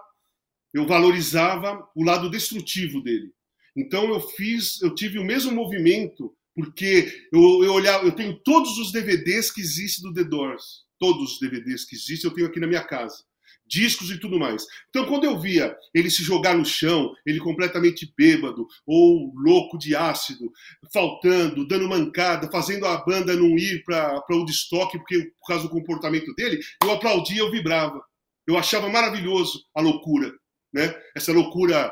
eu 0.74 0.88
valorizava 0.88 1.86
o 1.93 2.05
lado 2.05 2.30
destrutivo 2.30 3.01
dele. 3.01 3.34
Então 3.78 4.09
eu 4.09 4.19
fiz, 4.19 4.82
eu 4.82 4.93
tive 4.95 5.19
o 5.19 5.23
mesmo 5.23 5.51
movimento 5.51 6.36
porque 6.55 7.28
eu, 7.32 7.63
eu 7.63 7.73
olhava, 7.73 8.03
eu 8.03 8.11
tenho 8.11 8.36
todos 8.39 8.80
os 8.80 8.91
DVDs 8.91 9.51
que 9.51 9.61
existem 9.61 10.03
do 10.03 10.13
The 10.15 10.28
Doors, 10.28 10.86
todos 10.97 11.34
os 11.34 11.39
DVDs 11.39 11.86
que 11.86 11.95
existem 11.95 12.28
eu 12.28 12.36
tenho 12.36 12.47
aqui 12.47 12.59
na 12.59 12.65
minha 12.65 12.84
casa, 12.84 13.23
discos 13.67 14.09
e 14.09 14.19
tudo 14.19 14.39
mais. 14.39 14.65
Então 14.89 15.05
quando 15.05 15.25
eu 15.25 15.39
via 15.39 15.78
ele 15.93 16.09
se 16.09 16.23
jogar 16.23 16.57
no 16.57 16.65
chão, 16.65 17.13
ele 17.23 17.39
completamente 17.39 18.11
bêbado 18.17 18.65
ou 18.88 19.32
louco 19.36 19.78
de 19.78 19.95
ácido, 19.95 20.51
faltando, 20.91 21.67
dando 21.67 21.88
mancada, 21.88 22.49
fazendo 22.49 22.88
a 22.88 22.97
banda 23.05 23.36
não 23.36 23.55
ir 23.55 23.84
para 23.84 24.23
Woodstock 24.28 24.97
porque 24.97 25.32
por 25.39 25.47
causa 25.49 25.65
do 25.65 25.69
comportamento 25.69 26.34
dele, 26.34 26.59
eu 26.84 26.91
aplaudia, 26.91 27.41
eu 27.41 27.51
vibrava. 27.51 28.01
Eu 28.47 28.57
achava 28.57 28.89
maravilhoso 28.89 29.63
a 29.75 29.82
loucura, 29.82 30.34
né? 30.73 30.95
Essa 31.13 31.34
loucura 31.34 31.91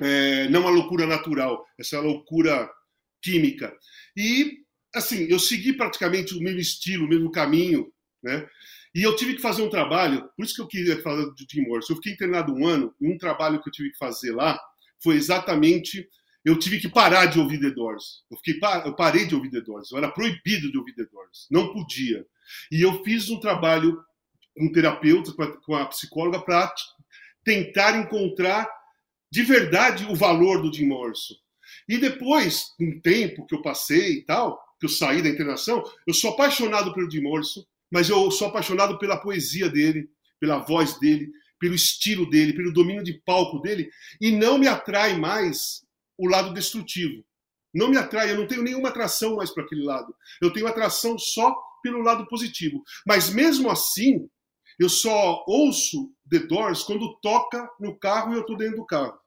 é, 0.00 0.48
não 0.48 0.66
a 0.66 0.70
loucura 0.70 1.06
natural, 1.06 1.64
essa 1.78 2.00
loucura 2.00 2.68
química. 3.22 3.76
E, 4.16 4.58
assim, 4.94 5.26
eu 5.28 5.38
segui 5.38 5.72
praticamente 5.72 6.34
o 6.34 6.40
mesmo 6.40 6.58
estilo, 6.58 7.06
o 7.06 7.08
mesmo 7.08 7.30
caminho, 7.30 7.92
né? 8.22 8.46
E 8.94 9.02
eu 9.02 9.14
tive 9.14 9.34
que 9.34 9.42
fazer 9.42 9.62
um 9.62 9.70
trabalho, 9.70 10.28
por 10.36 10.44
isso 10.44 10.54
que 10.54 10.60
eu 10.60 10.66
queria 10.66 11.00
falar 11.00 11.24
do 11.24 11.46
Jim 11.48 11.62
Morrison. 11.62 11.92
Eu 11.92 11.96
fiquei 11.96 12.12
internado 12.12 12.52
um 12.52 12.66
ano, 12.66 12.92
e 13.00 13.06
um 13.06 13.16
trabalho 13.16 13.62
que 13.62 13.68
eu 13.68 13.72
tive 13.72 13.90
que 13.90 13.98
fazer 13.98 14.32
lá 14.32 14.58
foi 15.02 15.16
exatamente. 15.16 16.08
Eu 16.44 16.58
tive 16.58 16.80
que 16.80 16.88
parar 16.88 17.26
de 17.26 17.38
ouvir 17.38 17.60
The 17.60 17.70
Doors. 17.70 18.24
Eu, 18.30 18.36
fiquei, 18.38 18.58
eu 18.84 18.94
parei 18.96 19.26
de 19.26 19.34
ouvir 19.34 19.50
The 19.50 19.60
Doors. 19.60 19.92
Eu 19.92 19.98
era 19.98 20.10
proibido 20.10 20.72
de 20.72 20.78
ouvir 20.78 20.94
The 20.94 21.04
Doors. 21.04 21.46
Não 21.50 21.72
podia. 21.72 22.26
E 22.72 22.82
eu 22.82 23.04
fiz 23.04 23.28
um 23.28 23.38
trabalho 23.38 24.02
com 24.56 24.64
um 24.64 24.72
terapeuta, 24.72 25.32
com 25.62 25.74
a 25.74 25.86
psicóloga, 25.86 26.40
para 26.40 26.72
tentar 27.44 27.96
encontrar 27.96 28.68
de 29.30 29.42
verdade 29.42 30.04
o 30.06 30.14
valor 30.14 30.62
do 30.62 30.72
Jim 30.72 30.86
Morrison. 30.86 31.34
E 31.88 31.98
depois, 31.98 32.74
um 32.80 33.00
tempo 33.00 33.46
que 33.46 33.54
eu 33.54 33.62
passei 33.62 34.18
e 34.18 34.24
tal, 34.24 34.60
que 34.78 34.86
eu 34.86 34.90
saí 34.90 35.22
da 35.22 35.28
internação, 35.28 35.82
eu 36.06 36.14
sou 36.14 36.30
apaixonado 36.30 36.92
pelo 36.92 37.10
Jim 37.10 37.22
Morrison, 37.22 37.64
mas 37.90 38.08
eu 38.08 38.30
sou 38.30 38.48
apaixonado 38.48 38.98
pela 38.98 39.20
poesia 39.20 39.68
dele, 39.68 40.08
pela 40.38 40.58
voz 40.58 40.98
dele, 40.98 41.30
pelo 41.58 41.74
estilo 41.74 42.28
dele, 42.28 42.54
pelo 42.54 42.72
domínio 42.72 43.04
de 43.04 43.20
palco 43.24 43.60
dele, 43.60 43.90
e 44.20 44.30
não 44.32 44.58
me 44.58 44.66
atrai 44.66 45.16
mais 45.16 45.82
o 46.16 46.28
lado 46.28 46.54
destrutivo. 46.54 47.24
Não 47.72 47.88
me 47.88 47.96
atrai, 47.96 48.30
eu 48.30 48.36
não 48.36 48.48
tenho 48.48 48.62
nenhuma 48.62 48.88
atração 48.88 49.36
mais 49.36 49.50
para 49.50 49.64
aquele 49.64 49.84
lado. 49.84 50.14
Eu 50.40 50.52
tenho 50.52 50.66
atração 50.66 51.18
só 51.18 51.54
pelo 51.82 52.02
lado 52.02 52.26
positivo. 52.26 52.82
Mas 53.06 53.30
mesmo 53.30 53.70
assim, 53.70 54.28
eu 54.80 54.88
só 54.88 55.44
ouço 55.46 56.10
The 56.30 56.38
Doors 56.38 56.82
quando 56.82 57.20
toca 57.20 57.68
no 57.78 57.98
carro 57.98 58.32
e 58.32 58.36
eu 58.36 58.40
estou 58.40 58.56
dentro 58.56 58.76
do 58.76 58.86
carro, 58.86 59.18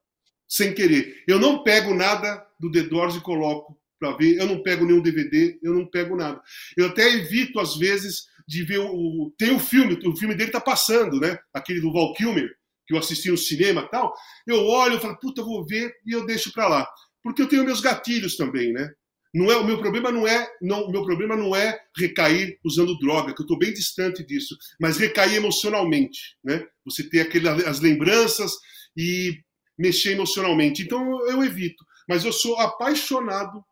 sem 0.49 0.73
querer. 0.73 1.23
Eu 1.27 1.39
não 1.39 1.63
pego 1.63 1.93
nada 1.93 2.43
do 2.59 2.71
The 2.71 2.81
Doors 2.81 3.15
e 3.15 3.21
coloco 3.21 3.79
para 3.99 4.17
ver, 4.17 4.37
eu 4.37 4.47
não 4.47 4.63
pego 4.63 4.83
nenhum 4.83 5.01
DVD, 5.01 5.59
eu 5.61 5.73
não 5.73 5.85
pego 5.85 6.15
nada. 6.15 6.41
Eu 6.75 6.87
até 6.87 7.07
evito, 7.07 7.59
às 7.59 7.77
vezes, 7.77 8.25
de 8.47 8.63
ver 8.63 8.79
o. 8.79 9.33
Tem 9.37 9.55
o 9.55 9.59
filme, 9.59 9.97
o 10.05 10.15
filme 10.15 10.35
dele 10.35 10.51
tá 10.51 10.59
passando, 10.59 11.19
né? 11.19 11.37
Aquele 11.53 11.79
do 11.79 11.93
Val 11.93 12.13
Kilmer, 12.13 12.49
que 12.87 12.93
eu 12.93 12.97
assisti 12.97 13.29
no 13.29 13.37
cinema 13.37 13.87
tal. 13.89 14.13
Eu 14.47 14.65
olho 14.65 14.97
e 14.97 14.99
falo, 14.99 15.17
puta, 15.19 15.41
eu 15.41 15.45
vou 15.45 15.65
ver 15.65 15.93
e 16.05 16.11
eu 16.11 16.25
deixo 16.25 16.51
para 16.51 16.67
lá. 16.67 16.89
Porque 17.21 17.41
eu 17.41 17.47
tenho 17.47 17.63
meus 17.63 17.79
gatilhos 17.79 18.35
também, 18.35 18.73
né? 18.73 18.91
Não 19.33 19.51
é, 19.51 19.57
o 19.57 19.63
meu 19.65 19.79
problema 19.79 20.11
não 20.11 20.27
é 20.27 20.47
não, 20.61 20.83
o 20.85 20.91
meu 20.91 21.03
problema 21.03 21.35
não 21.35 21.55
é 21.55 21.79
recair 21.97 22.59
usando 22.63 22.97
droga, 22.99 23.33
que 23.33 23.41
eu 23.41 23.45
estou 23.45 23.57
bem 23.57 23.73
distante 23.73 24.23
disso, 24.23 24.55
mas 24.79 24.97
recair 24.97 25.35
emocionalmente, 25.35 26.37
né? 26.43 26.63
Você 26.85 27.09
ter 27.09 27.21
aquele, 27.21 27.47
as 27.49 27.79
lembranças 27.79 28.51
e 28.95 29.39
mexer 29.77 30.11
emocionalmente. 30.11 30.83
Então 30.83 31.25
eu 31.27 31.43
evito, 31.43 31.83
mas 32.07 32.23
eu 32.25 32.31
sou 32.31 32.57
apaixonado 32.57 33.63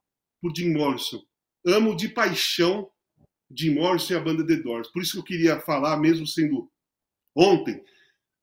por 0.41 0.51
Jim 0.55 0.73
Morrison. 0.73 1.21
Amo 1.65 1.95
de 1.95 2.09
paixão 2.09 2.89
Jim 3.55 3.75
Morrison 3.75 4.13
e 4.13 4.17
a 4.17 4.19
banda 4.19 4.45
The 4.45 4.55
Doors. 4.55 4.87
Por 4.91 5.01
isso 5.01 5.13
que 5.13 5.19
eu 5.19 5.23
queria 5.23 5.59
falar, 5.59 5.97
mesmo 5.97 6.25
sendo 6.25 6.69
ontem 7.35 7.83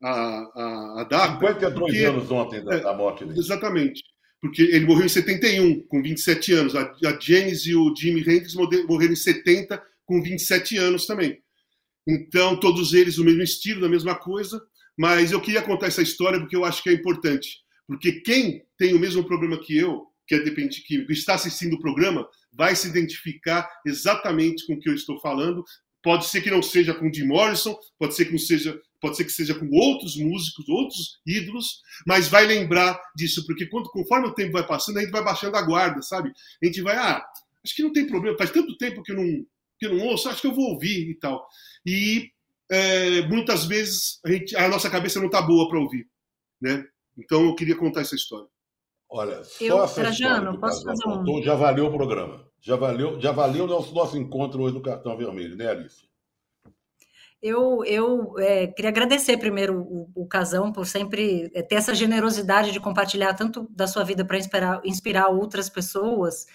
a, 0.03 0.11
a, 0.11 1.01
a 1.01 1.05
data. 1.05 1.33
52 1.35 1.75
porque- 1.75 2.05
anos 2.05 2.31
ontem 2.31 2.65
da, 2.65 2.79
da 2.79 2.95
morte 2.95 3.25
dele. 3.25 3.39
Exatamente. 3.39 4.03
Porque 4.41 4.63
ele 4.63 4.87
morreu 4.87 5.07
em 5.07 5.09
71, 5.09 5.83
com 5.89 6.03
27 6.03 6.53
anos. 6.53 6.77
A, 6.77 6.83
a 6.83 7.19
e 7.67 7.75
o 7.75 7.95
Jimi 7.95 8.21
Hendrix 8.21 8.55
morreram 8.55 9.13
em 9.13 9.17
70, 9.17 9.83
com 10.05 10.23
27 10.23 10.77
anos 10.77 11.07
também. 11.07 11.39
Então, 12.07 12.59
todos 12.59 12.95
eles 12.95 13.19
o 13.19 13.25
mesmo 13.25 13.43
estilo, 13.43 13.81
da 13.81 13.89
mesma 13.89 14.15
coisa. 14.15 14.63
Mas 14.97 15.31
eu 15.31 15.41
queria 15.41 15.63
contar 15.63 15.87
essa 15.87 16.03
história 16.03 16.41
porque 16.41 16.57
eu 16.57 16.65
acho 16.65 16.83
que 16.83 16.89
é 16.89 16.93
importante. 16.93 17.59
Porque 17.87 18.21
quem 18.21 18.63
tem 18.77 18.95
o 18.95 18.99
mesmo 18.99 19.25
problema 19.25 19.59
que 19.59 19.77
eu, 19.77 20.07
que 20.27 20.35
é 20.35 20.41
dependente 20.41 20.83
químico, 20.83 21.13
está 21.13 21.35
assistindo 21.35 21.75
o 21.75 21.81
programa, 21.81 22.29
vai 22.53 22.75
se 22.75 22.89
identificar 22.89 23.69
exatamente 23.87 24.67
com 24.67 24.75
o 24.75 24.79
que 24.79 24.89
eu 24.89 24.95
estou 24.95 25.21
falando. 25.21 25.65
Pode 26.03 26.27
ser 26.27 26.41
que 26.41 26.51
não 26.51 26.63
seja 26.63 26.95
com 26.95 27.13
Jim 27.13 27.27
Morrison, 27.27 27.77
pode 27.99 28.15
ser 28.15 28.27
que 28.27 28.33
não 28.33 28.39
seja, 28.39 28.79
pode 29.01 29.17
ser 29.17 29.25
que 29.25 29.31
seja 29.31 29.55
com 29.55 29.69
outros 29.71 30.17
músicos, 30.17 30.69
outros 30.69 31.21
ídolos, 31.27 31.81
mas 32.07 32.29
vai 32.29 32.47
lembrar 32.47 33.01
disso, 33.17 33.45
porque 33.47 33.67
quando, 33.67 33.89
conforme 33.91 34.29
o 34.29 34.35
tempo 34.35 34.53
vai 34.53 34.67
passando, 34.67 34.99
a 34.99 35.01
gente 35.01 35.11
vai 35.11 35.23
baixando 35.25 35.57
a 35.57 35.63
guarda, 35.63 36.03
sabe? 36.03 36.33
A 36.63 36.67
gente 36.67 36.81
vai, 36.83 36.97
ah, 36.97 37.25
acho 37.65 37.75
que 37.75 37.83
não 37.83 37.93
tem 37.93 38.07
problema, 38.07 38.37
faz 38.37 38.51
tanto 38.51 38.77
tempo 38.77 39.03
que 39.03 39.13
eu 39.13 39.17
não, 39.17 39.45
que 39.79 39.87
eu 39.87 39.95
não 39.95 40.07
ouço, 40.07 40.29
acho 40.29 40.41
que 40.41 40.47
eu 40.47 40.55
vou 40.55 40.73
ouvir 40.73 41.11
e 41.11 41.15
tal. 41.19 41.47
E 41.87 42.31
é, 42.71 43.23
muitas 43.29 43.65
vezes 43.65 44.19
a, 44.25 44.31
gente, 44.31 44.57
a 44.57 44.69
nossa 44.69 44.91
cabeça 44.91 45.19
não 45.19 45.27
está 45.27 45.41
boa 45.41 45.69
para 45.69 45.79
ouvir, 45.81 46.07
né? 46.61 46.85
Então 47.17 47.45
eu 47.45 47.55
queria 47.55 47.77
contar 47.77 48.01
essa 48.03 48.15
história. 48.15 48.47
Olha, 49.11 49.43
só 49.45 49.65
Eu, 49.65 49.85
essa 49.85 49.95
Trajano, 49.95 50.35
história 50.37 50.61
posso 50.61 50.85
fazer 50.85 51.09
um- 51.09 51.13
contou 51.19 51.43
já 51.43 51.55
valeu 51.55 51.87
o 51.87 51.93
programa. 51.93 52.47
Já 52.61 52.77
valeu, 52.77 53.21
já 53.21 53.31
valeu 53.33 53.65
o 53.65 53.69
nosso, 53.69 53.95
nosso 53.95 54.19
encontro 54.19 54.61
hoje 54.63 54.75
no 54.75 54.83
Cartão 54.83 55.17
Vermelho, 55.17 55.57
né, 55.57 55.69
Alice? 55.69 56.08
Eu, 57.41 57.85
eu 57.85 58.35
é, 58.39 58.67
queria 58.67 58.91
agradecer 58.91 59.37
primeiro 59.37 59.81
o, 59.81 60.11
o 60.15 60.27
Casão 60.27 60.73
por 60.73 60.87
sempre 60.87 61.51
é, 61.55 61.63
ter 61.63 61.77
essa 61.77 61.95
generosidade 61.95 62.73
de 62.73 62.81
compartilhar 62.81 63.35
tanto 63.35 63.69
da 63.71 63.87
sua 63.87 64.03
vida 64.03 64.25
para 64.25 64.39
inspirar, 64.39 64.81
inspirar 64.85 65.29
outras 65.29 65.69
pessoas. 65.71 66.47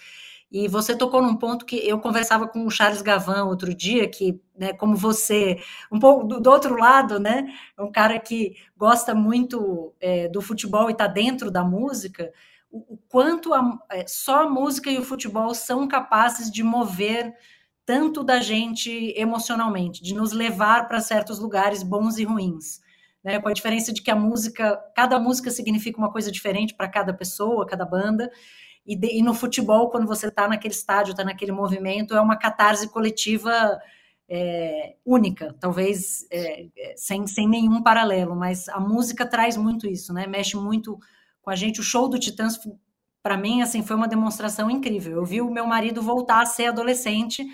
E 0.52 0.68
você 0.68 0.94
tocou 0.96 1.22
num 1.22 1.36
ponto 1.36 1.64
que 1.64 1.76
eu 1.76 1.98
conversava 1.98 2.46
com 2.46 2.66
o 2.66 2.70
Charles 2.70 3.02
Gavan 3.02 3.44
outro 3.44 3.74
dia, 3.74 4.08
que, 4.08 4.40
né, 4.56 4.74
como 4.74 4.94
você, 4.94 5.58
um 5.90 5.98
pouco 5.98 6.24
do, 6.26 6.38
do 6.40 6.50
outro 6.50 6.76
lado, 6.76 7.18
né, 7.18 7.46
é 7.76 7.82
um 7.82 7.90
cara 7.90 8.18
que 8.20 8.54
gosta 8.76 9.14
muito 9.14 9.94
é, 10.00 10.28
do 10.28 10.42
futebol 10.42 10.88
e 10.88 10.92
está 10.92 11.06
dentro 11.06 11.50
da 11.50 11.64
música, 11.64 12.30
o, 12.70 12.94
o 12.94 12.98
quanto 13.08 13.54
a, 13.54 13.78
é, 13.90 14.06
só 14.06 14.44
a 14.44 14.50
música 14.50 14.90
e 14.90 14.98
o 14.98 15.04
futebol 15.04 15.54
são 15.54 15.88
capazes 15.88 16.50
de 16.50 16.62
mover 16.62 17.34
tanto 17.86 18.24
da 18.24 18.40
gente 18.40 19.12
emocionalmente, 19.16 20.02
de 20.02 20.14
nos 20.14 20.32
levar 20.32 20.88
para 20.88 21.00
certos 21.00 21.38
lugares 21.38 21.82
bons 21.82 22.18
e 22.18 22.24
ruins. 22.24 22.82
Né, 23.22 23.40
com 23.40 23.48
a 23.48 23.54
diferença 23.54 23.90
de 23.90 24.02
que 24.02 24.10
a 24.10 24.14
música, 24.14 24.76
cada 24.94 25.18
música 25.18 25.50
significa 25.50 25.96
uma 25.96 26.12
coisa 26.12 26.30
diferente 26.30 26.74
para 26.74 26.86
cada 26.86 27.14
pessoa, 27.14 27.64
cada 27.66 27.86
banda, 27.86 28.30
e, 28.86 28.94
de, 28.94 29.18
e, 29.18 29.22
no 29.22 29.32
futebol, 29.32 29.88
quando 29.88 30.06
você 30.06 30.28
está 30.28 30.46
naquele 30.46 30.74
estádio, 30.74 31.12
está 31.12 31.24
naquele 31.24 31.52
movimento, 31.52 32.14
é 32.14 32.20
uma 32.20 32.36
catarse 32.36 32.86
coletiva 32.88 33.80
é, 34.28 34.96
única, 35.04 35.54
talvez 35.58 36.26
é, 36.30 36.66
sem, 36.96 37.26
sem 37.26 37.48
nenhum 37.48 37.82
paralelo, 37.82 38.36
mas 38.36 38.68
a 38.68 38.78
música 38.78 39.26
traz 39.26 39.56
muito 39.56 39.86
isso, 39.86 40.12
né? 40.12 40.26
Mexe 40.26 40.56
muito 40.56 40.98
com 41.40 41.50
a 41.50 41.56
gente. 41.56 41.80
O 41.80 41.84
show 41.84 42.08
do 42.08 42.18
Titãs, 42.18 42.58
para 43.22 43.38
mim, 43.38 43.62
assim, 43.62 43.82
foi 43.82 43.96
uma 43.96 44.08
demonstração 44.08 44.70
incrível. 44.70 45.16
Eu 45.16 45.24
vi 45.24 45.40
o 45.40 45.50
meu 45.50 45.66
marido 45.66 46.02
voltar 46.02 46.42
a 46.42 46.46
ser 46.46 46.66
adolescente 46.66 47.46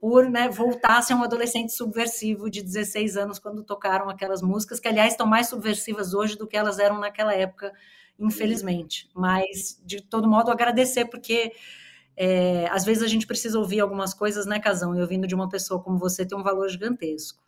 por 0.00 0.30
né, 0.30 0.48
voltar 0.48 0.98
a 0.98 1.02
ser 1.02 1.12
um 1.12 1.22
adolescente 1.22 1.72
subversivo 1.72 2.48
de 2.48 2.62
16 2.62 3.18
anos 3.18 3.38
quando 3.38 3.62
tocaram 3.62 4.08
aquelas 4.08 4.40
músicas, 4.40 4.80
que 4.80 4.88
aliás 4.88 5.12
estão 5.12 5.26
mais 5.26 5.48
subversivas 5.48 6.14
hoje 6.14 6.38
do 6.38 6.46
que 6.46 6.56
elas 6.56 6.78
eram 6.78 6.98
naquela 6.98 7.34
época, 7.34 7.70
infelizmente. 8.18 9.10
Mas, 9.14 9.78
de 9.84 10.00
todo 10.00 10.26
modo, 10.26 10.50
agradecer, 10.50 11.04
porque 11.04 11.52
é, 12.16 12.66
às 12.70 12.84
vezes 12.84 13.02
a 13.02 13.08
gente 13.08 13.26
precisa 13.26 13.58
ouvir 13.58 13.80
algumas 13.80 14.14
coisas, 14.14 14.46
né, 14.46 14.58
Casão? 14.58 14.96
E 14.96 15.02
ouvindo 15.02 15.26
de 15.26 15.34
uma 15.34 15.50
pessoa 15.50 15.82
como 15.82 15.98
você 15.98 16.24
tem 16.24 16.36
um 16.36 16.42
valor 16.42 16.68
gigantesco. 16.70 17.38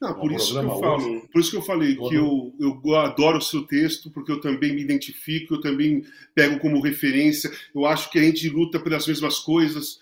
Não, 0.00 0.14
por 0.14 0.32
isso, 0.32 0.52
que 0.52 0.64
eu 0.66 0.80
falo, 0.80 1.28
por 1.32 1.40
isso 1.40 1.50
que 1.52 1.56
eu 1.56 1.62
falei 1.62 1.94
que 1.94 2.14
eu, 2.16 2.52
eu 2.58 2.96
adoro 2.96 3.38
o 3.38 3.42
seu 3.42 3.64
texto, 3.64 4.10
porque 4.10 4.32
eu 4.32 4.40
também 4.40 4.74
me 4.74 4.82
identifico, 4.82 5.54
eu 5.54 5.60
também 5.60 6.04
pego 6.34 6.58
como 6.58 6.80
referência. 6.80 7.50
Eu 7.72 7.86
acho 7.86 8.10
que 8.10 8.18
a 8.18 8.22
gente 8.22 8.48
luta 8.48 8.80
pelas 8.80 9.06
mesmas 9.06 9.38
coisas. 9.38 10.00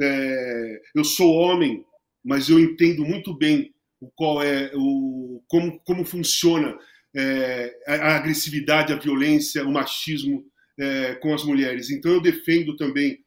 É, 0.00 0.80
eu 0.94 1.04
sou 1.04 1.34
homem, 1.34 1.84
mas 2.24 2.48
eu 2.48 2.58
entendo 2.58 3.04
muito 3.04 3.36
bem 3.36 3.72
o 4.00 4.10
qual 4.14 4.42
é 4.42 4.70
o 4.74 5.42
como, 5.48 5.80
como 5.80 6.04
funciona 6.04 6.78
é, 7.16 7.74
a 7.86 8.16
agressividade, 8.16 8.92
a 8.92 8.96
violência, 8.96 9.64
o 9.64 9.72
machismo 9.72 10.44
é, 10.78 11.14
com 11.16 11.34
as 11.34 11.44
mulheres. 11.44 11.90
Então 11.90 12.12
eu 12.12 12.20
defendo 12.20 12.76
também. 12.76 13.18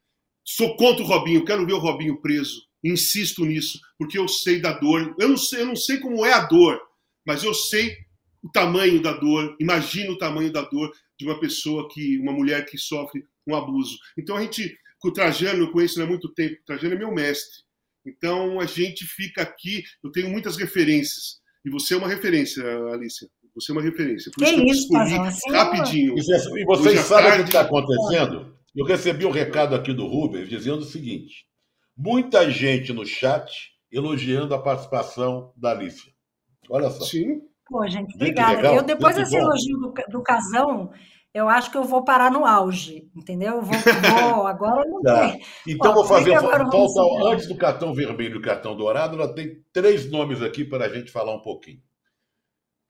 Sou 0.43 0.75
contra 0.75 1.03
o 1.03 1.07
Robinho, 1.07 1.45
quero 1.45 1.65
ver 1.65 1.73
o 1.73 1.79
Robinho 1.79 2.19
preso 2.19 2.71
Insisto 2.83 3.45
nisso, 3.45 3.79
porque 3.97 4.17
eu 4.17 4.27
sei 4.27 4.59
da 4.59 4.73
dor. 4.73 5.15
Eu 5.19 5.29
não 5.29 5.37
sei, 5.37 5.61
eu 5.61 5.67
não 5.67 5.75
sei 5.75 5.99
como 5.99 6.25
é 6.25 6.33
a 6.33 6.45
dor, 6.45 6.81
mas 7.25 7.43
eu 7.43 7.53
sei 7.53 7.95
o 8.41 8.49
tamanho 8.49 9.01
da 9.01 9.13
dor. 9.13 9.55
Imagino 9.59 10.13
o 10.13 10.17
tamanho 10.17 10.51
da 10.51 10.61
dor 10.63 10.91
de 11.17 11.25
uma 11.25 11.39
pessoa 11.39 11.87
que, 11.89 12.17
uma 12.17 12.31
mulher 12.31 12.65
que 12.65 12.77
sofre 12.77 13.23
um 13.47 13.55
abuso. 13.55 13.97
Então 14.17 14.35
a 14.35 14.41
gente, 14.41 14.75
com 15.01 15.09
o 15.09 15.13
Trajano, 15.13 15.63
eu 15.63 15.71
conheço 15.71 16.01
há 16.01 16.05
muito 16.05 16.31
tempo. 16.33 16.55
O 16.61 16.65
Trajano 16.65 16.93
é 16.93 16.97
meu 16.97 17.11
mestre. 17.11 17.63
Então 18.05 18.59
a 18.59 18.65
gente 18.65 19.05
fica 19.05 19.41
aqui. 19.41 19.83
Eu 20.03 20.11
tenho 20.11 20.29
muitas 20.29 20.57
referências 20.57 21.41
e 21.65 21.69
você 21.69 21.93
é 21.93 21.97
uma 21.97 22.07
referência, 22.07 22.63
Alicia. 22.93 23.27
Você 23.53 23.71
é 23.71 23.73
uma 23.73 23.81
referência. 23.81 24.31
Por 24.31 24.43
que 24.43 24.49
isso 24.49 24.57
que 24.57 24.71
isso, 24.71 24.93
eu 24.93 25.03
escolhi 25.03 25.27
assim, 25.27 25.51
rapidinho. 25.51 26.15
E 26.17 26.65
vocês 26.65 26.99
sabem 27.01 27.41
o 27.41 27.43
que 27.43 27.49
está 27.49 27.61
acontecendo? 27.61 28.55
Eu 28.73 28.85
recebi 28.85 29.25
um 29.25 29.31
recado 29.31 29.75
aqui 29.75 29.93
do 29.93 30.07
Rubens 30.07 30.47
dizendo 30.47 30.79
o 30.79 30.85
seguinte: 30.85 31.45
Muita 31.97 32.49
gente 32.49 32.93
no 32.93 33.05
chat 33.05 33.51
elogiando 33.91 34.55
a 34.55 34.61
participação 34.61 35.51
da 35.57 35.71
Alicia. 35.71 36.11
Olha 36.69 36.89
só. 36.89 37.03
Sim. 37.03 37.41
Pô, 37.67 37.87
gente, 37.87 38.15
obrigada. 38.15 38.73
Eu, 38.73 38.83
depois 38.83 39.15
desse 39.15 39.35
elogio 39.35 39.77
do, 39.77 39.93
do 40.09 40.23
casão, 40.23 40.91
eu 41.33 41.47
acho 41.47 41.71
que 41.71 41.77
eu 41.77 41.83
vou 41.83 42.03
parar 42.03 42.29
no 42.29 42.45
auge, 42.45 43.09
entendeu? 43.15 43.57
Eu 43.57 43.61
vou, 43.61 43.73
vou 43.73 44.47
agora 44.47 44.87
não 44.89 45.01
tá. 45.01 45.31
tem. 45.31 45.45
Então, 45.67 45.93
Pô, 45.93 45.99
vou 45.99 46.05
fazer. 46.05 46.37
Falta, 46.39 47.27
antes 47.27 47.47
do 47.47 47.55
cartão 47.55 47.93
vermelho 47.93 48.31
e 48.31 48.33
do 48.33 48.41
cartão 48.41 48.75
dourado, 48.75 49.15
ela 49.15 49.33
tem 49.33 49.63
três 49.71 50.09
nomes 50.09 50.41
aqui 50.41 50.65
para 50.65 50.85
a 50.85 50.89
gente 50.89 51.11
falar 51.11 51.33
um 51.33 51.41
pouquinho. 51.41 51.81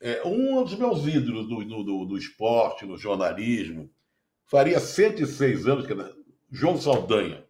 É, 0.01 0.23
um 0.25 0.63
dos 0.63 0.75
meus 0.75 1.05
ídolos 1.05 1.47
do, 1.47 1.83
do, 1.83 2.05
do 2.05 2.17
esporte, 2.17 2.85
no 2.87 2.97
jornalismo, 2.97 3.91
faria 4.47 4.79
106 4.79 5.67
anos, 5.67 5.85
que 5.85 5.93
era 5.93 6.11
João 6.51 6.77
Saldanha. 6.77 7.45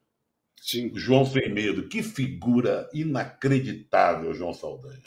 Sim. 0.61 0.91
João 0.93 1.25
Sem 1.25 1.51
Medo. 1.51 1.87
Que 1.87 2.03
figura 2.03 2.89
inacreditável, 2.93 4.33
João 4.33 4.53
Saldanha. 4.53 5.01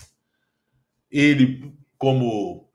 Ele, 1.11 1.73
como 1.99 2.69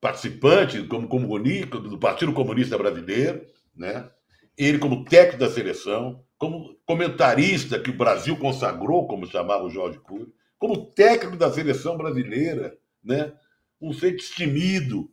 participante, 0.00 0.82
como 0.84 1.08
comunista 1.08 1.78
do 1.78 1.98
Partido 1.98 2.32
Comunista 2.32 2.76
Brasileiro, 2.76 3.44
né? 3.74 4.08
ele 4.56 4.78
como 4.78 5.04
técnico 5.04 5.38
da 5.38 5.50
seleção, 5.50 6.24
como 6.38 6.76
comentarista 6.86 7.78
que 7.78 7.90
o 7.90 7.96
Brasil 7.96 8.36
consagrou, 8.36 9.06
como 9.06 9.26
chamava 9.26 9.64
o 9.64 9.70
Jorge 9.70 9.98
Cury, 9.98 10.32
como 10.58 10.86
técnico 10.86 11.36
da 11.36 11.52
seleção 11.52 11.96
brasileira, 11.96 12.76
né? 13.04 13.32
um 13.80 13.92
ser 13.92 14.12
destemido, 14.12 15.10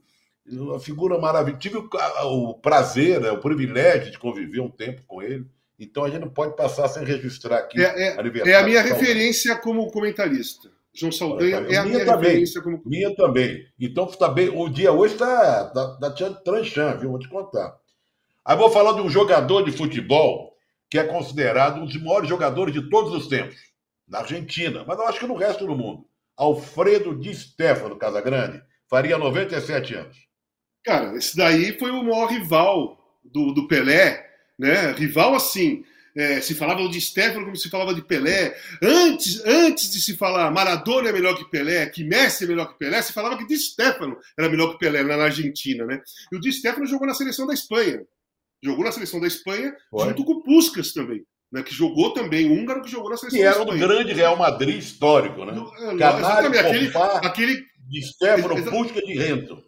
uma 0.49 0.79
figura 0.79 1.17
maravilhosa. 1.17 1.59
Tive 1.59 1.77
o, 1.77 2.53
prazer, 2.55 3.19
né? 3.19 3.31
o 3.31 3.39
privilégio 3.39 4.11
de 4.11 4.19
conviver 4.19 4.61
um 4.61 4.69
tempo 4.69 5.01
com 5.05 5.21
ele. 5.21 5.45
Então 5.79 6.03
a 6.05 6.09
gente 6.09 6.21
não 6.21 6.29
pode 6.29 6.55
passar 6.55 6.87
sem 6.87 7.03
registrar 7.03 7.57
aqui. 7.57 7.81
É, 7.81 8.15
é, 8.15 8.49
é 8.49 8.55
a 8.55 8.63
minha 8.63 8.81
referência 8.81 9.55
como 9.57 9.91
comentarista. 9.91 10.69
João 10.93 11.11
Saldanha 11.11 11.55
é 11.55 11.77
a 11.77 11.85
minha, 11.85 12.05
também, 12.05 12.29
referência 12.29 12.61
como 12.61 12.81
Minha 12.85 13.15
também. 13.15 13.65
Então 13.79 14.05
tá 14.05 14.29
bem, 14.29 14.49
o 14.49 14.69
dia 14.69 14.91
hoje 14.91 15.13
está 15.13 15.65
tá, 15.69 15.97
tá, 15.97 16.11
tá 16.11 16.29
tranchando, 16.35 16.99
viu? 16.99 17.09
Vou 17.09 17.19
te 17.19 17.27
contar. 17.27 17.75
Aí 18.45 18.55
vou 18.55 18.69
falar 18.69 18.93
de 18.93 19.01
um 19.01 19.09
jogador 19.09 19.63
de 19.63 19.71
futebol 19.71 20.53
que 20.89 20.99
é 20.99 21.03
considerado 21.03 21.81
um 21.81 21.85
dos 21.85 21.99
maiores 22.01 22.29
jogadores 22.29 22.73
de 22.73 22.87
todos 22.89 23.13
os 23.13 23.27
tempos, 23.27 23.55
na 24.07 24.19
Argentina, 24.19 24.83
mas 24.87 24.99
eu 24.99 25.07
acho 25.07 25.19
que 25.19 25.25
no 25.25 25.35
resto 25.35 25.65
do 25.65 25.75
mundo. 25.75 26.05
Alfredo 26.37 27.15
Di 27.15 27.33
Stefano 27.33 27.95
Casagrande 27.95 28.61
faria 28.87 29.17
97 29.17 29.95
anos. 29.95 30.17
Cara, 30.83 31.15
esse 31.15 31.35
daí 31.35 31.77
foi 31.79 31.89
o 31.89 32.03
maior 32.03 32.27
rival 32.27 32.97
do, 33.23 33.53
do 33.53 33.67
Pelé 33.67 34.33
né? 34.57 34.91
Rival 34.91 35.35
assim. 35.35 35.83
É, 36.15 36.39
se 36.41 36.53
falava 36.53 36.87
de 36.87 37.01
Stefano 37.01 37.45
como 37.45 37.55
se 37.55 37.69
falava 37.69 37.93
de 37.93 38.01
Pelé. 38.03 38.55
Antes, 38.81 39.43
antes 39.45 39.91
de 39.91 40.01
se 40.01 40.15
falar 40.15 40.51
Maradona 40.51 41.09
é 41.09 41.11
melhor 41.11 41.35
que 41.35 41.49
Pelé, 41.49 41.87
que 41.87 42.03
Messi 42.03 42.43
é 42.43 42.47
melhor 42.47 42.71
que 42.71 42.77
Pelé, 42.77 43.01
se 43.01 43.11
falava 43.11 43.37
que 43.37 43.47
Di 43.47 43.57
Stefano 43.57 44.17
era 44.37 44.49
melhor 44.49 44.71
que 44.71 44.79
Pelé 44.79 45.01
na 45.03 45.15
Argentina, 45.15 45.85
né? 45.85 46.01
E 46.31 46.35
o 46.35 46.39
Di 46.39 46.51
Stefano 46.51 46.85
jogou 46.85 47.07
na 47.07 47.13
seleção 47.13 47.47
da 47.47 47.53
Espanha. 47.53 48.01
Jogou 48.63 48.85
na 48.85 48.91
seleção 48.91 49.19
da 49.19 49.27
Espanha 49.27 49.73
Foi. 49.89 50.07
junto 50.07 50.23
com 50.23 50.33
o 50.33 50.43
Puskas 50.43 50.93
também. 50.93 51.25
Né, 51.51 51.61
que 51.61 51.71
jogou 51.71 52.15
também, 52.15 52.49
o 52.49 52.53
húngaro 52.53 52.81
que 52.81 52.89
jogou 52.89 53.11
na 53.11 53.17
seleção. 53.17 53.39
Que 53.39 53.45
era 53.45 53.61
um 53.61 53.77
grande 53.77 54.11
Real 54.11 54.35
Madrid 54.35 54.79
histórico, 54.79 55.45
né? 55.45 55.53
É, 55.81 55.97
Canário, 55.97 56.49
aquele, 56.59 56.91
aquele, 56.97 57.63
de 57.87 58.01
Stefano, 58.01 58.71
Puskas 58.71 59.03
de 59.03 59.13
Rento 59.13 59.63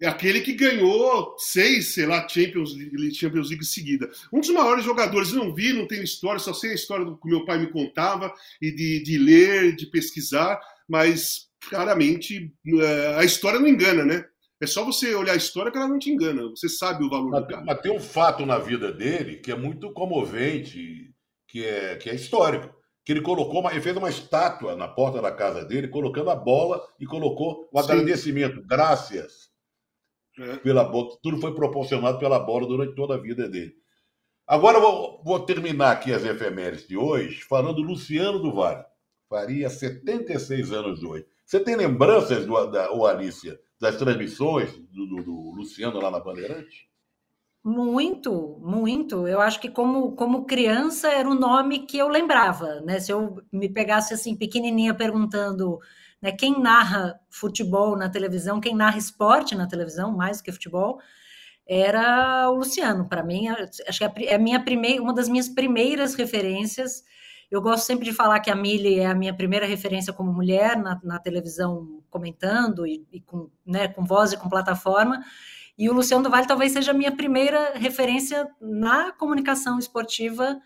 é 0.00 0.06
aquele 0.06 0.40
que 0.40 0.52
ganhou 0.52 1.34
seis, 1.38 1.94
sei 1.94 2.06
lá, 2.06 2.28
Champions 2.28 2.76
League, 2.76 3.14
Champions 3.14 3.48
League 3.48 3.64
seguida. 3.64 4.10
Um 4.32 4.40
dos 4.40 4.50
maiores 4.50 4.84
jogadores, 4.84 5.32
não 5.32 5.54
vi, 5.54 5.72
não 5.72 5.86
tenho 5.86 6.02
história, 6.02 6.38
só 6.38 6.52
sei 6.52 6.72
a 6.72 6.74
história 6.74 7.04
do 7.04 7.16
que 7.16 7.28
meu 7.28 7.44
pai 7.44 7.58
me 7.58 7.68
contava, 7.68 8.32
e 8.60 8.70
de, 8.70 9.02
de 9.02 9.18
ler, 9.18 9.74
de 9.74 9.86
pesquisar, 9.86 10.60
mas 10.88 11.46
claramente 11.68 12.52
é, 12.66 13.16
a 13.16 13.24
história 13.24 13.58
não 13.58 13.68
engana, 13.68 14.04
né? 14.04 14.24
É 14.60 14.66
só 14.66 14.84
você 14.84 15.14
olhar 15.14 15.32
a 15.32 15.36
história 15.36 15.70
que 15.70 15.76
ela 15.76 15.88
não 15.88 15.98
te 15.98 16.10
engana, 16.10 16.42
você 16.48 16.68
sabe 16.68 17.04
o 17.04 17.10
valor 17.10 17.30
mas, 17.30 17.42
do 17.42 17.46
cara. 17.48 17.64
Mas 17.64 17.80
tem 17.80 17.92
um 17.92 18.00
fato 18.00 18.44
na 18.44 18.58
vida 18.58 18.92
dele 18.92 19.36
que 19.36 19.50
é 19.50 19.56
muito 19.56 19.92
comovente, 19.92 21.10
que 21.48 21.64
é, 21.64 21.96
que 21.96 22.10
é 22.10 22.14
histórico. 22.14 22.74
Que 23.04 23.12
ele 23.12 23.22
colocou 23.22 23.60
uma, 23.60 23.70
ele 23.70 23.80
fez 23.80 23.96
uma 23.96 24.10
estátua 24.10 24.74
na 24.74 24.88
porta 24.88 25.22
da 25.22 25.30
casa 25.30 25.64
dele, 25.64 25.86
colocando 25.86 26.28
a 26.28 26.34
bola 26.34 26.82
e 26.98 27.06
colocou 27.06 27.68
o 27.72 27.78
agradecimento. 27.78 28.60
Graças 28.66 29.45
é. 30.38 30.56
pela 30.56 30.84
bola. 30.84 31.16
Tudo 31.22 31.40
foi 31.40 31.54
proporcionado 31.54 32.18
pela 32.18 32.38
bola 32.38 32.66
durante 32.66 32.94
toda 32.94 33.14
a 33.14 33.18
vida 33.18 33.48
dele. 33.48 33.74
Agora 34.46 34.78
vou, 34.78 35.22
vou 35.24 35.40
terminar 35.40 35.92
aqui 35.92 36.12
as 36.12 36.24
efemérides 36.24 36.86
de 36.86 36.96
hoje 36.96 37.42
falando 37.42 37.76
do 37.76 37.82
Luciano 37.82 38.38
do 38.38 38.52
Vale. 38.52 38.84
Faria 39.28 39.68
76 39.68 40.72
anos 40.72 41.02
hoje. 41.02 41.26
Você 41.44 41.58
tem 41.58 41.74
lembranças, 41.74 42.46
do, 42.46 42.66
da, 42.66 42.90
ou 42.90 43.06
Alicia, 43.06 43.58
das 43.80 43.96
transmissões 43.96 44.72
do, 44.90 45.06
do, 45.06 45.22
do 45.22 45.50
Luciano 45.50 46.00
lá 46.00 46.10
na 46.10 46.20
Bandeirante? 46.20 46.88
Muito, 47.64 48.60
muito. 48.60 49.26
Eu 49.26 49.40
acho 49.40 49.60
que 49.60 49.68
como, 49.68 50.12
como 50.14 50.44
criança 50.44 51.08
era 51.08 51.28
o 51.28 51.34
nome 51.34 51.80
que 51.80 51.98
eu 51.98 52.06
lembrava, 52.06 52.80
né? 52.82 53.00
Se 53.00 53.10
eu 53.10 53.42
me 53.52 53.68
pegasse 53.68 54.14
assim 54.14 54.36
pequenininha 54.36 54.94
perguntando 54.94 55.80
né? 56.20 56.32
Quem 56.32 56.60
narra 56.60 57.18
futebol 57.28 57.96
na 57.96 58.08
televisão, 58.08 58.60
quem 58.60 58.74
narra 58.74 58.98
esporte 58.98 59.54
na 59.54 59.66
televisão, 59.66 60.16
mais 60.16 60.38
do 60.38 60.44
que 60.44 60.52
futebol, 60.52 60.98
era 61.66 62.48
o 62.50 62.54
Luciano. 62.54 63.08
Para 63.08 63.22
mim, 63.22 63.48
acho 63.48 63.98
que 63.98 64.24
é 64.24 64.34
a 64.34 64.38
minha 64.38 64.62
primeira, 64.62 65.02
uma 65.02 65.12
das 65.12 65.28
minhas 65.28 65.48
primeiras 65.48 66.14
referências. 66.14 67.02
Eu 67.50 67.60
gosto 67.60 67.84
sempre 67.84 68.04
de 68.04 68.12
falar 68.12 68.40
que 68.40 68.50
a 68.50 68.56
Mili 68.56 68.98
é 68.98 69.06
a 69.06 69.14
minha 69.14 69.34
primeira 69.34 69.66
referência 69.66 70.12
como 70.12 70.32
mulher 70.32 70.76
na, 70.76 71.00
na 71.02 71.18
televisão, 71.18 72.02
comentando 72.10 72.86
e, 72.86 73.06
e, 73.12 73.20
com, 73.20 73.50
né, 73.64 73.88
com 73.88 74.04
voz 74.04 74.32
e 74.32 74.36
com 74.36 74.48
plataforma. 74.48 75.22
E 75.78 75.90
o 75.90 75.92
Luciano 75.92 76.24
do 76.24 76.30
Vale 76.30 76.46
talvez 76.46 76.72
seja 76.72 76.92
a 76.92 76.94
minha 76.94 77.14
primeira 77.14 77.74
referência 77.74 78.48
na 78.60 79.12
comunicação 79.12 79.78
esportiva 79.78 80.58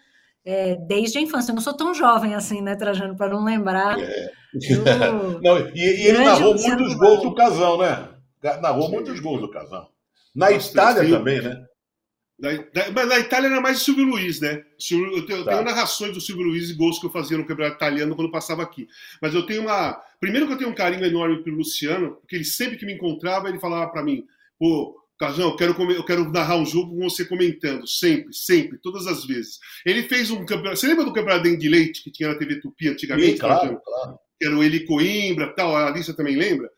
é, 0.44 0.76
desde 0.76 1.18
a 1.18 1.20
infância. 1.20 1.50
Eu 1.50 1.54
não 1.54 1.62
sou 1.62 1.76
tão 1.76 1.94
jovem 1.94 2.34
assim, 2.34 2.60
né, 2.60 2.76
Trajano, 2.76 3.16
para 3.16 3.32
não 3.32 3.44
lembrar. 3.44 3.98
É. 3.98 4.32
Do... 4.52 5.40
não, 5.42 5.58
e, 5.74 5.78
e 5.78 6.06
ele 6.08 6.18
narrou 6.18 6.54
muitos 6.54 6.94
gols 6.94 7.22
do 7.22 7.34
Casão, 7.34 7.78
né? 7.78 8.08
Narrou 8.60 8.86
Sim. 8.86 8.92
muitos 8.92 9.20
gols 9.20 9.40
do 9.40 9.50
Casão. 9.50 9.88
Na 10.34 10.50
Nossa, 10.50 10.72
Itália 10.72 11.02
tenho... 11.02 11.18
também, 11.18 11.42
né? 11.42 11.64
Na, 12.38 12.52
na, 12.52 12.90
mas 12.94 13.08
na 13.08 13.18
Itália 13.18 13.48
era 13.48 13.60
mais 13.60 13.82
o 13.82 13.84
Silvio 13.84 14.06
Luiz, 14.06 14.40
né? 14.40 14.64
Eu 14.90 15.26
tenho, 15.26 15.44
tá. 15.44 15.50
tenho, 15.50 15.64
narrações 15.64 16.14
do 16.14 16.20
Silvio 16.20 16.46
Luiz 16.46 16.70
e 16.70 16.74
gols 16.74 16.98
que 16.98 17.04
eu 17.04 17.10
fazia 17.10 17.36
no 17.36 17.44
campeonato 17.44 17.76
italiano 17.76 18.16
quando 18.16 18.30
passava 18.30 18.62
aqui. 18.62 18.88
Mas 19.20 19.34
eu 19.34 19.44
tenho 19.44 19.62
uma. 19.62 20.00
Primeiro 20.18 20.46
que 20.46 20.54
eu 20.54 20.58
tenho 20.58 20.70
um 20.70 20.74
carinho 20.74 21.04
enorme 21.04 21.42
pelo 21.42 21.58
Luciano, 21.58 22.16
porque 22.16 22.36
ele 22.36 22.44
sempre 22.44 22.78
que 22.78 22.86
me 22.86 22.94
encontrava, 22.94 23.48
ele 23.48 23.60
falava 23.60 23.90
para 23.90 24.02
mim: 24.02 24.24
pô, 24.58 24.99
Casão, 25.20 25.50
eu 25.50 25.56
quero, 25.56 25.92
eu 25.92 26.02
quero 26.02 26.32
narrar 26.32 26.56
um 26.56 26.64
jogo 26.64 26.96
com 26.96 27.10
você 27.10 27.26
comentando, 27.26 27.86
sempre, 27.86 28.32
sempre, 28.32 28.78
todas 28.78 29.06
as 29.06 29.26
vezes. 29.26 29.58
Ele 29.84 30.04
fez 30.04 30.30
um 30.30 30.46
campeonato. 30.46 30.78
Você 30.78 30.86
lembra 30.86 31.04
do 31.04 31.12
campeonato 31.12 31.58
de 31.58 31.68
leite 31.68 32.02
que 32.02 32.10
tinha 32.10 32.30
na 32.30 32.38
TV 32.38 32.58
Tupi 32.58 32.88
antigamente? 32.88 33.32
Sim, 33.32 33.38
claro, 33.38 33.78
claro. 33.84 34.18
Era 34.42 34.56
o 34.56 34.64
Eli 34.64 34.86
Coimbra 34.86 35.54
tal, 35.54 35.76
a 35.76 35.88
Alicia 35.88 36.16
também 36.16 36.36
lembra? 36.36 36.70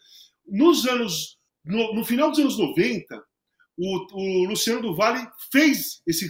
Nos 0.45 0.85
anos. 0.89 1.39
No, 1.65 1.95
no 1.95 2.05
final 2.05 2.31
dos 2.31 2.41
anos 2.41 2.59
90, 2.59 3.23
o, 3.79 4.07
o, 4.13 4.49
Luciano 4.49 4.83
do 4.83 4.97
Vale 4.97 5.25
fez 5.53 6.03
esse. 6.05 6.29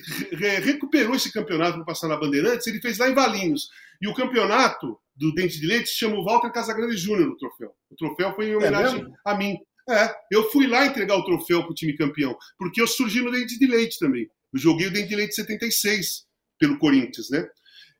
recuperou 0.62 1.14
esse 1.14 1.32
campeonato 1.32 1.76
para 1.76 1.86
passar 1.86 2.08
na 2.08 2.18
Bandeirantes, 2.18 2.66
ele 2.66 2.82
fez 2.82 2.98
lá 2.98 3.08
em 3.08 3.14
Valinhos. 3.14 3.70
E 4.02 4.06
o 4.06 4.12
campeonato 4.12 4.98
do 5.16 5.32
Dente 5.32 5.58
de 5.58 5.66
Leite 5.66 5.88
se 5.88 5.96
chama 5.96 6.22
Walter 6.22 6.52
Casagrande 6.52 6.94
Júnior 6.98 7.30
no 7.30 7.38
troféu. 7.38 7.72
O 7.90 7.96
troféu 7.96 8.34
foi 8.34 8.48
em 8.48 8.52
é 8.52 8.56
homenagem 8.58 9.02
é 9.02 9.30
a 9.30 9.34
mim. 9.34 9.56
É, 9.92 10.14
eu 10.30 10.50
fui 10.50 10.66
lá 10.66 10.86
entregar 10.86 11.16
o 11.16 11.24
troféu 11.24 11.64
pro 11.64 11.74
time 11.74 11.94
campeão, 11.94 12.36
porque 12.56 12.80
eu 12.80 12.86
surgi 12.86 13.20
no 13.20 13.30
Dente 13.30 13.58
de 13.58 13.66
Leite 13.66 13.98
também. 13.98 14.28
Eu 14.52 14.58
joguei 14.58 14.86
o 14.86 14.92
Dente 14.92 15.08
de 15.08 15.16
Leite 15.16 15.34
76 15.34 16.24
pelo 16.58 16.78
Corinthians, 16.78 17.28
né? 17.30 17.46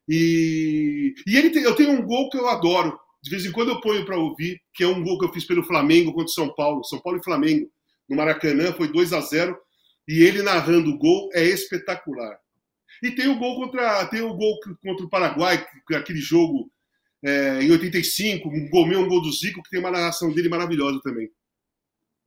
E, 0.09 1.15
e 1.27 1.37
ele 1.37 1.51
tem, 1.51 1.63
eu 1.63 1.75
tenho 1.75 1.93
um 1.93 2.03
gol 2.03 2.31
que 2.31 2.39
eu 2.39 2.49
adoro. 2.49 2.99
De 3.23 3.31
vez 3.31 3.45
em 3.45 3.53
quando 3.53 3.69
eu 3.69 3.81
ponho 3.81 4.05
para 4.05 4.17
ouvir, 4.17 4.61
que 4.75 4.83
é 4.83 4.87
um 4.87 5.03
gol 5.03 5.19
que 5.19 5.27
eu 5.27 5.33
fiz 5.33 5.45
pelo 5.45 5.63
Flamengo 5.63 6.13
contra 6.13 6.27
o 6.27 6.35
São 6.35 6.53
Paulo, 6.55 6.85
São 6.85 7.01
Paulo 7.01 7.19
e 7.19 7.25
Flamengo, 7.25 7.71
no 8.09 8.17
Maracanã, 8.17 8.73
foi 8.73 8.91
2 8.91 9.13
a 9.13 9.21
0 9.21 9.57
e 10.09 10.23
ele 10.23 10.43
narrando 10.43 10.91
o 10.91 10.99
gol 10.99 11.31
é 11.33 11.45
espetacular. 11.45 12.37
E 13.03 13.11
tem 13.13 13.29
o 13.29 13.39
gol 13.39 13.57
contra, 13.57 14.07
tem 14.07 14.23
o 14.23 14.35
gol 14.35 14.59
contra 14.83 15.07
o 15.07 15.11
Paraguai, 15.11 15.65
aquele 15.95 16.21
jogo 16.21 16.71
é, 17.25 17.63
em 17.63 17.71
85, 17.71 18.49
um 18.49 18.69
gol 18.69 18.87
meu, 18.87 19.01
um 19.01 19.09
gol 19.09 19.23
do 19.23 19.33
Zico, 19.33 19.63
que 19.63 19.71
tem 19.71 19.81
uma 19.81 19.91
narração 19.91 20.33
dele 20.33 20.49
maravilhosa 20.49 21.01
também. 21.03 21.31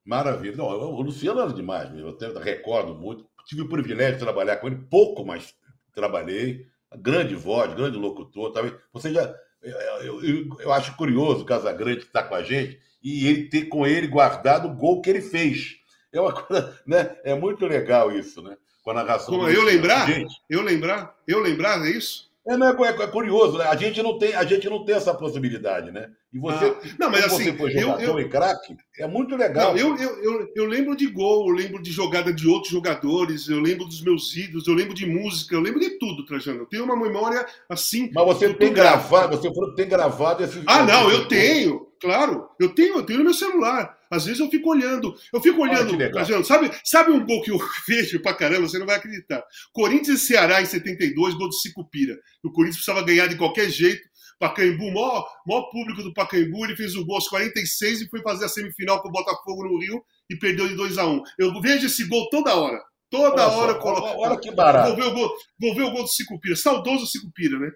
Maravilha. 0.05 0.55
Não, 0.55 0.65
o 0.65 1.01
Luciano 1.01 1.41
era 1.41 1.51
demais, 1.51 1.91
eu 1.97 2.09
até 2.09 2.27
recordo 2.39 2.93
muito. 2.93 3.25
Tive 3.47 3.61
o 3.63 3.69
privilégio 3.69 4.13
de 4.13 4.23
trabalhar 4.23 4.57
com 4.57 4.67
ele, 4.67 4.77
pouco, 4.89 5.25
mas 5.25 5.53
trabalhei. 5.93 6.67
Grande 6.97 7.35
voz, 7.35 7.73
grande 7.73 7.97
locutor. 7.97 8.51
Talvez 8.51 8.75
você 8.93 9.11
já. 9.11 9.35
Eu, 9.61 10.23
eu, 10.23 10.57
eu 10.59 10.71
acho 10.71 10.95
curioso 10.95 11.41
o 11.41 11.45
Casagrande 11.45 12.01
que 12.01 12.05
está 12.05 12.21
com 12.21 12.35
a 12.35 12.43
gente 12.43 12.79
e 13.03 13.27
ele 13.27 13.49
ter 13.49 13.65
com 13.65 13.85
ele 13.85 14.07
guardado 14.07 14.67
o 14.67 14.73
gol 14.73 15.01
que 15.01 15.09
ele 15.09 15.21
fez. 15.21 15.77
É 16.13 16.21
uma 16.21 16.31
coisa, 16.31 16.79
né? 16.85 17.17
É 17.23 17.33
muito 17.35 17.65
legal 17.65 18.11
isso, 18.11 18.41
né? 18.41 18.55
Com 18.83 18.91
a 18.91 18.93
narração. 18.93 19.33
Como 19.33 19.49
eu 19.49 19.63
lembrar? 19.63 20.07
Gente. 20.07 20.33
Eu 20.49 20.61
lembrar? 20.61 21.15
Eu 21.27 21.39
lembrar, 21.39 21.85
é 21.85 21.89
isso? 21.89 22.31
É, 22.47 22.55
não, 22.55 22.85
é, 22.85 22.89
é, 22.89 23.07
curioso, 23.07 23.57
né? 23.57 23.65
A 23.65 23.75
gente 23.75 24.01
não 24.03 24.19
tem, 24.19 24.35
a 24.35 24.43
gente 24.43 24.69
não 24.69 24.85
tem 24.85 24.95
essa 24.95 25.13
possibilidade, 25.15 25.91
né? 25.91 26.09
E 26.31 26.37
você, 26.37 26.65
ah, 26.65 26.75
não, 26.99 27.09
mas 27.09 27.25
assim, 27.25 27.45
você 27.45 27.53
foi 27.53 27.71
jogador 27.71 28.01
eu, 28.01 28.09
eu, 28.09 28.19
e 28.19 28.29
craque, 28.29 28.77
é 28.99 29.07
muito 29.07 29.35
legal. 29.35 29.71
Não, 29.71 29.79
eu, 29.79 29.97
eu, 29.97 30.23
eu, 30.23 30.51
eu, 30.55 30.65
lembro 30.65 30.95
de 30.95 31.07
gol, 31.07 31.47
eu 31.47 31.55
lembro 31.55 31.81
de 31.81 31.91
jogada 31.91 32.31
de 32.31 32.47
outros 32.47 32.71
jogadores, 32.71 33.49
eu 33.49 33.59
lembro 33.59 33.85
dos 33.85 34.01
meus 34.01 34.35
ídolos, 34.35 34.67
eu 34.67 34.75
lembro 34.75 34.93
de 34.93 35.07
música, 35.07 35.55
eu 35.55 35.61
lembro 35.61 35.79
de 35.79 35.97
tudo, 35.97 36.23
Trajano. 36.23 36.59
Eu 36.59 36.65
tenho 36.67 36.83
uma 36.83 36.95
memória 36.95 37.43
assim. 37.67 38.11
Mas 38.13 38.25
você 38.25 38.53
tem 38.53 38.71
gravado, 38.71 39.37
você 39.37 39.51
falou 39.51 39.71
que 39.71 39.77
tem 39.77 39.89
gravado 39.89 40.43
esse. 40.43 40.61
Ah, 40.67 40.83
não, 40.83 41.09
eu 41.09 41.27
tenho, 41.27 41.87
claro. 41.99 42.47
Eu 42.59 42.69
tenho, 42.69 42.97
eu 42.97 43.03
tenho 43.03 43.19
no 43.19 43.25
meu 43.25 43.33
celular. 43.33 43.94
Às 44.11 44.25
vezes 44.25 44.39
eu 44.39 44.49
fico 44.49 44.69
olhando. 44.69 45.13
Eu 45.33 45.41
fico 45.41 45.61
olhando, 45.61 45.97
Trajano, 45.97 46.43
sabe, 46.43 46.71
sabe 46.83 47.11
um 47.11 47.25
gol 47.25 47.41
que 47.41 47.51
eu 47.51 47.57
vejo 47.87 48.21
pra 48.21 48.33
caramba, 48.33 48.67
você 48.67 48.79
não 48.79 48.85
vai 48.85 48.95
acreditar. 48.95 49.43
Corinthians 49.71 50.21
e 50.21 50.25
Ceará 50.25 50.61
em 50.61 50.65
72, 50.65 51.33
gol 51.35 51.47
do 51.47 51.53
Cicupira. 51.53 52.17
O 52.43 52.51
Corinthians 52.51 52.83
precisava 52.83 53.05
ganhar 53.05 53.27
de 53.27 53.35
qualquer 53.35 53.69
jeito. 53.69 54.07
Pacaembu, 54.39 54.91
maior, 54.91 55.25
maior 55.47 55.69
público 55.69 56.03
do 56.03 56.13
Pacaembu, 56.13 56.65
ele 56.65 56.75
fez 56.75 56.95
o 56.95 57.05
gol 57.05 57.15
aos 57.15 57.27
46 57.27 58.01
e 58.01 58.09
foi 58.09 58.21
fazer 58.21 58.45
a 58.45 58.49
semifinal 58.49 59.01
com 59.01 59.07
o 59.07 59.11
Botafogo 59.11 59.63
no 59.63 59.79
Rio 59.79 60.03
e 60.29 60.35
perdeu 60.35 60.67
de 60.67 60.75
2 60.75 60.97
a 60.97 61.07
1 61.07 61.23
Eu 61.39 61.61
vejo 61.61 61.85
esse 61.85 62.05
gol 62.07 62.27
toda 62.29 62.53
hora. 62.55 62.81
Toda 63.09 63.47
olha 63.47 63.57
hora 63.57 63.71
eu 63.73 63.79
coloco. 63.79 64.07
Olha 64.19 64.37
que 64.37 64.51
barato. 64.51 64.89
Vou 64.89 64.97
ver, 64.97 65.09
o 65.09 65.13
gol, 65.13 65.37
vou 65.59 65.75
ver 65.75 65.83
o 65.83 65.91
gol 65.91 66.03
do 66.03 66.09
Cicupira. 66.09 66.55
Saudoso 66.55 67.07
Cicupira, 67.07 67.57
né? 67.59 67.71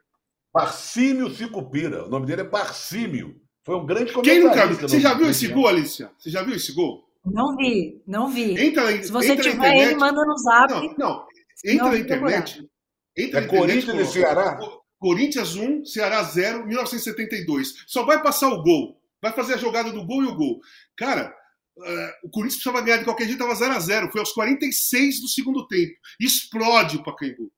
Barcímio 0.53 1.29
Cicupira. 1.29 2.05
O 2.05 2.09
nome 2.09 2.25
dele 2.25 2.41
é 2.41 2.49
Barcímio. 2.49 3.35
Foi 3.69 3.77
um 3.77 3.85
grande 3.85 4.11
Quem 4.23 4.39
nunca 4.39 4.65
viu? 4.65 4.79
Você 4.79 4.99
já 4.99 5.13
viu 5.13 5.29
esse 5.29 5.47
gol, 5.47 5.67
Alicia? 5.67 6.09
Você 6.17 6.31
já 6.31 6.41
viu 6.41 6.55
esse 6.55 6.71
gol? 6.71 7.07
Não 7.23 7.55
vi, 7.55 8.01
não 8.07 8.27
vi. 8.27 8.59
Entra, 8.59 9.03
Se 9.03 9.11
você 9.11 9.33
entra 9.33 9.43
tiver 9.43 9.77
ele, 9.77 9.93
manda 9.93 10.25
no 10.25 10.35
zap. 10.39 10.73
Não, 10.73 10.95
não. 10.97 11.27
Entra 11.63 11.85
não, 11.85 11.91
na 11.91 11.99
internet. 11.99 12.67
Entra 13.15 13.37
é 13.37 13.41
na 13.43 13.47
Corinthians 13.47 14.09
e 14.09 14.11
Ceará? 14.11 14.59
Corinthians 14.97 15.55
1, 15.55 15.85
Ceará 15.85 16.23
0, 16.23 16.65
1972. 16.65 17.83
Só 17.85 18.03
vai 18.03 18.23
passar 18.23 18.49
o 18.49 18.63
gol. 18.63 18.99
Vai 19.21 19.33
fazer 19.33 19.53
a 19.53 19.57
jogada 19.57 19.91
do 19.91 20.03
gol 20.03 20.23
e 20.23 20.27
o 20.27 20.35
gol. 20.35 20.59
Cara, 20.97 21.31
uh, 21.77 22.27
o 22.27 22.29
Corinthians 22.31 22.63
precisava 22.63 22.83
ganhar 22.83 22.97
de 22.97 23.03
qualquer 23.03 23.25
jeito, 23.27 23.39
estava 23.39 23.53
0 23.53 23.71
a 23.71 23.79
0 23.79 24.11
Foi 24.11 24.19
aos 24.19 24.31
46 24.31 25.21
do 25.21 25.27
segundo 25.27 25.67
tempo. 25.67 25.93
Explode 26.19 26.97
o 26.97 27.03
Pacaembu. 27.03 27.51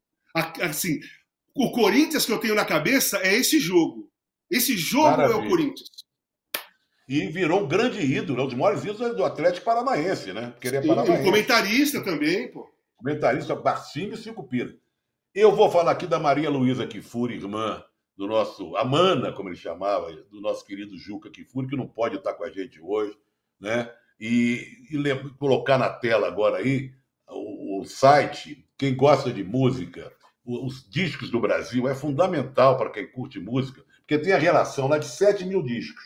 Assim, 0.62 1.00
o 1.56 1.72
Corinthians 1.72 2.26
que 2.26 2.34
eu 2.34 2.40
tenho 2.40 2.56
na 2.56 2.66
cabeça 2.66 3.18
é 3.20 3.34
esse 3.34 3.62
jogo. 3.62 4.12
Esse 4.52 4.76
jogo 4.76 5.12
Maravilha. 5.12 5.34
é 5.34 5.46
o 5.46 5.48
Corinthians. 5.48 6.01
E 7.08 7.28
virou 7.28 7.64
um 7.64 7.68
grande 7.68 8.00
ídolo, 8.02 8.44
um 8.44 8.48
dos 8.48 8.56
maiores 8.56 8.84
ídolos 8.84 9.16
do 9.16 9.26
Atlético 9.26 9.66
Paranaense, 9.66 10.32
né? 10.34 10.52
Porque 10.52 10.68
ele 10.68 10.78
é 10.78 10.82
paranaense. 10.86 11.24
comentarista 11.24 12.04
também, 12.04 12.48
pô. 12.48 12.70
Comentarista 12.96 13.56
Barcinho 13.56 14.14
e 14.14 14.18
Cinco 14.18 14.44
Pira. 14.44 14.76
Eu 15.34 15.56
vou 15.56 15.72
falar 15.72 15.92
aqui 15.92 16.06
da 16.06 16.20
Maria 16.20 16.50
Luísa 16.50 16.86
Kifuri, 16.86 17.36
irmã 17.36 17.84
do 18.16 18.28
nosso, 18.28 18.76
Amana, 18.76 19.32
como 19.32 19.50
ele 19.50 19.56
chamava, 19.56 20.12
do 20.30 20.40
nosso 20.40 20.64
querido 20.66 20.98
Juca 20.98 21.30
Kifuri, 21.30 21.68
que 21.68 21.76
não 21.76 21.88
pode 21.88 22.18
estar 22.18 22.34
com 22.34 22.44
a 22.44 22.52
gente 22.52 22.80
hoje, 22.80 23.18
né? 23.60 23.92
E, 24.20 24.88
e 24.92 25.30
colocar 25.40 25.78
na 25.78 25.90
tela 25.90 26.28
agora 26.28 26.58
aí 26.58 26.94
o, 27.28 27.82
o 27.82 27.86
site, 27.86 28.64
quem 28.78 28.96
gosta 28.96 29.34
de 29.34 29.44
música, 29.44 30.14
os 30.46 30.88
discos 30.88 31.32
do 31.32 31.40
Brasil, 31.40 31.88
é 31.88 31.96
fundamental 31.96 32.78
para 32.78 32.92
quem 32.92 33.12
curte 33.12 33.40
música, 33.40 33.84
porque 34.00 34.20
tem 34.20 34.34
a 34.34 34.38
relação 34.38 34.88
lá 34.88 34.98
de 34.98 35.08
7 35.08 35.46
mil 35.46 35.64
discos. 35.64 36.04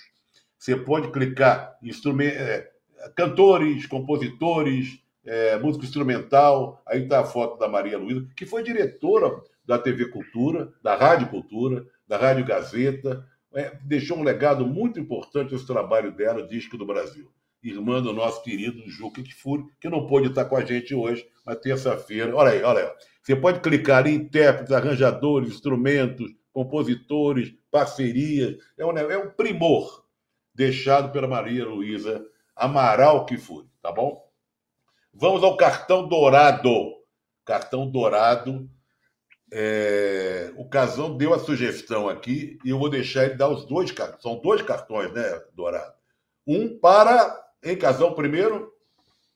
Você 0.57 0.75
pode 0.75 1.11
clicar 1.11 1.77
é, 2.21 2.69
cantores, 3.15 3.85
compositores, 3.85 4.99
é, 5.25 5.57
música 5.57 5.85
instrumental. 5.85 6.81
Aí 6.87 7.03
está 7.03 7.21
a 7.21 7.25
foto 7.25 7.59
da 7.59 7.67
Maria 7.67 7.97
Luísa, 7.97 8.27
que 8.35 8.45
foi 8.45 8.63
diretora 8.63 9.41
da 9.65 9.77
TV 9.77 10.07
Cultura, 10.07 10.71
da 10.81 10.95
Rádio 10.95 11.27
Cultura, 11.29 11.85
da 12.07 12.17
Rádio 12.17 12.45
Gazeta. 12.45 13.25
É, 13.53 13.77
deixou 13.83 14.17
um 14.17 14.23
legado 14.23 14.65
muito 14.65 14.99
importante 14.99 15.55
esse 15.55 15.65
trabalho 15.65 16.11
dela, 16.11 16.47
Disco 16.47 16.77
do 16.77 16.85
Brasil. 16.85 17.31
Irmã 17.63 17.99
do 17.99 18.13
nosso 18.13 18.43
querido 18.43 18.87
Juca 18.87 19.23
Kifuri, 19.23 19.63
que 19.81 19.89
não 19.89 20.05
pôde 20.05 20.27
estar 20.27 20.45
com 20.45 20.55
a 20.55 20.63
gente 20.63 20.93
hoje, 20.93 21.25
mas 21.43 21.57
terça-feira. 21.57 22.35
Olha 22.35 22.51
aí, 22.51 22.61
olha 22.61 22.83
aí. 22.83 22.91
Você 23.23 23.35
pode 23.35 23.59
clicar 23.59 24.05
em 24.05 24.15
intérpretes, 24.15 24.71
arranjadores, 24.71 25.49
instrumentos, 25.49 26.31
compositores, 26.53 27.55
parcerias. 27.71 28.55
É 28.77 28.85
um, 28.85 28.95
é 28.95 29.17
um 29.17 29.31
primor 29.31 30.04
deixado 30.55 31.11
pela 31.11 31.27
Maria 31.27 31.65
Luísa 31.65 32.25
Amaral 32.55 33.25
Kifuri, 33.25 33.67
tá 33.81 33.91
bom? 33.91 34.25
Vamos 35.13 35.43
ao 35.43 35.57
cartão 35.57 36.07
dourado. 36.07 36.95
Cartão 37.45 37.89
dourado. 37.89 38.69
É... 39.51 40.51
O 40.55 40.67
Casão 40.67 41.15
deu 41.15 41.33
a 41.33 41.39
sugestão 41.39 42.07
aqui 42.07 42.57
e 42.63 42.69
eu 42.69 42.79
vou 42.79 42.89
deixar 42.89 43.25
ele 43.25 43.35
dar 43.35 43.49
os 43.49 43.65
dois 43.65 43.91
cartões. 43.91 44.21
São 44.21 44.41
dois 44.41 44.61
cartões, 44.61 45.11
né, 45.11 45.43
dourado? 45.53 45.93
Um 46.47 46.79
para. 46.79 47.43
Em 47.63 47.77
Casão 47.77 48.13
primeiro? 48.13 48.71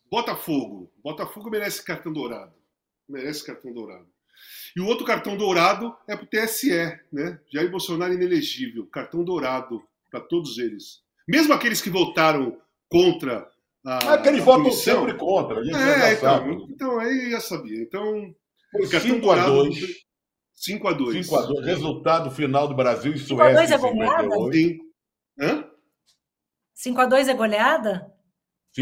Botafogo. 0.09 0.91
Botafogo 1.03 1.49
merece 1.49 1.83
cartão 1.83 2.13
dourado. 2.13 2.53
Merece 3.07 3.45
cartão 3.45 3.73
dourado. 3.73 4.07
E 4.75 4.81
o 4.81 4.85
outro 4.85 5.05
cartão 5.05 5.35
dourado 5.35 5.95
é 6.07 6.15
para 6.15 6.25
o 6.25 6.27
TSE, 6.27 6.99
né? 7.11 7.39
Jair 7.51 7.69
Bolsonaro 7.71 8.13
inelegível. 8.13 8.85
Cartão 8.87 9.23
dourado 9.23 9.83
para 10.09 10.19
todos 10.19 10.57
eles. 10.57 11.01
Mesmo 11.29 11.53
aqueles 11.53 11.79
que 11.79 11.89
votaram 11.91 12.57
contra 12.89 13.47
a, 13.85 14.15
Aqueles 14.15 14.43
votam 14.43 14.71
sempre 14.71 15.13
contra. 15.13 15.59
A 15.59 15.63
gente 15.63 15.75
é, 15.75 16.13
então, 16.13 16.67
então, 16.69 16.99
aí 16.99 17.31
já 17.31 17.39
sabia. 17.39 17.81
Então, 17.81 18.33
Foi 18.71 18.87
5 18.87 19.31
a 19.31 19.45
2 19.45 19.79
5 20.53 20.87
a 20.87 20.93
2 20.93 21.25
5 21.25 21.35
a 21.37 21.41
2 21.45 21.65
Resultado 21.65 22.31
final 22.31 22.67
do 22.67 22.75
Brasil 22.75 23.13
e 23.13 23.17
Suécia. 23.17 23.27
5 23.29 23.41
a 23.41 23.53
2 23.53 23.71
é 23.71 23.77
goleada? 23.77 24.51
Sim. 24.51 24.77
Hã? 25.39 25.69
5 26.73 27.01
a 27.01 27.05
2 27.05 27.27
é 27.29 27.33
goleada? 27.33 28.18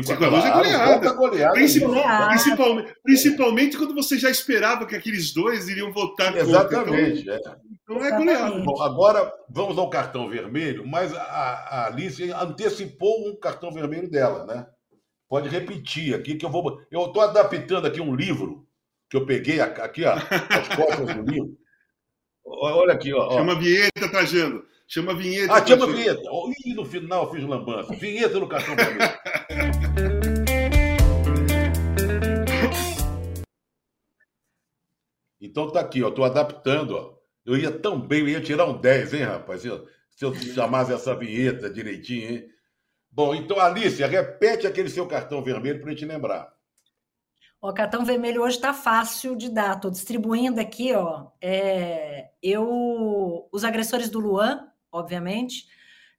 5 0.03 0.23
a 0.23 0.29
2 0.29 0.45
é 0.45 0.51
goleada. 0.51 1.13
goleada 1.13 1.53
Principal, 1.53 2.29
principalmente, 2.29 2.95
principalmente 3.03 3.77
quando 3.77 3.93
você 3.93 4.17
já 4.17 4.29
esperava 4.29 4.85
que 4.85 4.95
aqueles 4.95 5.33
dois 5.33 5.67
iriam 5.67 5.91
votar 5.91 6.35
Exatamente. 6.35 7.25
Contra. 7.25 7.35
Então, 7.35 7.53
é. 7.53 7.57
então 7.83 8.05
é 8.05 8.17
goleada. 8.17 8.59
Bom, 8.59 8.81
agora 8.81 9.33
vamos 9.49 9.77
ao 9.77 9.89
cartão 9.89 10.29
vermelho, 10.29 10.85
mas 10.85 11.13
a, 11.13 11.21
a 11.21 11.87
Alice 11.87 12.31
antecipou 12.31 13.29
um 13.29 13.35
cartão 13.39 13.71
vermelho 13.71 14.09
dela, 14.09 14.45
né? 14.45 14.65
Pode 15.29 15.49
repetir 15.49 16.15
aqui 16.15 16.35
que 16.35 16.45
eu 16.45 16.49
vou. 16.49 16.81
Eu 16.89 17.05
estou 17.05 17.21
adaptando 17.21 17.85
aqui 17.85 17.99
um 17.99 18.15
livro 18.15 18.65
que 19.09 19.17
eu 19.17 19.25
peguei 19.25 19.59
aqui, 19.59 20.03
ó, 20.05 20.13
as 20.13 20.67
costas 20.75 21.15
do 21.15 21.21
livro. 21.21 21.57
Olha 22.45 22.93
aqui, 22.93 23.13
ó. 23.13 23.31
Chama 23.31 23.55
vinheta, 23.55 24.09
Trajano. 24.09 24.63
Chama 24.87 25.13
vinheta. 25.13 25.53
Ah, 25.53 25.65
chama 25.65 25.85
vinheta. 25.87 26.21
E 26.65 26.73
no 26.73 26.85
final 26.85 27.25
eu 27.25 27.31
fiz 27.31 27.43
lambança. 27.43 27.93
Vinheta 27.95 28.39
no 28.39 28.47
cartão 28.47 28.73
vermelho. 28.75 29.11
Então 35.47 35.71
tá 35.71 35.79
aqui, 35.79 36.03
ó. 36.03 36.11
Tô 36.11 36.23
adaptando, 36.23 36.91
ó. 36.95 37.17
Eu 37.45 37.57
ia 37.57 37.71
tão 37.71 37.99
bem, 37.99 38.21
eu 38.21 38.27
ia 38.27 38.41
tirar 38.41 38.65
um 38.65 38.79
10, 38.79 39.13
hein, 39.13 39.23
rapaz? 39.23 39.61
Se 39.61 39.67
eu, 39.67 39.87
se 40.09 40.25
eu 40.25 40.35
chamasse 40.35 40.93
essa 40.93 41.15
vinheta 41.15 41.69
direitinho, 41.69 42.29
hein? 42.29 42.49
Bom, 43.09 43.33
então, 43.33 43.59
Alice, 43.59 44.03
repete 44.05 44.67
aquele 44.67 44.89
seu 44.89 45.07
cartão 45.07 45.41
vermelho 45.41 45.79
para 45.79 45.89
a 45.89 45.93
gente 45.93 46.05
lembrar. 46.05 46.53
O 47.59 47.73
cartão 47.73 48.05
vermelho 48.05 48.43
hoje 48.43 48.57
está 48.57 48.73
fácil 48.73 49.35
de 49.35 49.49
dar. 49.49 49.75
Estou 49.75 49.89
distribuindo 49.89 50.59
aqui, 50.59 50.93
ó. 50.93 51.27
É, 51.41 52.29
eu, 52.43 53.47
os 53.51 53.63
agressores 53.63 54.09
do 54.09 54.19
Luan, 54.19 54.67
obviamente, 54.91 55.65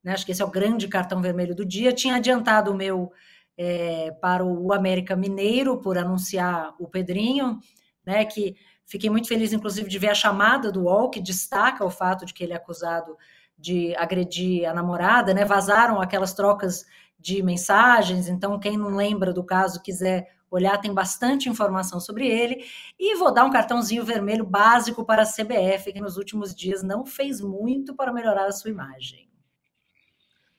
né, 0.03 0.13
acho 0.13 0.27
que 0.27 0.33
esse 0.33 0.43
é 0.43 0.45
o 0.45 0.51
grande 0.51 0.89
cartão 0.89 1.23
vermelho 1.23 1.55
do 1.55 1.65
dia. 1.65 1.93
Tinha 1.93 2.17
adiantado 2.17 2.73
o 2.73 2.77
meu 2.77 3.13
é, 3.57 4.11
para 4.21 4.45
o 4.45 4.73
América 4.73 5.15
Mineiro 5.15 5.81
por 5.81 5.99
anunciar 5.99 6.75
o 6.79 6.89
Pedrinho, 6.89 7.61
né? 8.05 8.25
Que 8.25 8.57
fiquei 8.89 9.09
muito 9.09 9.29
feliz, 9.29 9.53
inclusive, 9.53 9.89
de 9.89 9.99
ver 9.99 10.09
a 10.09 10.15
chamada 10.15 10.73
do 10.73 10.85
UOL, 10.85 11.11
que 11.11 11.21
destaca 11.21 11.85
o 11.85 11.91
fato 11.91 12.27
de 12.27 12.35
que 12.35 12.43
ele 12.43 12.53
é 12.53 12.57
acusado 12.57 13.17
de 13.57 13.95
agredir 13.97 14.69
a 14.69 14.75
namorada, 14.75 15.35
né? 15.35 15.45
Vazaram 15.45 16.01
aquelas 16.01 16.33
trocas 16.33 16.85
de 17.19 17.43
mensagens, 17.43 18.29
então 18.29 18.59
quem 18.59 18.77
não 18.77 18.95
lembra 18.95 19.33
do 19.33 19.45
caso 19.45 19.83
quiser 19.83 20.29
olhar, 20.51 20.79
tem 20.79 20.95
bastante 20.95 21.49
informação 21.49 22.01
sobre 22.01 22.27
ele. 22.27 22.65
E 22.99 23.17
vou 23.17 23.33
dar 23.33 23.45
um 23.45 23.51
cartãozinho 23.51 24.05
vermelho 24.05 24.47
básico 24.47 25.05
para 25.05 25.23
a 25.23 25.27
CBF, 25.27 25.93
que 25.93 26.01
nos 26.01 26.17
últimos 26.17 26.55
dias 26.55 26.83
não 26.83 27.05
fez 27.05 27.41
muito 27.41 27.95
para 27.95 28.13
melhorar 28.13 28.47
a 28.47 28.53
sua 28.53 28.71
imagem. 28.71 29.29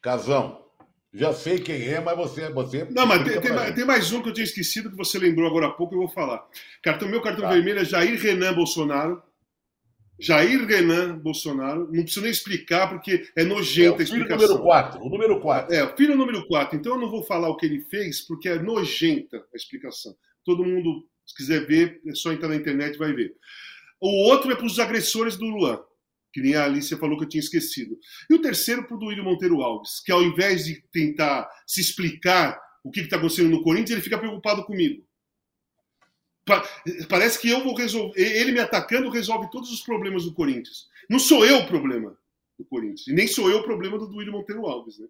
Casão, 0.02 0.69
já 1.14 1.34
sei 1.34 1.60
quem 1.60 1.88
é, 1.88 2.00
mas 2.00 2.16
você. 2.16 2.50
você 2.50 2.88
não, 2.92 3.06
mas 3.06 3.24
tem, 3.24 3.42
tem, 3.42 3.74
tem, 3.74 3.86
mais 3.86 4.12
um 4.12 4.22
que 4.22 4.30
eu 4.30 4.34
tinha 4.34 4.44
esquecido, 4.44 4.92
que 4.92 4.98
você 4.98 5.18
lembrou 5.18 5.48
agora 5.48 5.68
há 5.68 5.72
pouco, 5.72 5.96
eu 5.96 6.00
vou 6.00 6.10
falar. 6.10 6.46
Cartão, 6.84 7.10
meu 7.10 7.22
cartão 7.22 7.42
tá. 7.42 7.52
vermelho 7.52 7.80
é 7.80 7.86
Jair 7.86 8.20
Renan 8.20 8.54
Bolsonaro. 8.54 9.22
Jair 10.20 10.66
Renan 10.68 11.18
Bolsonaro, 11.18 11.90
não 11.92 12.04
preciso 12.04 12.22
nem 12.22 12.32
explicar, 12.32 12.90
porque 12.90 13.28
é 13.36 13.44
nojenta 13.44 13.98
é, 13.98 14.02
a 14.02 14.04
explicação. 14.04 14.48
número 14.48 14.64
4, 14.64 15.02
o 15.02 15.10
número 15.10 15.40
4. 15.40 15.74
É, 15.74 15.84
o 15.84 15.96
filho 15.96 16.16
número 16.16 16.46
4. 16.46 16.78
Então 16.78 16.94
eu 16.94 17.00
não 17.00 17.10
vou 17.10 17.24
falar 17.24 17.50
o 17.50 17.56
que 17.56 17.66
ele 17.66 17.82
fez, 17.82 18.22
porque 18.22 18.50
é 18.50 18.62
nojenta 18.62 19.38
a 19.38 19.56
explicação. 19.56 20.16
Todo 20.46 20.64
mundo, 20.64 21.08
se 21.26 21.36
quiser 21.36 21.66
ver, 21.66 22.02
é 22.06 22.14
só 22.14 22.32
entrar 22.32 22.50
na 22.50 22.56
internet 22.56 22.96
e 22.96 23.00
vai 23.00 23.14
ver. 23.14 23.34
O 24.00 24.30
outro 24.30 24.52
é 24.52 24.56
para 24.56 24.66
os 24.66 24.78
agressores 24.78 25.38
do 25.38 25.46
Luan, 25.46 25.80
que 26.32 26.42
nem 26.42 26.56
a 26.56 26.66
Alicia 26.66 26.98
falou 26.98 27.18
que 27.18 27.24
eu 27.26 27.30
tinha 27.30 27.42
esquecido. 27.42 27.98
E 28.30 28.34
o 28.34 28.42
terceiro 28.42 28.86
para 28.86 28.96
o 28.96 29.00
Duílio 29.00 29.24
Monteiro 29.24 29.62
Alves, 29.62 30.00
que 30.04 30.12
ao 30.12 30.22
invés 30.22 30.66
de 30.66 30.82
tentar 30.92 31.50
se 31.66 31.82
explicar 31.82 32.60
o 32.84 32.92
que 32.92 33.02
está 33.02 33.18
acontecendo 33.18 33.50
no 33.50 33.64
Corinthians, 33.64 33.92
ele 33.92 34.02
fica 34.02 34.18
preocupado 34.18 34.66
comigo. 34.66 35.06
Parece 37.08 37.40
que 37.40 37.50
eu 37.50 37.64
vou 37.64 37.76
resolver. 37.76 38.20
Ele 38.20 38.52
me 38.52 38.60
atacando 38.60 39.10
resolve 39.10 39.50
todos 39.52 39.72
os 39.72 39.82
problemas 39.82 40.24
do 40.24 40.34
Corinthians. 40.34 40.88
Não 41.10 41.20
sou 41.20 41.46
eu 41.46 41.58
o 41.60 41.68
problema 41.68 42.18
do 42.58 42.66
Corinthians. 42.66 43.08
E 43.08 43.14
nem 43.14 43.28
sou 43.28 43.50
eu 43.50 43.60
o 43.60 43.64
problema 43.64 43.98
do 43.98 44.08
Duílio 44.08 44.34
Monteiro 44.34 44.66
Alves, 44.66 44.98
né? 44.98 45.08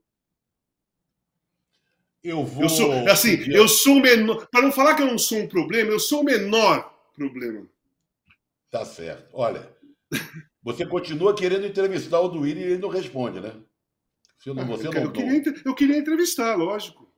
Eu 2.22 2.44
vou. 2.44 2.64
Eu 2.64 2.70
sou, 2.70 2.92
assim, 3.10 3.38
eu 3.50 3.68
sou 3.68 3.96
o 3.96 4.02
menor. 4.02 4.48
Para 4.48 4.64
não 4.64 4.72
falar 4.72 4.96
que 4.96 5.02
eu 5.02 5.08
não 5.08 5.18
sou 5.18 5.40
um 5.40 5.48
problema, 5.48 5.92
eu 5.92 6.00
sou 6.00 6.22
o 6.22 6.26
menor 6.26 6.94
problema. 7.16 7.66
Tá 8.70 8.84
certo. 8.86 9.30
Olha, 9.34 9.74
você 10.62 10.86
continua 10.86 11.36
querendo 11.36 11.66
entrevistar 11.66 12.20
o 12.20 12.28
Duílio 12.28 12.62
e 12.62 12.72
ele 12.72 12.78
não 12.78 12.90
responde, 12.90 13.40
né? 13.40 13.54
Você 14.38 14.54
não, 14.54 14.66
você 14.68 14.88
ah, 14.88 14.92
eu, 14.92 15.04
não, 15.06 15.12
queria, 15.12 15.44
eu 15.66 15.76
queria 15.76 15.98
entrevistar, 15.98 16.56
lógico. 16.56 17.12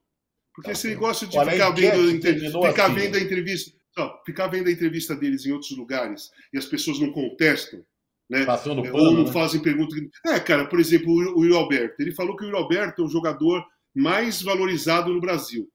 Porque 0.53 0.71
tá 0.71 0.75
você 0.75 0.95
gosta 0.95 1.25
de 1.25 1.39
ficar, 1.39 1.69
vendo, 1.71 2.21
ficar 2.67 2.85
assim, 2.85 2.95
vendo 2.95 3.15
a 3.15 3.19
entrevista 3.19 3.81
ficar 4.25 4.47
vendo 4.47 4.67
a 4.67 4.71
entrevista 4.71 5.15
deles 5.15 5.45
em 5.45 5.51
outros 5.51 5.71
lugares 5.71 6.31
e 6.53 6.57
as 6.57 6.65
pessoas 6.65 6.99
não 6.99 7.11
contestam, 7.11 7.83
né? 8.29 8.45
Passando 8.45 8.81
pano, 8.83 8.97
ou 8.97 9.13
não 9.13 9.23
né? 9.25 9.31
fazem 9.31 9.61
perguntas. 9.61 9.99
É, 10.25 10.39
cara, 10.39 10.65
por 10.65 10.79
exemplo, 10.79 11.11
o 11.11 11.43
Yuri 11.43 11.55
Alberto. 11.55 12.01
Ele 12.01 12.13
falou 12.13 12.35
que 12.35 12.43
o 12.43 12.47
Yuri 12.47 12.57
Alberto 12.57 13.01
é 13.01 13.05
o 13.05 13.09
jogador 13.09 13.65
mais 13.93 14.41
valorizado 14.41 15.13
no 15.13 15.19
Brasil. 15.19 15.69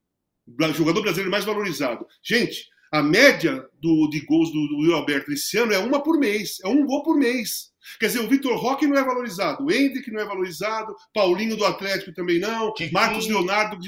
O 0.48 0.72
jogador 0.72 1.02
brasileiro 1.02 1.30
mais 1.30 1.44
valorizado. 1.44 2.06
Gente, 2.22 2.68
a 2.92 3.02
média 3.02 3.66
do, 3.80 4.08
de 4.08 4.20
gols 4.20 4.50
do, 4.52 4.66
do 4.68 4.82
Yuri 4.82 4.94
Alberto 4.94 5.32
esse 5.32 5.56
ano 5.58 5.72
é 5.72 5.78
uma 5.78 6.02
por 6.02 6.18
mês. 6.18 6.58
É 6.64 6.68
um 6.68 6.84
gol 6.86 7.02
por 7.02 7.16
mês. 7.16 7.72
Quer 8.00 8.06
dizer, 8.06 8.20
o 8.20 8.28
Vitor 8.28 8.56
Roque 8.56 8.86
não 8.86 8.96
é 8.96 9.04
valorizado, 9.04 9.64
o 9.64 9.70
Hendrick 9.70 10.10
não 10.10 10.20
é 10.20 10.24
valorizado, 10.24 10.94
Paulinho 11.14 11.56
do 11.56 11.64
Atlético 11.64 12.12
também 12.12 12.40
não, 12.40 12.72
Tiquinho. 12.72 12.92
Marcos 12.92 13.28
Leonardo, 13.28 13.78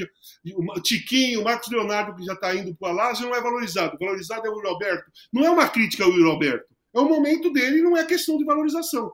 Tiquinho, 0.85 1.43
Marcos 1.43 1.69
Leonardo, 1.69 2.15
que 2.15 2.25
já 2.25 2.35
está 2.35 2.55
indo 2.55 2.77
para 2.77 2.89
o 2.89 2.91
Alásio, 2.93 3.27
não 3.27 3.35
é 3.35 3.41
valorizado. 3.41 3.99
Valorizado 3.99 4.47
é 4.47 4.51
o 4.51 4.55
Yuri 4.55 4.69
Alberto. 4.69 5.11
Não 5.33 5.45
é 5.45 5.51
uma 5.51 5.69
crítica 5.69 6.05
ao 6.05 6.11
Yuri 6.11 6.31
Alberto. 6.31 6.67
É 6.95 7.01
o 7.01 7.09
momento 7.09 7.53
dele, 7.53 7.83
não 7.83 7.97
é 7.97 8.05
questão 8.05 8.39
de 8.39 8.45
valorização. 8.45 9.13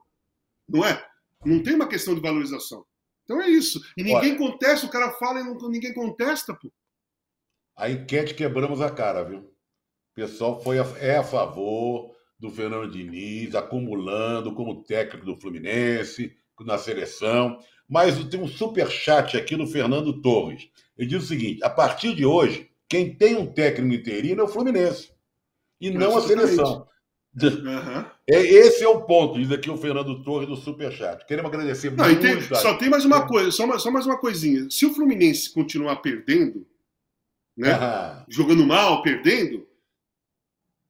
Não 0.68 0.84
é? 0.84 1.02
Não 1.44 1.62
tem 1.62 1.74
uma 1.74 1.88
questão 1.88 2.14
de 2.14 2.20
valorização. 2.20 2.84
Então 3.24 3.40
é 3.40 3.48
isso. 3.48 3.80
E 3.96 4.02
ninguém 4.02 4.32
Olha, 4.32 4.38
contesta, 4.38 4.86
o 4.86 4.90
cara 4.90 5.12
fala 5.12 5.40
e 5.40 5.44
não, 5.44 5.56
ninguém 5.68 5.94
contesta, 5.94 6.54
pô. 6.54 6.70
A 7.76 7.90
enquete 7.90 8.34
quebramos 8.34 8.80
a 8.80 8.90
cara, 8.90 9.24
viu? 9.24 9.53
O 10.14 10.20
pessoal 10.20 10.62
foi 10.62 10.78
a, 10.78 10.84
é 11.00 11.16
a 11.16 11.24
favor, 11.24 12.14
do 12.38 12.50
Fernando 12.50 12.90
Diniz, 12.90 13.54
acumulando 13.54 14.54
como 14.54 14.84
técnico 14.84 15.26
do 15.26 15.36
Fluminense, 15.36 16.32
na 16.60 16.78
seleção. 16.78 17.58
Mas 17.88 18.22
tem 18.26 18.40
um 18.40 18.46
super 18.46 18.88
chat 18.88 19.36
aqui 19.36 19.56
do 19.56 19.66
Fernando 19.66 20.20
Torres. 20.20 20.68
Ele 20.96 21.08
diz 21.08 21.24
o 21.24 21.26
seguinte: 21.26 21.64
a 21.64 21.70
partir 21.70 22.14
de 22.14 22.24
hoje, 22.24 22.70
quem 22.88 23.14
tem 23.14 23.34
um 23.34 23.46
técnico 23.46 23.94
interino 23.94 24.42
é 24.42 24.44
o 24.44 24.48
Fluminense 24.48 25.10
e 25.80 25.90
não 25.90 26.16
a 26.16 26.22
seleção. 26.22 26.86
Uhum. 27.42 28.04
É, 28.30 28.40
esse 28.40 28.84
é 28.84 28.88
o 28.88 29.02
ponto, 29.02 29.40
diz 29.40 29.50
aqui 29.50 29.68
o 29.68 29.76
Fernando 29.76 30.22
Torres 30.22 30.48
do 30.48 30.54
Superchat. 30.54 31.26
Queremos 31.26 31.52
agradecer 31.52 31.90
não, 31.90 32.04
muito. 32.04 32.20
Tem, 32.20 32.40
só 32.40 32.74
tem 32.76 32.88
mais 32.88 33.04
uma 33.04 33.26
coisa, 33.26 33.50
só, 33.50 33.78
só, 33.78 33.90
mais 33.90 34.06
uma 34.06 34.16
coisinha. 34.16 34.70
Se 34.70 34.86
o 34.86 34.94
Fluminense 34.94 35.52
continuar 35.52 35.96
perdendo, 35.96 36.64
né, 37.56 37.72
jogando 38.28 38.64
mal, 38.64 39.02
perdendo, 39.02 39.63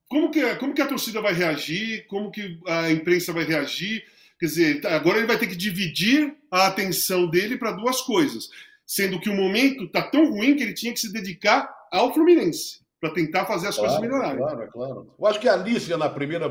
como 0.09 0.31
que, 0.31 0.55
como 0.57 0.75
que 0.75 0.83
a 0.83 0.87
torcida 0.87 1.21
vai 1.21 1.33
reagir? 1.33 2.07
Como 2.07 2.31
que 2.31 2.59
a 2.67 2.91
imprensa 2.91 3.33
vai 3.33 3.45
reagir? 3.45 4.05
Quer 4.39 4.47
dizer, 4.47 4.81
tá, 4.81 4.95
agora 4.95 5.19
ele 5.19 5.27
vai 5.27 5.39
ter 5.39 5.47
que 5.47 5.57
dividir 5.57 6.37
a 6.51 6.67
atenção 6.67 7.29
dele 7.29 7.57
para 7.57 7.73
duas 7.73 8.01
coisas. 8.01 8.49
Sendo 8.87 9.19
que 9.19 9.31
o 9.31 9.35
momento 9.35 9.85
está 9.85 10.03
tão 10.03 10.31
ruim 10.31 10.57
que 10.57 10.63
ele 10.63 10.75
tinha 10.75 10.93
que 10.93 11.01
se 11.01 11.13
dedicar 11.13 11.75
ao 11.91 12.13
Fluminense 12.13 12.85
para 13.01 13.13
tentar 13.13 13.45
fazer 13.45 13.69
as 13.69 13.77
claro, 13.77 13.91
coisas 13.91 14.09
melhorarem. 14.09 14.39
Claro, 14.39 14.71
claro. 14.71 15.15
Eu 15.19 15.27
acho 15.27 15.41
que 15.41 15.49
a 15.49 15.55
Alicia, 15.55 15.97
na 15.97 16.09
primeira 16.09 16.51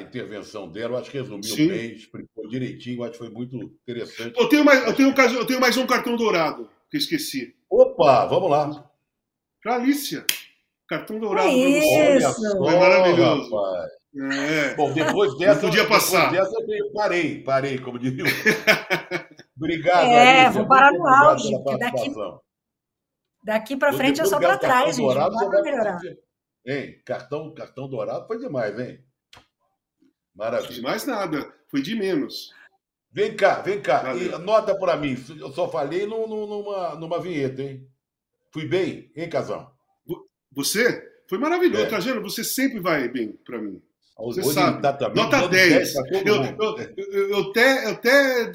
intervenção 0.00 0.68
dela, 0.70 0.94
eu 0.94 0.98
acho 0.98 1.10
que 1.10 1.18
resumiu 1.18 1.42
Sim. 1.42 1.68
bem, 1.68 1.92
explicou 1.92 2.48
direitinho, 2.48 3.00
eu 3.00 3.04
acho 3.04 3.12
que 3.12 3.18
foi 3.18 3.30
muito 3.30 3.56
interessante. 3.56 4.38
Eu 4.38 4.48
tenho 4.48 4.64
mais, 4.64 4.86
eu 4.86 4.94
tenho, 4.94 5.14
eu 5.34 5.46
tenho 5.46 5.60
mais 5.60 5.76
um 5.76 5.86
cartão 5.86 6.16
dourado 6.16 6.68
que 6.90 6.96
eu 6.96 7.00
esqueci. 7.00 7.54
Opa, 7.68 8.24
vamos 8.26 8.50
lá. 8.50 8.90
Para 9.62 9.74
a 9.74 9.76
Alicia. 9.76 10.24
Cartão 10.88 11.18
dourado 11.18 11.48
é 11.48 11.52
isso. 11.52 12.58
Foi 12.58 12.76
maravilhoso. 12.76 13.50
É. 14.32 14.74
Bom, 14.74 14.92
depois 14.92 15.36
dessa. 15.36 15.62
Não 15.62 15.68
podia 15.68 15.86
passar. 15.86 16.30
Depois 16.30 16.50
dessa 16.50 16.72
eu 16.72 16.92
parei, 16.92 17.42
parei, 17.42 17.78
como 17.78 17.98
diria. 17.98 18.24
Obrigado. 19.56 20.06
É, 20.06 20.50
vou 20.50 20.66
parar 20.66 20.92
no 20.92 21.06
auge. 21.06 21.50
Daqui, 21.78 22.14
daqui 23.42 23.76
para 23.76 23.92
frente 23.92 24.20
é 24.20 24.24
só 24.24 24.38
para 24.38 24.56
trás, 24.56 24.96
gente. 24.96 25.04
Dourado, 25.04 25.34
não 25.34 25.50
vai 25.50 25.62
melhorar. 25.62 25.98
Hein, 26.64 27.00
cartão, 27.04 27.52
cartão 27.54 27.88
dourado 27.88 28.26
foi 28.26 28.38
demais, 28.38 28.78
hein? 28.78 29.04
Maravilha. 30.34 30.72
De 30.72 30.82
mais 30.82 31.04
nada, 31.06 31.52
foi 31.68 31.82
de 31.82 31.94
menos. 31.94 32.52
Vem 33.10 33.34
cá, 33.34 33.60
vem 33.60 33.80
cá. 33.80 34.14
E 34.14 34.28
nota 34.38 34.74
para 34.78 34.96
mim, 34.96 35.16
eu 35.38 35.50
só 35.52 35.68
falei 35.68 36.06
numa, 36.06 36.94
numa 36.96 37.20
vinheta, 37.20 37.62
hein? 37.62 37.88
Fui 38.52 38.66
bem, 38.66 39.10
hein, 39.16 39.28
Casão? 39.28 39.75
Você 40.56 41.06
foi 41.28 41.38
maravilhoso. 41.38 41.84
É. 41.84 41.88
Trajano, 41.88 42.22
você 42.22 42.42
sempre 42.42 42.80
vai 42.80 43.08
bem 43.08 43.38
para 43.44 43.60
mim. 43.60 43.80
Você 44.18 44.40
Hoje 44.40 44.54
sabe. 44.54 44.80
Tá 44.80 45.12
Nota 45.14 45.46
10. 45.46 45.92
10 45.92 45.94
eu, 45.94 46.02
eu, 46.24 46.96
eu, 46.96 47.28
eu, 47.28 47.38
até, 47.50 47.84
eu 47.84 47.90
até 47.90 48.52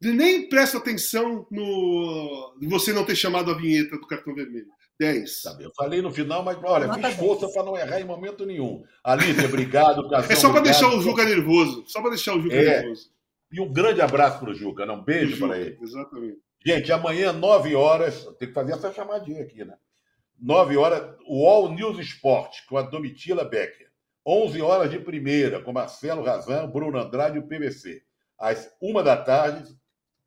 nem 0.00 0.48
presto 0.48 0.76
atenção 0.76 1.46
no 1.50 2.54
você 2.62 2.92
não 2.92 3.04
ter 3.04 3.16
chamado 3.16 3.50
a 3.50 3.54
vinheta 3.54 3.98
do 3.98 4.06
cartão 4.06 4.34
vermelho. 4.34 4.68
10. 4.98 5.42
Sabe, 5.42 5.64
eu 5.64 5.72
falei 5.74 6.00
no 6.00 6.12
final, 6.12 6.44
mas 6.44 6.56
olha, 6.62 6.86
Nota 6.86 7.08
fiz 7.08 7.18
força 7.18 7.48
para 7.48 7.64
não 7.64 7.76
errar 7.76 8.00
em 8.00 8.04
momento 8.04 8.46
nenhum. 8.46 8.84
Alice, 9.02 9.44
obrigado. 9.44 10.06
Casão, 10.08 10.30
é 10.30 10.36
só 10.36 10.52
para 10.52 10.60
deixar 10.60 10.88
o 10.88 11.00
Juca 11.00 11.24
nervoso. 11.24 11.82
Só 11.88 12.00
para 12.00 12.10
deixar 12.10 12.36
o 12.36 12.40
Juca 12.40 12.54
é. 12.54 12.82
nervoso. 12.82 13.10
E 13.50 13.60
um 13.60 13.72
grande 13.72 14.00
abraço 14.00 14.38
para 14.38 14.50
o 14.50 14.54
Juca. 14.54 14.86
Né? 14.86 14.92
Um 14.92 15.02
beijo 15.02 15.36
para 15.38 15.58
ele. 15.58 15.76
Exatamente. 15.82 16.38
Gente, 16.64 16.92
amanhã, 16.92 17.32
9 17.32 17.74
horas, 17.74 18.24
tem 18.38 18.48
que 18.48 18.54
fazer 18.54 18.72
essa 18.72 18.92
chamadinha 18.92 19.42
aqui, 19.42 19.64
né? 19.64 19.74
9 20.40 20.76
horas, 20.76 21.16
o 21.26 21.46
All 21.48 21.72
News 21.72 21.98
Sport, 22.00 22.66
com 22.68 22.76
a 22.76 22.82
Domitila 22.82 23.44
Becker. 23.44 23.88
11 24.26 24.60
horas 24.62 24.90
de 24.90 24.98
primeira, 24.98 25.60
com 25.60 25.72
Marcelo 25.72 26.22
Razan, 26.22 26.68
Bruno 26.68 26.98
Andrade 26.98 27.36
e 27.36 27.40
o 27.40 27.46
PVC. 27.46 28.02
Às 28.38 28.70
1 28.80 29.02
da 29.02 29.16
tarde, 29.16 29.74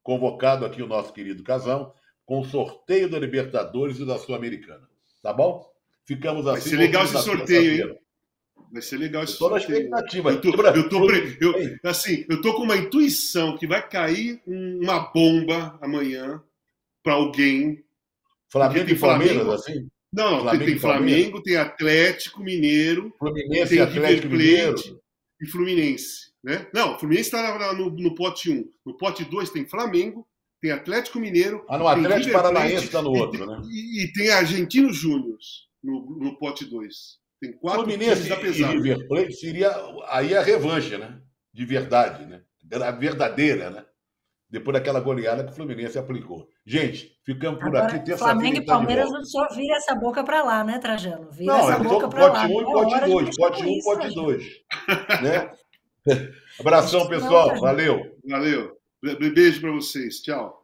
convocado 0.04 0.66
aqui 0.66 0.82
o 0.82 0.88
nosso 0.88 1.12
querido 1.14 1.44
Casão, 1.44 1.94
com 2.26 2.40
o 2.40 2.46
sorteio 2.46 3.10
da 3.10 3.20
Libertadores 3.20 4.00
e 4.00 4.06
da 4.06 4.18
Sul-Americana. 4.18 4.88
Tá 5.22 5.34
bom? 5.34 5.66
Ficamos 6.06 6.46
assim. 6.48 6.62
Vai 6.62 6.70
ser 6.70 6.76
legal 6.78 7.04
esse 7.04 7.18
sorteio, 7.24 7.90
hein? 7.90 8.00
Vai 8.72 8.82
ser 8.82 8.98
legal 8.98 9.24
esse 9.24 9.34
sorteio. 9.34 9.72
expectativa. 9.78 10.32
Eu 10.32 10.42
tô, 10.42 10.50
eu 10.50 10.90
tô, 10.90 11.12
eu- 11.12 11.78
assim, 11.84 12.26
eu 12.30 12.42
tô 12.42 12.54
com 12.56 12.64
uma 12.64 12.76
intuição 12.78 13.58
que 13.58 13.66
vai 13.68 13.88
cair 13.88 14.42
um- 14.46 14.80
uma 14.84 15.00
bomba 15.12 15.78
amanhã 15.82 16.42
para 17.04 17.14
alguém. 17.14 17.84
Flamengo 18.50 18.90
e 18.90 18.98
Palmeiras, 19.00 19.36
Flamengo. 19.36 19.54
assim? 19.54 19.90
Não, 20.14 20.42
Flamengo 20.42 20.66
tem, 20.66 20.76
e? 20.76 20.80
Flamengo, 20.80 21.44
tem 21.44 21.56
Atlético 21.58 22.42
Mineiro 22.42 23.14
Fluminense 23.20 23.70
tem 23.70 23.78
e 23.78 23.82
Atlético 23.82 24.28
River 24.36 24.66
Plate 24.68 24.88
Mineiro. 24.88 25.02
e 25.42 25.48
Fluminense. 25.48 26.28
Né? 26.44 26.68
Não, 26.74 26.98
Fluminense 26.98 27.28
está 27.30 27.74
no, 27.74 27.90
no 27.90 28.16
pote 28.16 28.50
1. 28.50 28.70
No 28.86 28.98
pote 28.98 29.26
2 29.26 29.50
tem 29.50 29.68
Flamengo, 29.68 30.26
tem 30.62 30.72
Atlético 30.72 31.20
Mineiro. 31.20 31.66
Ah, 31.68 31.78
no 31.78 31.84
tem 31.86 31.94
Atlético 31.94 32.28
River 32.28 32.42
Paranaense 32.42 32.86
está 32.86 33.02
no 33.02 33.16
e 33.16 33.20
outro, 33.20 33.38
tem- 33.40 33.48
né? 33.48 33.62
E, 33.70 34.04
e 34.04 34.14
tem 34.14 34.30
Argentinos 34.32 34.96
Júnior 34.96 35.38
no, 35.84 36.18
no 36.20 36.38
pote 36.38 36.66
2. 36.66 36.96
Tem 37.40 37.52
quatro 37.54 37.84
Fluminense 37.84 38.28
e. 38.28 38.82
River 38.82 39.08
Plate 39.08 39.34
seria 39.34 39.72
aí 40.08 40.36
a 40.36 40.42
revanche, 40.42 40.98
né? 40.98 41.22
De 41.54 41.66
verdade, 41.66 42.26
né? 42.26 42.42
A 42.72 42.92
verdadeira, 42.92 43.70
né? 43.70 43.86
Depois 44.50 44.74
daquela 44.76 45.02
goleada 45.02 45.44
que 45.44 45.52
o 45.52 45.56
Fluminense 45.56 46.00
aplicou. 46.00 46.48
Gente, 46.66 47.18
ficamos 47.26 47.60
por 47.60 47.68
Agora, 47.68 47.94
aqui. 47.96 48.16
Flamengo 48.18 48.58
e 48.58 48.66
Palmeiras 48.66 49.12
não 49.12 49.24
só 49.26 49.46
vira 49.54 49.76
essa 49.76 49.94
boca 49.94 50.24
para 50.24 50.42
lá, 50.42 50.64
né, 50.64 50.80
Trajano? 50.80 51.30
Vira 51.32 51.54
Não, 51.54 51.70
essa 51.70 51.82
é 51.82 51.84
boca 51.84 52.08
para 52.08 52.28
lá. 52.28 52.48
pote 52.48 52.54
1 52.54 52.62
Não 52.62 52.62
e 52.62 52.62
é 52.62 52.74
pote 52.74 52.94
hora 52.96 53.06
de 53.06 53.12
2. 53.12 53.26
mexer 53.26 53.42
Pote 53.42 53.64
com 53.64 53.70
1 53.70 53.74
isso, 53.74 53.84
pote 53.86 54.00
Trajano. 54.02 54.22
2. 54.24 55.22
Né? 55.22 55.52
Abração, 56.60 57.08
pessoal. 57.08 57.60
Valeu. 57.60 58.02
Valeu. 58.26 58.78
Be- 59.04 59.30
Beijo 59.32 59.60
para 59.62 59.72
vocês. 59.72 60.22
Tchau. 60.22 60.64